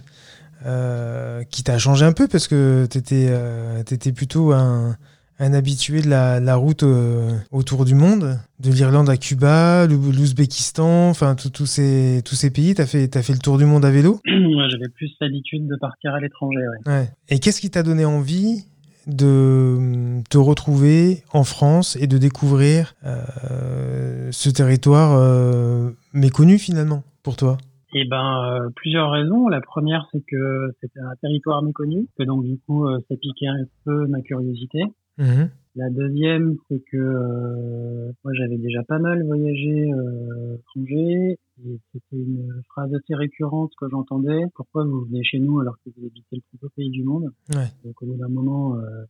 Euh, 0.67 1.43
qui 1.45 1.63
t'a 1.63 1.79
changé 1.79 2.05
un 2.05 2.13
peu 2.13 2.29
parce 2.29 2.49
que 2.49 2.87
tu 2.91 2.99
étais, 2.99 4.13
plutôt 4.13 4.53
un, 4.53 4.97
un 5.39 5.53
habitué 5.55 6.01
de 6.03 6.09
la, 6.09 6.41
la 6.41 6.57
route 6.57 6.83
euh, 6.83 7.37
autour 7.53 7.85
du 7.85 7.95
monde, 7.95 8.39
de 8.61 8.71
l'Irlande 8.73 9.09
à 9.09 9.17
Cuba, 9.17 9.87
l'Ou- 9.87 10.11
l'Ouzbékistan, 10.13 11.09
enfin 11.11 11.35
tous 11.37 11.67
ces, 11.67 12.23
tous 12.25 12.35
ces 12.35 12.51
pays. 12.51 12.75
Tu 12.75 12.83
as 12.83 12.87
fait, 12.87 13.09
t'as 13.09 13.23
fait 13.23 13.33
le 13.35 13.39
tour 13.39 13.57
du 13.59 13.65
monde 13.65 13.85
à 13.85 13.91
vélo? 13.91 14.21
Moi, 14.27 14.69
j'avais 14.69 14.89
plus 14.89 15.11
l'habitude 15.21 15.67
de 15.69 15.77
partir 15.77 16.15
à 16.15 16.21
l'étranger. 16.21 16.59
Ouais. 16.87 16.93
Ouais. 16.93 17.11
Et 17.29 17.39
qu'est-ce 17.39 17.61
qui 17.61 17.71
t'a 17.71 17.83
donné 17.83 18.05
envie 18.05 18.65
de 19.07 19.75
hum, 19.79 20.23
te 20.29 20.37
retrouver 20.39 21.23
en 21.33 21.45
France 21.45 21.97
et 22.01 22.07
de 22.07 22.19
découvrir 22.19 22.95
euh, 23.07 24.29
ce 24.33 24.51
territoire 24.51 25.17
euh, 25.17 25.91
méconnu 26.13 26.59
finalement 26.59 27.03
pour 27.23 27.37
toi? 27.37 27.59
Eh 27.95 28.05
ben, 28.05 28.45
euh, 28.45 28.68
plusieurs 28.76 29.11
raisons. 29.11 29.49
La 29.49 29.61
première, 29.61 30.07
c'est 30.12 30.20
que 30.20 30.70
c'était 30.80 31.01
un 31.01 31.16
territoire 31.16 31.62
méconnu, 31.62 32.07
que 32.18 32.24
donc 32.24 32.45
du 32.45 32.59
coup, 32.59 32.86
euh, 32.86 32.99
ça 33.09 33.16
piquait 33.16 33.47
un 33.47 33.64
peu 33.84 34.07
ma 34.07 34.20
curiosité. 34.20 34.82
Mhm. 35.16 35.51
La 35.74 35.91
deuxième, 35.91 36.57
c'est 36.68 36.82
que 36.91 36.97
euh, 36.97 38.12
moi, 38.24 38.32
j'avais 38.34 38.59
déjà 38.59 38.82
pas 38.82 38.99
mal 38.99 39.24
voyagé 39.24 39.93
euh, 39.93 40.57
étranger, 40.57 41.39
et 41.64 41.78
c'était 41.93 42.16
une 42.16 42.62
phrase 42.68 42.93
assez 42.95 43.14
récurrente 43.14 43.72
que 43.80 43.89
j'entendais. 43.89 44.45
Pourquoi 44.55 44.84
vous 44.84 45.05
venez 45.05 45.22
chez 45.24 45.39
nous 45.39 45.61
alors 45.61 45.76
que 45.84 45.91
vous 45.97 46.07
habitez 46.07 46.36
le 46.36 46.43
plus 46.51 46.59
beau 46.61 46.68
pays 46.76 46.91
du 46.91 47.05
monde? 47.05 47.32
Ouais. 47.55 47.68
Donc 47.84 48.03
au 48.03 48.07
bout 48.07 48.16
d'un 48.16 48.28
moment, 48.28 48.76
euh, 48.76 49.05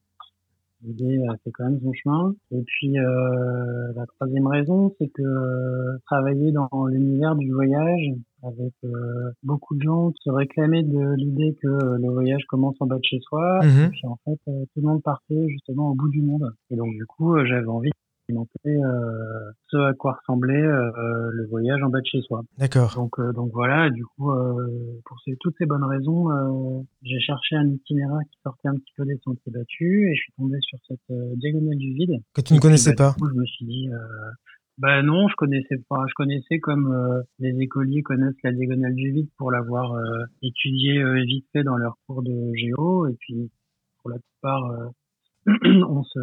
l'idée 0.83 1.19
fait 1.45 1.51
quand 1.51 1.65
même 1.65 1.81
son 1.81 1.93
chemin. 1.93 2.35
Et 2.51 2.63
puis 2.67 2.99
euh, 2.99 3.93
la 3.95 4.07
troisième 4.07 4.47
raison, 4.47 4.95
c'est 4.99 5.09
que 5.09 5.23
euh, 5.23 5.99
travailler 6.07 6.53
dans 6.53 6.69
l'univers 6.87 7.35
du 7.37 7.51
voyage 7.53 8.11
avec 8.43 8.73
euh, 8.85 9.31
beaucoup 9.43 9.75
de 9.77 9.83
gens 9.83 10.13
qui 10.13 10.31
réclamaient 10.31 10.85
de 10.85 11.15
l'idée 11.17 11.57
que 11.61 11.67
le 11.69 12.09
voyage 12.11 12.45
commence 12.49 12.77
en 12.81 12.87
bas 12.87 12.97
de 12.99 13.05
chez 13.05 13.19
soi, 13.21 13.59
Mhm. 13.63 13.87
et 13.87 13.89
puis 13.91 14.07
en 14.07 14.17
fait 14.25 14.39
euh, 14.49 14.65
tout 14.73 14.81
le 14.81 14.89
monde 14.89 15.03
partait 15.03 15.49
justement 15.49 15.91
au 15.91 15.95
bout 15.95 16.09
du 16.09 16.23
monde. 16.23 16.53
Et 16.71 16.77
donc 16.77 16.91
du 16.95 17.05
coup 17.07 17.35
euh, 17.35 17.45
j'avais 17.47 17.67
envie 17.67 17.91
euh, 18.31 19.51
ce 19.71 19.77
à 19.77 19.95
quoi 19.95 20.19
ressemblait 20.21 20.55
euh, 20.55 21.31
le 21.33 21.47
voyage 21.49 21.83
en 21.83 21.89
bas 21.89 22.01
de 22.01 22.07
chez 22.07 22.21
soi. 22.23 22.43
D'accord. 22.59 22.95
Donc, 22.95 23.19
euh, 23.19 23.33
donc 23.33 23.51
voilà, 23.53 23.91
du 23.91 24.05
coup, 24.05 24.31
euh, 24.31 25.01
pour 25.05 25.19
ces, 25.25 25.37
toutes 25.41 25.55
ces 25.59 25.67
bonnes 25.67 25.85
raisons, 25.85 26.31
euh, 26.31 26.83
j'ai 27.03 27.21
cherché 27.21 27.57
un 27.57 27.69
itinéraire 27.69 28.21
qui 28.31 28.39
sortait 28.43 28.69
un 28.69 28.75
petit 28.75 28.93
peu 28.97 29.05
des 29.05 29.19
sentiers 29.25 29.53
battus 29.53 30.09
et 30.09 30.15
je 30.15 30.21
suis 30.21 30.33
tombé 30.37 30.59
sur 30.61 30.79
cette 30.87 30.99
euh, 31.11 31.35
diagonale 31.37 31.77
du 31.77 31.93
vide. 31.95 32.17
Que 32.35 32.41
tu 32.41 32.55
ne 32.55 32.61
connaissais 32.61 32.95
bah, 32.95 33.13
pas. 33.13 33.13
Coup, 33.19 33.29
je 33.29 33.39
me 33.39 33.47
suis 33.47 33.65
dit, 33.65 33.89
euh, 33.89 33.97
bah 34.79 35.03
non, 35.03 35.29
je 35.29 35.35
connaissais 35.35 35.79
pas. 35.89 36.05
Je 36.09 36.15
connaissais 36.15 36.59
comme 36.61 36.93
euh, 36.93 37.23
les 37.39 37.59
écoliers 37.61 38.03
connaissent 38.03 38.41
la 38.45 38.53
diagonale 38.53 38.95
du 38.95 39.11
vide 39.13 39.29
pour 39.37 39.51
l'avoir 39.51 39.95
euh, 39.95 40.25
étudiée 40.43 40.99
euh, 40.99 41.23
vite 41.25 41.47
fait 41.53 41.65
dans 41.65 41.77
leur 41.77 41.97
cours 42.07 42.23
de 42.23 42.53
géo 42.55 43.07
et 43.07 43.17
puis 43.19 43.51
pour 44.01 44.11
la 44.11 44.19
plupart, 44.19 44.71
euh, 44.71 44.89
on 45.89 46.05
se, 46.05 46.19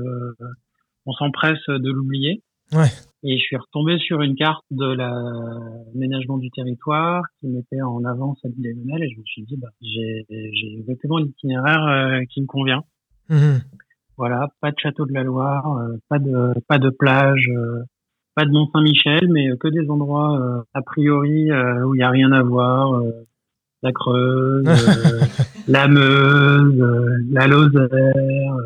on 1.05 1.13
s'empresse 1.13 1.65
de 1.67 1.91
l'oublier. 1.91 2.41
Ouais. 2.73 2.89
Et 3.23 3.37
je 3.37 3.43
suis 3.43 3.57
retombé 3.57 3.97
sur 3.99 4.21
une 4.21 4.35
carte 4.35 4.65
de 4.71 4.85
l'aménagement 4.85 6.37
du 6.37 6.49
territoire 6.51 7.23
qui 7.39 7.47
mettait 7.47 7.81
en 7.81 8.03
avant 8.05 8.35
cette 8.41 8.55
diagonale 8.55 9.03
et 9.03 9.09
je 9.09 9.17
me 9.19 9.23
suis 9.25 9.43
dit, 9.43 9.57
bah, 9.57 9.69
j'ai 9.81 10.25
j'ai 10.29 10.79
exactement 10.79 11.17
l'itinéraire 11.17 11.83
euh, 11.85 12.21
qui 12.29 12.41
me 12.41 12.47
convient. 12.47 12.83
Mhm. 13.29 13.61
Voilà, 14.17 14.47
pas 14.61 14.71
de 14.71 14.77
château 14.79 15.05
de 15.05 15.13
la 15.13 15.23
Loire, 15.23 15.77
euh, 15.77 15.97
pas 16.07 16.19
de 16.19 16.53
pas 16.67 16.77
de 16.77 16.89
plage, 16.89 17.49
euh, 17.49 17.83
pas 18.35 18.45
de 18.45 18.51
Mont 18.51 18.69
Saint-Michel, 18.71 19.27
mais 19.31 19.49
euh, 19.49 19.55
que 19.57 19.67
des 19.67 19.89
endroits 19.89 20.39
euh, 20.39 20.61
a 20.73 20.81
priori 20.81 21.51
euh, 21.51 21.85
où 21.85 21.95
il 21.95 21.99
y 21.99 22.03
a 22.03 22.09
rien 22.09 22.31
à 22.31 22.43
voir. 22.43 22.93
euh, 22.95 23.11
la 23.81 23.91
Creuse, 23.91 24.65
euh, 24.67 25.19
la 25.67 25.87
Meuse, 25.87 26.81
euh, 26.81 27.17
la 27.31 27.45
Lozère, 27.47 27.89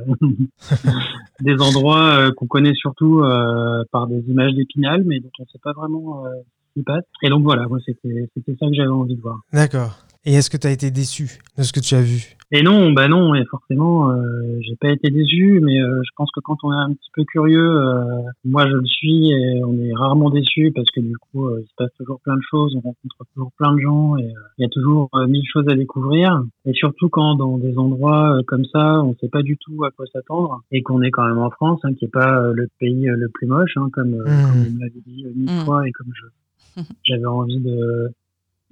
des 1.41 1.61
endroits 1.61 2.13
euh, 2.13 2.31
qu'on 2.31 2.47
connaît 2.47 2.73
surtout 2.73 3.21
euh, 3.21 3.83
par 3.91 4.07
des 4.07 4.19
images 4.27 4.53
d'épinal, 4.53 5.03
mais 5.05 5.19
dont 5.19 5.29
on 5.39 5.43
ne 5.43 5.47
sait 5.47 5.59
pas 5.63 5.73
vraiment 5.73 6.25
euh, 6.25 6.29
ce 6.69 6.79
qui 6.79 6.83
passe. 6.83 7.03
Et 7.23 7.29
donc 7.29 7.43
voilà, 7.43 7.65
c'était 7.85 8.55
ça 8.59 8.67
que 8.67 8.73
j'avais 8.73 8.89
envie 8.89 9.15
de 9.15 9.21
voir. 9.21 9.39
D'accord. 9.53 9.99
Et 10.26 10.34
est-ce 10.34 10.49
que 10.49 10.57
tu 10.57 10.67
as 10.67 10.72
été 10.72 10.91
déçu 10.91 11.39
de 11.57 11.63
ce 11.63 11.72
que 11.72 11.80
tu 11.80 11.95
as 11.95 12.01
vu? 12.01 12.36
Et 12.51 12.63
non, 12.63 12.91
bah 12.93 13.07
non, 13.07 13.36
et 13.36 13.45
forcément, 13.45 14.09
euh, 14.09 14.57
j'ai 14.61 14.76
pas 14.76 14.89
été 14.89 15.11
déçu, 15.11 15.61
mais 15.63 15.80
euh, 15.82 16.01
je 16.03 16.09
pense 16.17 16.30
que 16.32 16.39
quand 16.39 16.57
on 16.63 16.74
est 16.74 16.78
un 16.78 16.91
petit 16.93 17.09
peu 17.13 17.24
curieux, 17.24 17.78
euh, 17.80 18.22
moi 18.43 18.67
je 18.67 18.74
le 18.74 18.86
suis, 18.88 19.30
et 19.32 19.63
on 19.63 19.74
est 19.78 19.93
rarement 19.93 20.32
déçu 20.32 20.72
parce 20.76 20.89
que 20.89 20.99
du 20.99 21.15
coup, 21.17 21.45
euh, 21.47 21.59
il 21.61 21.67
se 21.67 21.74
passe 21.78 21.91
toujours 21.97 22.20
plein 22.22 22.36
de 22.36 22.41
choses, 22.49 22.74
on 22.76 22.80
rencontre 22.80 23.17
toujours 23.36 23.51
plein 23.55 23.74
de 23.76 23.80
gens, 23.80 24.17
et 24.17 24.26
euh, 24.26 24.39
il 24.57 24.63
y 24.63 24.65
a 24.65 24.70
toujours 24.70 25.09
euh, 25.13 25.28
mille 25.28 25.45
choses 25.47 25.67
à 25.70 25.76
découvrir. 25.76 26.41
Et 26.65 26.74
surtout 26.74 27.07
quand 27.09 27.36
dans 27.36 27.59
des 27.59 27.78
endroits 27.78 28.38
euh, 28.38 28.41
comme 28.47 28.65
ça, 28.65 29.01
on 29.03 29.15
sait 29.22 29.30
pas 29.30 29.43
du 29.43 29.55
tout 29.57 29.84
à 29.86 29.91
quoi 29.91 30.05
s'attendre, 30.11 30.61
et 30.72 30.82
qu'on 30.82 31.03
est 31.03 31.11
quand 31.11 31.28
même 31.28 31.38
en 31.38 31.51
France, 31.51 31.80
hein, 31.84 31.93
qui 31.93 32.05
est 32.05 32.11
pas 32.11 32.41
euh, 32.41 32.53
le 32.55 32.67
pays 32.80 33.07
euh, 33.09 33.15
le 33.15 33.30
plus 33.30 33.45
moche, 33.47 33.78
hein, 33.78 33.89
comme, 33.93 34.15
euh, 34.15 34.26
Mhm. 34.28 34.41
comme 34.41 34.61
on 34.61 34.80
l'avait 34.80 35.01
dit 35.05 35.24
mille 35.36 35.51
Mhm. 35.51 35.63
fois, 35.65 35.88
et 35.88 35.91
comme 35.91 36.11
je 36.15 36.26
j'avais 37.03 37.26
envie 37.28 37.59
de 37.59 38.09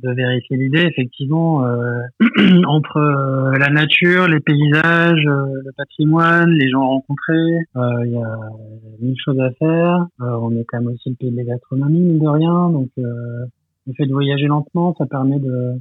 de 0.03 0.11
vérifier 0.11 0.57
l'idée, 0.57 0.81
effectivement, 0.83 1.65
euh, 1.65 2.01
entre 2.67 2.97
euh, 2.97 3.57
la 3.57 3.69
nature, 3.69 4.27
les 4.27 4.39
paysages, 4.39 5.25
euh, 5.25 5.61
le 5.65 5.71
patrimoine, 5.75 6.51
les 6.51 6.69
gens 6.69 6.87
rencontrés, 6.87 7.57
euh, 7.75 8.05
il 8.05 8.11
y 8.11 8.17
a 8.17 8.37
mille 9.01 9.15
choses 9.23 9.39
à 9.39 9.49
faire. 9.51 10.05
Euh, 10.21 10.37
on 10.41 10.51
est 10.55 10.65
quand 10.67 10.79
même 10.79 10.89
aussi 10.93 11.09
le 11.09 11.15
pays 11.15 11.31
de 11.31 11.37
la 11.37 11.43
gastronomie, 11.45 11.99
mine 11.99 12.19
de 12.19 12.27
rien. 12.27 12.69
Donc, 12.69 12.89
euh, 12.99 13.45
le 13.87 13.93
fait 13.93 14.05
de 14.05 14.13
voyager 14.13 14.45
lentement, 14.47 14.93
ça 14.99 15.05
permet 15.07 15.39
de, 15.39 15.73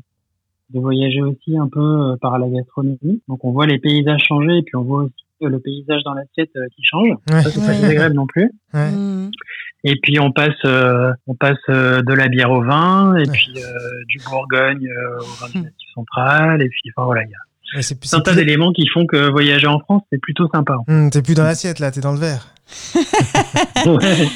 de 0.70 0.80
voyager 0.80 1.20
aussi 1.22 1.58
un 1.58 1.68
peu 1.68 2.16
par 2.20 2.38
la 2.38 2.48
gastronomie. 2.48 3.20
Donc, 3.28 3.44
on 3.44 3.52
voit 3.52 3.66
les 3.66 3.78
paysages 3.78 4.22
changer 4.22 4.58
et 4.58 4.62
puis 4.62 4.76
on 4.76 4.82
voit 4.82 5.02
aussi 5.04 5.12
le 5.42 5.58
paysage 5.58 6.02
dans 6.04 6.14
l'assiette 6.14 6.52
qui 6.74 6.82
change. 6.82 7.08
Ouais. 7.30 7.42
Ça, 7.42 7.50
c'est 7.50 7.60
pas 7.60 7.66
Ouais. 7.66 7.80
désagréable 7.82 8.14
non 8.14 8.26
plus. 8.26 8.50
Ouais. 8.72 8.88
Et 9.88 9.94
puis 10.02 10.18
on 10.18 10.32
passe, 10.32 10.64
euh, 10.64 11.12
on 11.28 11.36
passe 11.36 11.58
euh, 11.68 12.02
de 12.02 12.12
la 12.12 12.26
bière 12.26 12.50
au 12.50 12.60
vin, 12.60 13.16
et 13.16 13.22
puis 13.22 13.54
euh, 13.56 14.04
du 14.08 14.18
Bourgogne 14.18 14.90
au 15.20 15.46
vin 15.46 15.60
du 15.60 15.70
central, 15.94 16.60
et 16.60 16.68
puis 16.68 16.90
enfin 16.90 17.04
voilà, 17.06 17.22
il 17.22 17.30
y 17.30 17.34
a 17.34 17.45
Ouais, 17.74 17.82
c'est 17.82 17.94
un 17.94 17.98
c'est 18.02 18.22
tas 18.22 18.32
plus- 18.32 18.36
d'éléments 18.36 18.72
qui 18.72 18.86
font 18.86 19.06
que 19.06 19.30
voyager 19.30 19.66
en 19.66 19.80
France 19.80 20.02
c'est 20.12 20.20
plutôt 20.20 20.48
sympa. 20.54 20.76
Hmm, 20.88 21.08
T'es 21.10 21.22
plus 21.22 21.34
dans 21.34 21.44
l'assiette 21.44 21.78
là, 21.80 21.90
t'es 21.90 22.00
dans 22.00 22.12
le 22.12 22.18
verre. 22.18 22.46
Ouais. 23.86 24.26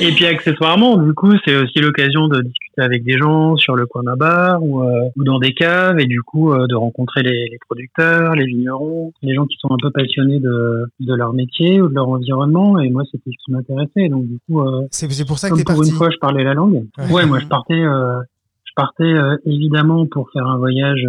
et 0.00 0.12
puis 0.12 0.24
accessoirement, 0.26 0.96
du 0.96 1.12
coup, 1.12 1.32
c'est 1.44 1.54
aussi 1.56 1.78
l'occasion 1.80 2.28
de 2.28 2.40
discuter 2.40 2.80
avec 2.82 3.04
des 3.04 3.18
gens 3.18 3.56
sur 3.56 3.76
le 3.76 3.84
coin 3.86 4.02
d'un 4.02 4.16
bar 4.16 4.62
ou, 4.62 4.82
euh, 4.82 4.88
ou 5.16 5.24
dans 5.24 5.38
des 5.38 5.52
caves, 5.52 5.98
et 6.00 6.06
du 6.06 6.22
coup 6.22 6.52
euh, 6.52 6.66
de 6.66 6.74
rencontrer 6.74 7.22
les, 7.22 7.48
les 7.50 7.58
producteurs, 7.68 8.34
les 8.34 8.46
vignerons, 8.46 9.12
les 9.22 9.34
gens 9.34 9.44
qui 9.46 9.56
sont 9.60 9.70
un 9.72 9.76
peu 9.80 9.90
passionnés 9.90 10.40
de, 10.40 10.86
de 11.00 11.14
leur 11.14 11.32
métier 11.34 11.80
ou 11.82 11.88
de 11.88 11.94
leur 11.94 12.08
environnement. 12.08 12.78
Et 12.80 12.88
moi, 12.90 13.02
c'était 13.10 13.30
ce 13.30 13.44
qui 13.44 13.52
m'intéressait. 13.52 14.08
Donc 14.08 14.26
du 14.26 14.38
coup. 14.48 14.62
Euh, 14.62 14.86
C'est 14.90 15.10
c'est 15.12 15.26
pour 15.26 15.38
ça 15.38 15.50
que 15.50 15.56
t'es 15.56 15.64
pour 15.64 15.82
une 15.84 15.90
fois, 15.90 16.08
je 16.10 16.16
parlais 16.18 16.44
la 16.44 16.54
langue. 16.54 16.86
Ouais. 16.98 17.12
Ouais, 17.12 17.26
moi, 17.26 17.38
je 17.38 17.46
partais, 17.46 17.74
euh, 17.74 18.20
je 18.64 18.72
partais 18.76 19.12
évidemment 19.44 20.06
pour 20.06 20.30
faire 20.32 20.46
un 20.46 20.56
voyage 20.56 21.06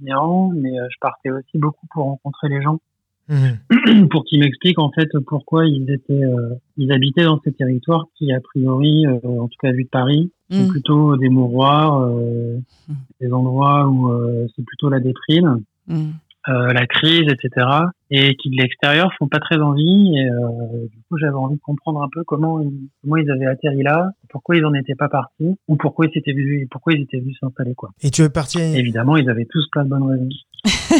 itinérant, 0.00 0.50
mais 0.54 0.78
euh, 0.80 0.86
je 0.90 0.96
partais 1.00 1.30
aussi 1.30 1.58
beaucoup 1.58 1.86
pour 1.92 2.04
rencontrer 2.04 2.48
les 2.48 2.62
gens, 2.62 2.78
Mhm. 3.28 4.08
pour 4.10 4.24
qu'ils 4.24 4.40
m'expliquent 4.40 4.80
en 4.80 4.90
fait 4.90 5.08
pourquoi 5.26 5.64
ils 5.66 5.88
étaient, 5.90 6.24
euh, 6.24 6.54
ils 6.76 6.90
habitaient 6.92 7.24
dans 7.24 7.40
ces 7.44 7.52
territoires 7.52 8.06
qui, 8.16 8.32
a 8.32 8.40
priori, 8.40 9.06
euh, 9.06 9.20
en 9.40 9.46
tout 9.46 9.56
cas 9.60 9.70
vu 9.70 9.84
de 9.84 9.88
Paris, 9.88 10.32
sont 10.50 10.62
Mhm. 10.64 10.68
plutôt 10.68 11.16
des 11.16 11.28
mouroirs, 11.28 12.00
euh, 12.02 12.58
Mhm. 12.88 12.96
des 13.20 13.32
endroits 13.32 13.86
où 13.88 14.08
euh, 14.10 14.48
c'est 14.56 14.64
plutôt 14.64 14.88
la 14.88 14.98
déprime. 14.98 15.62
Mhm. 15.86 16.14
Euh, 16.48 16.72
la 16.72 16.86
crise, 16.86 17.28
etc. 17.30 17.66
Et 18.10 18.34
qui 18.36 18.50
de 18.50 18.56
l'extérieur 18.56 19.10
font 19.18 19.28
pas 19.28 19.38
très 19.40 19.58
envie. 19.58 20.14
Et 20.16 20.24
euh, 20.30 20.86
du 20.90 20.98
coup, 21.08 21.18
j'avais 21.18 21.34
envie 21.34 21.56
de 21.56 21.60
comprendre 21.60 22.02
un 22.02 22.08
peu 22.12 22.24
comment 22.24 22.60
ils, 22.60 22.88
comment 23.02 23.16
ils 23.16 23.30
avaient 23.30 23.46
atterri 23.46 23.82
là, 23.82 24.10
pourquoi 24.30 24.56
ils 24.56 24.64
en 24.64 24.72
étaient 24.74 24.94
pas 24.94 25.08
partis, 25.08 25.54
ou 25.68 25.76
pourquoi 25.76 26.06
ils 26.06 26.12
s'étaient 26.12 26.32
vus, 26.32 26.66
pourquoi 26.70 26.94
ils 26.94 27.02
étaient 27.02 27.20
venus 27.20 27.36
s'installer 27.40 27.74
quoi. 27.74 27.90
Et 28.02 28.10
tu 28.10 28.22
es 28.22 28.28
parti. 28.30 28.60
à- 28.60 28.66
Évidemment, 28.76 29.16
ils 29.16 29.28
avaient 29.28 29.46
tous 29.50 29.66
plein 29.70 29.84
de 29.84 29.90
bonnes 29.90 30.08
raisons. 30.10 30.28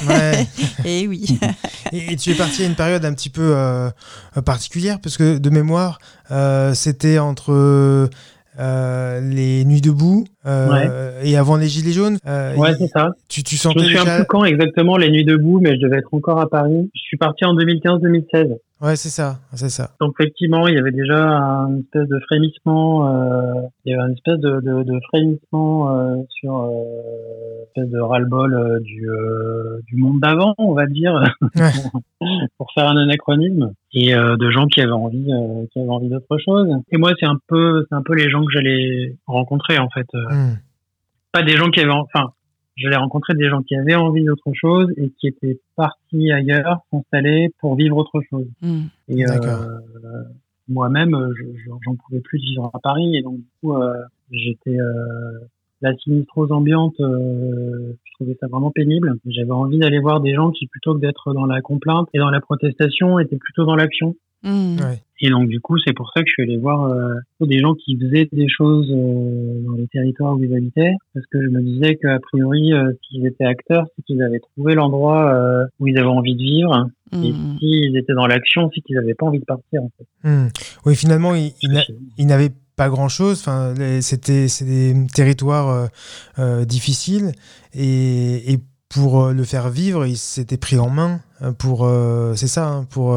Ouais. 0.08 0.46
Et 0.84 1.02
Eh 1.04 1.08
oui. 1.08 1.38
Et, 1.92 2.12
et 2.12 2.16
tu 2.16 2.30
es 2.30 2.34
parti 2.34 2.62
à 2.62 2.66
une 2.66 2.76
période 2.76 3.04
un 3.04 3.12
petit 3.14 3.30
peu 3.30 3.52
euh, 3.56 3.88
euh, 4.36 4.42
particulière 4.42 4.98
parce 5.02 5.16
que 5.16 5.38
de 5.38 5.50
mémoire, 5.50 5.98
euh, 6.30 6.72
c'était 6.72 7.18
entre 7.18 7.52
euh, 8.58 9.20
les 9.20 9.64
nuits 9.64 9.80
debout 9.80 10.24
euh, 10.46 11.20
et 11.22 11.36
avant 11.36 11.56
les 11.56 11.66
gilets 11.68 11.92
jaunes. 11.92 12.18
Euh, 12.26 12.54
Ouais, 12.56 12.74
c'est 12.74 12.86
ça. 12.88 13.10
tu, 13.28 13.42
tu 13.42 13.56
Je 13.56 13.60
sentais 13.60 13.80
me 13.80 13.84
souviens 13.84 14.04
déjà. 14.04 14.16
plus 14.16 14.26
quand 14.26 14.44
exactement 14.44 14.96
les 14.96 15.10
nuits 15.10 15.24
debout, 15.24 15.60
mais 15.60 15.76
je 15.76 15.80
devais 15.82 15.98
être 15.98 16.12
encore 16.14 16.40
à 16.40 16.48
Paris. 16.48 16.90
Je 16.94 17.00
suis 17.00 17.16
parti 17.16 17.44
en 17.44 17.54
2015-2016. 17.54 18.56
Ouais, 18.82 18.96
c'est 18.96 19.10
ça, 19.10 19.40
c'est 19.52 19.68
ça. 19.68 19.90
Donc 20.00 20.14
effectivement, 20.18 20.66
il 20.66 20.74
y 20.74 20.78
avait 20.78 20.90
déjà 20.90 21.18
un 21.36 21.80
espèce 21.80 22.08
de 22.08 22.18
frémissement, 22.20 23.08
euh, 23.14 23.60
il 23.84 23.92
y 23.92 23.94
avait 23.94 24.08
une 24.08 24.14
espèce 24.14 24.38
de, 24.38 24.60
de, 24.60 24.82
de 24.84 25.00
frémissement 25.08 25.94
euh, 25.98 26.16
sur 26.30 26.56
euh, 26.62 26.70
une 26.70 27.62
espèce 27.82 27.90
de 27.92 28.00
ras-le-bol 28.00 28.80
du, 28.82 29.06
du 29.86 29.96
monde 29.96 30.20
d'avant, 30.20 30.54
on 30.56 30.72
va 30.72 30.86
dire, 30.86 31.12
pour 32.56 32.72
faire 32.74 32.88
un 32.88 32.96
anachronisme, 32.96 33.72
et 33.92 34.14
de 34.14 34.50
gens 34.50 34.66
qui 34.66 34.80
avaient 34.80 34.92
envie, 34.92 35.30
qui 35.72 35.78
avaient 35.78 35.88
envie 35.90 36.08
d'autre 36.08 36.38
chose. 36.42 36.68
Et 36.90 36.96
moi, 36.96 37.12
c'est 37.20 37.26
un 37.26 37.36
peu, 37.48 37.84
c'est 37.88 37.94
un 37.94 38.02
peu 38.02 38.14
les 38.14 38.30
gens 38.30 38.40
que 38.44 38.50
j'allais 38.52 39.14
rencontrer 39.26 39.78
en 39.78 39.88
fait, 39.90 40.06
Euh, 40.30 40.34
Hmm. 40.34 40.56
pas 41.32 41.42
des 41.42 41.56
gens 41.56 41.70
qui 41.70 41.80
avaient, 41.80 41.90
enfin, 41.92 42.30
j'allais 42.76 42.96
rencontrer 42.96 43.34
des 43.34 43.48
gens 43.48 43.62
qui 43.62 43.74
avaient 43.76 43.94
envie 43.94 44.24
d'autre 44.24 44.50
chose 44.54 44.88
et 44.96 45.10
qui 45.18 45.26
étaient 45.28 45.58
partis 45.76 46.32
ailleurs, 46.32 46.78
s'installer 46.90 47.50
pour 47.60 47.74
vivre 47.76 47.96
autre 47.96 48.20
chose. 48.30 48.46
Mhm. 48.62 48.88
Et 49.08 49.26
euh, 49.26 49.78
moi-même, 50.68 51.16
je- 51.36 51.58
je- 51.58 51.70
j'en 51.84 51.94
pouvais 51.96 52.20
plus 52.20 52.38
de 52.38 52.44
vivre 52.44 52.70
à 52.72 52.78
Paris 52.80 53.16
et 53.16 53.22
donc 53.22 53.36
du 53.38 53.46
coup, 53.60 53.74
euh, 53.76 53.94
j'étais 54.30 54.78
euh, 54.78 55.38
la 55.82 55.94
sinistrose 55.96 56.52
ambiante. 56.52 56.94
euh, 57.00 57.92
je 58.04 58.12
trouvais 58.14 58.36
ça 58.40 58.46
vraiment 58.48 58.70
pénible. 58.70 59.14
J'avais 59.26 59.50
envie 59.50 59.78
d'aller 59.78 59.98
voir 59.98 60.20
des 60.20 60.34
gens 60.34 60.50
qui, 60.50 60.66
plutôt 60.66 60.94
que 60.94 61.00
d'être 61.00 61.32
dans 61.32 61.46
la 61.46 61.60
complainte 61.62 62.08
et 62.12 62.18
dans 62.18 62.30
la 62.30 62.40
protestation, 62.40 63.18
étaient 63.18 63.38
plutôt 63.38 63.64
dans 63.64 63.76
l'action. 63.76 64.14
Ouais. 64.42 65.02
Et 65.22 65.28
donc 65.28 65.48
du 65.48 65.60
coup, 65.60 65.76
c'est 65.84 65.92
pour 65.92 66.10
ça 66.14 66.22
que 66.22 66.26
je 66.28 66.32
suis 66.32 66.42
allé 66.44 66.56
voir 66.56 66.84
euh, 66.84 67.14
des 67.42 67.58
gens 67.58 67.74
qui 67.74 67.98
faisaient 67.98 68.26
des 68.32 68.48
choses 68.48 68.88
euh, 68.90 69.60
dans 69.66 69.72
les 69.74 69.86
territoires 69.88 70.34
où 70.36 70.42
ils 70.42 70.54
habitaient, 70.56 70.94
parce 71.12 71.26
que 71.26 71.42
je 71.42 71.48
me 71.48 71.60
disais 71.60 71.96
qu'a 71.96 72.18
priori, 72.20 72.72
euh, 72.72 72.90
s'ils 73.06 73.26
étaient 73.26 73.44
acteurs, 73.44 73.86
c'est 73.94 74.02
qu'ils 74.06 74.22
avaient 74.22 74.40
trouvé 74.40 74.74
l'endroit 74.74 75.30
euh, 75.34 75.66
où 75.78 75.88
ils 75.88 75.98
avaient 75.98 76.06
envie 76.08 76.34
de 76.36 76.42
vivre. 76.42 76.88
Et 77.12 77.32
Mhm. 77.32 77.58
s'ils 77.58 77.96
étaient 77.98 78.14
dans 78.14 78.26
l'action, 78.28 78.70
c'est 78.74 78.80
qu'ils 78.82 78.96
n'avaient 78.96 79.14
pas 79.14 79.26
envie 79.26 79.40
de 79.40 79.44
partir. 79.44 79.82
En 79.82 79.90
fait. 79.98 80.06
Hmm. 80.28 80.48
Oui, 80.86 80.94
finalement, 80.96 81.34
il, 81.34 81.52
il 81.60 81.72
n'a- 81.72 81.82
il 82.16 82.26
n'avait 82.26 82.50
pas 82.76 82.88
grand-chose. 82.88 83.40
Enfin, 83.40 83.74
c'était 84.00 84.48
c'est 84.48 84.64
des 84.64 84.94
territoires 85.12 85.68
euh, 85.68 85.86
euh, 86.38 86.64
difficiles 86.64 87.32
et, 87.74 88.52
et 88.52 88.58
pour 88.88 89.28
le 89.32 89.44
faire 89.44 89.68
vivre, 89.70 90.06
il 90.06 90.16
s'était 90.16 90.56
pris 90.56 90.78
en 90.78 90.88
main 90.88 91.20
pour 91.58 91.88
c'est 92.34 92.46
ça 92.46 92.68
hein, 92.68 92.86
pour 92.90 93.14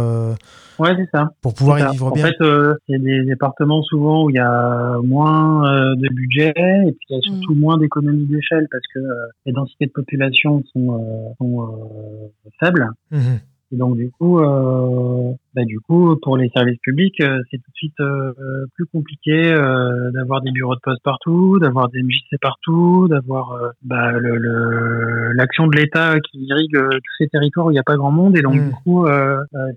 Ouais, 0.79 0.95
c'est 0.97 1.09
ça. 1.11 1.29
Pour 1.41 1.53
pouvoir 1.53 1.79
y 1.79 1.91
vivre 1.91 2.11
bien. 2.11 2.23
En 2.23 2.27
fait, 2.27 2.41
euh, 2.41 2.73
c'est 2.87 2.99
des 2.99 3.23
départements 3.25 3.83
souvent 3.83 4.25
où 4.25 4.29
il 4.29 4.35
y 4.35 4.39
a 4.39 4.97
moins 5.03 5.65
euh, 5.65 5.95
de 5.95 6.09
budget 6.09 6.53
et 6.57 6.91
puis 6.91 7.05
il 7.09 7.15
y 7.15 7.17
a 7.17 7.21
surtout 7.21 7.53
mm. 7.53 7.59
moins 7.59 7.77
d'économies 7.77 8.25
d'échelle 8.25 8.67
parce 8.71 8.83
que 8.93 8.99
euh, 8.99 9.27
les 9.45 9.53
densités 9.53 9.85
de 9.85 9.91
population 9.91 10.63
sont, 10.73 11.35
sont 11.37 12.31
faibles. 12.59 12.89
Mm-hmm. 13.11 13.39
Et 13.71 13.77
donc 13.77 13.97
du 13.97 14.11
coup, 14.11 14.39
euh, 14.39 15.33
bah, 15.55 15.65
du 15.65 15.79
coup, 15.79 16.15
pour 16.21 16.37
les 16.37 16.49
services 16.49 16.79
publics, 16.81 17.19
euh, 17.21 17.39
c'est 17.51 17.57
tout 17.57 17.69
de 17.69 17.75
suite 17.75 17.99
euh, 17.99 18.33
plus 18.75 18.85
compliqué 18.87 19.53
euh, 19.53 20.09
d'avoir 20.11 20.41
des 20.41 20.51
bureaux 20.51 20.75
de 20.75 20.79
poste 20.81 21.03
partout, 21.03 21.59
d'avoir 21.59 21.89
des 21.89 22.01
MJC 22.01 22.39
partout, 22.41 23.07
d'avoir 23.07 23.59
bah, 23.83 24.11
l'action 24.13 25.65
le, 25.65 25.75
de 25.75 25.81
l'État 25.81 26.19
qui 26.19 26.39
irrigue 26.39 26.75
tous 26.75 27.13
ces 27.19 27.27
territoires 27.27 27.67
où 27.67 27.71
il 27.71 27.73
n'y 27.73 27.79
a 27.79 27.83
pas 27.83 27.97
grand 27.97 28.11
monde. 28.11 28.37
Et 28.37 28.41
donc 28.41 28.55
mmh. 28.55 28.69
du 28.69 28.73
coup, 28.83 29.05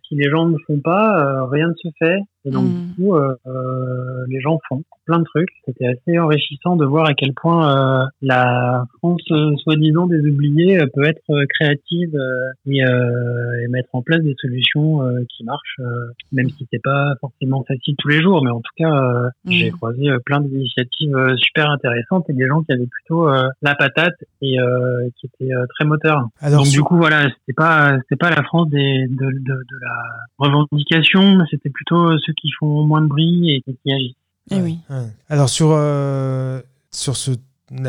si 0.08 0.14
les 0.14 0.30
gens 0.30 0.46
ne 0.46 0.56
font 0.66 0.80
pas, 0.80 1.46
rien 1.50 1.68
ne 1.68 1.74
se 1.74 1.88
fait. 1.98 2.20
Et 2.46 2.50
donc, 2.50 2.64
du 2.64 2.70
mmh. 2.70 2.94
coup, 2.94 3.16
euh, 3.16 3.34
euh, 3.48 4.24
les 4.28 4.40
gens 4.40 4.60
font 4.68 4.84
plein 5.04 5.18
de 5.18 5.24
trucs. 5.24 5.48
C'était 5.64 5.88
assez 5.88 6.16
enrichissant 6.16 6.76
de 6.76 6.84
voir 6.84 7.06
à 7.06 7.14
quel 7.14 7.34
point 7.34 8.04
euh, 8.04 8.06
la 8.22 8.84
France, 8.98 9.20
euh, 9.32 9.56
soi-disant 9.56 10.06
des 10.06 10.20
oubliés, 10.20 10.78
peut 10.94 11.04
être 11.04 11.44
créative 11.58 12.16
et, 12.66 12.78
et, 12.78 13.68
mettre 13.68 13.88
en 13.94 14.02
place 14.02 14.20
des 14.20 14.36
solutions 14.40 15.00
qui 15.28 15.42
marchent, 15.42 15.65
même 16.32 16.50
si 16.50 16.66
c'est 16.70 16.82
pas 16.82 17.14
forcément 17.20 17.64
facile 17.66 17.94
tous 17.98 18.08
les 18.08 18.22
jours. 18.22 18.42
Mais 18.44 18.50
en 18.50 18.60
tout 18.60 18.72
cas, 18.76 18.90
mmh. 19.44 19.50
j'ai 19.50 19.70
croisé 19.70 20.08
plein 20.24 20.40
d'initiatives 20.40 21.16
super 21.36 21.70
intéressantes 21.70 22.28
et 22.28 22.32
des 22.32 22.46
gens 22.46 22.62
qui 22.62 22.72
avaient 22.72 22.86
plutôt 22.86 23.28
la 23.62 23.74
patate 23.74 24.16
et 24.42 24.56
qui 25.16 25.26
étaient 25.26 25.54
très 25.74 25.84
moteurs. 25.84 26.26
Alors, 26.40 26.62
donc, 26.62 26.72
du 26.72 26.82
coup, 26.82 26.96
voilà, 26.96 27.24
c'était 27.24 27.56
pas 27.56 27.96
c'était 28.02 28.16
pas 28.16 28.30
la 28.30 28.42
France 28.42 28.68
des, 28.70 29.06
de, 29.08 29.26
de, 29.26 29.54
de 29.54 29.76
la 29.82 29.96
revendication, 30.38 31.36
mais 31.36 31.44
c'était 31.50 31.70
plutôt 31.70 32.16
ceux 32.18 32.32
qui 32.34 32.50
font 32.58 32.84
moins 32.84 33.02
de 33.02 33.08
bruit 33.08 33.50
et 33.50 33.62
qui 33.62 33.92
agissent. 33.92 34.16
Eh 34.50 34.60
oui. 34.60 34.78
Alors 35.28 35.48
sur, 35.48 35.70
euh, 35.72 36.60
sur 36.92 37.16
ce, 37.16 37.32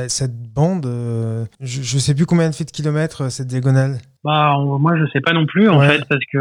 cette 0.08 0.36
bande, 0.54 0.88
euh, 0.88 1.46
je 1.60 1.80
ne 1.80 2.00
sais 2.00 2.16
plus 2.16 2.26
combien 2.26 2.48
elle 2.48 2.54
fait 2.54 2.66
de 2.66 2.72
kilomètres 2.72 3.26
euh, 3.26 3.30
cette 3.30 3.48
diagonale? 3.48 4.00
Bah, 4.24 4.58
moi 4.58 4.98
je 4.98 5.06
sais 5.14 5.22
pas 5.22 5.34
non 5.34 5.46
plus 5.46 5.70
en 5.70 5.80
fait 5.82 6.04
parce 6.10 6.26
que 6.32 6.40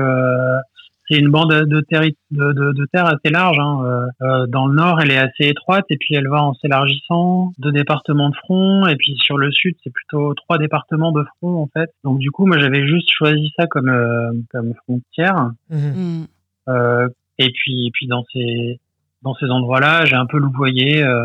c'est 1.09 1.19
une 1.19 1.31
bande 1.31 1.53
de 1.53 1.81
terre, 1.83 2.03
de, 2.31 2.53
de, 2.53 2.87
terre 2.93 3.07
assez 3.07 3.31
large. 3.31 3.59
Hein. 3.59 4.09
dans 4.49 4.67
le 4.67 4.75
nord, 4.75 5.01
elle 5.01 5.11
est 5.11 5.19
assez 5.19 5.49
étroite 5.49 5.85
et 5.91 5.97
puis 5.97 6.15
elle 6.15 6.29
va 6.29 6.43
en 6.43 6.55
s'élargissant. 6.55 7.53
Deux 7.59 7.73
départements 7.73 8.31
de 8.31 8.37
front 8.37 8.87
et 8.87 8.97
puis 8.97 9.17
sur 9.17 9.39
le 9.39 9.51
sud, 9.53 9.77
c'est 9.83 9.93
plutôt 9.93 10.35
trois 10.35 10.59
départements 10.59 11.13
de 11.13 11.25
front 11.37 11.63
en 11.63 11.69
fait. 11.73 11.91
Donc 12.05 12.19
du 12.19 12.31
coup, 12.31 12.47
moi 12.47 12.59
j'avais 12.59 12.87
juste 12.87 13.11
choisi 13.11 13.53
ça 13.59 13.67
comme 13.67 14.45
comme 14.51 14.75
frontière. 14.85 15.51
Mmh. 15.71 16.25
Mm. 16.67 17.09
Et 17.39 17.51
puis, 17.53 17.87
et 17.87 17.91
puis 17.93 18.07
dans 18.07 18.25
ces 18.33 18.81
dans 19.23 19.35
ces 19.35 19.47
endroits-là, 19.47 20.05
j'ai 20.05 20.15
un 20.15 20.27
peu 20.27 20.39
louvoyé, 20.39 21.03
euh, 21.03 21.21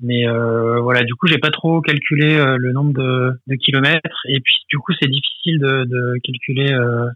mais 0.00 0.28
euh, 0.28 0.80
voilà, 0.80 1.02
du 1.02 1.14
coup, 1.14 1.26
j'ai 1.28 1.38
pas 1.38 1.50
trop 1.50 1.80
calculé 1.80 2.36
euh, 2.36 2.56
le 2.58 2.72
nombre 2.72 2.92
de, 2.92 3.32
de, 3.46 3.54
kilomètres, 3.54 4.20
et 4.28 4.40
puis 4.40 4.56
du 4.68 4.76
coup, 4.78 4.92
c'est 5.00 5.08
difficile 5.08 5.58
de, 5.58 5.84
de 5.84 6.18
calculer 6.22 6.72
euh, 6.72 7.08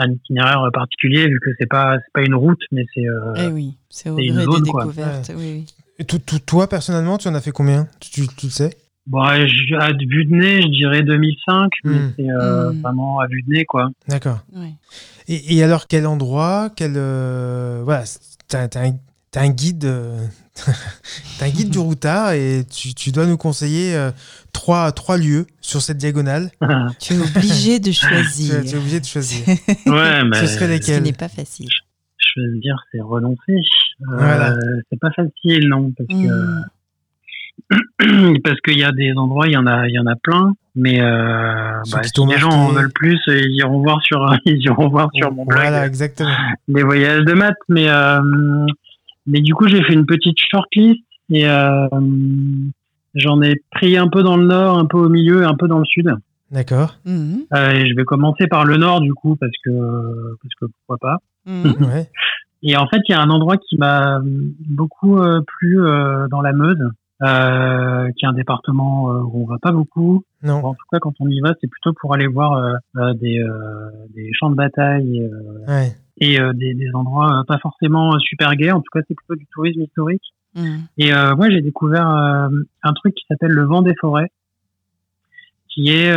un 0.00 0.12
itinéraire 0.12 0.68
particulier 0.72 1.28
vu 1.28 1.38
que 1.40 1.50
c'est 1.58 1.66
pas 1.68 1.96
c'est 1.98 2.12
pas 2.12 2.22
une 2.22 2.34
route, 2.34 2.60
mais 2.72 2.84
c'est 2.94 3.06
euh, 3.06 3.34
eh 3.36 3.46
oui, 3.48 3.76
c'est 3.88 4.10
au 4.10 4.16
gré 4.16 4.28
des 4.28 4.62
découvertes. 4.62 5.32
Oui, 5.36 5.52
oui. 5.52 5.66
Et 5.98 6.04
tout, 6.04 6.18
tout, 6.18 6.38
toi 6.38 6.66
personnellement, 6.68 7.18
tu 7.18 7.28
en 7.28 7.34
as 7.34 7.40
fait 7.40 7.50
combien? 7.50 7.86
Tu, 8.00 8.26
tu, 8.26 8.46
le 8.46 8.50
sais? 8.50 8.70
Bon, 9.06 9.20
à 9.20 9.36
vue 9.36 10.24
de 10.24 10.34
nez, 10.34 10.62
je 10.62 10.68
dirais 10.68 11.02
2005, 11.02 11.70
mais 11.84 11.90
hmm. 11.90 12.12
c'est 12.16 12.30
euh, 12.30 12.72
hmm. 12.72 12.80
vraiment 12.80 13.20
à 13.20 13.26
vue 13.26 13.42
de 13.42 13.52
nez, 13.52 13.64
quoi. 13.64 13.90
D'accord. 14.08 14.38
Et, 15.28 15.56
et, 15.56 15.62
alors, 15.62 15.86
quel 15.88 16.06
endroit? 16.06 16.70
Quel, 16.74 16.94
euh, 16.96 17.82
Voilà, 17.84 18.04
t'as 18.48 18.68
un, 19.36 19.42
un, 19.42 19.48
guide... 19.50 19.84
Euh, 19.84 20.26
un 21.40 21.48
guide 21.48 21.70
du 21.70 21.78
routard 21.78 22.32
et 22.32 22.64
tu, 22.70 22.94
tu, 22.94 23.12
dois 23.12 23.26
nous 23.26 23.36
conseiller 23.36 24.10
trois, 24.52 24.92
trois 24.92 25.16
lieux 25.16 25.46
sur 25.60 25.80
cette 25.80 25.98
diagonale. 25.98 26.50
tu 27.00 27.14
es 27.14 27.18
obligé 27.18 27.78
de 27.78 27.92
choisir. 27.92 28.60
tu, 28.62 28.68
es, 28.68 28.76
obligé 28.76 29.00
de 29.00 29.06
choisir. 29.06 29.46
ouais, 29.86 30.24
mais... 30.24 30.36
Ce 30.36 30.46
serait 30.46 30.68
lesquels? 30.68 30.96
Ce 30.96 31.02
n'est 31.02 31.12
pas 31.12 31.28
facile. 31.28 31.68
Je, 32.18 32.40
veux 32.42 32.58
dire, 32.58 32.76
c'est 32.92 33.00
renoncer. 33.00 33.56
Voilà. 34.00 34.54
C'est 34.90 35.00
pas 35.00 35.10
facile, 35.10 35.68
non, 35.68 35.92
parce 35.96 36.08
que 36.08 36.14
hmm. 36.14 36.62
parce 38.44 38.60
qu'il 38.60 38.78
y 38.78 38.84
a 38.84 38.92
des 38.92 39.12
endroits, 39.16 39.46
il 39.46 39.52
y 39.52 39.56
en 39.56 39.66
a, 39.66 39.86
il 39.88 39.94
y 39.94 39.98
en 39.98 40.06
a 40.06 40.16
plein, 40.16 40.52
mais 40.74 41.00
euh, 41.00 41.72
bah, 41.92 42.02
si 42.02 42.26
les 42.26 42.38
gens 42.38 42.50
en 42.50 42.68
veulent 42.68 42.92
plus, 42.92 43.20
ils 43.28 43.58
iront 43.58 43.80
voir 43.80 44.00
sur, 44.02 44.34
ils 44.44 44.62
iront 44.62 44.88
voir 44.88 45.08
sur 45.14 45.32
mon 45.32 45.44
blog. 45.44 45.60
Voilà, 45.60 45.86
exactement. 45.86 46.34
Des 46.68 46.82
voyages 46.82 47.24
de 47.24 47.32
maths, 47.32 47.54
mais 47.68 47.88
euh, 47.88 48.20
mais 49.26 49.40
du 49.40 49.54
coup, 49.54 49.68
j'ai 49.68 49.82
fait 49.82 49.92
une 49.92 50.06
petite 50.06 50.38
shortlist 50.38 51.00
et 51.30 51.48
euh, 51.48 51.88
j'en 53.14 53.42
ai 53.42 53.56
pris 53.70 53.96
un 53.96 54.08
peu 54.08 54.22
dans 54.22 54.36
le 54.36 54.46
nord, 54.46 54.78
un 54.78 54.86
peu 54.86 54.98
au 54.98 55.08
milieu, 55.08 55.42
et 55.42 55.44
un 55.44 55.54
peu 55.54 55.68
dans 55.68 55.78
le 55.78 55.84
sud. 55.84 56.12
D'accord. 56.50 56.96
Mhm. 57.04 57.44
Euh, 57.54 57.70
et 57.70 57.86
je 57.86 57.94
vais 57.94 58.04
commencer 58.04 58.48
par 58.48 58.64
le 58.64 58.76
nord 58.76 59.00
du 59.00 59.14
coup 59.14 59.36
parce 59.36 59.52
que 59.64 59.70
parce 60.42 60.54
que 60.60 60.66
pourquoi 60.66 60.98
pas. 60.98 61.18
Mhm. 61.46 61.74
ouais. 61.92 62.10
Et 62.62 62.76
en 62.76 62.86
fait, 62.88 63.00
il 63.08 63.12
y 63.12 63.14
a 63.14 63.20
un 63.20 63.30
endroit 63.30 63.56
qui 63.56 63.78
m'a 63.78 64.20
beaucoup 64.22 65.18
euh, 65.18 65.40
plu 65.46 65.80
euh, 65.80 66.28
dans 66.28 66.42
la 66.42 66.52
Meuse 66.52 66.90
euh, 67.22 68.10
qui 68.16 68.24
est 68.24 68.28
un 68.28 68.32
département 68.32 69.10
euh, 69.10 69.20
où 69.20 69.42
on 69.42 69.46
va 69.46 69.58
pas 69.58 69.72
beaucoup. 69.72 70.24
Non. 70.42 70.64
En 70.64 70.72
tout 70.72 70.86
cas, 70.90 70.98
quand 71.00 71.12
on 71.20 71.28
y 71.28 71.40
va, 71.40 71.54
c'est 71.60 71.68
plutôt 71.68 71.92
pour 71.92 72.14
aller 72.14 72.26
voir 72.26 72.54
euh, 72.96 73.14
des, 73.14 73.38
euh, 73.40 73.90
des, 74.14 74.30
champs 74.32 74.50
de 74.50 74.54
bataille 74.54 75.30
ouais. 75.68 75.92
Et 76.20 76.38
des, 76.54 76.74
des, 76.74 76.90
endroits 76.94 77.44
pas 77.48 77.58
forcément 77.58 78.18
super 78.18 78.54
gais. 78.54 78.70
En 78.70 78.80
tout 78.80 78.90
cas, 78.92 79.00
c'est 79.08 79.14
plutôt 79.14 79.36
du 79.36 79.46
tourisme 79.46 79.82
historique. 79.82 80.22
Mmh. 80.54 80.76
Et 80.98 81.12
moi, 81.12 81.48
j'ai 81.48 81.62
découvert 81.62 82.06
un 82.06 82.92
truc 82.94 83.14
qui 83.14 83.24
s'appelle 83.28 83.52
le 83.52 83.64
vent 83.64 83.82
des 83.82 83.94
forêts, 83.94 84.30
qui 85.68 85.90
est 85.90 86.12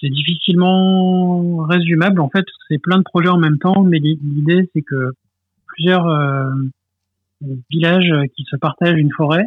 c'est 0.00 0.10
difficilement 0.10 1.58
résumable. 1.64 2.20
En 2.20 2.28
fait, 2.28 2.44
c'est 2.68 2.78
plein 2.78 2.98
de 2.98 3.04
projets 3.04 3.28
en 3.28 3.38
même 3.38 3.58
temps, 3.58 3.82
mais 3.84 3.98
l'idée, 3.98 4.68
c'est 4.74 4.82
que 4.82 5.12
plusieurs 5.66 6.06
villages 7.70 8.12
qui 8.36 8.44
se 8.44 8.56
partagent 8.56 8.98
une 8.98 9.12
forêt 9.12 9.46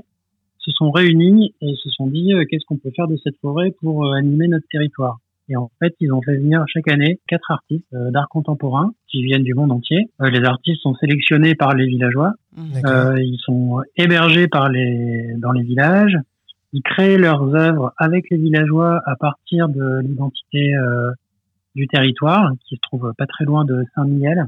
se 0.65 0.71
sont 0.71 0.91
réunis 0.91 1.53
et 1.61 1.75
se 1.75 1.89
sont 1.89 2.07
dit 2.07 2.33
euh, 2.33 2.43
qu'est-ce 2.49 2.65
qu'on 2.65 2.77
peut 2.77 2.91
faire 2.95 3.07
de 3.07 3.17
cette 3.23 3.37
forêt 3.39 3.71
pour 3.81 4.05
euh, 4.05 4.13
animer 4.13 4.47
notre 4.47 4.65
territoire. 4.71 5.19
Et 5.49 5.55
en 5.55 5.69
fait, 5.79 5.95
ils 5.99 6.11
ont 6.11 6.21
fait 6.21 6.37
venir 6.37 6.63
chaque 6.67 6.87
année 6.87 7.19
quatre 7.27 7.51
artistes 7.51 7.85
euh, 7.93 8.11
d'art 8.11 8.27
contemporain 8.29 8.91
qui 9.07 9.23
viennent 9.23 9.43
du 9.43 9.53
monde 9.53 9.71
entier. 9.71 10.09
les 10.19 10.43
artistes 10.43 10.81
sont 10.81 10.95
sélectionnés 10.95 11.55
par 11.55 11.73
les 11.75 11.85
villageois. 11.85 12.33
Mmh. 12.57 13.17
ils 13.17 13.39
sont 13.43 13.81
hébergés 13.97 14.47
par 14.47 14.69
les 14.69 15.33
dans 15.37 15.51
les 15.51 15.63
villages. 15.63 16.17
Ils 16.73 16.81
créent 16.81 17.17
leurs 17.17 17.53
œuvres 17.53 17.93
avec 17.97 18.29
les 18.29 18.37
villageois 18.37 19.01
à 19.05 19.15
partir 19.15 19.67
de 19.69 19.99
l'identité 19.99 20.73
du 21.75 21.87
territoire, 21.87 22.51
qui 22.65 22.75
se 22.75 22.81
trouve 22.81 23.13
pas 23.17 23.25
très 23.25 23.45
loin 23.45 23.65
de 23.65 23.83
Saint-Mihiel. 23.93 24.45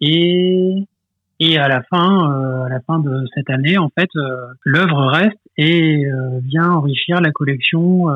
et 0.00 0.86
et 1.40 1.58
à 1.58 1.68
la 1.68 1.82
fin, 1.82 2.32
euh, 2.32 2.64
à 2.64 2.68
la 2.68 2.80
fin 2.80 3.00
de 3.00 3.24
cette 3.34 3.50
année, 3.50 3.76
en 3.76 3.90
fait, 3.90 4.08
euh, 4.16 4.46
l'œuvre 4.64 5.04
reste 5.06 5.38
et 5.56 6.06
euh, 6.06 6.38
vient 6.42 6.70
enrichir 6.70 7.20
la 7.20 7.32
collection 7.32 8.06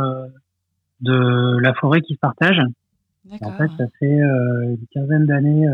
de 1.01 1.59
la 1.59 1.75
forêt 1.75 2.01
qui 2.01 2.15
se 2.15 2.19
partage. 2.19 2.61
En 3.43 3.53
fait, 3.53 3.69
ça 3.77 3.85
fait 3.99 4.07
une 4.07 4.79
quinzaine 4.93 5.27
d'années 5.27 5.67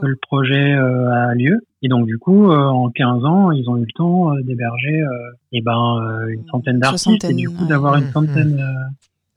que 0.00 0.06
le 0.06 0.16
projet 0.16 0.72
a 0.72 1.34
lieu. 1.34 1.60
Et 1.82 1.88
donc, 1.88 2.06
du 2.06 2.18
coup, 2.18 2.50
en 2.50 2.88
15 2.90 3.24
ans, 3.24 3.50
ils 3.50 3.68
ont 3.68 3.76
eu 3.76 3.86
le 3.86 3.92
temps 3.94 4.34
d'héberger 4.42 5.04
eh 5.52 5.60
ben, 5.60 6.26
une 6.28 6.46
centaine 6.46 6.78
d'artistes 6.78 7.24
et 7.24 7.34
du 7.34 7.50
coup 7.50 7.66
d'avoir 7.66 7.96
une 7.96 8.10
centaine... 8.12 8.64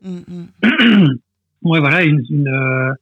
Mmh, 0.04 0.20
mmh. 0.28 1.08
ouais, 1.64 1.80
voilà, 1.80 2.04
une, 2.04 2.22
une 2.30 2.96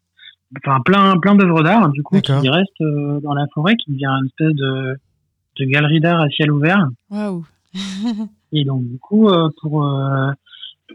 enfin 0.58 0.82
plein 0.82 1.18
plein 1.20 1.36
d'œuvres 1.36 1.64
d'art 1.64 1.90
du 1.90 2.04
coup 2.04 2.20
qui 2.20 2.50
restent 2.50 2.82
euh, 2.82 3.20
dans 3.22 3.34
la 3.34 3.48
forêt 3.54 3.76
qui 3.76 3.92
devient 3.92 4.08
une 4.08 4.26
espèce 4.28 4.54
de, 4.56 4.98
de 5.60 5.66
galerie 5.66 6.00
d'art 6.00 6.22
à 6.22 6.30
ciel 6.30 6.52
ouvert. 6.52 6.90
Waouh. 7.10 7.46
Et 8.52 8.66
donc 8.66 8.84
du 8.84 8.98
coup 9.00 9.30
euh, 9.30 9.50
pour 9.62 9.86
euh, 9.86 10.32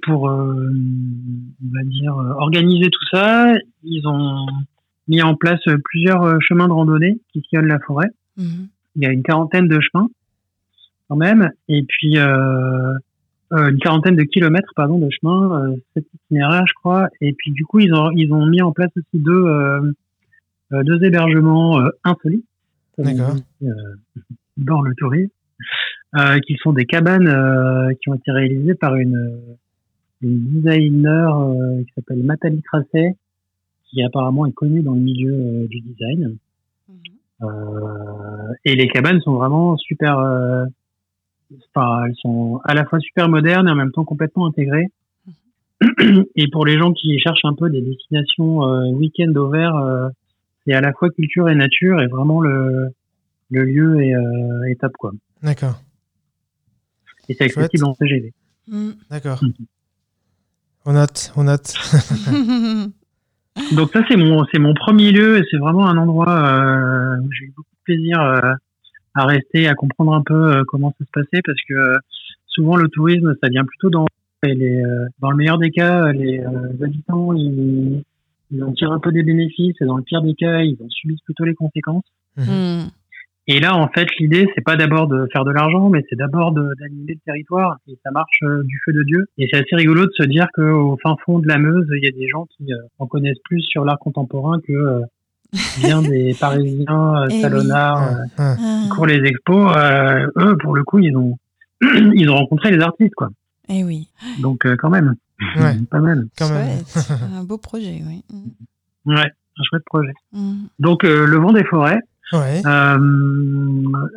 pour 0.02 0.24
on 0.24 1.70
va 1.72 1.82
dire 1.84 2.14
organiser 2.38 2.90
tout 2.90 3.06
ça. 3.10 3.54
Ils 3.82 4.06
ont 4.06 4.46
mis 5.08 5.22
en 5.22 5.34
place 5.34 5.62
plusieurs 5.84 6.40
chemins 6.40 6.68
de 6.68 6.72
randonnée 6.72 7.20
qui 7.32 7.42
sillonnent 7.42 7.68
la 7.68 7.80
forêt. 7.80 8.10
Mhm. 8.36 8.68
il 8.96 9.02
y 9.02 9.06
a 9.06 9.12
une 9.12 9.22
quarantaine 9.22 9.66
de 9.66 9.80
chemins 9.80 10.08
quand 11.08 11.16
même. 11.16 11.50
Et 11.68 11.84
puis 11.88 12.18
euh, 13.52 13.70
une 13.70 13.78
quarantaine 13.78 14.16
de 14.16 14.24
kilomètres 14.24 14.72
pardon 14.74 14.98
de 14.98 15.08
chemin, 15.10 15.62
euh, 15.62 15.76
cet 15.94 16.04
itinéraire 16.14 16.64
je 16.66 16.74
crois. 16.74 17.08
Et 17.20 17.32
puis 17.32 17.52
du 17.52 17.64
coup 17.64 17.78
ils 17.78 17.94
ont 17.94 18.10
ils 18.10 18.32
ont 18.32 18.44
mis 18.46 18.60
en 18.60 18.72
place 18.72 18.90
aussi 18.96 19.22
deux 19.22 19.44
euh, 19.46 19.92
euh 20.72 20.82
deux 20.82 21.02
hébergements 21.04 21.80
insolites. 22.04 22.44
Dans 24.56 24.80
le 24.80 24.94
tourisme, 24.94 25.28
qui 26.46 26.56
sont 26.62 26.72
des 26.72 26.86
cabanes 26.86 27.94
qui 28.00 28.08
ont 28.08 28.14
été 28.14 28.32
réalisées 28.32 28.74
par 28.74 28.96
une 28.96 29.38
une 30.22 30.38
designer 30.46 31.40
euh, 31.40 31.82
qui 31.82 31.92
s'appelle 31.94 32.24
Nathalie 32.24 32.62
Crasset, 32.62 33.16
qui 33.84 34.02
apparemment 34.02 34.46
est 34.46 34.52
connue 34.52 34.82
dans 34.82 34.94
le 34.94 35.00
milieu 35.00 35.34
euh, 35.34 35.66
du 35.68 35.80
design. 35.80 36.36
Mhm. 36.88 36.96
Euh, 37.42 38.52
et 38.64 38.74
les 38.74 38.88
cabanes 38.88 39.20
sont 39.20 39.34
vraiment 39.34 39.76
super. 39.76 40.18
euh, 40.18 40.64
Enfin, 41.74 42.04
elles 42.06 42.16
sont 42.16 42.60
à 42.64 42.74
la 42.74 42.84
fois 42.84 42.98
super 42.98 43.28
modernes 43.28 43.68
et 43.68 43.70
en 43.70 43.76
même 43.76 43.92
temps 43.92 44.04
complètement 44.04 44.46
intégrées. 44.48 44.88
Et 46.34 46.48
pour 46.50 46.64
les 46.66 46.76
gens 46.78 46.92
qui 46.92 47.18
cherchent 47.20 47.44
un 47.44 47.54
peu 47.54 47.70
des 47.70 47.82
destinations 47.82 48.64
euh, 48.64 48.90
week-end 48.92 49.32
au 49.36 49.48
vert, 49.48 49.76
euh, 49.76 50.08
c'est 50.66 50.72
à 50.72 50.80
la 50.80 50.92
fois 50.92 51.10
culture 51.10 51.48
et 51.48 51.54
nature 51.54 52.00
et 52.00 52.06
vraiment 52.08 52.40
le 52.40 52.88
le 53.50 53.64
lieu 53.64 54.02
est, 54.02 54.14
euh, 54.14 54.70
est 54.70 54.80
top 54.80 54.92
quoi. 54.98 55.12
D'accord, 55.42 55.80
Et 57.28 57.34
c'est 57.34 57.44
accessible 57.44 57.84
en 57.84 57.94
TGV. 57.94 58.32
Mm. 58.66 58.90
d'accord. 59.08 59.38
Mhm. 59.44 59.52
On 60.86 60.92
note, 60.92 61.32
on 61.36 61.44
note. 61.44 61.74
Donc 63.74 63.90
ça 63.92 64.04
c'est 64.08 64.16
mon 64.16 64.44
c'est 64.52 64.60
mon 64.60 64.72
premier 64.74 65.10
lieu 65.10 65.38
et 65.38 65.42
c'est 65.50 65.56
vraiment 65.56 65.86
un 65.88 65.96
endroit 65.96 66.30
euh, 66.30 67.20
où 67.20 67.32
j'ai 67.32 67.46
eu 67.46 67.52
beaucoup 67.56 67.70
de 67.72 67.84
plaisir 67.84 68.20
euh, 68.20 68.52
à 69.14 69.24
rester, 69.24 69.66
à 69.66 69.74
comprendre 69.74 70.14
un 70.14 70.22
peu 70.22 70.58
euh, 70.58 70.62
comment 70.68 70.94
ça 70.98 71.04
se 71.04 71.10
passait 71.10 71.42
parce 71.44 71.58
que 71.68 71.74
euh, 71.74 71.98
souvent 72.46 72.76
le 72.76 72.88
tourisme 72.88 73.34
ça 73.42 73.48
vient 73.48 73.64
plutôt 73.64 73.90
dans 73.90 74.06
et 74.46 74.54
les 74.54 74.80
euh, 74.80 75.06
dans 75.18 75.30
le 75.30 75.36
meilleur 75.36 75.58
des 75.58 75.70
cas 75.70 76.12
les 76.12 76.38
euh, 76.38 76.84
habitants 76.84 77.32
ils, 77.32 78.04
ils 78.52 78.62
en 78.62 78.72
tirent 78.72 78.92
un 78.92 79.00
peu 79.00 79.10
des 79.10 79.22
bénéfices 79.22 79.74
et 79.80 79.86
dans 79.86 79.96
le 79.96 80.04
pire 80.04 80.22
des 80.22 80.34
cas 80.34 80.60
ils 80.60 80.76
en 80.84 80.88
subissent 80.90 81.22
plutôt 81.22 81.44
les 81.44 81.54
conséquences. 81.54 82.04
Mm. 82.36 82.84
Et 83.48 83.60
là 83.60 83.76
en 83.76 83.88
fait 83.88 84.08
l'idée 84.18 84.48
c'est 84.54 84.64
pas 84.64 84.76
d'abord 84.76 85.06
de 85.06 85.28
faire 85.32 85.44
de 85.44 85.52
l'argent 85.52 85.88
mais 85.88 86.04
c'est 86.10 86.16
d'abord 86.16 86.50
d'animer 86.52 87.14
le 87.14 87.20
territoire 87.24 87.76
et 87.86 87.96
ça 88.04 88.10
marche 88.10 88.40
euh, 88.42 88.62
du 88.64 88.80
feu 88.84 88.92
de 88.92 89.02
Dieu 89.04 89.26
et 89.38 89.46
c'est 89.50 89.58
assez 89.58 89.76
rigolo 89.76 90.04
de 90.04 90.10
se 90.16 90.24
dire 90.24 90.48
qu'au 90.54 90.98
fin 91.02 91.14
fond 91.24 91.38
de 91.38 91.46
la 91.46 91.56
Meuse 91.58 91.86
il 91.96 92.02
y 92.04 92.08
a 92.08 92.10
des 92.10 92.28
gens 92.28 92.46
qui 92.56 92.72
euh, 92.72 92.76
en 92.98 93.06
connaissent 93.06 93.38
plus 93.44 93.60
sur 93.62 93.84
l'art 93.84 93.98
contemporain 94.00 94.58
que 94.66 94.72
euh, 94.72 95.00
bien 95.78 96.02
des 96.02 96.34
Parisiens 96.40 97.14
euh, 97.22 97.28
Eh 97.30 97.34
oui. 97.34 97.40
salonnards 97.42 98.02
euh, 98.02 98.24
Ah, 98.36 98.42
ah. 98.42 98.56
Ah. 98.58 98.80
qui 98.82 98.88
courent 98.90 99.06
les 99.06 99.22
expos. 99.24 99.76
euh, 99.76 100.26
eux 100.38 100.56
pour 100.60 100.74
le 100.74 100.82
coup 100.82 100.98
ils 100.98 101.16
ont 101.16 101.38
ils 102.14 102.28
ont 102.28 102.34
rencontré 102.36 102.70
les 102.72 102.80
artistes 102.82 103.14
quoi. 103.14 103.28
Eh 103.68 103.84
oui. 103.84 104.08
Donc 104.40 104.66
euh, 104.66 104.76
quand 104.76 104.90
même 104.90 105.14
Ouais. 105.56 105.76
pas 105.90 106.00
mal. 106.00 106.26
Quand 106.38 106.48
même. 106.48 106.78
Un 107.36 107.44
beau 107.44 107.58
projet, 107.58 108.00
oui. 108.08 108.24
Ouais 109.04 109.30
un 109.58 109.62
chouette 109.70 109.84
projet. 109.86 110.12
Mm. 110.32 110.64
Donc 110.80 111.04
euh, 111.04 111.26
le 111.26 111.36
vent 111.38 111.52
des 111.52 111.64
forêts. 111.64 112.00
Ouais. 112.32 112.60
Euh, 112.66 112.96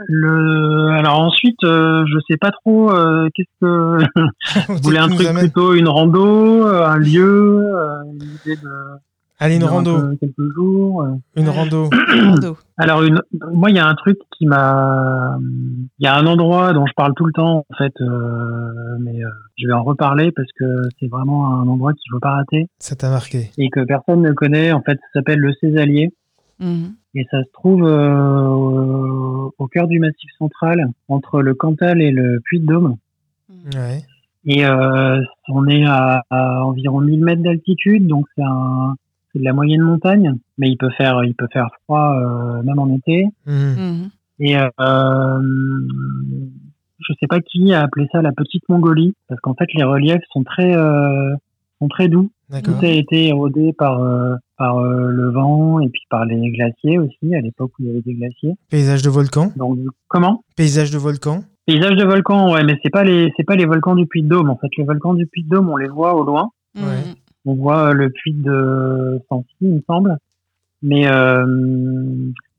le 0.08 0.90
alors 0.98 1.20
ensuite 1.20 1.64
euh, 1.64 2.04
je 2.08 2.18
sais 2.28 2.38
pas 2.38 2.52
trop 2.52 2.92
euh, 2.92 3.28
qu'est-ce 3.36 3.48
que 3.62 3.98
Vous 4.68 4.78
voulez 4.84 4.98
un 4.98 5.10
truc 5.10 5.28
plutôt 5.38 5.74
une 5.76 5.88
rando, 5.88 6.66
euh, 6.68 6.86
un 6.88 6.98
lieu, 6.98 7.62
euh, 7.76 8.04
une 8.12 8.24
idée 8.24 8.56
de 8.62 8.70
Allez, 9.42 9.56
une 9.56 9.64
rando. 9.64 9.96
peu 10.02 10.16
quelques 10.20 10.54
jours. 10.54 11.04
euh. 11.04 11.16
Une 11.42 11.48
rando. 11.48 11.90
Alors 12.78 13.04
une, 13.04 13.22
moi 13.54 13.70
il 13.70 13.78
y 13.78 13.80
a 13.80 13.88
un 13.88 13.96
truc 13.96 14.18
qui 14.38 14.46
m'a, 14.46 15.38
il 15.40 16.04
y 16.04 16.08
a 16.08 16.16
un 16.18 16.26
endroit 16.26 16.74
dont 16.74 16.86
je 16.86 16.92
parle 16.94 17.14
tout 17.16 17.26
le 17.26 17.32
temps 17.32 17.66
en 17.70 17.76
fait, 17.78 17.94
euh, 18.02 18.98
mais 19.00 19.24
euh, 19.24 19.30
je 19.58 19.68
vais 19.68 19.74
en 19.74 19.84
reparler 19.84 20.32
parce 20.34 20.50
que 20.60 20.66
c'est 21.00 21.08
vraiment 21.08 21.62
un 21.62 21.68
endroit 21.70 21.94
qu'il 21.94 22.12
faut 22.12 22.20
pas 22.20 22.32
rater 22.32 22.68
Ça 22.80 22.96
t'a 22.98 23.10
marqué. 23.10 23.52
et 23.58 23.70
que 23.70 23.80
personne 23.86 24.22
ne 24.24 24.34
connaît. 24.34 24.74
En 24.74 24.82
fait, 24.82 24.98
ça 25.14 25.20
s'appelle 25.20 25.40
le 25.40 25.54
Césalier 25.62 26.10
Mm. 26.60 26.88
et 27.16 27.26
ça 27.32 27.42
se 27.42 27.50
trouve 27.54 27.86
euh, 27.86 29.50
au 29.58 29.68
cœur 29.68 29.88
du 29.88 30.00
Massif 30.00 30.30
central 30.38 30.90
entre 31.08 31.42
le 31.42 31.54
Cantal 31.54 32.02
et 32.02 32.12
le 32.12 32.42
Puy-de-Dôme. 32.44 32.98
Ouais. 33.74 34.04
Et 34.46 34.66
euh, 34.66 35.22
on 35.50 35.68
est 35.68 35.86
à, 35.86 36.24
à 36.30 36.64
environ 36.66 37.02
1000 37.02 37.24
mètres 37.24 37.44
d'altitude, 37.44 38.08
donc 38.08 38.26
c'est 38.36 38.44
un 38.44 38.96
c'est 39.32 39.40
de 39.40 39.44
la 39.44 39.54
moyenne 39.54 39.82
montagne, 39.82 40.34
mais 40.58 40.70
il 40.70 40.78
peut 40.78 40.90
faire 40.92 41.24
il 41.24 41.36
peut 41.36 41.48
faire 41.52 41.70
froid 41.84 42.16
euh, 42.16 42.64
même 42.64 42.80
en 42.80 42.94
été. 42.94 43.26
Mhm. 43.46 43.76
Mm. 43.78 44.10
Et 44.40 44.58
euh, 44.58 45.40
je 47.00 47.14
sais 47.20 47.28
pas 47.28 47.40
qui 47.42 47.74
a 47.74 47.82
appelé 47.82 48.08
ça 48.12 48.22
la 48.22 48.32
petite 48.32 48.68
Mongolie, 48.70 49.14
parce 49.28 49.40
qu'en 49.42 49.54
fait 49.54 49.72
les 49.74 49.84
reliefs 49.84 50.24
sont 50.32 50.44
très 50.44 50.76
euh, 50.76 51.36
sont 51.80 51.88
très 51.88 52.08
doux. 52.08 52.32
Tout 52.64 52.74
a 52.82 52.88
été 52.88 53.28
érodé 53.28 53.74
par 53.74 54.02
euh, 54.02 54.36
par 54.58 54.78
euh, 54.80 55.08
le 55.10 55.30
vent 55.30 55.80
et 55.80 55.88
puis 55.90 56.02
par 56.10 56.26
les 56.26 56.50
glaciers 56.52 56.98
aussi 56.98 57.36
à 57.36 57.42
l'époque 57.42 57.72
où 57.80 57.84
il 57.84 57.88
y 57.88 57.90
avait 57.92 58.02
des 58.02 58.16
glaciers. 58.16 58.56
Paysage 58.70 59.02
de 59.04 59.10
volcan. 59.10 59.52
Donc 59.56 59.78
comment? 60.08 60.44
Paysage 60.56 60.90
de 60.92 60.98
volcan. 60.98 61.44
Paysage 61.68 61.96
de 61.96 62.04
volcan, 62.06 62.52
ouais, 62.54 62.64
mais 62.64 62.78
c'est 62.82 62.90
pas 62.90 63.04
les 63.04 63.32
c'est 63.38 63.44
pas 63.44 63.56
les 63.56 63.66
volcans 63.66 63.96
du 63.96 64.08
Puy-de-Dôme. 64.08 64.50
En 64.50 64.58
fait, 64.58 64.70
les 64.78 64.84
volcans 64.84 65.14
du 65.14 65.28
Puy-de-Dôme, 65.28 65.70
on 65.70 65.78
les 65.78 65.88
voit 65.88 66.16
au 66.16 66.24
loin. 66.24 66.50
Mm. 66.76 66.82
Ouais. 66.84 67.04
On 67.46 67.54
voit 67.54 67.90
euh, 67.90 67.94
le 67.94 68.10
puits 68.10 68.34
de 68.34 69.22
Sancy, 69.30 69.48
il 69.62 69.76
me 69.76 69.82
semble. 69.88 70.18
Mais 70.82 71.08
euh, 71.08 71.46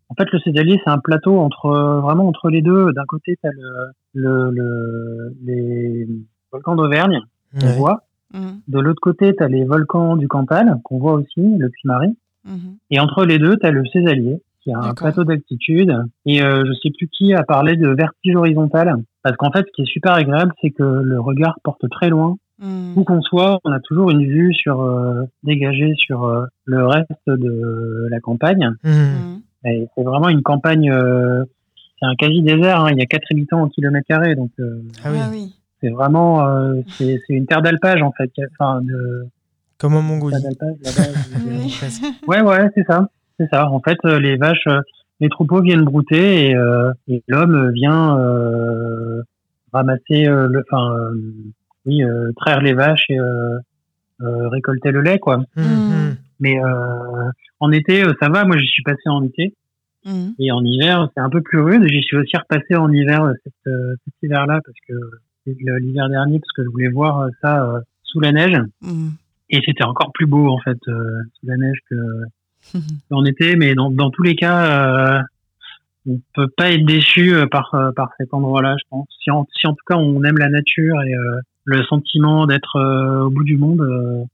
en 0.08 0.14
fait, 0.14 0.26
le 0.32 0.38
Césalier, 0.40 0.80
c'est 0.84 0.90
un 0.90 0.98
plateau 0.98 1.38
entre 1.38 1.66
euh, 1.66 2.00
vraiment 2.00 2.28
entre 2.28 2.48
les 2.50 2.62
deux. 2.62 2.92
D'un 2.92 3.04
côté, 3.06 3.36
t'as 3.42 3.50
le, 3.50 3.70
le, 4.14 4.50
le 4.52 5.34
les 5.44 6.06
volcans 6.52 6.76
d'Auvergne 6.76 7.20
Ouais. 7.60 7.76
voit. 7.76 8.04
Mm. 8.32 8.58
De 8.68 8.80
l'autre 8.80 9.00
côté, 9.00 9.34
t'as 9.34 9.48
les 9.48 9.64
volcans 9.64 10.16
du 10.16 10.28
Cantal 10.28 10.76
qu'on 10.84 10.98
voit 10.98 11.14
aussi, 11.14 11.40
le 11.58 11.68
Puy-Marie. 11.68 12.16
Mhm. 12.44 12.76
Et 12.90 13.00
entre 13.00 13.24
les 13.24 13.38
deux, 13.38 13.56
t'as 13.56 13.70
le 13.70 13.84
Césalier, 13.86 14.40
qui 14.62 14.72
a 14.72 14.78
un 14.78 14.94
plateau 14.94 15.24
d'altitude. 15.24 15.94
Et 16.26 16.42
euh, 16.42 16.64
je 16.66 16.72
sais 16.82 16.90
plus 16.96 17.08
qui 17.08 17.34
a 17.34 17.42
parlé 17.42 17.76
de 17.76 17.88
vertige 17.88 18.36
horizontal. 18.36 18.94
Parce 19.22 19.36
qu'en 19.36 19.50
fait, 19.50 19.60
ce 19.66 19.72
qui 19.74 19.82
est 19.82 19.92
super 19.92 20.12
agréable, 20.12 20.52
c'est 20.62 20.70
que 20.70 20.82
le 20.82 21.20
regard 21.20 21.58
porte 21.62 21.88
très 21.90 22.08
loin. 22.08 22.36
Mm. 22.62 22.92
Où 22.96 23.04
qu'on 23.04 23.22
soit, 23.22 23.58
on 23.64 23.72
a 23.72 23.80
toujours 23.80 24.10
une 24.10 24.26
vue 24.26 24.52
sur 24.52 24.82
euh, 24.82 25.24
dégagée 25.44 25.94
sur 25.96 26.24
euh, 26.24 26.44
le 26.66 26.86
reste 26.86 27.08
de 27.26 28.06
la 28.10 28.20
campagne. 28.20 28.70
Mhm. 28.84 29.40
Et 29.64 29.88
c'est 29.94 30.02
vraiment 30.02 30.28
une 30.28 30.42
campagne, 30.42 30.90
euh, 30.90 31.42
c'est 31.98 32.06
un 32.06 32.14
quasi 32.16 32.42
désert. 32.42 32.80
hein. 32.84 32.90
Il 32.92 32.98
y 32.98 33.02
a 33.02 33.06
4 33.06 33.22
habitants 33.30 33.62
au 33.62 33.68
kilomètre 33.68 34.06
carré, 34.06 34.34
donc 34.34 34.50
euh, 34.60 34.82
Ah 35.04 35.08
oui. 35.10 35.18
Ah 35.22 35.28
oui. 35.30 35.54
C'est 35.80 35.90
vraiment, 35.90 36.46
euh, 36.46 36.80
c'est 36.96 37.20
c'est 37.26 37.34
une 37.34 37.46
terre 37.46 37.62
d'alpage 37.62 38.02
en 38.02 38.12
fait. 38.12 38.30
Enfin, 38.58 38.80
de 38.82 39.26
Comme 39.78 39.94
en 39.94 40.02
Mongolie. 40.02 40.36
Presque. 41.78 42.02
Ouais, 42.26 42.40
ouais, 42.42 42.68
c'est 42.74 42.84
ça. 42.86 43.08
C'est 43.38 43.48
ça. 43.50 43.68
En 43.70 43.80
fait, 43.80 43.98
euh, 44.04 44.18
les 44.20 44.36
vaches, 44.36 44.66
euh, 44.66 44.80
les 45.20 45.28
troupeaux 45.28 45.62
viennent 45.62 45.84
brouter 45.84 46.50
et, 46.50 46.56
euh, 46.56 46.92
et 47.08 47.22
l'homme 47.28 47.70
vient 47.72 48.18
euh, 48.18 49.22
ramasser 49.72 50.26
euh, 50.26 50.48
le, 50.48 50.62
enfin, 50.70 50.94
euh, 50.94 51.14
oui, 51.86 52.02
euh, 52.04 52.32
traire 52.36 52.60
les 52.60 52.74
vaches 52.74 53.04
et 53.08 53.18
euh, 53.18 53.58
euh, 54.22 54.48
récolter 54.48 54.90
le 54.90 55.00
lait, 55.00 55.18
quoi. 55.18 55.38
Mhm. 55.56 56.16
Mais 56.40 56.62
euh, 56.62 57.30
en 57.60 57.70
été, 57.72 58.04
euh, 58.04 58.12
ça 58.20 58.28
va. 58.28 58.44
Moi, 58.44 58.56
j'y 58.58 58.66
suis 58.66 58.82
passé 58.82 59.08
en 59.08 59.22
été 59.22 59.54
Mm. 60.04 60.30
et 60.38 60.50
en 60.50 60.64
hiver, 60.64 61.10
c'est 61.14 61.20
un 61.20 61.28
peu 61.28 61.42
plus 61.42 61.60
rude. 61.60 61.86
J'y 61.86 62.02
suis 62.02 62.16
aussi 62.16 62.36
repassé 62.36 62.74
en 62.74 62.90
hiver 62.90 63.22
euh, 63.22 63.34
cet, 63.44 63.52
euh, 63.66 63.94
cet 64.04 64.14
hiver-là 64.22 64.60
parce 64.64 64.78
que 64.88 64.94
l'hiver 65.46 66.08
dernier 66.08 66.38
parce 66.38 66.52
que 66.52 66.64
je 66.64 66.68
voulais 66.68 66.88
voir 66.88 67.20
euh, 67.20 67.28
ça 67.42 67.64
euh, 67.64 67.80
sous 68.02 68.20
la 68.20 68.32
neige. 68.32 68.58
Mm. 68.82 69.10
Et 69.50 69.60
c'était 69.64 69.84
encore 69.84 70.12
plus 70.12 70.26
beau 70.26 70.48
en 70.48 70.58
fait 70.58 70.78
euh, 70.88 71.22
sous 71.38 71.46
la 71.46 71.56
neige 71.56 71.78
que 71.88 71.96
Mhm. 72.74 72.82
en 73.10 73.24
été, 73.24 73.56
mais 73.56 73.74
dans, 73.74 73.90
dans 73.90 74.10
tous 74.10 74.22
les 74.22 74.36
cas, 74.36 75.18
euh, 75.18 75.22
on 76.06 76.20
peut 76.34 76.48
pas 76.48 76.70
être 76.70 76.84
déçu 76.84 77.34
par 77.50 77.74
par 77.96 78.10
cet 78.18 78.34
endroit-là, 78.34 78.76
je 78.78 78.84
pense. 78.90 79.06
Si 79.22 79.30
en, 79.30 79.46
si 79.58 79.66
en 79.66 79.72
tout 79.72 79.84
cas 79.86 79.96
on 79.96 80.22
aime 80.24 80.38
la 80.38 80.50
nature 80.50 81.00
et 81.02 81.14
euh, 81.14 81.40
le 81.64 81.82
sentiment 81.84 82.46
d'être 82.46 82.76
euh, 82.76 83.22
au 83.22 83.30
bout 83.30 83.44
du 83.44 83.56
monde, 83.56 83.80
euh, 83.80 84.24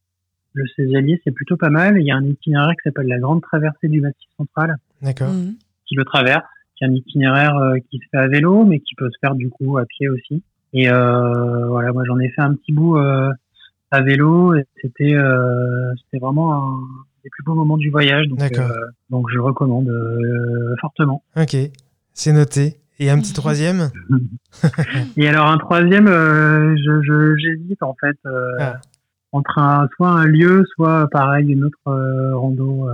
le 0.55 0.65
Césalier 0.75 1.21
c'est 1.25 1.31
plutôt 1.31 1.57
pas 1.57 1.71
mal. 1.71 2.01
Il 2.01 2.05
y 2.05 2.11
a 2.11 2.17
un 2.17 2.25
itinéraire 2.25 2.73
qui 2.73 2.83
s'appelle 2.85 3.07
la 3.07 3.19
Grande 3.19 3.43
Traversée 3.43 3.89
du 3.89 4.01
Massif 4.01 4.29
Central 4.37 4.77
D'accord. 5.03 5.29
Mm. 5.29 5.55
qui 5.87 5.95
le 5.95 6.05
traverse, 6.05 6.45
qui 6.77 6.85
est 6.85 6.89
un 6.89 6.93
itinéraire 6.95 7.57
euh, 7.57 7.77
qui 7.91 7.99
se 7.99 8.05
fait 8.11 8.19
à 8.19 8.27
vélo, 8.29 8.65
mais 8.65 8.81
qui 8.81 8.95
peut 8.97 9.09
se 9.11 9.19
faire 9.21 9.35
du 9.37 9.51
coup 9.51 9.79
à 9.79 9.85
pied 9.87 10.09
aussi. 10.09 10.43
Et 10.77 10.89
euh, 10.91 11.67
voilà, 11.69 11.93
moi 11.93 12.05
j'en 12.07 12.19
ai 12.21 12.29
fait 12.29 12.43
un 12.43 12.55
petit 12.55 12.73
bout 12.73 12.97
euh, 12.97 13.31
à 13.91 14.03
vélo 14.03 14.55
et 14.55 14.65
c'était 14.83 15.15
euh, 15.15 15.93
c'était 16.05 16.19
vraiment 16.23 16.53
un 16.55 16.81
des 17.25 17.31
plus 17.31 17.43
beaux 17.45 17.55
moments 17.55 17.79
du 17.79 17.91
voyage. 17.91 18.27
Donc, 18.29 18.41
donc 19.11 19.27
je 19.33 19.39
recommande 19.39 19.91
fortement. 20.81 21.23
Ok. 21.37 21.57
C'est 22.13 22.33
noté. 22.33 22.77
Et 22.99 23.11
un 23.11 23.19
petit 23.21 23.33
troisième? 23.43 23.91
Et 25.17 25.29
alors 25.29 25.47
un 25.49 25.59
troisième, 25.59 26.09
euh, 26.09 26.75
je 26.77 27.37
j'hésite 27.37 27.83
en 27.83 27.95
fait 28.01 28.17
euh, 28.27 28.57
Ah. 28.59 28.81
entre 29.33 29.59
un 29.59 29.89
soit 29.97 30.11
un 30.11 30.25
lieu, 30.27 30.65
soit 30.75 31.09
pareil 31.11 31.53
une 31.53 31.65
autre 31.65 31.79
euh, 31.89 32.37
rando. 32.37 32.89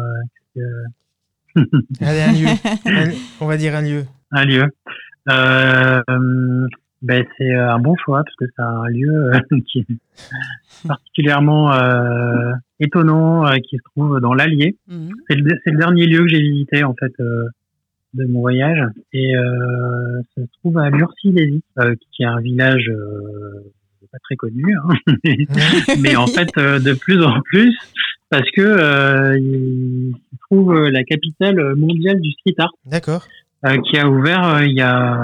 Allez, 2.01 2.23
un 2.23 2.33
lieu. 2.33 2.47
On 3.41 3.47
va 3.47 3.57
dire 3.57 3.75
un 3.77 3.83
lieu. 3.83 4.05
un 4.31 4.45
lieu. 4.45 4.65
Euh, 7.03 7.13
euh, 7.15 7.23
ben 7.23 7.25
c'est 7.39 7.55
un 7.55 7.79
bon 7.79 7.97
choix 7.97 8.23
parce 8.25 8.37
que 8.37 8.45
c'est 8.57 8.63
un 8.63 8.87
lieu 8.89 9.33
euh, 9.33 9.41
qui 9.67 9.81
est 9.81 9.87
particulièrement 10.87 11.73
euh, 11.73 12.53
étonnant, 12.81 13.47
euh, 13.47 13.57
qui 13.57 13.77
se 13.77 13.83
trouve 13.95 14.21
dans 14.21 14.35
l'Allier. 14.35 14.77
Mm. 14.89 15.11
C'est 15.29 15.37
le, 15.37 15.51
c'est 15.65 15.71
le 15.71 15.79
dernier 15.79 16.07
lieu 16.07 16.21
que 16.21 16.29
j'ai 16.29 16.41
visité 16.41 16.85
en 16.85 16.95
fait 16.95 17.13
euh, 17.21 17.49
de 18.15 18.27
mon 18.27 18.41
voyage 18.41 18.85
et 19.13 19.37
euh, 19.37 20.21
ça 20.35 20.43
se 20.43 20.59
trouve 20.61 20.79
à 20.79 20.91
Lurcy-Lévis, 20.91 21.63
euh, 21.79 21.95
qui 22.13 22.23
est 22.23 22.27
un 22.27 22.41
village 22.41 22.89
euh, 22.89 23.73
pas 24.11 24.19
très 24.25 24.37
connu, 24.37 24.77
hein. 24.77 25.15
mais 26.03 26.17
en 26.17 26.27
fait 26.27 26.51
de 26.57 26.93
plus 26.93 27.23
en 27.25 27.41
plus 27.41 27.75
parce 28.29 28.51
que 28.51 29.39
il 29.39 30.13
se 30.31 30.37
trouve 30.43 30.75
la 30.75 31.03
capitale 31.03 31.75
mondiale 31.77 32.21
du 32.21 32.31
street 32.33 32.57
art. 32.59 32.73
D'accord. 32.85 33.27
qui 33.91 33.97
a 33.97 34.07
ouvert 34.07 34.63
il 34.65 34.77
y 34.77 34.83
a 34.83 35.19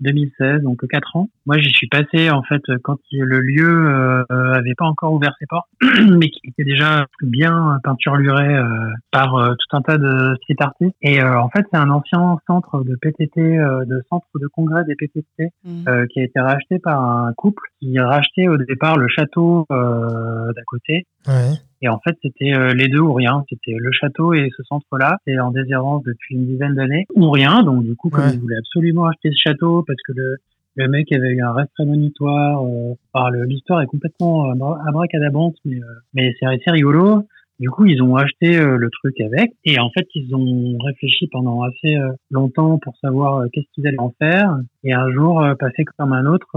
2016, 0.00 0.62
donc 0.62 0.86
quatre 0.88 1.16
ans. 1.16 1.28
Moi, 1.46 1.58
j'y 1.58 1.70
suis 1.70 1.88
passé 1.88 2.30
en 2.30 2.42
fait 2.42 2.62
quand 2.82 2.98
le 3.12 3.40
lieu 3.40 3.68
euh, 3.68 4.52
avait 4.52 4.74
pas 4.74 4.86
encore 4.86 5.12
ouvert 5.12 5.34
ses 5.38 5.46
portes, 5.46 5.68
mais 6.10 6.28
qui 6.28 6.40
était 6.44 6.64
déjà 6.64 7.06
bien 7.22 7.78
peinturluré 7.82 8.56
euh, 8.56 8.90
par 9.10 9.36
euh, 9.36 9.54
tout 9.54 9.76
un 9.76 9.82
tas 9.82 9.98
de 9.98 10.36
street 10.42 10.56
artistes. 10.60 10.96
Et 11.02 11.22
euh, 11.22 11.40
en 11.40 11.48
fait, 11.48 11.64
c'est 11.72 11.78
un 11.78 11.90
ancien 11.90 12.38
centre 12.46 12.82
de 12.82 12.96
PTT, 12.96 13.40
de 13.40 14.02
centre 14.08 14.26
de 14.34 14.46
congrès 14.46 14.84
des 14.84 14.94
PTT, 14.94 15.50
mmh. 15.64 16.06
qui 16.12 16.20
a 16.20 16.24
été 16.24 16.40
racheté 16.40 16.78
par 16.78 17.00
un 17.00 17.32
couple 17.34 17.62
qui 17.78 17.98
rachetait 17.98 18.48
au 18.48 18.56
départ 18.56 18.96
le 18.96 19.08
château 19.08 19.66
d'à 19.70 20.62
côté. 20.66 21.06
Ouais. 21.26 21.54
Et 21.82 21.88
en 21.88 21.98
fait, 22.00 22.16
c'était 22.22 22.52
euh, 22.54 22.74
les 22.74 22.88
deux 22.88 23.00
ou 23.00 23.12
rien. 23.12 23.44
C'était 23.48 23.74
le 23.78 23.90
château 23.92 24.34
et 24.34 24.50
ce 24.56 24.62
centre-là. 24.64 25.18
C'est 25.26 25.38
en 25.38 25.50
déshérence 25.50 26.02
depuis 26.04 26.34
une 26.34 26.46
dizaine 26.46 26.74
d'années 26.74 27.06
ou 27.14 27.30
rien. 27.30 27.62
Donc 27.62 27.84
du 27.84 27.96
coup, 27.96 28.10
comme 28.10 28.24
ouais. 28.24 28.34
ils 28.34 28.40
voulaient 28.40 28.58
absolument 28.58 29.06
acheter 29.06 29.30
ce 29.30 29.48
château 29.48 29.82
parce 29.86 30.00
que 30.06 30.12
le, 30.14 30.36
le 30.76 30.88
mec 30.88 31.12
avait 31.12 31.30
eu 31.30 31.42
un 31.42 31.52
reste 31.52 31.72
prémonitoire. 31.74 32.64
Euh, 32.64 33.44
l'histoire 33.46 33.82
est 33.82 33.86
complètement 33.86 34.50
euh, 34.50 34.74
abracadabante, 34.88 35.56
mais, 35.64 35.76
euh, 35.76 35.86
mais 36.14 36.34
c'est 36.38 36.46
assez 36.46 36.70
rigolo. 36.70 37.26
Du 37.60 37.68
coup, 37.68 37.84
ils 37.84 38.00
ont 38.02 38.16
acheté 38.16 38.58
euh, 38.58 38.78
le 38.78 38.88
truc 38.88 39.20
avec 39.20 39.52
et 39.66 39.78
en 39.78 39.90
fait, 39.90 40.06
ils 40.14 40.34
ont 40.34 40.78
réfléchi 40.78 41.28
pendant 41.30 41.62
assez 41.62 41.94
euh, 41.94 42.10
longtemps 42.30 42.78
pour 42.78 42.96
savoir 42.96 43.36
euh, 43.36 43.46
qu'est-ce 43.52 43.66
qu'ils 43.74 43.86
allaient 43.86 44.00
en 44.00 44.14
faire. 44.18 44.56
Et 44.82 44.94
un 44.94 45.10
jour, 45.12 45.44
passé 45.58 45.84
comme 45.98 46.14
un 46.14 46.24
autre, 46.24 46.48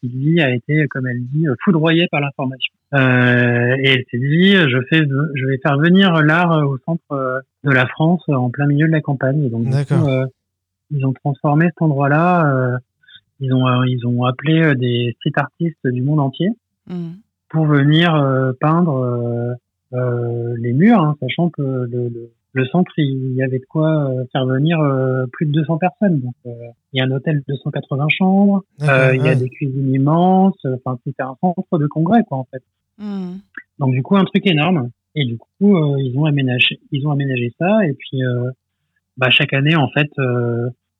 Sylvie 0.00 0.42
a 0.42 0.54
été, 0.54 0.86
comme 0.88 1.06
elle 1.06 1.24
dit, 1.32 1.46
foudroyée 1.64 2.06
par 2.10 2.20
l'information. 2.20 2.74
et 2.92 3.88
elle 3.88 4.04
s'est 4.10 4.18
dit, 4.18 4.52
je 4.52 4.78
fais, 4.90 5.08
je 5.34 5.46
vais 5.46 5.56
faire 5.62 5.78
venir 5.78 6.12
l'art 6.22 6.68
au 6.68 6.76
centre 6.84 7.42
de 7.64 7.70
la 7.70 7.86
France, 7.86 8.22
en 8.28 8.50
plein 8.50 8.66
milieu 8.66 8.86
de 8.86 8.92
la 8.92 9.00
campagne. 9.00 9.42
Et 9.42 9.48
donc, 9.48 9.64
du 9.64 9.70
coup, 9.70 10.08
ils 10.90 11.06
ont 11.06 11.14
transformé 11.14 11.64
cet 11.64 11.80
endroit-là. 11.80 12.78
ils 13.40 13.54
ont, 13.54 13.84
ils 13.84 14.06
ont 14.06 14.24
appelé 14.24 14.74
des 14.74 15.14
street 15.16 15.32
artistes 15.36 15.86
du 15.86 16.02
monde 16.02 16.20
entier 16.20 16.50
mmh. 16.88 17.12
pour 17.48 17.64
venir 17.64 18.12
peindre 18.60 18.98
euh, 18.98 19.54
les 19.92 20.72
murs, 20.72 21.00
hein, 21.00 21.16
sachant 21.20 21.50
que 21.50 21.62
le, 21.62 22.08
le, 22.08 22.30
le, 22.52 22.66
centre, 22.66 22.90
il 22.96 23.34
y 23.34 23.42
avait 23.42 23.58
de 23.58 23.66
quoi 23.68 24.10
euh, 24.10 24.24
faire 24.32 24.46
venir 24.46 24.80
euh, 24.80 25.26
plus 25.32 25.46
de 25.46 25.52
200 25.52 25.78
personnes. 25.78 26.20
Donc, 26.20 26.34
il 26.44 26.98
y 26.98 27.00
a 27.00 27.04
un 27.04 27.10
hôtel 27.10 27.38
de 27.38 27.44
280 27.48 28.06
chambres, 28.08 28.64
il 28.80 28.86
y 28.86 29.28
a 29.28 29.34
des 29.34 29.48
cuisines 29.48 29.92
immenses. 29.92 30.58
Enfin, 30.64 30.98
c'était 31.04 31.22
un 31.22 31.36
centre 31.40 31.78
de 31.78 31.86
congrès, 31.86 32.22
quoi, 32.24 32.38
en 32.38 32.48
fait. 32.50 32.62
Mmh. 32.98 33.36
Donc, 33.78 33.92
du 33.92 34.02
coup, 34.02 34.16
un 34.16 34.24
truc 34.24 34.46
énorme. 34.46 34.90
Et 35.14 35.24
du 35.24 35.38
coup, 35.38 35.96
ils 35.96 36.18
ont 36.18 36.26
aménagé, 36.26 36.78
ils 36.92 37.06
ont 37.06 37.10
aménagé 37.10 37.52
ça. 37.58 37.86
Et 37.86 37.94
puis, 37.94 38.20
bah, 39.16 39.30
chaque 39.30 39.54
année, 39.54 39.76
en 39.76 39.88
fait, 39.88 40.10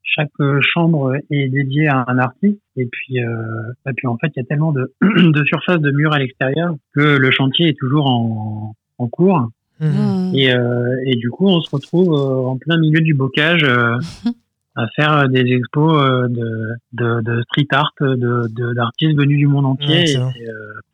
chaque 0.07 0.31
chambre 0.61 1.13
est 1.29 1.47
dédiée 1.49 1.87
à 1.87 2.05
un 2.07 2.17
artiste 2.17 2.59
et 2.75 2.85
puis 2.85 3.23
euh, 3.23 3.71
et 3.87 3.93
puis 3.93 4.07
en 4.07 4.17
fait 4.17 4.31
il 4.35 4.39
y 4.39 4.43
a 4.43 4.45
tellement 4.45 4.71
de, 4.71 4.93
de 5.01 5.43
surface 5.45 5.79
de 5.79 5.91
murs 5.91 6.13
à 6.13 6.19
l'extérieur 6.19 6.75
que 6.95 7.17
le 7.17 7.31
chantier 7.31 7.69
est 7.69 7.77
toujours 7.77 8.07
en, 8.07 8.73
en 8.97 9.07
cours 9.07 9.49
mmh. 9.79 10.31
et, 10.33 10.53
euh, 10.53 10.95
et 11.05 11.15
du 11.15 11.29
coup 11.29 11.47
on 11.47 11.61
se 11.61 11.69
retrouve 11.69 12.13
euh, 12.13 12.47
en 12.47 12.57
plein 12.57 12.77
milieu 12.77 13.01
du 13.01 13.13
bocage 13.13 13.63
euh, 13.63 13.97
à 14.75 14.87
faire 14.95 15.27
des 15.29 15.41
expos 15.41 16.01
euh, 16.01 16.27
de, 16.27 16.69
de, 16.93 17.21
de, 17.21 17.43
street 17.43 17.67
art 17.71 17.91
de 17.99 18.73
d'artistes 18.73 19.17
venus 19.17 19.37
du 19.37 19.47
monde 19.47 19.65
entier 19.65 20.05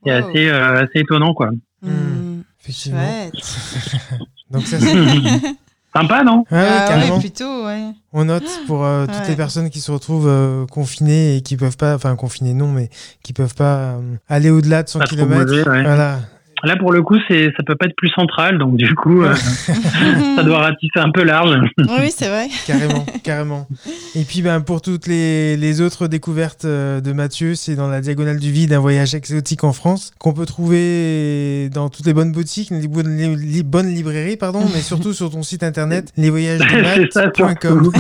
c'est 0.04 0.12
assez 0.12 0.50
assez 0.50 1.00
étonnant 1.00 1.34
quoi 1.34 1.52
Mmh. 1.84 2.44
Effectivement. 2.62 3.30
Chouette. 3.32 4.20
Donc 4.52 4.62
ça, 4.64 4.78
sympa 5.96 6.24
non 6.24 6.46
Ouais, 6.52 6.58
ouais, 6.58 6.68
Ah 6.70 6.86
carrément. 6.88 7.16
ouais, 7.16 7.20
plutôt, 7.20 7.66
ouais. 7.66 7.84
On 8.14 8.26
note 8.26 8.44
pour 8.68 8.84
euh, 8.86 9.06
toutes 9.06 9.16
Ouais. 9.16 9.28
les 9.30 9.36
personnes 9.36 9.70
qui 9.70 9.80
se 9.80 9.92
retrouvent 9.92 10.28
euh, 10.28 10.66
confinées 10.68 11.38
et 11.38 11.42
qui 11.42 11.56
peuvent 11.58 11.78
pas, 11.78 11.96
enfin 11.96 12.16
confinées 12.16 12.54
non, 12.54 12.68
mais 12.68 12.90
qui 13.24 13.34
peuvent 13.34 13.56
pas 13.56 13.76
euh, 13.76 14.00
aller 14.30 14.50
au-delà 14.50 14.84
de 14.84 14.90
100 14.90 15.00
Pas 15.00 15.06
trop 15.06 15.16
km. 15.16 15.52
ouais. 15.70 15.84
Voilà. 15.84 16.20
Là 16.64 16.76
pour 16.78 16.92
le 16.92 17.02
coup 17.02 17.18
c'est 17.28 17.52
ça 17.58 17.64
peut 17.66 17.76
pas 17.76 17.86
être 17.86 17.96
plus 17.96 18.10
central 18.10 18.58
donc 18.58 18.76
du 18.76 18.94
coup 18.96 19.24
euh, 19.24 19.34
ça 20.36 20.44
doit 20.44 20.60
ratisser 20.60 21.00
un 21.00 21.12
peu 21.12 21.24
large 21.24 21.60
oui, 21.78 22.12
c'est 22.16 22.28
vrai. 22.28 22.48
Carrément, 22.66 23.06
carrément. 23.24 23.68
Et 24.16 24.24
puis 24.24 24.42
ben, 24.42 24.62
pour 24.62 24.82
toutes 24.82 25.08
les, 25.08 25.58
les 25.58 25.82
autres 25.82 26.08
découvertes 26.08 26.66
euh, 26.66 27.02
de 27.02 27.12
Mathieu, 27.14 27.56
c'est 27.56 27.76
dans 27.76 27.88
la 27.88 28.02
diagonale 28.02 28.40
du 28.40 28.52
vide, 28.52 28.74
un 28.74 28.80
voyage 28.80 29.16
exotique 29.16 29.64
en 29.64 29.74
France, 29.74 30.12
qu'on 30.20 30.34
peut 30.34 30.46
trouver 30.46 31.70
dans 31.74 31.90
toutes 31.90 32.06
les 32.06 32.14
bonnes 32.14 32.32
boutiques, 32.32 32.70
les 32.72 32.88
bonnes, 32.88 33.18
les, 33.18 33.36
les 33.36 33.64
bonnes 33.64 33.94
librairies, 33.94 34.38
pardon, 34.38 34.62
mais 34.74 34.82
surtout 34.82 35.14
sur 35.14 35.30
ton 35.30 35.44
site 35.44 35.64
internet, 35.64 36.12
surtout. 36.18 37.92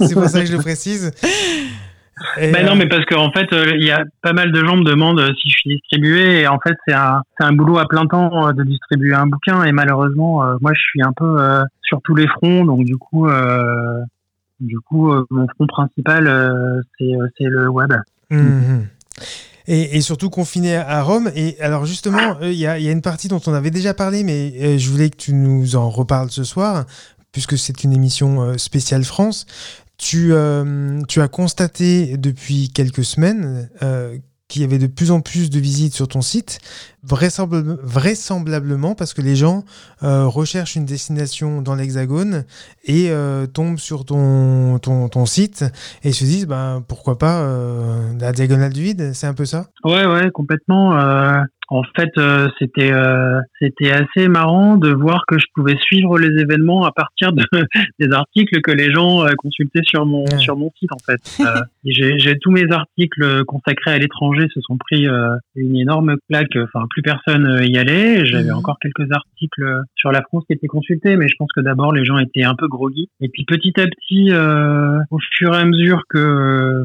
c'est 0.00 0.14
pour 0.14 0.26
ça 0.26 0.40
que 0.40 0.46
je 0.46 0.52
le 0.52 0.58
précise. 0.58 1.12
Et, 2.38 2.52
Ben 2.52 2.66
non, 2.66 2.72
euh, 2.72 2.76
mais 2.76 2.86
parce 2.86 3.04
qu'en 3.06 3.30
fait, 3.30 3.52
euh, 3.52 3.72
il 3.76 3.84
y 3.84 3.90
a 3.90 4.04
pas 4.22 4.32
mal 4.32 4.52
de 4.52 4.64
gens 4.64 4.76
me 4.76 4.84
demandent 4.84 5.20
euh, 5.20 5.32
si 5.40 5.50
je 5.50 5.56
suis 5.56 5.70
distribué. 5.70 6.40
Et 6.40 6.48
en 6.48 6.58
fait, 6.58 6.76
c'est 6.86 6.94
un, 6.94 7.52
boulot 7.52 7.78
à 7.78 7.86
plein 7.86 8.06
temps 8.06 8.52
de 8.52 8.62
distribuer 8.64 9.14
un 9.14 9.26
bouquin. 9.26 9.64
Et 9.64 9.72
malheureusement, 9.72 10.42
moi, 10.60 10.72
je 10.74 10.80
suis 10.80 11.02
un 11.02 11.12
peu 11.12 11.38
sur 11.82 12.00
tous 12.02 12.14
les 12.14 12.28
fronts. 12.28 12.64
Donc, 12.64 12.84
du 12.84 12.96
coup, 12.96 13.28
du 14.60 14.78
coup, 14.80 15.12
mon 15.30 15.46
front 15.48 15.66
principal, 15.66 16.82
c'est, 16.98 17.44
le 17.44 17.68
web. 17.68 17.92
Mhm. 18.30 18.86
Et, 19.66 19.96
et 19.96 20.00
surtout 20.00 20.30
confiné 20.30 20.76
à 20.76 21.02
Rome. 21.02 21.30
Et 21.36 21.58
alors 21.60 21.86
justement, 21.86 22.36
euh, 22.42 22.50
il 22.50 22.58
y, 22.58 22.66
a, 22.66 22.78
il 22.78 22.84
y 22.84 22.88
a 22.88 22.92
une 22.92 23.02
partie 23.02 23.28
dont 23.28 23.40
on 23.46 23.54
avait 23.54 23.70
déjà 23.70 23.94
parlé, 23.94 24.24
mais 24.24 24.52
euh, 24.60 24.78
je 24.78 24.90
voulais 24.90 25.10
que 25.10 25.16
tu 25.16 25.32
nous 25.32 25.76
en 25.76 25.88
reparles 25.90 26.30
ce 26.30 26.42
soir, 26.44 26.86
puisque 27.30 27.56
c'est 27.56 27.84
une 27.84 27.92
émission 27.92 28.42
euh, 28.42 28.58
spéciale 28.58 29.04
France. 29.04 29.46
Tu, 30.02 30.32
euh, 30.32 31.02
tu 31.08 31.20
as 31.20 31.28
constaté 31.28 32.16
depuis 32.16 32.70
quelques 32.70 33.04
semaines 33.04 33.68
euh, 33.82 34.16
qu'il 34.48 34.62
y 34.62 34.64
avait 34.64 34.78
de 34.78 34.86
plus 34.86 35.10
en 35.10 35.20
plus 35.20 35.50
de 35.50 35.60
visites 35.60 35.92
sur 35.92 36.08
ton 36.08 36.22
site, 36.22 36.58
vraisemblable- 37.06 37.78
vraisemblablement 37.82 38.94
parce 38.94 39.12
que 39.12 39.20
les 39.20 39.36
gens 39.36 39.62
euh, 40.02 40.24
recherchent 40.26 40.74
une 40.74 40.86
destination 40.86 41.60
dans 41.60 41.74
l'Hexagone 41.74 42.44
et 42.84 43.12
tombent 43.52 43.78
sur 43.78 44.06
ton, 44.06 44.80
site 45.26 45.66
et 46.02 46.12
se 46.12 46.24
disent 46.24 46.46
bah, 46.46 46.82
pourquoi 46.88 47.18
pas 47.18 47.46
la 48.18 48.32
diagonale 48.32 48.72
du 48.72 48.82
vide, 48.82 49.12
c'est 49.12 49.26
un 49.26 49.34
peu 49.34 49.44
ça? 49.44 49.68
Ouais, 49.84 50.06
ouais, 50.06 50.30
complètement. 50.32 50.98
En 51.72 51.84
fait, 51.84 52.10
euh, 52.18 52.48
c'était 52.58 52.92
euh, 52.92 53.40
c'était 53.60 53.92
assez 53.92 54.26
marrant 54.26 54.76
de 54.76 54.92
voir 54.92 55.24
que 55.28 55.38
je 55.38 55.46
pouvais 55.54 55.76
suivre 55.78 56.18
les 56.18 56.40
événements 56.40 56.84
à 56.84 56.90
partir 56.90 57.32
de, 57.32 57.44
des 58.00 58.12
articles 58.12 58.60
que 58.60 58.72
les 58.72 58.92
gens 58.92 59.24
euh, 59.24 59.30
consultaient 59.38 59.84
sur 59.84 60.04
mon 60.04 60.26
sur 60.38 60.56
mon 60.56 60.72
site. 60.80 60.90
En 60.92 60.98
fait, 60.98 61.20
j'ai 61.84 62.36
tous 62.40 62.50
mes 62.50 62.70
articles 62.70 63.44
consacrés 63.44 63.92
à 63.92 63.98
l'étranger 63.98 64.46
se 64.52 64.60
sont 64.60 64.76
pris 64.76 65.08
euh, 65.08 65.36
une 65.54 65.76
énorme 65.76 66.16
claque. 66.28 66.56
Enfin, 66.56 66.86
plus 66.90 67.02
personne 67.02 67.46
euh, 67.46 67.64
y 67.64 67.78
allait. 67.78 68.24
J'avais 68.26 68.50
Mhm. 68.50 68.56
encore 68.58 68.78
quelques 68.80 69.10
articles 69.12 69.82
sur 69.94 70.12
la 70.12 70.22
France 70.22 70.44
qui 70.46 70.52
étaient 70.52 70.66
consultés, 70.66 71.16
mais 71.16 71.28
je 71.28 71.34
pense 71.38 71.50
que 71.54 71.60
d'abord 71.60 71.92
les 71.92 72.04
gens 72.04 72.18
étaient 72.18 72.44
un 72.44 72.54
peu 72.54 72.68
groggy. 72.68 73.08
Et 73.20 73.28
puis 73.28 73.44
petit 73.44 73.78
à 73.80 73.86
petit, 73.86 74.30
euh, 74.30 74.98
au 75.10 75.18
fur 75.36 75.54
et 75.54 75.58
à 75.58 75.64
mesure 75.64 76.02
que 76.08 76.18
euh, 76.18 76.84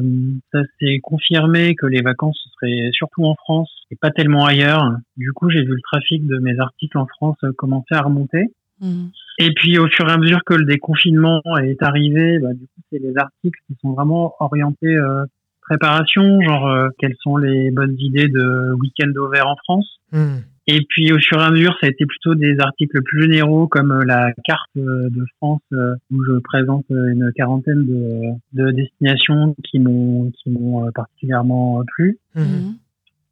ça 0.52 0.60
s'est 0.80 0.98
confirmé 1.02 1.74
que 1.74 1.86
les 1.86 2.02
vacances 2.02 2.40
seraient 2.60 2.90
surtout 2.92 3.24
en 3.24 3.34
France 3.34 3.70
et 3.90 3.96
pas 4.00 4.10
tellement 4.10 4.46
ailleurs, 4.46 4.92
du 5.16 5.32
coup 5.32 5.50
j'ai 5.50 5.62
vu 5.62 5.72
le 5.74 5.80
trafic 5.92 6.26
de 6.26 6.38
mes 6.38 6.58
articles 6.58 6.98
en 6.98 7.06
France 7.06 7.36
commencer 7.56 7.94
à 7.94 8.02
remonter. 8.02 8.44
Mhm. 8.80 9.10
Et 9.38 9.52
puis 9.54 9.78
au 9.78 9.86
fur 9.88 10.08
et 10.08 10.12
à 10.12 10.16
mesure 10.16 10.40
que 10.44 10.54
le 10.54 10.64
déconfinement 10.64 11.42
est 11.62 11.82
arrivé, 11.82 12.38
bah, 12.38 12.52
du 12.54 12.66
coup 12.66 12.80
c'est 12.90 12.98
les 12.98 13.16
articles 13.16 13.58
qui 13.66 13.76
sont 13.82 13.92
vraiment 13.92 14.34
orientés 14.40 14.96
euh, 14.96 15.24
préparation, 15.62 16.40
genre 16.42 16.68
euh, 16.68 16.88
quelles 16.98 17.16
sont 17.22 17.36
les 17.36 17.70
bonnes 17.70 17.96
idées 17.98 18.28
de 18.28 18.72
week-end 18.74 19.12
au 19.16 19.28
vert 19.28 19.48
en 19.48 19.56
France. 19.56 20.00
Hmm. 20.12 20.38
Et 20.68 20.80
puis 20.88 21.12
au 21.12 21.18
fur 21.18 21.38
et 21.38 21.44
à 21.44 21.50
mesure, 21.50 21.76
ça 21.80 21.86
a 21.86 21.90
été 21.90 22.06
plutôt 22.06 22.34
des 22.34 22.58
articles 22.58 23.00
plus 23.02 23.22
généraux 23.22 23.68
comme 23.68 23.92
euh, 23.92 24.04
la 24.04 24.32
carte 24.44 24.70
euh, 24.76 25.08
de 25.10 25.24
France 25.36 25.62
euh, 25.72 25.94
où 26.10 26.24
je 26.24 26.38
présente 26.40 26.86
une 26.90 27.30
quarantaine 27.36 27.86
de, 27.86 28.32
de 28.52 28.70
destinations 28.72 29.54
qui 29.64 29.78
m'ont 29.78 30.32
qui 30.32 30.50
m'ont 30.50 30.90
particulièrement 30.92 31.82
plu. 31.94 32.18
Mhm. 32.34 32.74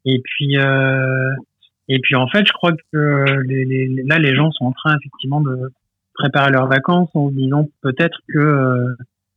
Et 0.05 0.21
puis 0.23 0.57
euh, 0.57 1.31
et 1.87 1.99
puis 1.99 2.15
en 2.15 2.27
fait, 2.27 2.45
je 2.45 2.51
crois 2.53 2.71
que 2.91 3.41
les, 3.41 3.65
les- 3.65 4.03
là 4.03 4.19
les 4.19 4.35
gens 4.35 4.51
sont 4.51 4.65
en 4.65 4.71
train 4.71 4.95
effectivement 4.97 5.41
de 5.41 5.71
préparer 6.13 6.51
leurs 6.51 6.67
vacances 6.67 7.09
en 7.13 7.29
disant 7.29 7.67
peut-être 7.81 8.19
que 8.29 8.39
euh, 8.39 8.95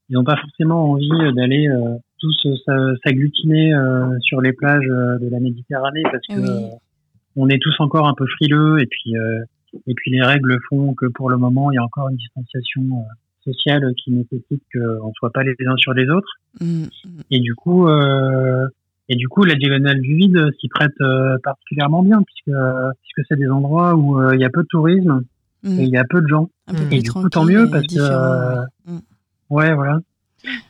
ils 0.08 0.14
n'ont 0.14 0.24
pas 0.24 0.36
forcément 0.36 0.90
envie 0.92 1.32
d'aller 1.34 1.68
euh, 1.68 1.96
tous 2.20 2.36
euh, 2.46 2.54
s'a- 2.64 2.94
s'agglutiner 3.04 3.74
euh, 3.74 4.18
sur 4.20 4.40
les 4.40 4.52
plages 4.52 4.88
euh, 4.88 5.18
de 5.18 5.28
la 5.28 5.40
Méditerranée 5.40 6.02
parce 6.04 6.26
que 6.26 6.40
Oui. 6.40 6.48
euh, 6.48 6.76
on 7.36 7.48
est 7.48 7.60
tous 7.60 7.74
encore 7.80 8.08
un 8.08 8.14
peu 8.14 8.26
frileux 8.26 8.80
et 8.80 8.86
puis 8.86 9.16
euh, 9.16 9.42
et 9.86 9.94
puis 9.94 10.10
les 10.10 10.22
règles 10.22 10.58
font 10.70 10.94
que 10.94 11.06
pour 11.06 11.28
le 11.30 11.36
moment 11.36 11.70
il 11.70 11.74
y 11.74 11.78
a 11.78 11.84
encore 11.84 12.08
une 12.08 12.16
distanciation 12.16 12.82
sociale 13.44 13.92
qui 14.02 14.10
nécessite 14.12 14.62
qu'on 14.72 15.08
ne 15.08 15.12
soit 15.14 15.30
pas 15.32 15.42
les 15.42 15.54
uns 15.66 15.76
sur 15.76 15.92
les 15.94 16.08
autres 16.08 16.32
Mhm. 16.60 16.88
et 17.30 17.40
du 17.40 17.54
coup 17.54 17.86
euh, 17.88 18.66
Et 19.08 19.16
du 19.16 19.28
coup, 19.28 19.44
la 19.44 19.54
diagonale 19.54 20.00
du 20.00 20.14
vide 20.14 20.50
s'y 20.60 20.68
prête 20.68 20.92
particulièrement 21.42 22.02
bien 22.02 22.22
puisque 22.22 22.56
puisque 23.02 23.26
c'est 23.28 23.36
des 23.38 23.48
endroits 23.48 23.94
où 23.94 24.32
il 24.32 24.40
y 24.40 24.44
a 24.44 24.50
peu 24.50 24.62
de 24.62 24.68
tourisme 24.68 25.22
Mm. 25.62 25.78
et 25.80 25.82
il 25.84 25.88
y 25.88 25.96
a 25.96 26.04
peu 26.08 26.20
de 26.20 26.28
gens. 26.28 26.50
Un 26.66 26.74
peu 26.74 26.94
Et 26.94 27.00
du 27.00 27.10
coup, 27.10 27.28
tant 27.28 27.44
mieux 27.44 27.68
parce 27.70 27.86
que 27.86 27.98
euh, 27.98 28.60
ouais. 28.60 28.66
Mm. 28.86 28.98
ouais, 29.50 29.74
voilà. 29.74 29.98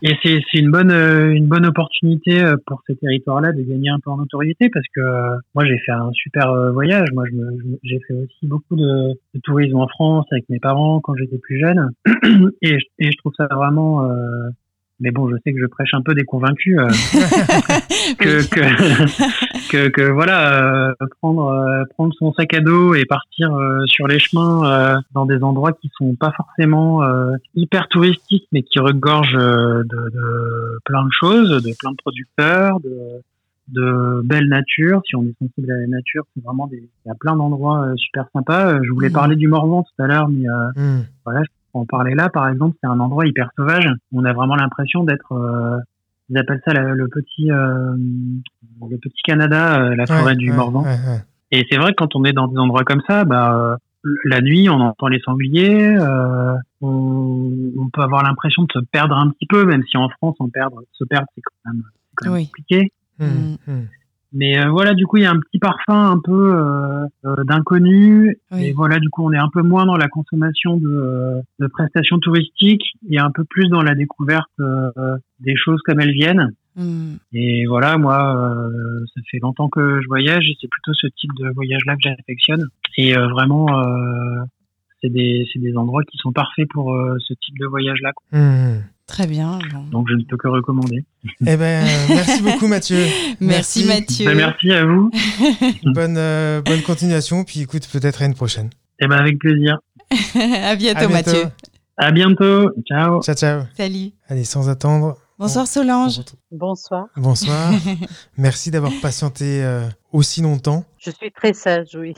Et 0.01 0.15
c'est 0.23 0.41
c'est 0.51 0.57
une 0.57 0.71
bonne 0.71 0.89
euh, 0.91 1.31
une 1.31 1.45
bonne 1.47 1.65
opportunité 1.65 2.41
euh, 2.43 2.55
pour 2.65 2.81
ces 2.87 2.95
territoires-là 2.95 3.51
de 3.51 3.61
gagner 3.61 3.89
un 3.91 3.99
peu 3.99 4.09
en 4.09 4.17
notoriété 4.17 4.67
parce 4.73 4.85
que 4.95 4.99
euh, 4.99 5.37
moi 5.53 5.63
j'ai 5.63 5.77
fait 5.77 5.91
un 5.91 6.09
super 6.11 6.49
euh, 6.49 6.71
voyage. 6.71 7.07
Moi 7.13 7.25
j'ai 7.83 7.99
fait 8.07 8.15
aussi 8.15 8.47
beaucoup 8.47 8.75
de, 8.75 9.09
de 9.09 9.39
tourisme 9.43 9.77
en 9.77 9.87
France 9.87 10.25
avec 10.31 10.49
mes 10.49 10.59
parents 10.59 10.99
quand 11.01 11.13
j'étais 11.15 11.37
plus 11.37 11.59
jeune 11.59 11.91
et 12.63 12.79
je, 12.79 12.85
et 12.97 13.11
je 13.11 13.17
trouve 13.17 13.33
ça 13.37 13.45
vraiment. 13.45 14.09
euh, 14.09 14.49
mais 14.99 15.11
bon, 15.11 15.29
je 15.29 15.35
sais 15.43 15.53
que 15.53 15.59
je 15.59 15.65
prêche 15.65 15.93
un 15.93 16.01
peu 16.01 16.13
des 16.13 16.23
convaincus. 16.25 16.77
euh, 16.79 16.87
que, 18.19 18.47
que, 18.49 19.69
que, 19.69 19.87
que 19.89 20.01
voilà, 20.11 20.89
euh, 20.89 20.93
prendre, 21.21 21.47
euh, 21.49 21.83
prendre 21.95 22.13
son 22.17 22.33
sac 22.33 22.53
à 22.53 22.59
dos 22.61 22.93
et 22.95 23.05
partir 23.05 23.53
euh, 23.53 23.85
sur 23.85 24.07
les 24.07 24.19
chemins 24.19 24.69
euh, 24.69 24.95
dans 25.13 25.25
des 25.25 25.41
endroits 25.43 25.73
qui 25.73 25.89
sont 25.97 26.15
pas 26.15 26.31
forcément 26.35 27.03
euh, 27.03 27.35
hyper 27.55 27.87
touristiques, 27.87 28.47
mais 28.51 28.63
qui 28.63 28.79
regorgent 28.79 29.35
euh, 29.37 29.83
de, 29.83 30.09
de 30.09 30.79
plein 30.85 31.03
de 31.03 31.11
choses, 31.11 31.49
de 31.63 31.73
plein 31.79 31.91
de 31.91 31.97
producteurs, 31.97 32.79
de, 32.81 33.21
de 33.69 34.21
belle 34.23 34.47
nature. 34.47 35.01
Si 35.05 35.15
on 35.15 35.23
est 35.23 35.35
sensible 35.39 35.71
à 35.71 35.75
la 35.77 35.87
nature, 35.87 36.23
c'est 36.35 36.43
vraiment 36.43 36.67
des, 36.67 36.77
il 36.77 37.07
y 37.07 37.11
a 37.11 37.15
plein 37.15 37.35
d'endroits 37.35 37.85
euh, 37.85 37.95
super 37.97 38.25
sympas. 38.33 38.81
Je 38.83 38.89
voulais 38.91 39.09
Mhm. 39.09 39.13
parler 39.13 39.35
du 39.35 39.47
Morvan 39.47 39.83
tout 39.83 40.03
à 40.03 40.07
l'heure, 40.07 40.27
mais 40.29 40.47
euh, 40.49 40.53
Hmm. 40.75 41.03
voilà, 41.25 41.41
je 41.43 41.49
en 41.73 41.85
parler 41.85 42.15
là, 42.15 42.29
par 42.29 42.47
exemple, 42.49 42.75
c'est 42.81 42.87
un 42.89 42.99
endroit 42.99 43.25
hyper 43.27 43.49
sauvage. 43.55 43.89
On 44.13 44.25
a 44.25 44.33
vraiment 44.33 44.55
l'impression 44.55 45.03
d'être, 45.03 45.33
euh, 45.33 45.77
ils 46.29 46.37
appellent 46.37 46.61
ça 46.65 46.73
la- 46.73 46.93
le 46.95 47.07
petit, 47.07 47.51
euh, 47.51 47.95
le 48.89 48.97
petit 48.97 49.21
Canada, 49.23 49.81
euh, 49.81 49.95
la 49.95 50.05
forêt 50.07 50.23
Ouais, 50.23 50.35
du 50.35 50.49
ouais, 50.51 50.55
Morvan. 50.57 50.83
ouais, 50.83 50.89
ouais. 50.89 51.21
Et 51.51 51.65
c'est 51.71 51.77
vrai 51.77 51.91
que 51.91 51.95
quand 51.95 52.15
on 52.15 52.23
est 52.23 52.33
dans 52.33 52.47
des 52.47 52.57
endroits 52.57 52.83
comme 52.83 53.01
ça, 53.07 53.23
bah, 53.25 53.53
euh, 53.55 53.75
la 54.25 54.39
nuit, 54.41 54.69
on 54.69 54.79
entend 54.79 55.07
les 55.07 55.19
sangliers, 55.19 55.95
euh, 55.97 56.55
on, 56.81 57.71
on 57.77 57.89
peut 57.89 58.01
avoir 58.01 58.23
l'impression 58.23 58.63
de 58.63 58.71
se 58.71 58.79
perdre 58.91 59.15
un 59.17 59.29
petit 59.29 59.45
peu, 59.47 59.65
même 59.65 59.83
si 59.89 59.97
en 59.97 60.09
France, 60.09 60.35
on 60.39 60.49
perdre, 60.49 60.81
se 60.93 61.03
perdre, 61.03 61.27
c'est 61.35 61.41
quand 61.41 61.71
même, 61.73 61.83
c'est 61.83 62.15
quand 62.15 62.25
même 62.25 62.33
Oui. 62.35 62.45
compliqué. 62.47 62.91
Hmm, 63.19 63.55
Mm. 63.67 63.87
Hmm. 64.31 64.37
Mais 64.37 64.59
euh, 64.59 64.69
voilà, 64.69 64.93
du 64.93 65.05
coup, 65.05 65.17
il 65.17 65.23
y 65.23 65.25
a 65.25 65.31
un 65.31 65.39
petit 65.39 65.59
parfum 65.59 66.11
un 66.11 66.19
peu 66.23 66.53
euh, 66.55 67.05
euh, 67.25 67.43
d'inconnu. 67.43 68.37
Oui. 68.51 68.65
Et 68.65 68.71
voilà, 68.73 68.99
du 68.99 69.09
coup, 69.09 69.25
on 69.25 69.31
est 69.33 69.37
un 69.37 69.49
peu 69.51 69.61
moins 69.61 69.85
dans 69.85 69.97
la 69.97 70.07
consommation 70.07 70.77
de, 70.77 70.87
euh, 70.87 71.41
de 71.59 71.67
prestations 71.67 72.19
touristiques 72.19 72.93
et 73.09 73.19
un 73.19 73.31
peu 73.31 73.43
plus 73.43 73.67
dans 73.69 73.81
la 73.81 73.95
découverte 73.95 74.49
euh, 74.59 75.17
des 75.39 75.55
choses 75.55 75.81
comme 75.83 75.99
elles 75.99 76.13
viennent. 76.13 76.53
Mm. 76.75 77.15
Et 77.33 77.65
voilà, 77.65 77.97
moi, 77.97 78.35
euh, 78.35 79.05
ça 79.13 79.21
fait 79.29 79.39
longtemps 79.39 79.69
que 79.69 80.01
je 80.01 80.07
voyage 80.07 80.47
et 80.47 80.55
c'est 80.59 80.69
plutôt 80.69 80.93
ce 80.93 81.07
type 81.07 81.31
de 81.37 81.49
voyage-là 81.49 81.95
que 81.95 82.01
j'affectionne. 82.03 82.67
Et 82.97 83.17
euh, 83.17 83.27
vraiment, 83.27 83.67
euh, 83.79 84.43
c'est 85.01 85.09
des, 85.09 85.47
c'est 85.51 85.59
des 85.59 85.75
endroits 85.75 86.03
qui 86.03 86.17
sont 86.17 86.31
parfaits 86.31 86.67
pour 86.69 86.93
euh, 86.93 87.17
ce 87.19 87.33
type 87.33 87.57
de 87.59 87.65
voyage-là. 87.65 88.11
Très 89.09 89.27
bien. 89.27 89.59
bon. 89.73 89.83
Donc, 89.91 90.07
je 90.09 90.15
ne 90.15 90.23
peux 90.23 90.37
que 90.37 90.47
recommander. 90.47 91.03
Eh 91.45 91.57
ben, 91.57 91.85
merci 92.09 92.41
beaucoup 92.41 92.67
Mathieu. 92.67 92.97
Merci, 93.41 93.83
Merci. 93.83 93.85
Mathieu. 93.85 94.25
Ben, 94.27 94.37
merci 94.37 94.71
à 94.71 94.85
vous. 94.85 95.11
Bonne, 95.93 96.15
euh, 96.17 96.61
bonne 96.61 96.81
continuation, 96.83 97.43
puis 97.43 97.61
écoute, 97.61 97.87
peut-être 97.91 98.21
à 98.21 98.25
une 98.25 98.35
prochaine. 98.35 98.69
Et 98.99 99.07
ben, 99.07 99.17
avec 99.17 99.37
plaisir. 99.39 99.79
à 100.63 100.75
bientôt, 100.75 101.03
À 101.03 101.07
bientôt. 101.07 101.09
Mathieu. 101.31 101.43
À 101.97 102.11
bientôt. 102.11 102.69
Ciao. 102.87 103.21
Ciao, 103.21 103.35
ciao. 103.35 103.61
Salut. 103.75 104.11
Allez, 104.29 104.45
sans 104.45 104.69
attendre. 104.69 105.17
Bonsoir 105.37 105.63
on- 105.63 105.67
Solange. 105.67 106.19
on 106.51 106.57
Bonsoir. 106.57 107.05
Bonsoir. 107.17 107.71
Merci 108.37 108.71
d'avoir 108.71 108.91
patienté 109.01 109.63
euh, 109.63 109.87
aussi 110.13 110.41
longtemps. 110.41 110.85
Je 110.99 111.11
suis 111.11 111.31
très 111.31 111.53
sage, 111.53 111.89
oui. 111.95 112.13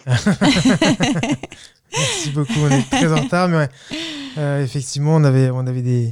Merci 1.93 2.29
beaucoup. 2.33 2.53
On 2.63 2.69
est 2.69 2.89
très 2.89 3.11
en 3.11 3.21
retard, 3.23 3.47
mais 3.47 3.57
ouais, 3.57 3.69
euh, 4.37 4.63
effectivement, 4.63 5.15
on 5.15 5.23
avait, 5.23 5.49
on 5.49 5.65
avait 5.67 5.81
des- 5.81 6.09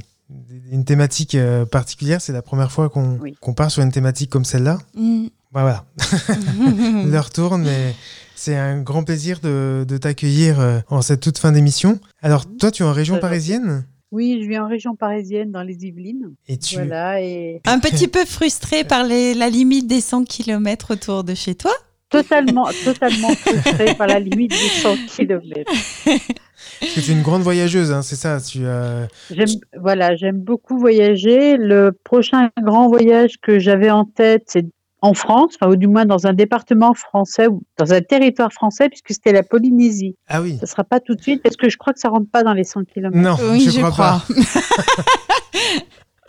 une 0.70 0.84
thématique 0.84 1.34
euh, 1.34 1.64
particulière. 1.66 2.20
C'est 2.20 2.32
la 2.32 2.42
première 2.42 2.70
fois 2.72 2.88
qu'on 2.88 3.18
Oui. 3.20 3.34
part 3.56 3.70
sur 3.70 3.82
une 3.82 3.92
thématique 3.92 4.30
comme 4.30 4.44
celle-là. 4.44 4.78
Mm. 4.94 5.26
Bah, 5.52 5.62
voilà, 5.62 5.84
l'heure 7.06 7.30
tourne, 7.30 7.62
mais 7.64 7.94
c'est 8.36 8.56
un 8.56 8.80
grand 8.82 9.02
plaisir 9.02 9.40
de, 9.40 9.84
de 9.88 9.96
t'accueillir 9.98 10.60
euh, 10.60 10.78
en 10.88 11.02
cette 11.02 11.20
toute 11.20 11.38
fin 11.38 11.50
d'émission. 11.50 11.98
Alors, 12.22 12.44
toi, 12.58 12.70
tu 12.70 12.82
es 12.84 12.86
en 12.86 12.92
région 12.92 13.14
Très 13.16 13.20
parisienne? 13.22 13.84
Oui, 14.12 14.40
je 14.42 14.48
vis 14.48 14.58
en 14.58 14.68
région 14.68 14.94
parisienne, 14.96 15.50
dans 15.50 15.62
les 15.62 15.84
Yvelines. 15.84 16.34
et 16.48 16.56
tu. 16.56 16.76
Voilà, 16.76 17.20
et 17.20 17.60
Un 17.66 17.78
petit 17.80 18.06
peu 18.08 18.24
frustré 18.24 18.84
par 18.84 19.04
les- 19.04 19.34
la 19.34 19.48
limite 19.50 19.86
des 19.88 20.00
100 20.00 20.24
km 20.24 20.92
autour 20.92 21.24
de 21.24 21.34
chez 21.34 21.54
toi? 21.56 21.72
totalement, 22.10 22.66
totalement 22.84 23.32
frustrée 23.36 23.94
par 23.94 24.08
la 24.08 24.18
limite 24.18 24.50
des 24.50 24.56
100 24.82 24.96
km. 25.16 25.70
Parce 26.80 26.94
que 26.94 27.00
tu 27.00 27.10
es 27.10 27.14
une 27.14 27.22
grande 27.22 27.42
voyageuse, 27.42 27.92
hein, 27.92 28.02
c'est 28.02 28.16
ça. 28.16 28.40
Tu, 28.40 28.60
euh, 28.64 29.06
J'aime, 29.30 29.48
voilà, 29.78 30.16
j'aime 30.16 30.38
beaucoup 30.38 30.78
voyager. 30.78 31.56
Le 31.56 31.92
prochain 32.04 32.48
grand 32.62 32.88
voyage 32.88 33.34
que 33.42 33.58
j'avais 33.58 33.90
en 33.90 34.04
tête, 34.06 34.44
c'est 34.46 34.66
en 35.02 35.14
France, 35.14 35.54
enfin, 35.60 35.70
ou 35.70 35.76
du 35.76 35.86
moins 35.86 36.04
dans 36.04 36.26
un 36.26 36.32
département 36.32 36.94
français, 36.94 37.46
ou 37.46 37.62
dans 37.78 37.92
un 37.92 38.00
territoire 38.00 38.52
français, 38.52 38.88
puisque 38.88 39.12
c'était 39.12 39.32
la 39.32 39.42
Polynésie. 39.42 40.16
Ah 40.28 40.42
oui. 40.42 40.58
Ce 40.60 40.66
sera 40.66 40.84
pas 40.84 41.00
tout 41.00 41.14
de 41.14 41.22
suite, 41.22 41.42
parce 41.42 41.56
que 41.56 41.68
je 41.68 41.76
crois 41.76 41.92
que 41.92 42.00
ça 42.00 42.08
rentre 42.08 42.30
pas 42.30 42.42
dans 42.42 42.52
les 42.52 42.64
100 42.64 42.84
km. 42.84 43.16
Non, 43.16 43.36
oui, 43.50 43.60
je, 43.60 43.70
je, 43.70 43.80
crois, 43.80 43.90
crois. 43.90 44.22
pas. 44.26 44.42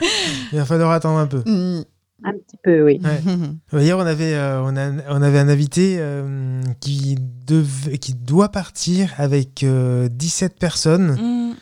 Il 0.51 0.57
va 0.59 0.65
falloir 0.65 0.91
attendre 0.91 1.19
un 1.19 1.27
peu. 1.27 1.43
Mm. 1.45 1.83
Un 2.23 2.33
petit 2.33 2.57
peu, 2.63 2.83
oui. 2.83 2.99
Ouais. 3.03 3.81
Hier, 3.83 3.97
on 3.97 4.01
avait, 4.05 4.33
euh, 4.35 4.61
on, 4.63 4.75
a- 4.77 4.91
on 5.09 5.21
avait 5.21 5.39
un 5.39 5.49
invité 5.49 5.97
euh, 5.99 6.61
qui, 6.79 7.15
dev- 7.47 7.97
qui 7.99 8.13
doit 8.13 8.49
partir 8.49 9.11
avec 9.17 9.63
euh, 9.63 10.07
17 10.09 10.57
personnes 10.59 11.17
Mm. 11.19 11.53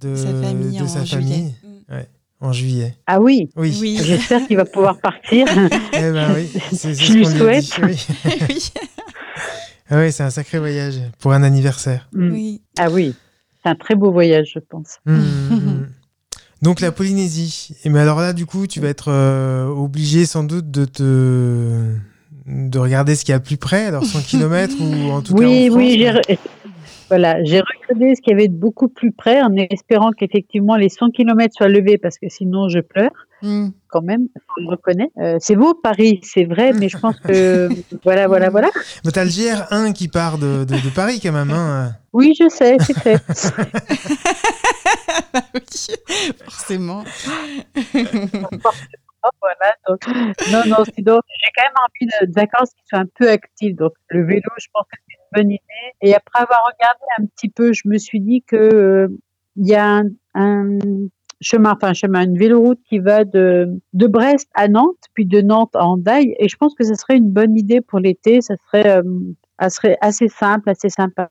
de 0.00 0.14
Sa 0.14 0.26
famille 0.28 0.78
de 0.78 0.84
en 0.84 0.88
sa 0.88 1.04
juillet. 1.04 1.18
famille 1.30 1.54
Mm. 1.88 1.94
en 2.40 2.52
juillet. 2.52 2.94
Ah 3.06 3.20
oui, 3.20 3.48
Oui. 3.56 3.76
Oui. 3.80 3.98
j'espère 4.04 4.46
qu'il 4.46 4.56
va 4.56 4.64
pouvoir 4.64 4.98
partir. 5.00 5.46
Eh 5.92 6.12
ben 6.12 6.28
oui, 6.34 6.48
c'est 6.72 6.94
Je 6.94 7.04
ce 7.06 7.12
lui 7.12 7.26
souhaite. 7.26 7.64
Oui, 7.82 8.06
oui. 8.48 8.72
Ah 9.88 9.98
oui, 10.00 10.12
c'est 10.12 10.22
un 10.24 10.30
sacré 10.30 10.58
voyage 10.58 10.96
pour 11.20 11.32
un 11.32 11.42
anniversaire. 11.42 12.08
Mm. 12.12 12.30
Oui. 12.32 12.62
Ah 12.78 12.90
oui, 12.90 13.14
c'est 13.62 13.68
un 13.70 13.74
très 13.76 13.94
beau 13.94 14.12
voyage, 14.12 14.50
je 14.54 14.58
pense. 14.60 14.98
Hum, 15.06 15.16
hum. 15.50 15.86
Donc 16.62 16.80
la 16.80 16.90
Polynésie. 16.92 17.70
Et 17.84 17.90
mais 17.90 18.00
alors 18.00 18.20
là, 18.20 18.32
du 18.32 18.46
coup, 18.46 18.66
tu 18.66 18.80
vas 18.80 18.88
être 18.88 19.08
euh, 19.10 19.66
obligé 19.66 20.24
sans 20.26 20.44
doute 20.44 20.70
de 20.70 20.84
te 20.84 21.92
de 22.46 22.78
regarder 22.78 23.14
ce 23.16 23.24
qu'il 23.24 23.32
y 23.32 23.36
a 23.36 23.40
plus 23.40 23.56
près, 23.56 23.86
alors 23.86 24.04
100 24.04 24.20
km 24.22 24.74
ou 24.80 25.10
en 25.10 25.20
tout 25.20 25.34
cas 25.34 25.44
en 25.44 25.48
Oui, 25.48 25.66
France, 25.66 25.76
oui, 25.78 25.96
re- 26.04 26.38
voilà, 27.08 27.42
j'ai 27.44 27.60
regardé 27.60 28.14
ce 28.14 28.20
qu'il 28.22 28.30
y 28.30 28.34
avait 28.34 28.46
de 28.48 28.54
beaucoup 28.56 28.86
plus 28.88 29.10
près 29.10 29.42
en 29.42 29.52
espérant 29.56 30.10
qu'effectivement 30.12 30.76
les 30.76 30.88
100 30.88 31.10
km 31.10 31.52
soient 31.56 31.68
levés 31.68 31.98
parce 31.98 32.18
que 32.18 32.28
sinon 32.28 32.68
je 32.68 32.78
pleure 32.80 33.10
Mm. 33.42 33.68
quand 33.88 34.00
même, 34.00 34.28
je 34.56 34.62
le 34.62 34.70
reconnais. 34.70 35.10
Euh, 35.20 35.36
c'est 35.40 35.56
beau 35.56 35.74
Paris, 35.74 36.20
c'est 36.22 36.44
vrai, 36.44 36.72
mais 36.72 36.88
je 36.88 36.96
pense 36.96 37.16
que 37.20 37.68
voilà, 38.02 38.28
voilà, 38.28 38.48
voilà. 38.48 38.70
Mais 39.04 39.10
t'as 39.10 39.24
le 39.24 39.30
GR1 39.30 39.92
qui 39.92 40.08
part 40.08 40.38
de, 40.38 40.64
de, 40.64 40.74
de 40.74 40.88
Paris 40.94 41.20
quand 41.22 41.32
même. 41.32 41.50
Hein. 41.50 41.92
Oui, 42.14 42.32
je 42.40 42.48
sais, 42.48 42.78
c'est 42.80 42.98
fait. 42.98 43.20
Bah 45.36 45.42
oui, 45.54 45.60
forcément. 46.44 47.04
Non, 50.52 50.62
non, 50.66 50.84
sinon, 50.94 51.20
j'ai 51.28 51.50
quand 51.56 51.64
même 51.64 51.72
envie 51.84 52.06
de, 52.06 52.32
vacances 52.32 52.70
qui 52.70 52.82
soient 52.86 53.00
un 53.00 53.06
peu 53.18 53.28
actives. 53.30 53.76
Donc, 53.76 53.92
le 54.08 54.24
vélo, 54.24 54.48
je 54.58 54.66
pense 54.72 54.86
que 54.90 54.98
c'est 55.08 55.14
une 55.14 55.42
bonne 55.42 55.50
idée. 55.50 55.94
Et 56.02 56.14
après 56.14 56.40
avoir 56.40 56.60
regardé 56.72 57.04
un 57.18 57.26
petit 57.26 57.48
peu, 57.48 57.72
je 57.72 57.82
me 57.86 57.98
suis 57.98 58.20
dit 58.20 58.42
que 58.42 58.56
euh, 58.56 59.08
il 59.56 59.66
y 59.68 59.74
a 59.74 59.84
un, 59.84 60.04
un 60.34 60.78
chemin, 61.40 61.72
enfin, 61.72 61.88
un 61.88 61.94
chemin, 61.94 62.24
une 62.24 62.38
véloroute 62.38 62.80
qui 62.88 62.98
va 62.98 63.24
de, 63.24 63.68
de 63.92 64.06
Brest 64.06 64.48
à 64.54 64.68
Nantes, 64.68 65.04
puis 65.14 65.26
de 65.26 65.40
Nantes 65.40 65.74
à 65.74 65.84
Hendaye. 65.84 66.34
Et 66.38 66.48
je 66.48 66.56
pense 66.56 66.74
que 66.74 66.84
ce 66.84 66.94
serait 66.94 67.16
une 67.16 67.30
bonne 67.30 67.56
idée 67.56 67.80
pour 67.80 67.98
l'été. 67.98 68.40
Ça 68.40 68.54
serait, 68.66 68.98
euh, 68.98 69.02
ça 69.60 69.70
serait 69.70 69.98
assez 70.00 70.28
simple, 70.28 70.70
assez 70.70 70.88
sympa. 70.88 71.30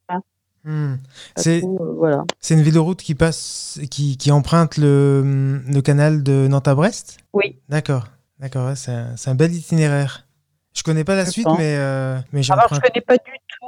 C'est 1.35 1.59
trop, 1.61 1.77
euh, 1.81 1.93
voilà. 1.97 2.23
c'est 2.39 2.53
une 2.55 2.61
véloroute 2.63 3.01
qui 3.01 3.15
passe, 3.15 3.79
qui, 3.91 4.17
qui 4.17 4.31
emprunte 4.31 4.77
le, 4.77 5.61
le 5.67 5.81
canal 5.81 6.23
de 6.23 6.47
Nantes 6.47 6.67
à 6.67 6.75
Brest? 6.75 7.17
Oui. 7.33 7.59
D'accord, 7.69 8.05
d'accord, 8.39 8.67
ouais, 8.67 8.75
c'est 8.75 9.29
un, 9.29 9.35
bel 9.35 9.53
itinéraire. 9.53 10.25
Je 10.73 10.83
connais 10.83 11.03
pas 11.03 11.15
la 11.15 11.25
Je 11.25 11.31
suite, 11.31 11.45
pense. 11.45 11.57
mais, 11.57 11.75
euh, 11.77 12.17
mais 12.31 12.43
j'ai 12.43 12.53
Alors, 12.53 12.67
je 12.73 12.79
connais 12.79 13.01
pas 13.01 13.17
du 13.17 13.31
tout. 13.59 13.67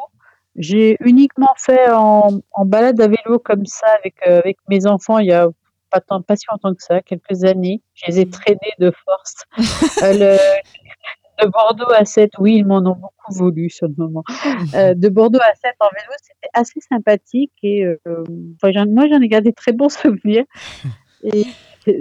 J'ai 0.56 0.98
uniquement 1.02 1.54
fait 1.58 1.90
en, 1.92 2.42
en 2.52 2.66
balade 2.66 3.00
à 3.00 3.08
vélo 3.08 3.38
comme 3.40 3.66
ça 3.66 3.88
avec, 4.00 4.16
euh, 4.28 4.40
avec 4.40 4.58
mes 4.68 4.88
enfants 4.88 5.20
il 5.20 5.28
y 5.28 5.32
a 5.32 5.48
pas, 5.92 6.02
tant, 6.02 6.22
pas 6.22 6.36
si 6.36 6.46
longtemps 6.52 6.74
que 6.74 6.82
ça, 6.84 7.02
quelques 7.02 7.44
années. 7.44 7.82
Je 7.94 8.08
les 8.08 8.20
ai 8.22 8.30
traînés 8.30 8.74
de 8.80 8.92
force. 9.06 9.36
Euh, 10.04 10.14
le- 10.14 10.38
de 11.42 11.48
Bordeaux 11.48 11.92
à 11.96 12.06
7, 12.06 12.32
oui, 12.40 12.56
ils 12.58 12.66
m'en 12.66 12.78
ont 12.80 12.96
beaucoup 12.96 13.32
voulu 13.34 13.70
sur 13.70 13.88
le 13.88 13.94
moment. 13.98 14.24
Euh, 14.74 14.94
de 14.94 15.10
Bordeaux 15.10 15.40
à 15.40 15.54
7 15.56 15.74
en 15.80 15.86
vélo, 15.94 16.14
c'était 16.22 16.50
assez 16.54 16.80
sympathique 16.82 17.52
et 17.64 17.84
euh, 17.86 17.98
enfin, 18.62 18.86
moi 18.86 19.08
j'en 19.10 19.22
ai 19.22 19.28
gardé 19.28 19.54
très 19.54 19.72
bons 19.74 19.90
souvenirs. 19.90 20.46
Et 21.24 21.46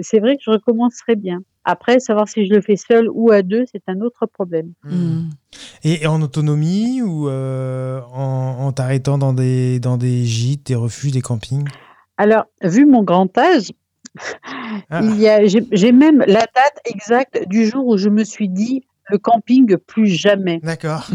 c'est- 0.01 0.19
vrai 0.19 0.37
que 0.37 0.43
je 0.45 0.51
recommencerai 0.51 1.15
bien. 1.15 1.39
Après, 1.63 1.99
savoir 1.99 2.29
si 2.29 2.45
je 2.45 2.53
le 2.53 2.61
fais 2.61 2.77
seul 2.77 3.09
ou 3.11 3.31
à 3.31 3.41
deux, 3.41 3.65
c'est 3.71 3.83
un 3.87 3.99
autre 4.01 4.25
problème. 4.25 4.71
Mm. 4.83 5.29
Et, 5.83 6.03
et 6.03 6.07
en 6.07 6.21
autonomie 6.21 7.01
ou 7.01 7.27
euh, 7.27 7.99
en, 8.13 8.55
en 8.59 8.71
t'arrêtant 8.71 9.17
dans 9.17 9.33
des, 9.33 9.79
dans 9.79 9.97
des 9.97 10.23
gîtes, 10.23 10.67
des 10.67 10.75
refuges, 10.75 11.11
des 11.11 11.21
campings? 11.21 11.67
Alors, 12.17 12.45
vu 12.63 12.85
mon 12.85 13.03
grand 13.03 13.37
âge, 13.37 13.71
Ah. 14.89 15.01
il 15.03 15.19
y 15.19 15.27
a, 15.27 15.45
j'ai 15.45 15.63
j'ai 15.71 15.91
même 15.91 16.19
la 16.25 16.39
date 16.39 16.79
exacte 16.85 17.47
du 17.47 17.65
jour 17.67 17.85
où 17.85 17.97
je 17.97 18.09
me 18.09 18.23
suis 18.23 18.49
dit 18.49 18.83
le 19.09 19.17
camping 19.17 19.77
plus 19.77 20.07
jamais. 20.07 20.59
D'accord. 20.63 21.07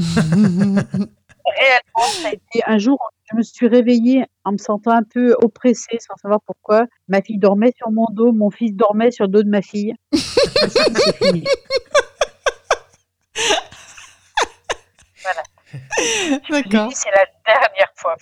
Réellement, 1.58 2.06
ça 2.22 2.28
a 2.28 2.32
été 2.32 2.62
un 2.66 2.78
jour 2.78 2.98
je 3.32 3.36
me 3.36 3.42
suis 3.42 3.66
réveillée 3.66 4.24
en 4.44 4.52
me 4.52 4.58
sentant 4.58 4.90
un 4.90 5.02
peu 5.02 5.34
oppressée 5.42 5.98
sans 5.98 6.16
savoir 6.20 6.40
pourquoi. 6.44 6.86
Ma 7.08 7.22
fille 7.22 7.38
dormait 7.38 7.72
sur 7.76 7.90
mon 7.90 8.06
dos, 8.10 8.32
mon 8.32 8.50
fils 8.50 8.74
dormait 8.74 9.10
sur 9.10 9.24
le 9.24 9.30
dos 9.30 9.42
de 9.42 9.48
ma 9.48 9.62
fille. 9.62 9.94
C'est 10.12 11.16
fini. 11.16 11.44
D'accord. 16.50 16.88
dit, 16.88 16.94
c'est 16.94 17.10
la 17.10 17.24
dernière 17.46 17.92
fois. 17.94 18.16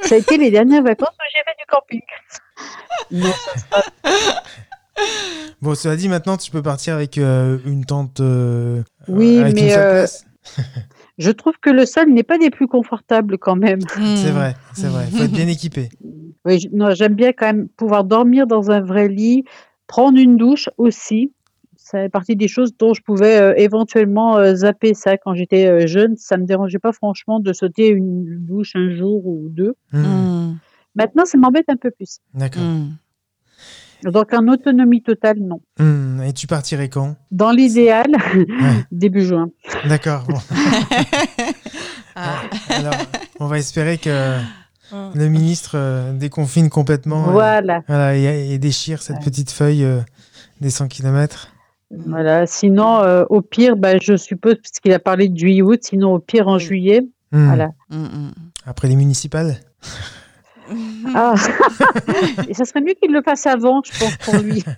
Ça 0.00 0.14
a 0.14 0.18
été 0.18 0.38
les 0.38 0.50
dernières 0.50 0.82
vacances 0.82 1.10
où 1.10 1.24
j'ai 1.34 1.42
fait 1.44 1.56
du 1.58 1.66
camping. 1.66 2.00
Non, 3.10 3.32
ça 3.32 3.58
sera 3.60 4.42
Bon, 5.60 5.74
cela 5.74 5.96
dit, 5.96 6.08
maintenant, 6.08 6.36
tu 6.36 6.50
peux 6.52 6.62
partir 6.62 6.94
avec 6.94 7.18
euh, 7.18 7.58
une 7.66 7.84
tente. 7.84 8.20
euh, 8.20 8.82
Oui, 9.08 9.40
avec 9.40 9.54
mais 9.56 9.76
euh, 9.76 10.06
je 11.18 11.30
trouve 11.32 11.54
que 11.60 11.70
le 11.70 11.84
sol 11.84 12.10
n'est 12.12 12.22
pas 12.22 12.38
des 12.38 12.50
plus 12.50 12.68
confortables 12.68 13.38
quand 13.38 13.56
même. 13.56 13.80
C'est 14.14 14.30
vrai, 14.30 14.54
c'est 14.74 14.86
vrai. 14.86 15.06
Il 15.10 15.16
faut 15.18 15.24
être 15.24 15.32
bien 15.32 15.48
équipé. 15.48 15.88
Oui, 16.44 16.60
j'aime 16.94 17.14
bien 17.14 17.32
quand 17.32 17.46
même 17.46 17.68
pouvoir 17.68 18.04
dormir 18.04 18.46
dans 18.46 18.70
un 18.70 18.80
vrai 18.80 19.08
lit, 19.08 19.44
prendre 19.88 20.16
une 20.18 20.36
douche 20.36 20.70
aussi. 20.78 21.32
Ça 21.76 21.98
fait 21.98 22.08
partie 22.08 22.36
des 22.36 22.48
choses 22.48 22.72
dont 22.78 22.94
je 22.94 23.02
pouvais 23.02 23.38
euh, 23.40 23.54
éventuellement 23.56 24.38
euh, 24.38 24.54
zapper 24.54 24.94
ça 24.94 25.18
quand 25.18 25.34
j'étais 25.34 25.66
euh, 25.66 25.86
jeune. 25.86 26.16
Ça 26.16 26.36
me 26.36 26.46
dérangeait 26.46 26.78
pas 26.78 26.92
franchement 26.92 27.40
de 27.40 27.52
sauter 27.52 27.88
une 27.88 28.24
douche 28.46 28.72
un 28.76 28.88
jour 28.94 29.26
ou 29.26 29.48
deux. 29.50 29.74
Hmm, 29.92 30.02
Mm. 30.52 30.58
Maintenant, 30.94 31.24
ça 31.26 31.36
m'embête 31.38 31.66
un 31.68 31.76
peu 31.76 31.90
plus. 31.90 32.18
D'accord. 32.34 32.62
Donc 34.04 34.32
en 34.32 34.46
autonomie 34.48 35.02
totale, 35.02 35.38
non. 35.40 35.60
Hmm, 35.78 36.22
Et 36.22 36.32
tu 36.32 36.46
partirais 36.46 36.88
quand? 36.88 37.16
Dans 37.30 37.50
l'idéal, 37.50 38.06
début 38.92 39.22
juin. 39.24 39.50
D'accord. 39.88 40.24
Bon. 40.28 40.38
Ah. 42.20 42.40
Alors, 42.70 42.94
on 43.38 43.46
va 43.46 43.58
espérer 43.58 43.96
que 43.98 44.38
Mm. 44.90 45.10
le 45.16 45.28
ministre 45.28 45.72
euh, 45.74 46.12
déconfine 46.14 46.70
complètement. 46.70 47.28
et- 47.28 47.32
Voilà. 47.32 47.82
Voilà, 47.88 48.16
et, 48.16 48.54
et 48.54 48.58
déchire 48.58 49.02
cette 49.02 49.20
petite 49.20 49.50
feuille 49.50 49.84
euh, 49.84 50.00
des 50.62 50.70
100 50.70 50.88
km. 50.88 51.48
Voilà. 52.06 52.46
Sinon, 52.46 53.00
euh, 53.02 53.24
au 53.28 53.42
pire, 53.42 53.76
bah, 53.76 53.98
je 54.00 54.16
suppose, 54.16 54.54
puisqu'il 54.54 54.92
a 54.94 54.98
parlé 54.98 55.28
de 55.28 55.36
juillet-août, 55.38 55.80
sinon 55.82 56.14
au 56.14 56.18
pire 56.18 56.48
en 56.48 56.58
juillet. 56.58 57.02
Hmm. 57.32 57.46
Voilà. 57.48 57.68
Mm, 57.90 57.96
mm. 57.98 58.32
Après 58.66 58.88
les 58.88 58.96
municipales 58.96 59.56
Ah. 61.14 61.34
Et 62.48 62.54
ça 62.54 62.64
serait 62.64 62.80
mieux 62.80 62.94
qu'il 63.00 63.12
le 63.12 63.22
fasse 63.22 63.46
avant, 63.46 63.80
je 63.84 63.98
pense, 63.98 64.16
pour 64.18 64.36
lui. 64.42 64.64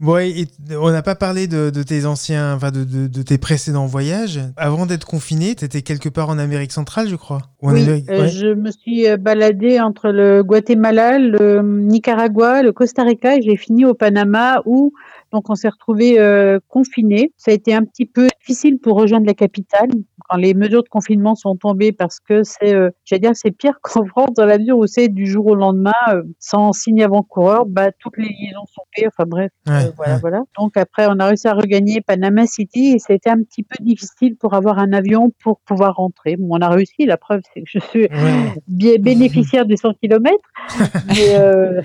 Bon, 0.00 0.18
et- 0.18 0.48
on 0.76 0.90
n'a 0.90 1.02
pas 1.02 1.14
parlé 1.14 1.46
de, 1.46 1.70
de 1.70 1.82
tes 1.84 2.04
anciens, 2.04 2.54
enfin 2.56 2.72
de, 2.72 2.82
de- 2.82 3.06
de 3.06 3.22
tes 3.22 3.38
précédents 3.38 3.86
voyages. 3.86 4.40
Avant 4.56 4.86
d'être 4.86 5.06
confiné, 5.06 5.54
tu 5.54 5.64
étais 5.64 5.82
quelque 5.82 6.08
part 6.08 6.28
en 6.30 6.38
Amérique 6.38 6.72
centrale, 6.72 7.08
je 7.08 7.14
crois. 7.14 7.42
Ou 7.62 7.68
en 7.70 7.74
Oui, 7.74 7.82
Amérique- 7.84 8.10
euh, 8.10 8.22
ouais. 8.22 8.28
je 8.28 8.48
me 8.48 8.72
suis 8.72 9.08
euh, 9.08 9.16
baladée 9.16 9.78
entre 9.80 10.08
le 10.08 10.42
Guatemala, 10.42 11.18
le 11.20 11.62
Nicaragua, 11.62 12.64
le 12.64 12.72
Costa 12.72 13.04
Rica 13.04 13.36
et 13.36 13.42
j'ai 13.42 13.56
fini 13.56 13.84
au 13.84 13.94
Panama 13.94 14.62
où 14.66 14.92
donc 15.32 15.48
on 15.48 15.54
s'est 15.54 15.68
retrouvés 15.68 16.18
euh, 16.18 16.58
confinés. 16.68 17.32
Ça 17.36 17.52
a 17.52 17.54
été 17.54 17.72
un 17.72 17.84
petit 17.84 18.04
peu 18.06 18.26
difficile 18.40 18.78
pour 18.80 18.96
rejoindre 18.98 19.26
la 19.26 19.34
capitale 19.34 19.88
quand 20.28 20.36
les 20.36 20.54
mesures 20.54 20.82
de 20.82 20.88
confinement 20.88 21.34
sont 21.34 21.56
tombées 21.56 21.92
parce 21.92 22.18
que 22.20 22.42
c'est, 22.44 22.74
euh, 22.74 22.90
j'allais 23.04 23.20
dire, 23.20 23.32
c'est 23.34 23.50
pire 23.50 23.78
qu'en 23.82 24.04
France 24.06 24.30
dans 24.36 24.46
la 24.46 24.58
mesure 24.58 24.78
où 24.78 24.86
c'est 24.86 25.08
du 25.08 25.26
jour 25.26 25.46
au 25.46 25.54
lendemain 25.54 25.92
euh, 26.08 26.22
sans 26.38 26.72
signe 26.72 27.02
avant-coureur, 27.04 27.66
bah 27.66 27.90
toutes 27.98 28.16
les 28.18 28.24
liaisons 28.28 28.64
sont 28.72 28.82
payées. 28.94 29.08
Enfin 29.08 29.24
bref, 29.28 29.50
euh, 29.68 29.72
Ouais, 29.72 29.90
voilà, 29.96 30.14
ouais. 30.14 30.20
voilà. 30.20 30.42
Donc 30.58 30.76
après, 30.76 31.06
on 31.08 31.18
a 31.18 31.26
réussi 31.26 31.46
à 31.48 31.52
regagner 31.54 32.00
Panama 32.00 32.46
City 32.46 32.96
et 32.96 33.12
été 33.14 33.30
un 33.30 33.42
petit 33.42 33.62
peu 33.62 33.76
difficile 33.82 34.36
pour 34.36 34.54
avoir 34.54 34.78
un 34.78 34.92
avion 34.92 35.30
pour 35.42 35.60
pouvoir 35.60 35.96
rentrer. 35.96 36.36
Bon, 36.36 36.48
on 36.56 36.60
a 36.60 36.68
réussi. 36.68 37.06
La 37.06 37.16
preuve, 37.16 37.40
c'est 37.52 37.60
que 37.60 37.68
je 37.70 37.78
suis 37.78 38.02
Ouais. 38.04 38.52
bien 38.66 38.96
bénéficiaire 38.98 39.66
des 39.66 39.76
100 39.76 39.94
km. 39.94 40.32
Mais 41.08 41.82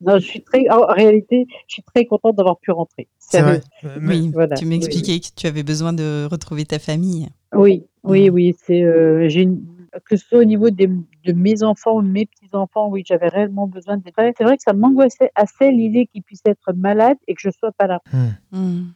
non, 0.00 0.18
je 0.18 0.26
suis 0.26 0.42
très, 0.42 0.68
en 0.70 0.86
réalité, 0.86 1.46
je 1.68 1.74
suis 1.74 1.82
très 1.82 2.04
contente 2.04 2.36
d'avoir 2.36 2.58
pu 2.58 2.70
rentrer. 2.70 3.08
C'est 3.28 3.42
vrai. 3.42 3.60
Euh, 3.84 3.98
Oui, 4.02 4.30
Voilà. 4.32 4.56
tu 4.56 4.66
m'expliquais 4.66 5.18
que 5.20 5.26
tu 5.34 5.46
avais 5.46 5.62
besoin 5.62 5.92
de 5.92 6.26
retrouver 6.30 6.64
ta 6.64 6.78
famille. 6.78 7.28
Oui, 7.54 7.84
oui, 8.04 8.30
Mm. 8.30 8.34
oui. 8.34 8.54
C'est, 8.66 8.82
euh, 8.82 9.28
que 10.04 10.16
ce 10.16 10.26
soit 10.26 10.38
au 10.40 10.44
niveau 10.44 10.70
des, 10.70 10.86
de 10.88 11.32
mes 11.32 11.62
enfants 11.62 11.96
ou 11.96 12.02
de 12.02 12.08
mes 12.08 12.26
petits-enfants, 12.26 12.88
oui, 12.88 13.02
j'avais 13.06 13.28
réellement 13.28 13.66
besoin 13.66 13.96
d'être. 13.96 14.14
C'est 14.36 14.44
vrai 14.44 14.56
que 14.56 14.62
ça 14.62 14.74
m'angoissait 14.74 15.30
assez 15.34 15.70
l'idée 15.72 16.06
qu'ils 16.06 16.22
puissent 16.22 16.42
être 16.44 16.72
malades 16.74 17.16
et 17.26 17.34
que 17.34 17.40
je 17.42 17.50
sois 17.50 17.72
pas 17.72 17.86
là. 17.86 18.00
Mm. 18.52 18.90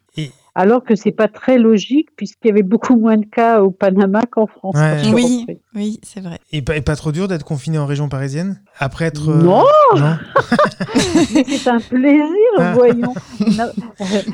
Alors 0.55 0.83
que 0.85 0.97
c'est 0.97 1.13
pas 1.13 1.29
très 1.29 1.59
logique 1.59 2.09
puisqu'il 2.17 2.49
y 2.49 2.51
avait 2.51 2.63
beaucoup 2.65 2.97
moins 2.97 3.17
de 3.17 3.25
cas 3.25 3.63
au 3.63 3.71
Panama 3.71 4.23
qu'en 4.31 4.47
France. 4.47 4.75
Ouais. 4.77 5.01
Oui, 5.15 5.47
oui, 5.75 6.01
c'est 6.03 6.21
vrai. 6.21 6.39
Et 6.53 6.61
pas, 6.61 6.77
et 6.77 6.81
pas 6.81 6.97
trop 6.97 7.13
dur 7.13 7.29
d'être 7.29 7.45
confiné 7.45 7.79
en 7.79 7.87
région 7.87 8.09
parisienne 8.09 8.61
Après 8.79 9.05
être. 9.07 9.31
euh, 9.31 9.43
Non 9.43 9.65
c'est 11.47 11.69
un 11.69 11.79
plaisir, 11.81 12.27
Ah. 12.59 12.73
voyons. 12.75 13.15
Non, 13.41 13.71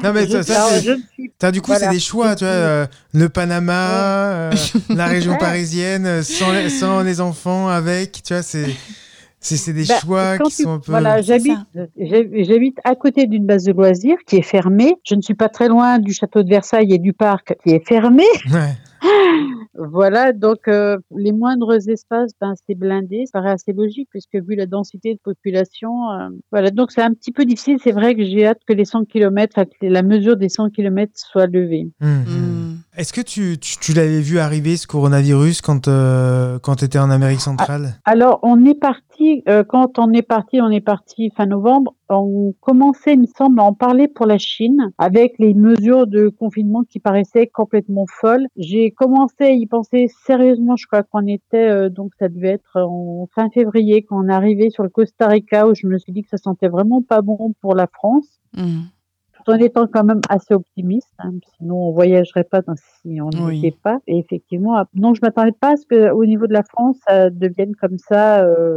Non, 0.02 0.12
mais 0.12 0.26
je, 0.26 0.32
ça- 0.32 0.42
ça, 0.42 0.54
alors, 0.56 0.68
c'est- 0.70 0.80
je 0.82 0.90
ne 0.92 1.00
suis 1.12 1.32
T'as, 1.38 1.52
du 1.52 1.60
coup, 1.60 1.70
Voilà. 1.72 1.86
c'est 1.86 1.92
des 1.92 2.00
choix, 2.00 2.34
tu 2.34 2.44
vois. 2.44 2.52
euh, 2.54 2.86
le 3.12 3.28
Panama, 3.28 3.72
euh, 4.30 4.52
la 4.88 5.06
région 5.06 5.32
Ouais. 5.32 5.38
parisienne, 5.38 6.22
sans 6.22 6.50
les, 6.52 6.70
sans 6.70 7.02
les 7.02 7.20
enfants, 7.20 7.68
avec, 7.68 8.22
tu 8.24 8.32
vois, 8.32 8.42
c'est, 8.42 8.66
c'est, 9.40 9.56
c'est 9.56 9.72
des 9.72 9.84
Bah, 9.84 9.94
choix 10.00 10.38
qui 10.38 10.56
tu- 10.56 10.62
sont 10.64 10.70
un 10.72 10.78
peu. 10.78 10.90
Voilà, 10.92 11.20
j'habite, 11.22 11.58
à 12.84 12.94
côté 12.94 13.26
d'une 13.26 13.46
base 13.46 13.64
de 13.64 13.72
loisirs 13.72 14.18
qui 14.26 14.36
est 14.36 14.42
fermée. 14.42 14.94
Je 15.04 15.14
ne 15.14 15.20
suis 15.22 15.34
pas 15.34 15.48
très 15.48 15.68
loin 15.68 15.98
du 15.98 16.12
château 16.12 16.42
de 16.42 16.48
Versailles 16.48 16.92
et 16.92 16.98
du 16.98 17.12
parc 17.12 17.54
qui 17.64 17.70
est 17.74 17.86
fermé. 17.86 18.24
Ouais. 18.52 18.72
Voilà, 19.78 20.32
donc 20.32 20.68
euh, 20.68 20.96
les 21.14 21.32
moindres 21.32 21.74
espaces, 21.88 22.32
ben, 22.40 22.54
c'est 22.66 22.74
blindé. 22.74 23.24
Ça 23.26 23.40
paraît 23.40 23.50
assez 23.50 23.74
logique 23.74 24.08
puisque 24.10 24.34
vu 24.36 24.54
la 24.56 24.64
densité 24.64 25.12
de 25.12 25.18
population, 25.22 26.10
euh, 26.12 26.28
voilà. 26.50 26.70
Donc 26.70 26.90
c'est 26.92 27.02
un 27.02 27.12
petit 27.12 27.30
peu 27.30 27.44
difficile. 27.44 27.76
C'est 27.84 27.92
vrai 27.92 28.14
que 28.14 28.24
j'ai 28.24 28.46
hâte 28.46 28.60
que 28.66 28.72
les 28.72 28.86
100 28.86 29.04
km, 29.04 29.64
que 29.78 29.86
la 29.86 30.02
mesure 30.02 30.38
des 30.38 30.48
100 30.48 30.70
km 30.70 31.12
soit 31.14 31.46
levée. 31.46 31.90
Hum, 32.00 32.24
hum. 32.26 32.55
Est-ce 32.96 33.12
que 33.12 33.20
tu, 33.20 33.58
tu, 33.58 33.76
tu 33.78 33.92
l'avais 33.92 34.22
vu 34.22 34.38
arriver, 34.38 34.78
ce 34.78 34.86
coronavirus, 34.86 35.60
quand, 35.60 35.86
euh, 35.86 36.58
quand 36.58 36.76
tu 36.76 36.86
étais 36.86 36.98
en 36.98 37.10
Amérique 37.10 37.42
centrale? 37.42 38.00
Alors, 38.06 38.40
on 38.42 38.64
est 38.64 38.74
parti, 38.74 39.42
euh, 39.50 39.64
quand 39.64 39.98
on 39.98 40.14
est 40.14 40.22
parti, 40.22 40.62
on 40.62 40.70
est 40.70 40.80
parti 40.80 41.30
fin 41.36 41.44
novembre, 41.44 41.94
on 42.08 42.54
commençait, 42.60 43.12
il 43.12 43.20
me 43.20 43.26
semble, 43.26 43.60
à 43.60 43.64
en 43.64 43.74
parler 43.74 44.08
pour 44.08 44.24
la 44.24 44.38
Chine, 44.38 44.92
avec 44.96 45.34
les 45.38 45.52
mesures 45.52 46.06
de 46.06 46.28
confinement 46.28 46.84
qui 46.88 46.98
paraissaient 46.98 47.48
complètement 47.48 48.06
folles. 48.20 48.46
J'ai 48.56 48.92
commencé 48.92 49.44
à 49.44 49.50
y 49.50 49.66
penser 49.66 50.10
sérieusement, 50.24 50.76
je 50.76 50.86
crois 50.86 51.02
qu'on 51.02 51.26
était, 51.26 51.68
euh, 51.68 51.90
donc 51.90 52.12
ça 52.18 52.30
devait 52.30 52.52
être 52.52 52.80
en 52.80 53.28
fin 53.34 53.50
février, 53.50 54.04
quand 54.08 54.24
on 54.24 54.28
est 54.30 54.32
arrivé 54.32 54.70
sur 54.70 54.84
le 54.84 54.88
Costa 54.88 55.26
Rica, 55.28 55.68
où 55.68 55.74
je 55.74 55.86
me 55.86 55.98
suis 55.98 56.12
dit 56.12 56.22
que 56.22 56.30
ça 56.30 56.38
sentait 56.38 56.68
vraiment 56.68 57.02
pas 57.02 57.20
bon 57.20 57.52
pour 57.60 57.74
la 57.74 57.88
France. 57.88 58.40
Mm. 58.56 58.84
En 59.52 59.58
étant 59.58 59.86
quand 59.86 60.04
même 60.04 60.20
assez 60.28 60.54
optimiste, 60.54 61.12
hein, 61.20 61.32
sinon 61.58 61.88
on 61.88 61.92
voyagerait 61.92 62.44
pas 62.44 62.62
dans- 62.62 62.74
si 62.76 63.20
on 63.20 63.30
Oui. 63.30 63.60
n'était 63.60 63.76
pas. 63.82 63.98
Et 64.06 64.18
effectivement, 64.18 64.82
non, 64.94 65.14
je 65.14 65.20
m'attendais 65.22 65.52
pas 65.52 65.72
à 65.72 65.76
ce 65.76 65.86
que, 65.86 66.10
au 66.10 66.24
niveau 66.26 66.46
de 66.46 66.52
la 66.52 66.62
France, 66.64 66.96
ça 67.06 67.30
devienne 67.30 67.74
comme 67.76 67.98
ça. 67.98 68.42
Euh, 68.44 68.76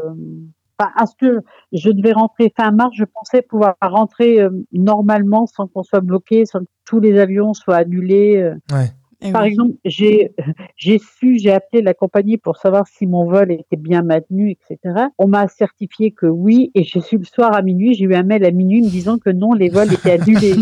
enfin, 0.80 0.91
à 0.96 1.06
ce 1.06 1.16
que 1.16 1.41
je 1.74 1.90
devais 1.90 2.12
rentrer 2.14 2.54
fin 2.56 2.72
mars, 2.72 2.91
je 2.96 3.04
pensais 3.06 3.41
pouvoir 3.41 3.76
rentrer 3.82 4.41
euh, 4.41 4.50
normalement 4.72 5.46
sans 5.48 5.68
qu'on 5.68 5.84
soit 5.84 6.02
bloqué, 6.02 6.46
sans 6.46 6.60
que 6.60 6.66
tous 6.86 7.00
les 7.00 7.20
avions 7.20 7.54
soient 7.54 7.78
annulés. 7.78 8.38
euh. 8.38 8.56
Ouais. 8.76 8.90
Eh 9.22 9.32
Par 9.34 9.44
oui. 9.44 9.50
exemple, 9.50 9.74
j'ai 9.84 10.32
j'ai 10.78 10.98
su, 10.98 11.40
j'ai 11.40 11.52
appelé 11.52 11.82
la 11.82 11.94
compagnie 11.94 12.38
pour 12.38 12.56
savoir 12.58 12.88
si 12.88 13.06
mon 13.06 13.26
vol 13.26 13.52
était 13.52 13.76
bien 13.76 14.02
maintenu, 14.02 14.52
etc. 14.52 15.08
On 15.18 15.28
m'a 15.28 15.48
certifié 15.50 16.12
que 16.12 16.26
oui, 16.26 16.72
et 16.74 16.84
j'ai 16.86 17.02
su 17.02 17.18
le 17.18 17.26
soir 17.26 17.54
à 17.54 17.62
minuit, 17.62 17.96
j'ai 17.96 18.06
eu 18.06 18.16
un 18.16 18.24
mail 18.24 18.46
à 18.46 18.52
minuit 18.52 18.82
me 18.82 18.90
disant 18.90 19.18
que 19.18 19.30
non, 19.30 19.54
les 19.54 19.68
vols 19.70 19.94
étaient 19.94 20.12
annulés. 20.14 20.56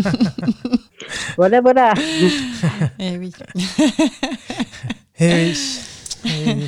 voilà, 1.36 1.60
voilà. 1.60 1.94
Eh 2.98 3.16
oui. 3.16 3.32
Eh 5.20 5.34
oui. 5.34 5.80
Eh 6.24 6.52
oui. 6.54 6.64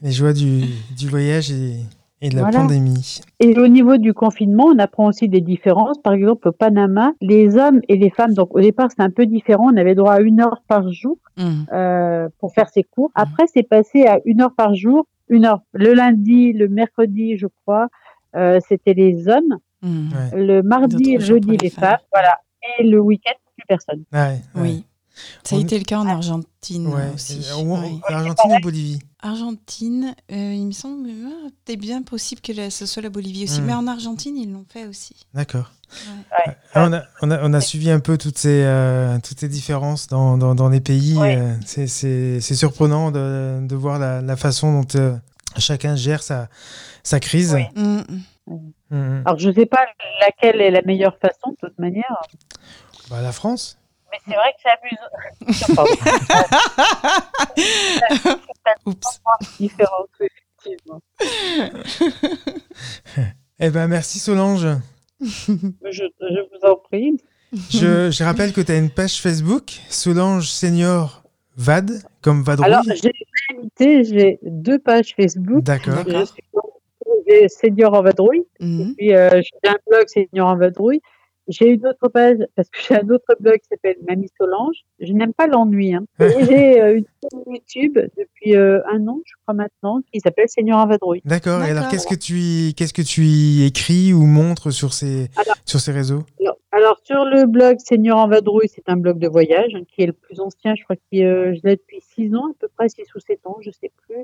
Les 0.00 0.12
joies 0.12 0.32
du, 0.32 0.62
du 0.96 1.08
voyage 1.08 1.50
et, 1.50 1.74
et 2.20 2.28
de 2.30 2.36
la 2.36 2.42
Voilà. 2.42 2.60
pandémie. 2.60 3.20
Et 3.40 3.58
au 3.58 3.68
niveau 3.68 3.96
du 3.96 4.12
confinement, 4.14 4.64
on 4.66 4.78
apprend 4.78 5.06
aussi 5.08 5.28
des 5.28 5.40
différences. 5.40 5.98
Par 5.98 6.12
exemple, 6.14 6.48
au 6.48 6.52
Panama, 6.52 7.12
les 7.20 7.56
hommes 7.56 7.80
et 7.88 7.96
les 7.96 8.10
femmes, 8.10 8.34
donc 8.34 8.54
au 8.54 8.60
départ 8.60 8.90
c'était 8.90 9.02
un 9.02 9.10
peu 9.10 9.26
différent, 9.26 9.70
on 9.72 9.76
avait 9.76 9.94
droit 9.94 10.14
à 10.14 10.20
une 10.20 10.40
heure 10.40 10.62
par 10.68 10.90
jour 10.90 11.16
Mm. 11.36 11.64
euh, 11.72 12.28
pour 12.40 12.52
faire 12.52 12.68
ses 12.68 12.82
cours. 12.82 13.12
Après, 13.14 13.44
c'est 13.52 13.62
passé 13.62 14.06
à 14.06 14.18
une 14.24 14.40
heure 14.40 14.54
par 14.56 14.74
jour, 14.74 15.06
une 15.28 15.44
heure 15.44 15.60
le 15.72 15.92
lundi, 15.94 16.52
le 16.52 16.66
mercredi, 16.68 17.36
je 17.38 17.46
crois, 17.46 17.86
euh, 18.34 18.58
c'était 18.68 18.94
les 18.94 19.28
hommes. 19.28 19.58
Ouais. 19.84 20.44
Le 20.44 20.62
mardi 20.62 21.12
et 21.12 21.18
le 21.18 21.24
jeudi, 21.24 21.50
les 21.52 21.56
les 21.58 21.70
femmes. 21.70 21.84
femmes. 21.90 21.98
Voilà. 22.12 22.38
Et 22.78 22.82
le 22.82 22.98
week-end, 23.00 23.34
plus 23.56 23.64
personne. 23.68 24.02
Ouais, 24.12 24.18
ouais. 24.56 24.60
Oui. 24.62 24.84
Ça 25.44 25.56
a 25.56 25.58
On- 25.58 25.62
été 25.62 25.78
le 25.78 25.84
cas 25.84 25.98
en 25.98 26.06
Argentine 26.06 26.86
Ouais. 26.88 27.10
aussi. 27.14 27.40
En- 27.54 27.62
Oui. 27.82 28.00
Argentine 28.08 28.52
ou 28.52 28.60
Bolivie 28.60 28.98
Argentine, 29.20 30.14
euh, 30.30 30.52
il 30.54 30.66
me 30.66 30.72
semble, 30.72 31.08
ah, 31.26 31.48
c'est 31.66 31.76
bien 31.76 32.02
possible 32.02 32.40
que 32.40 32.52
la- 32.52 32.70
ce 32.70 32.86
soit 32.86 33.02
la 33.02 33.10
Bolivie 33.10 33.44
aussi. 33.44 33.60
Hmm. 33.60 33.64
Mais 33.64 33.74
en 33.74 33.86
Argentine, 33.88 34.36
ils 34.36 34.52
l'ont 34.52 34.64
fait 34.72 34.86
aussi. 34.86 35.14
D'accord. 35.34 35.72
Ouais. 36.46 36.54
Ah, 36.74 36.86
on, 36.88 36.92
a, 36.92 37.02
on, 37.22 37.30
a, 37.30 37.40
on 37.42 37.52
a 37.54 37.60
suivi 37.60 37.90
un 37.90 37.98
peu 38.00 38.16
toutes 38.18 38.38
ces, 38.38 38.62
euh, 38.64 39.18
toutes 39.26 39.40
ces 39.40 39.48
différences 39.48 40.06
dans, 40.06 40.36
dans, 40.38 40.54
dans 40.54 40.68
les 40.68 40.80
pays. 40.80 41.16
Ouais. 41.16 41.36
euh, 41.38 41.54
c'est- 41.64 42.40
surprenant 42.40 43.10
de, 43.10 43.58
de 43.66 43.74
voir 43.74 43.98
la, 43.98 44.20
la 44.20 44.36
façon 44.36 44.82
dont 44.82 44.88
euh, 45.00 45.16
chacun 45.56 45.96
gère 45.96 46.22
sa, 46.22 46.48
sa 47.02 47.18
crise. 47.20 47.54
Oui. 47.54 47.64
Hmm. 47.74 48.00
Mhm. 48.90 49.22
Alors, 49.26 49.38
je 49.38 49.48
ne 49.50 49.54
sais 49.54 49.66
pas 49.66 49.84
laquelle 50.20 50.60
est 50.60 50.70
la 50.70 50.82
meilleure 50.82 51.18
façon, 51.18 51.50
de 51.50 51.68
toute 51.68 51.78
manière. 51.78 52.16
Bah, 53.10 53.20
la 53.20 53.32
France 53.32 53.78
Mais 54.10 54.18
c'est 54.26 54.34
vrai 54.34 54.52
que 54.52 54.58
c'est 54.62 54.74
amusant. 54.78 55.10
Pardon. 55.76 55.96
Oups. 58.86 59.20
Différente, 59.58 60.08
effectivement. 60.20 61.00
Eh 63.60 63.70
ben, 63.70 63.88
merci 63.88 64.20
Solange. 64.20 64.68
Je, 65.20 65.26
je 65.90 65.90
vous 65.90 66.64
en 66.70 66.76
prie. 66.76 67.16
Je, 67.70 68.12
je 68.12 68.22
rappelle 68.22 68.52
que 68.52 68.60
tu 68.60 68.70
as 68.70 68.76
une 68.76 68.90
page 68.90 69.20
Facebook, 69.20 69.80
Solange 69.88 70.48
Senior 70.48 71.24
VAD, 71.56 72.04
comme 72.22 72.44
Vadrouille. 72.44 72.72
Alors, 72.72 72.84
j'ai 72.84 73.08
en 73.08 73.56
réalité, 73.56 74.04
j'ai 74.04 74.38
deux 74.42 74.78
pages 74.78 75.12
Facebook. 75.16 75.64
D'accord. 75.64 76.04
Je 76.06 76.24
suis 76.26 76.44
j'ai 77.28 77.48
Senior 77.48 77.94
en 77.94 78.02
vadrouille. 78.02 78.44
Mhm. 78.60 78.94
Puis, 78.96 79.14
euh, 79.14 79.40
j'ai 79.42 79.68
un 79.68 79.76
blog 79.86 80.08
Senior 80.08 80.48
en 80.48 80.56
vadrouille. 80.56 81.00
J'ai 81.48 81.68
une 81.68 81.86
autre 81.86 82.08
page, 82.08 82.36
parce 82.56 82.68
que 82.68 82.78
j'ai 82.86 82.94
un 82.94 83.08
autre 83.08 83.34
blog 83.40 83.56
qui 83.58 83.68
s'appelle 83.70 83.96
Mamie 84.06 84.30
Solange. 84.36 84.76
Je 85.00 85.12
n'aime 85.12 85.32
pas 85.32 85.46
l'ennui. 85.46 85.94
Hein. 85.94 86.04
J'ai 86.18 86.80
euh, 86.80 86.98
une 86.98 87.04
chaîne 87.22 87.54
YouTube 87.54 87.98
depuis 88.16 88.54
euh, 88.54 88.80
un 88.86 89.06
an, 89.08 89.20
je 89.24 89.32
crois 89.42 89.54
maintenant, 89.54 90.00
qui 90.12 90.20
s'appelle 90.20 90.48
Senior 90.48 90.78
en 90.78 90.86
vadrouille. 90.86 91.22
D'accord. 91.24 91.64
Et 91.64 91.70
alors, 91.70 91.88
qu'est-ce 91.88 92.06
que 92.06 92.14
tu 92.14 92.34
y, 92.34 92.74
qu'est-ce 92.74 92.92
que 92.92 93.02
tu 93.02 93.22
y 93.22 93.64
écris 93.64 94.12
ou 94.12 94.26
montres 94.26 94.72
sur 94.72 94.92
ces, 94.92 95.28
Alors- 95.36 95.56
sur 95.64 95.80
ces 95.80 95.92
réseaux? 95.92 96.22
Alors, 96.40 96.58
alors, 96.70 97.00
sur 97.02 97.24
le 97.24 97.46
blog 97.46 97.78
Senior 97.78 98.18
en 98.18 98.28
vadrouille, 98.28 98.68
c'est 98.68 98.88
un 98.88 98.96
blog 98.96 99.18
de 99.18 99.28
voyage 99.28 99.74
hein, 99.74 99.82
qui 99.88 100.02
est 100.02 100.06
le 100.06 100.12
plus 100.12 100.40
ancien. 100.40 100.74
Je 100.74 100.84
crois 100.84 100.96
que 100.96 101.16
euh, 101.16 101.54
je 101.54 101.60
l'ai 101.66 101.76
depuis 101.76 102.00
six 102.02 102.34
ans, 102.34 102.46
à 102.46 102.54
peu 102.60 102.68
près 102.76 102.88
six 102.88 103.06
ou 103.14 103.20
sept 103.20 103.40
ans, 103.46 103.56
je 103.62 103.70
sais 103.70 103.90
plus. 104.06 104.22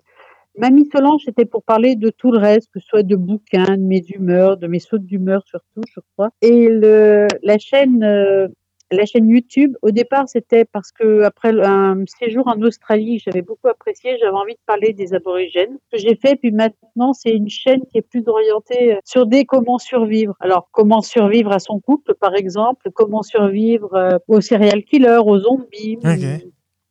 Mamie 0.56 0.88
Solange, 0.92 1.22
c'était 1.24 1.44
pour 1.44 1.64
parler 1.64 1.96
de 1.96 2.10
tout 2.10 2.30
le 2.30 2.38
reste, 2.38 2.70
que 2.72 2.78
ce 2.78 2.86
soit 2.86 3.02
de 3.02 3.16
bouquins, 3.16 3.76
de 3.76 3.82
mes 3.82 4.04
humeurs, 4.08 4.56
de 4.56 4.68
mes 4.68 4.78
sautes 4.78 5.04
d'humeur 5.04 5.42
surtout, 5.46 5.82
je 5.92 6.00
crois. 6.12 6.30
Et 6.42 6.68
le, 6.68 7.26
la 7.42 7.58
chaîne, 7.58 8.04
euh, 8.04 8.46
la 8.92 9.04
chaîne 9.04 9.28
YouTube, 9.28 9.76
au 9.82 9.90
départ, 9.90 10.28
c'était 10.28 10.64
parce 10.64 10.92
que 10.92 11.22
après 11.22 11.52
un 11.60 12.04
séjour 12.06 12.46
en 12.46 12.60
Australie, 12.62 13.18
j'avais 13.18 13.42
beaucoup 13.42 13.66
apprécié, 13.66 14.16
j'avais 14.20 14.36
envie 14.36 14.54
de 14.54 14.60
parler 14.64 14.92
des 14.92 15.12
aborigènes. 15.12 15.76
Ce 15.90 15.96
que 15.96 16.02
j'ai 16.02 16.14
fait, 16.14 16.36
puis 16.36 16.52
maintenant, 16.52 17.12
c'est 17.12 17.32
une 17.32 17.48
chaîne 17.48 17.80
qui 17.90 17.98
est 17.98 18.02
plus 18.08 18.22
orientée 18.26 18.94
euh, 18.94 18.98
sur 19.04 19.26
des 19.26 19.44
comment 19.44 19.78
survivre. 19.78 20.36
Alors, 20.38 20.68
comment 20.70 21.00
survivre 21.00 21.50
à 21.50 21.58
son 21.58 21.80
couple, 21.80 22.14
par 22.14 22.36
exemple, 22.36 22.90
comment 22.94 23.22
survivre 23.22 23.92
euh, 23.94 24.18
aux 24.28 24.40
serial 24.40 24.84
killers, 24.84 25.22
aux 25.24 25.40
zombies, 25.40 25.98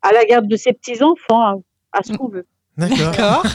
à 0.02 0.12
la 0.12 0.26
garde 0.26 0.48
de 0.48 0.58
ses 0.58 0.74
petits-enfants, 0.74 1.42
à, 1.42 1.56
à 1.94 2.04
ce 2.04 2.12
qu'on 2.12 2.28
veut. 2.28 2.46
D'accord. 2.78 3.44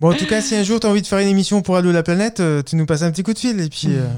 Bon, 0.00 0.10
en 0.10 0.14
tout 0.14 0.26
cas, 0.26 0.40
si 0.40 0.56
un 0.56 0.64
jour 0.64 0.80
tu 0.80 0.86
as 0.88 0.90
envie 0.90 1.00
de 1.00 1.06
faire 1.06 1.20
une 1.20 1.28
émission 1.28 1.62
pour 1.62 1.76
Allo 1.76 1.92
la 1.92 2.02
planète, 2.02 2.40
euh, 2.40 2.60
tu 2.60 2.74
nous 2.74 2.86
passes 2.86 3.02
un 3.02 3.12
petit 3.12 3.22
coup 3.22 3.32
de 3.32 3.38
fil 3.38 3.60
et 3.60 3.68
puis 3.68 3.86
euh, 3.90 4.08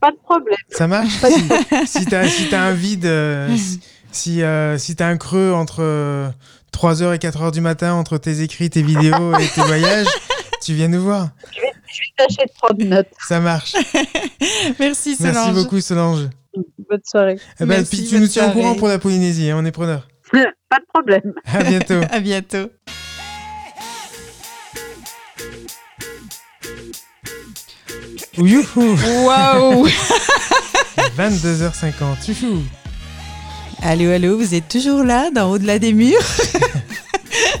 Pas 0.00 0.12
de 0.12 0.16
problème. 0.22 0.56
ça 0.70 0.86
marche. 0.86 1.20
Pas 1.20 1.30
de 1.30 1.34
si 1.86 1.98
si 1.98 2.06
t'as 2.06 2.28
si 2.28 2.48
t'as 2.48 2.60
un 2.60 2.72
vide, 2.72 3.06
euh, 3.06 3.54
si 3.56 3.80
si, 4.12 4.42
euh, 4.42 4.78
si 4.78 4.94
t'as 4.94 5.08
un 5.08 5.16
creux 5.16 5.52
entre 5.52 5.82
3h 6.72 7.14
et 7.14 7.18
4h 7.18 7.50
du 7.50 7.60
matin 7.60 7.94
entre 7.94 8.18
tes 8.18 8.40
écrits, 8.42 8.70
tes 8.70 8.82
vidéos 8.82 9.36
et 9.36 9.48
tes 9.48 9.62
voyages, 9.62 10.06
tu 10.62 10.74
viens 10.74 10.86
nous 10.86 11.02
voir. 11.02 11.30
Je 11.52 11.60
vais, 11.60 11.72
je 11.92 12.00
vais 12.00 12.28
tâcher 12.28 12.46
de 12.46 12.52
prendre 12.62 12.84
note. 12.84 13.08
Ça 13.26 13.40
marche. 13.40 13.72
Merci 14.78 15.16
Solange. 15.16 15.34
Merci 15.34 15.52
beaucoup 15.52 15.80
Solange. 15.80 16.28
Bonne 16.88 17.00
soirée. 17.04 17.36
Eh 17.56 17.64
ben, 17.64 17.66
Merci, 17.66 17.96
puis 17.96 18.06
tu 18.06 18.20
nous 18.20 18.28
tiens 18.28 18.48
au 18.48 18.52
courant 18.52 18.76
pour 18.76 18.86
la 18.86 19.00
Polynésie, 19.00 19.50
hein, 19.50 19.56
on 19.58 19.64
est 19.64 19.72
preneur. 19.72 20.06
Pas 20.68 20.78
de 20.78 20.84
problème. 20.92 21.32
À 21.46 21.62
bientôt. 21.62 22.00
À 22.10 22.20
bientôt. 22.20 22.70
Youhou 28.38 28.96
Waouh 29.26 29.86
22h50. 31.18 32.28
Youhou 32.28 32.62
Allô, 33.82 34.10
allô, 34.10 34.36
vous 34.38 34.54
êtes 34.54 34.68
toujours 34.68 35.02
là, 35.02 35.30
dans 35.34 35.50
Au-delà 35.50 35.78
des 35.78 35.92
murs 35.92 36.20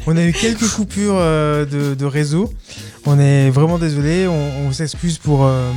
On 0.06 0.16
a 0.16 0.24
eu 0.24 0.32
quelques 0.32 0.68
coupures 0.68 1.16
euh, 1.16 1.64
de, 1.66 1.94
de 1.94 2.04
réseau. 2.04 2.52
On 3.06 3.18
est 3.18 3.50
vraiment 3.50 3.78
désolé. 3.78 4.26
On, 4.28 4.66
on 4.68 4.72
s'excuse 4.72 5.18
pour, 5.18 5.44
euh, 5.44 5.70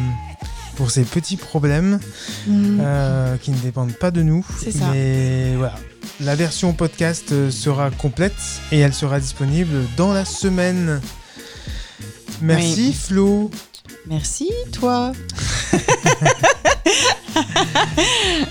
pour 0.75 0.91
ces 0.91 1.03
petits 1.03 1.37
problèmes 1.37 1.99
Hmm. 2.47 2.77
euh, 2.79 3.37
qui 3.37 3.49
ne 3.51 3.57
dépendent 3.57 3.93
pas 3.97 4.11
de 4.11 4.21
nous. 4.21 4.45
C'est 4.61 4.71
ça. 4.71 4.85
Mais 4.93 5.55
voilà. 5.57 5.75
La 6.21 6.35
version 6.35 6.73
podcast 6.73 7.31
euh, 7.31 7.51
sera 7.51 7.91
complète 7.91 8.33
et 8.71 8.79
elle 8.79 8.93
sera 8.93 9.19
disponible 9.19 9.75
dans 9.97 10.13
la 10.13 10.25
semaine. 10.25 11.01
Merci 12.41 12.93
Flo. 12.93 13.51
Merci, 14.07 14.49
toi. 14.71 15.11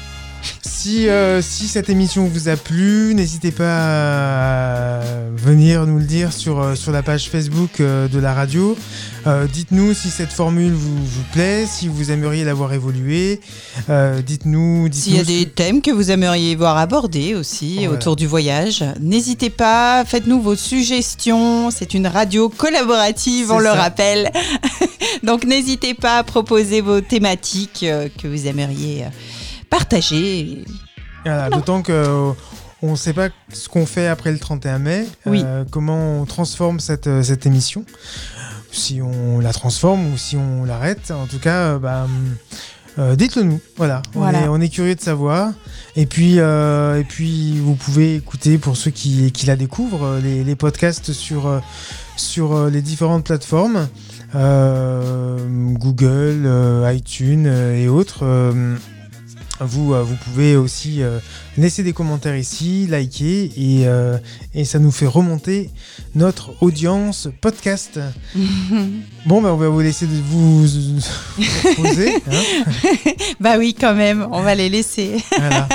Si, 0.85 1.09
euh, 1.09 1.41
si 1.41 1.67
cette 1.67 1.89
émission 1.89 2.27
vous 2.27 2.51
a 2.51 2.57
plu, 2.57 3.15
n'hésitez 3.15 3.53
pas 3.53 4.99
à 4.99 5.01
venir 5.35 5.87
nous 5.87 5.97
le 5.97 6.05
dire 6.05 6.31
sur, 6.31 6.61
euh, 6.61 6.75
sur 6.75 6.93
la 6.93 7.03
page 7.03 7.31
Facebook 7.31 7.81
euh, 7.81 8.07
de 8.07 8.19
la 8.19 8.35
radio. 8.35 8.77
Euh, 9.27 9.47
dites-nous 9.47 9.95
si 9.95 10.11
cette 10.11 10.31
formule 10.31 10.73
vous, 10.73 11.03
vous 11.03 11.23
plaît, 11.33 11.65
si 11.67 11.89
vous 11.89 12.11
aimeriez 12.11 12.45
la 12.45 12.53
voir 12.53 12.75
évoluer. 12.75 13.41
Euh, 13.89 14.21
dites-nous. 14.21 14.91
dites 14.91 15.05
S'il 15.05 15.17
y 15.17 15.21
a 15.21 15.25
des 15.25 15.49
thèmes 15.49 15.81
que 15.81 15.91
vous 15.91 16.11
aimeriez 16.11 16.55
voir 16.55 16.77
abordés 16.77 17.35
aussi 17.35 17.77
Voilà. 17.77 17.93
autour 17.93 18.15
du 18.15 18.27
voyage, 18.27 18.85
n'hésitez 19.01 19.49
pas, 19.49 20.05
faites-nous 20.05 20.43
vos 20.43 20.55
suggestions. 20.55 21.71
C'est 21.71 21.95
une 21.95 22.09
radio 22.09 22.51
collaborative, 22.51 23.51
on 23.51 23.59
le 23.59 23.71
rappelle. 23.71 24.31
Donc 25.23 25.47
n'hésitez 25.47 25.95
pas 25.95 26.19
à 26.19 26.25
proposer 26.25 26.83
vos 26.83 27.01
thématiques 27.01 27.87
que 28.21 28.29
vous 28.29 28.47
aimeriez 28.47 29.05
partager. 29.79 30.65
Voilà, 31.25 31.51
D'autant 31.51 31.83
que 31.83 31.93
euh, 31.93 32.33
on 32.83 32.93
ne 32.93 32.97
sait 32.97 33.13
pas 33.13 33.29
ce 33.53 33.69
qu'on 33.69 33.87
fait 33.87 34.07
après 34.07 34.31
le 34.31 34.39
31 34.39 34.79
mai, 34.79 35.07
Oui. 35.27 35.43
euh, 35.45 35.65
comment 35.71 36.21
on 36.21 36.27
transforme 36.27 36.81
cette, 36.81 37.07
euh, 37.07 37.23
cette 37.23 37.47
émission, 37.47 37.85
si 38.71 39.01
on 39.03 39.41
la 39.41 39.53
transforme 39.53 40.13
ou 40.13 40.17
si 40.17 40.37
on 40.37 40.65
l'arrête. 40.65 41.11
En 41.11 41.27
tout 41.27 41.39
cas, 41.39 41.75
euh, 41.75 41.79
bah, 41.79 42.07
euh, 42.99 43.17
dites-le 43.17 43.43
nous. 43.43 43.61
Voilà, 43.77 44.03
On, 44.15 44.29
est, 44.29 44.47
on 44.49 44.61
est 44.61 44.69
curieux 44.69 44.95
de 44.95 45.01
savoir. 45.01 45.51
Et 45.97 46.07
puis, 46.07 46.37
et 46.39 47.05
puis 47.09 47.59
vous 47.59 47.75
pouvez 47.75 48.15
écouter 48.17 48.59
pour 48.59 48.77
ceux 48.77 48.91
qui, 48.93 49.33
qui 49.33 49.47
la 49.47 49.57
découvrent 49.57 50.19
les, 50.23 50.45
les 50.45 50.55
podcasts 50.57 51.13
sur, 51.13 51.61
sur 52.17 52.67
les 52.67 52.83
différentes 52.83 53.25
plateformes. 53.25 53.89
Google, 55.75 56.49
iTunes 56.93 57.47
et 57.47 57.89
autres. 57.89 58.25
Euh, 59.65 59.67
vous, 59.67 59.95
euh, 59.95 60.03
vous 60.03 60.17
pouvez 60.17 60.57
aussi 60.57 61.03
euh, 61.03 61.19
laisser 61.57 61.83
des 61.83 61.93
commentaires 61.93 62.37
ici, 62.37 62.87
liker 62.87 63.51
et, 63.57 63.87
et 64.55 64.65
ça 64.65 64.79
nous 64.79 64.91
fait 64.91 65.07
remonter 65.07 65.71
notre 66.15 66.53
audience 66.63 67.29
podcast. 67.41 68.01
Bon, 69.27 69.41
ben, 69.41 69.49
on 69.49 69.57
va 69.57 69.71
vous 69.71 69.81
laisser 69.81 70.05
vous 70.05 70.67
vous 70.67 71.01
reposer. 71.65 72.15
hein. 72.31 73.13
bah 73.41 73.55
oui, 73.57 73.75
quand 73.79 73.95
même, 73.95 74.29
on 74.33 74.43
va 74.43 74.55
les 74.55 74.69
laisser. 74.69 75.17
Voilà. 75.39 75.67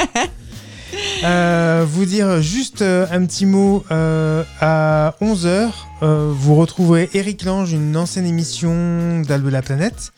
Euh, 1.23 1.85
vous 1.87 2.05
dire 2.05 2.41
juste 2.41 2.81
euh, 2.81 3.05
un 3.11 3.25
petit 3.25 3.45
mot 3.45 3.83
euh, 3.91 4.43
à 4.61 5.15
11h. 5.21 5.69
vous 6.01 6.55
retrouverez 6.55 7.09
Eric 7.13 7.43
Lange, 7.43 7.73
une 7.73 7.95
ancienne 7.97 8.25
émission 8.25 9.21
d'Albe 9.21 9.49
la 9.49 9.61
planète. 9.61 10.11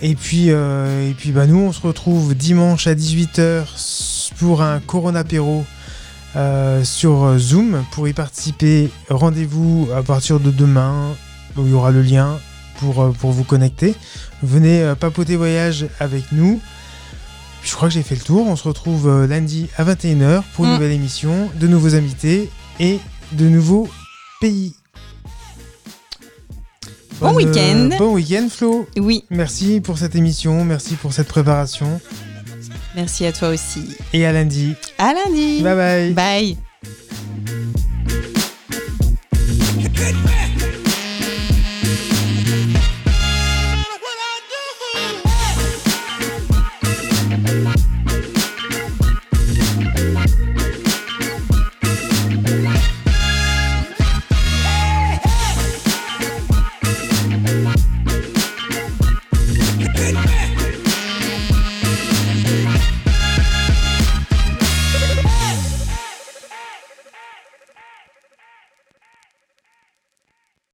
Et 0.00 0.14
puis, 0.14 0.46
euh, 0.50 1.10
et 1.10 1.14
puis 1.14 1.32
bah, 1.32 1.46
nous, 1.46 1.58
on 1.58 1.72
se 1.72 1.80
retrouve 1.80 2.34
dimanche 2.34 2.86
à 2.86 2.94
18h 2.94 3.64
pour 4.38 4.62
un 4.62 4.78
Corona 4.80 5.20
Apéro 5.20 5.64
euh, 6.36 6.84
sur 6.84 7.36
Zoom. 7.38 7.84
Pour 7.92 8.06
y 8.06 8.12
participer, 8.12 8.90
rendez-vous 9.10 9.88
à 9.96 10.02
partir 10.02 10.38
de 10.38 10.50
demain, 10.50 11.14
où 11.56 11.62
il 11.64 11.70
y 11.70 11.74
aura 11.74 11.90
le 11.90 12.02
lien 12.02 12.38
pour, 12.78 13.02
euh, 13.02 13.10
pour 13.10 13.32
vous 13.32 13.44
connecter. 13.44 13.96
Venez 14.42 14.92
papoter 15.00 15.34
voyage 15.34 15.86
avec 15.98 16.30
nous. 16.30 16.60
Je 17.64 17.74
crois 17.74 17.88
que 17.88 17.94
j'ai 17.94 18.04
fait 18.04 18.14
le 18.14 18.20
tour. 18.20 18.46
On 18.46 18.54
se 18.54 18.68
retrouve 18.68 19.26
lundi 19.26 19.68
à 19.76 19.84
21h 19.84 20.42
pour 20.54 20.64
une 20.64 20.70
Mm. 20.70 20.74
nouvelle 20.74 20.92
émission, 20.92 21.50
de 21.58 21.66
nouveaux 21.66 21.96
invités 21.96 22.50
et 22.78 23.00
de 23.32 23.48
nouveaux 23.48 23.88
pays. 24.40 24.74
Bon, 27.20 27.30
euh, 27.30 27.32
week-end. 27.34 27.90
bon 27.98 28.12
week-end, 28.14 28.48
Flo. 28.50 28.86
Oui. 28.96 29.24
Merci 29.30 29.80
pour 29.80 29.98
cette 29.98 30.14
émission. 30.14 30.64
Merci 30.64 30.94
pour 30.94 31.12
cette 31.12 31.28
préparation. 31.28 32.00
Merci 32.94 33.26
à 33.26 33.32
toi 33.32 33.48
aussi. 33.48 33.96
Et 34.12 34.24
à 34.26 34.32
lundi. 34.32 34.74
À 34.98 35.12
lundi. 35.14 35.62
Bye 35.62 36.14
bye. 36.14 36.56
Bye. 39.84 40.38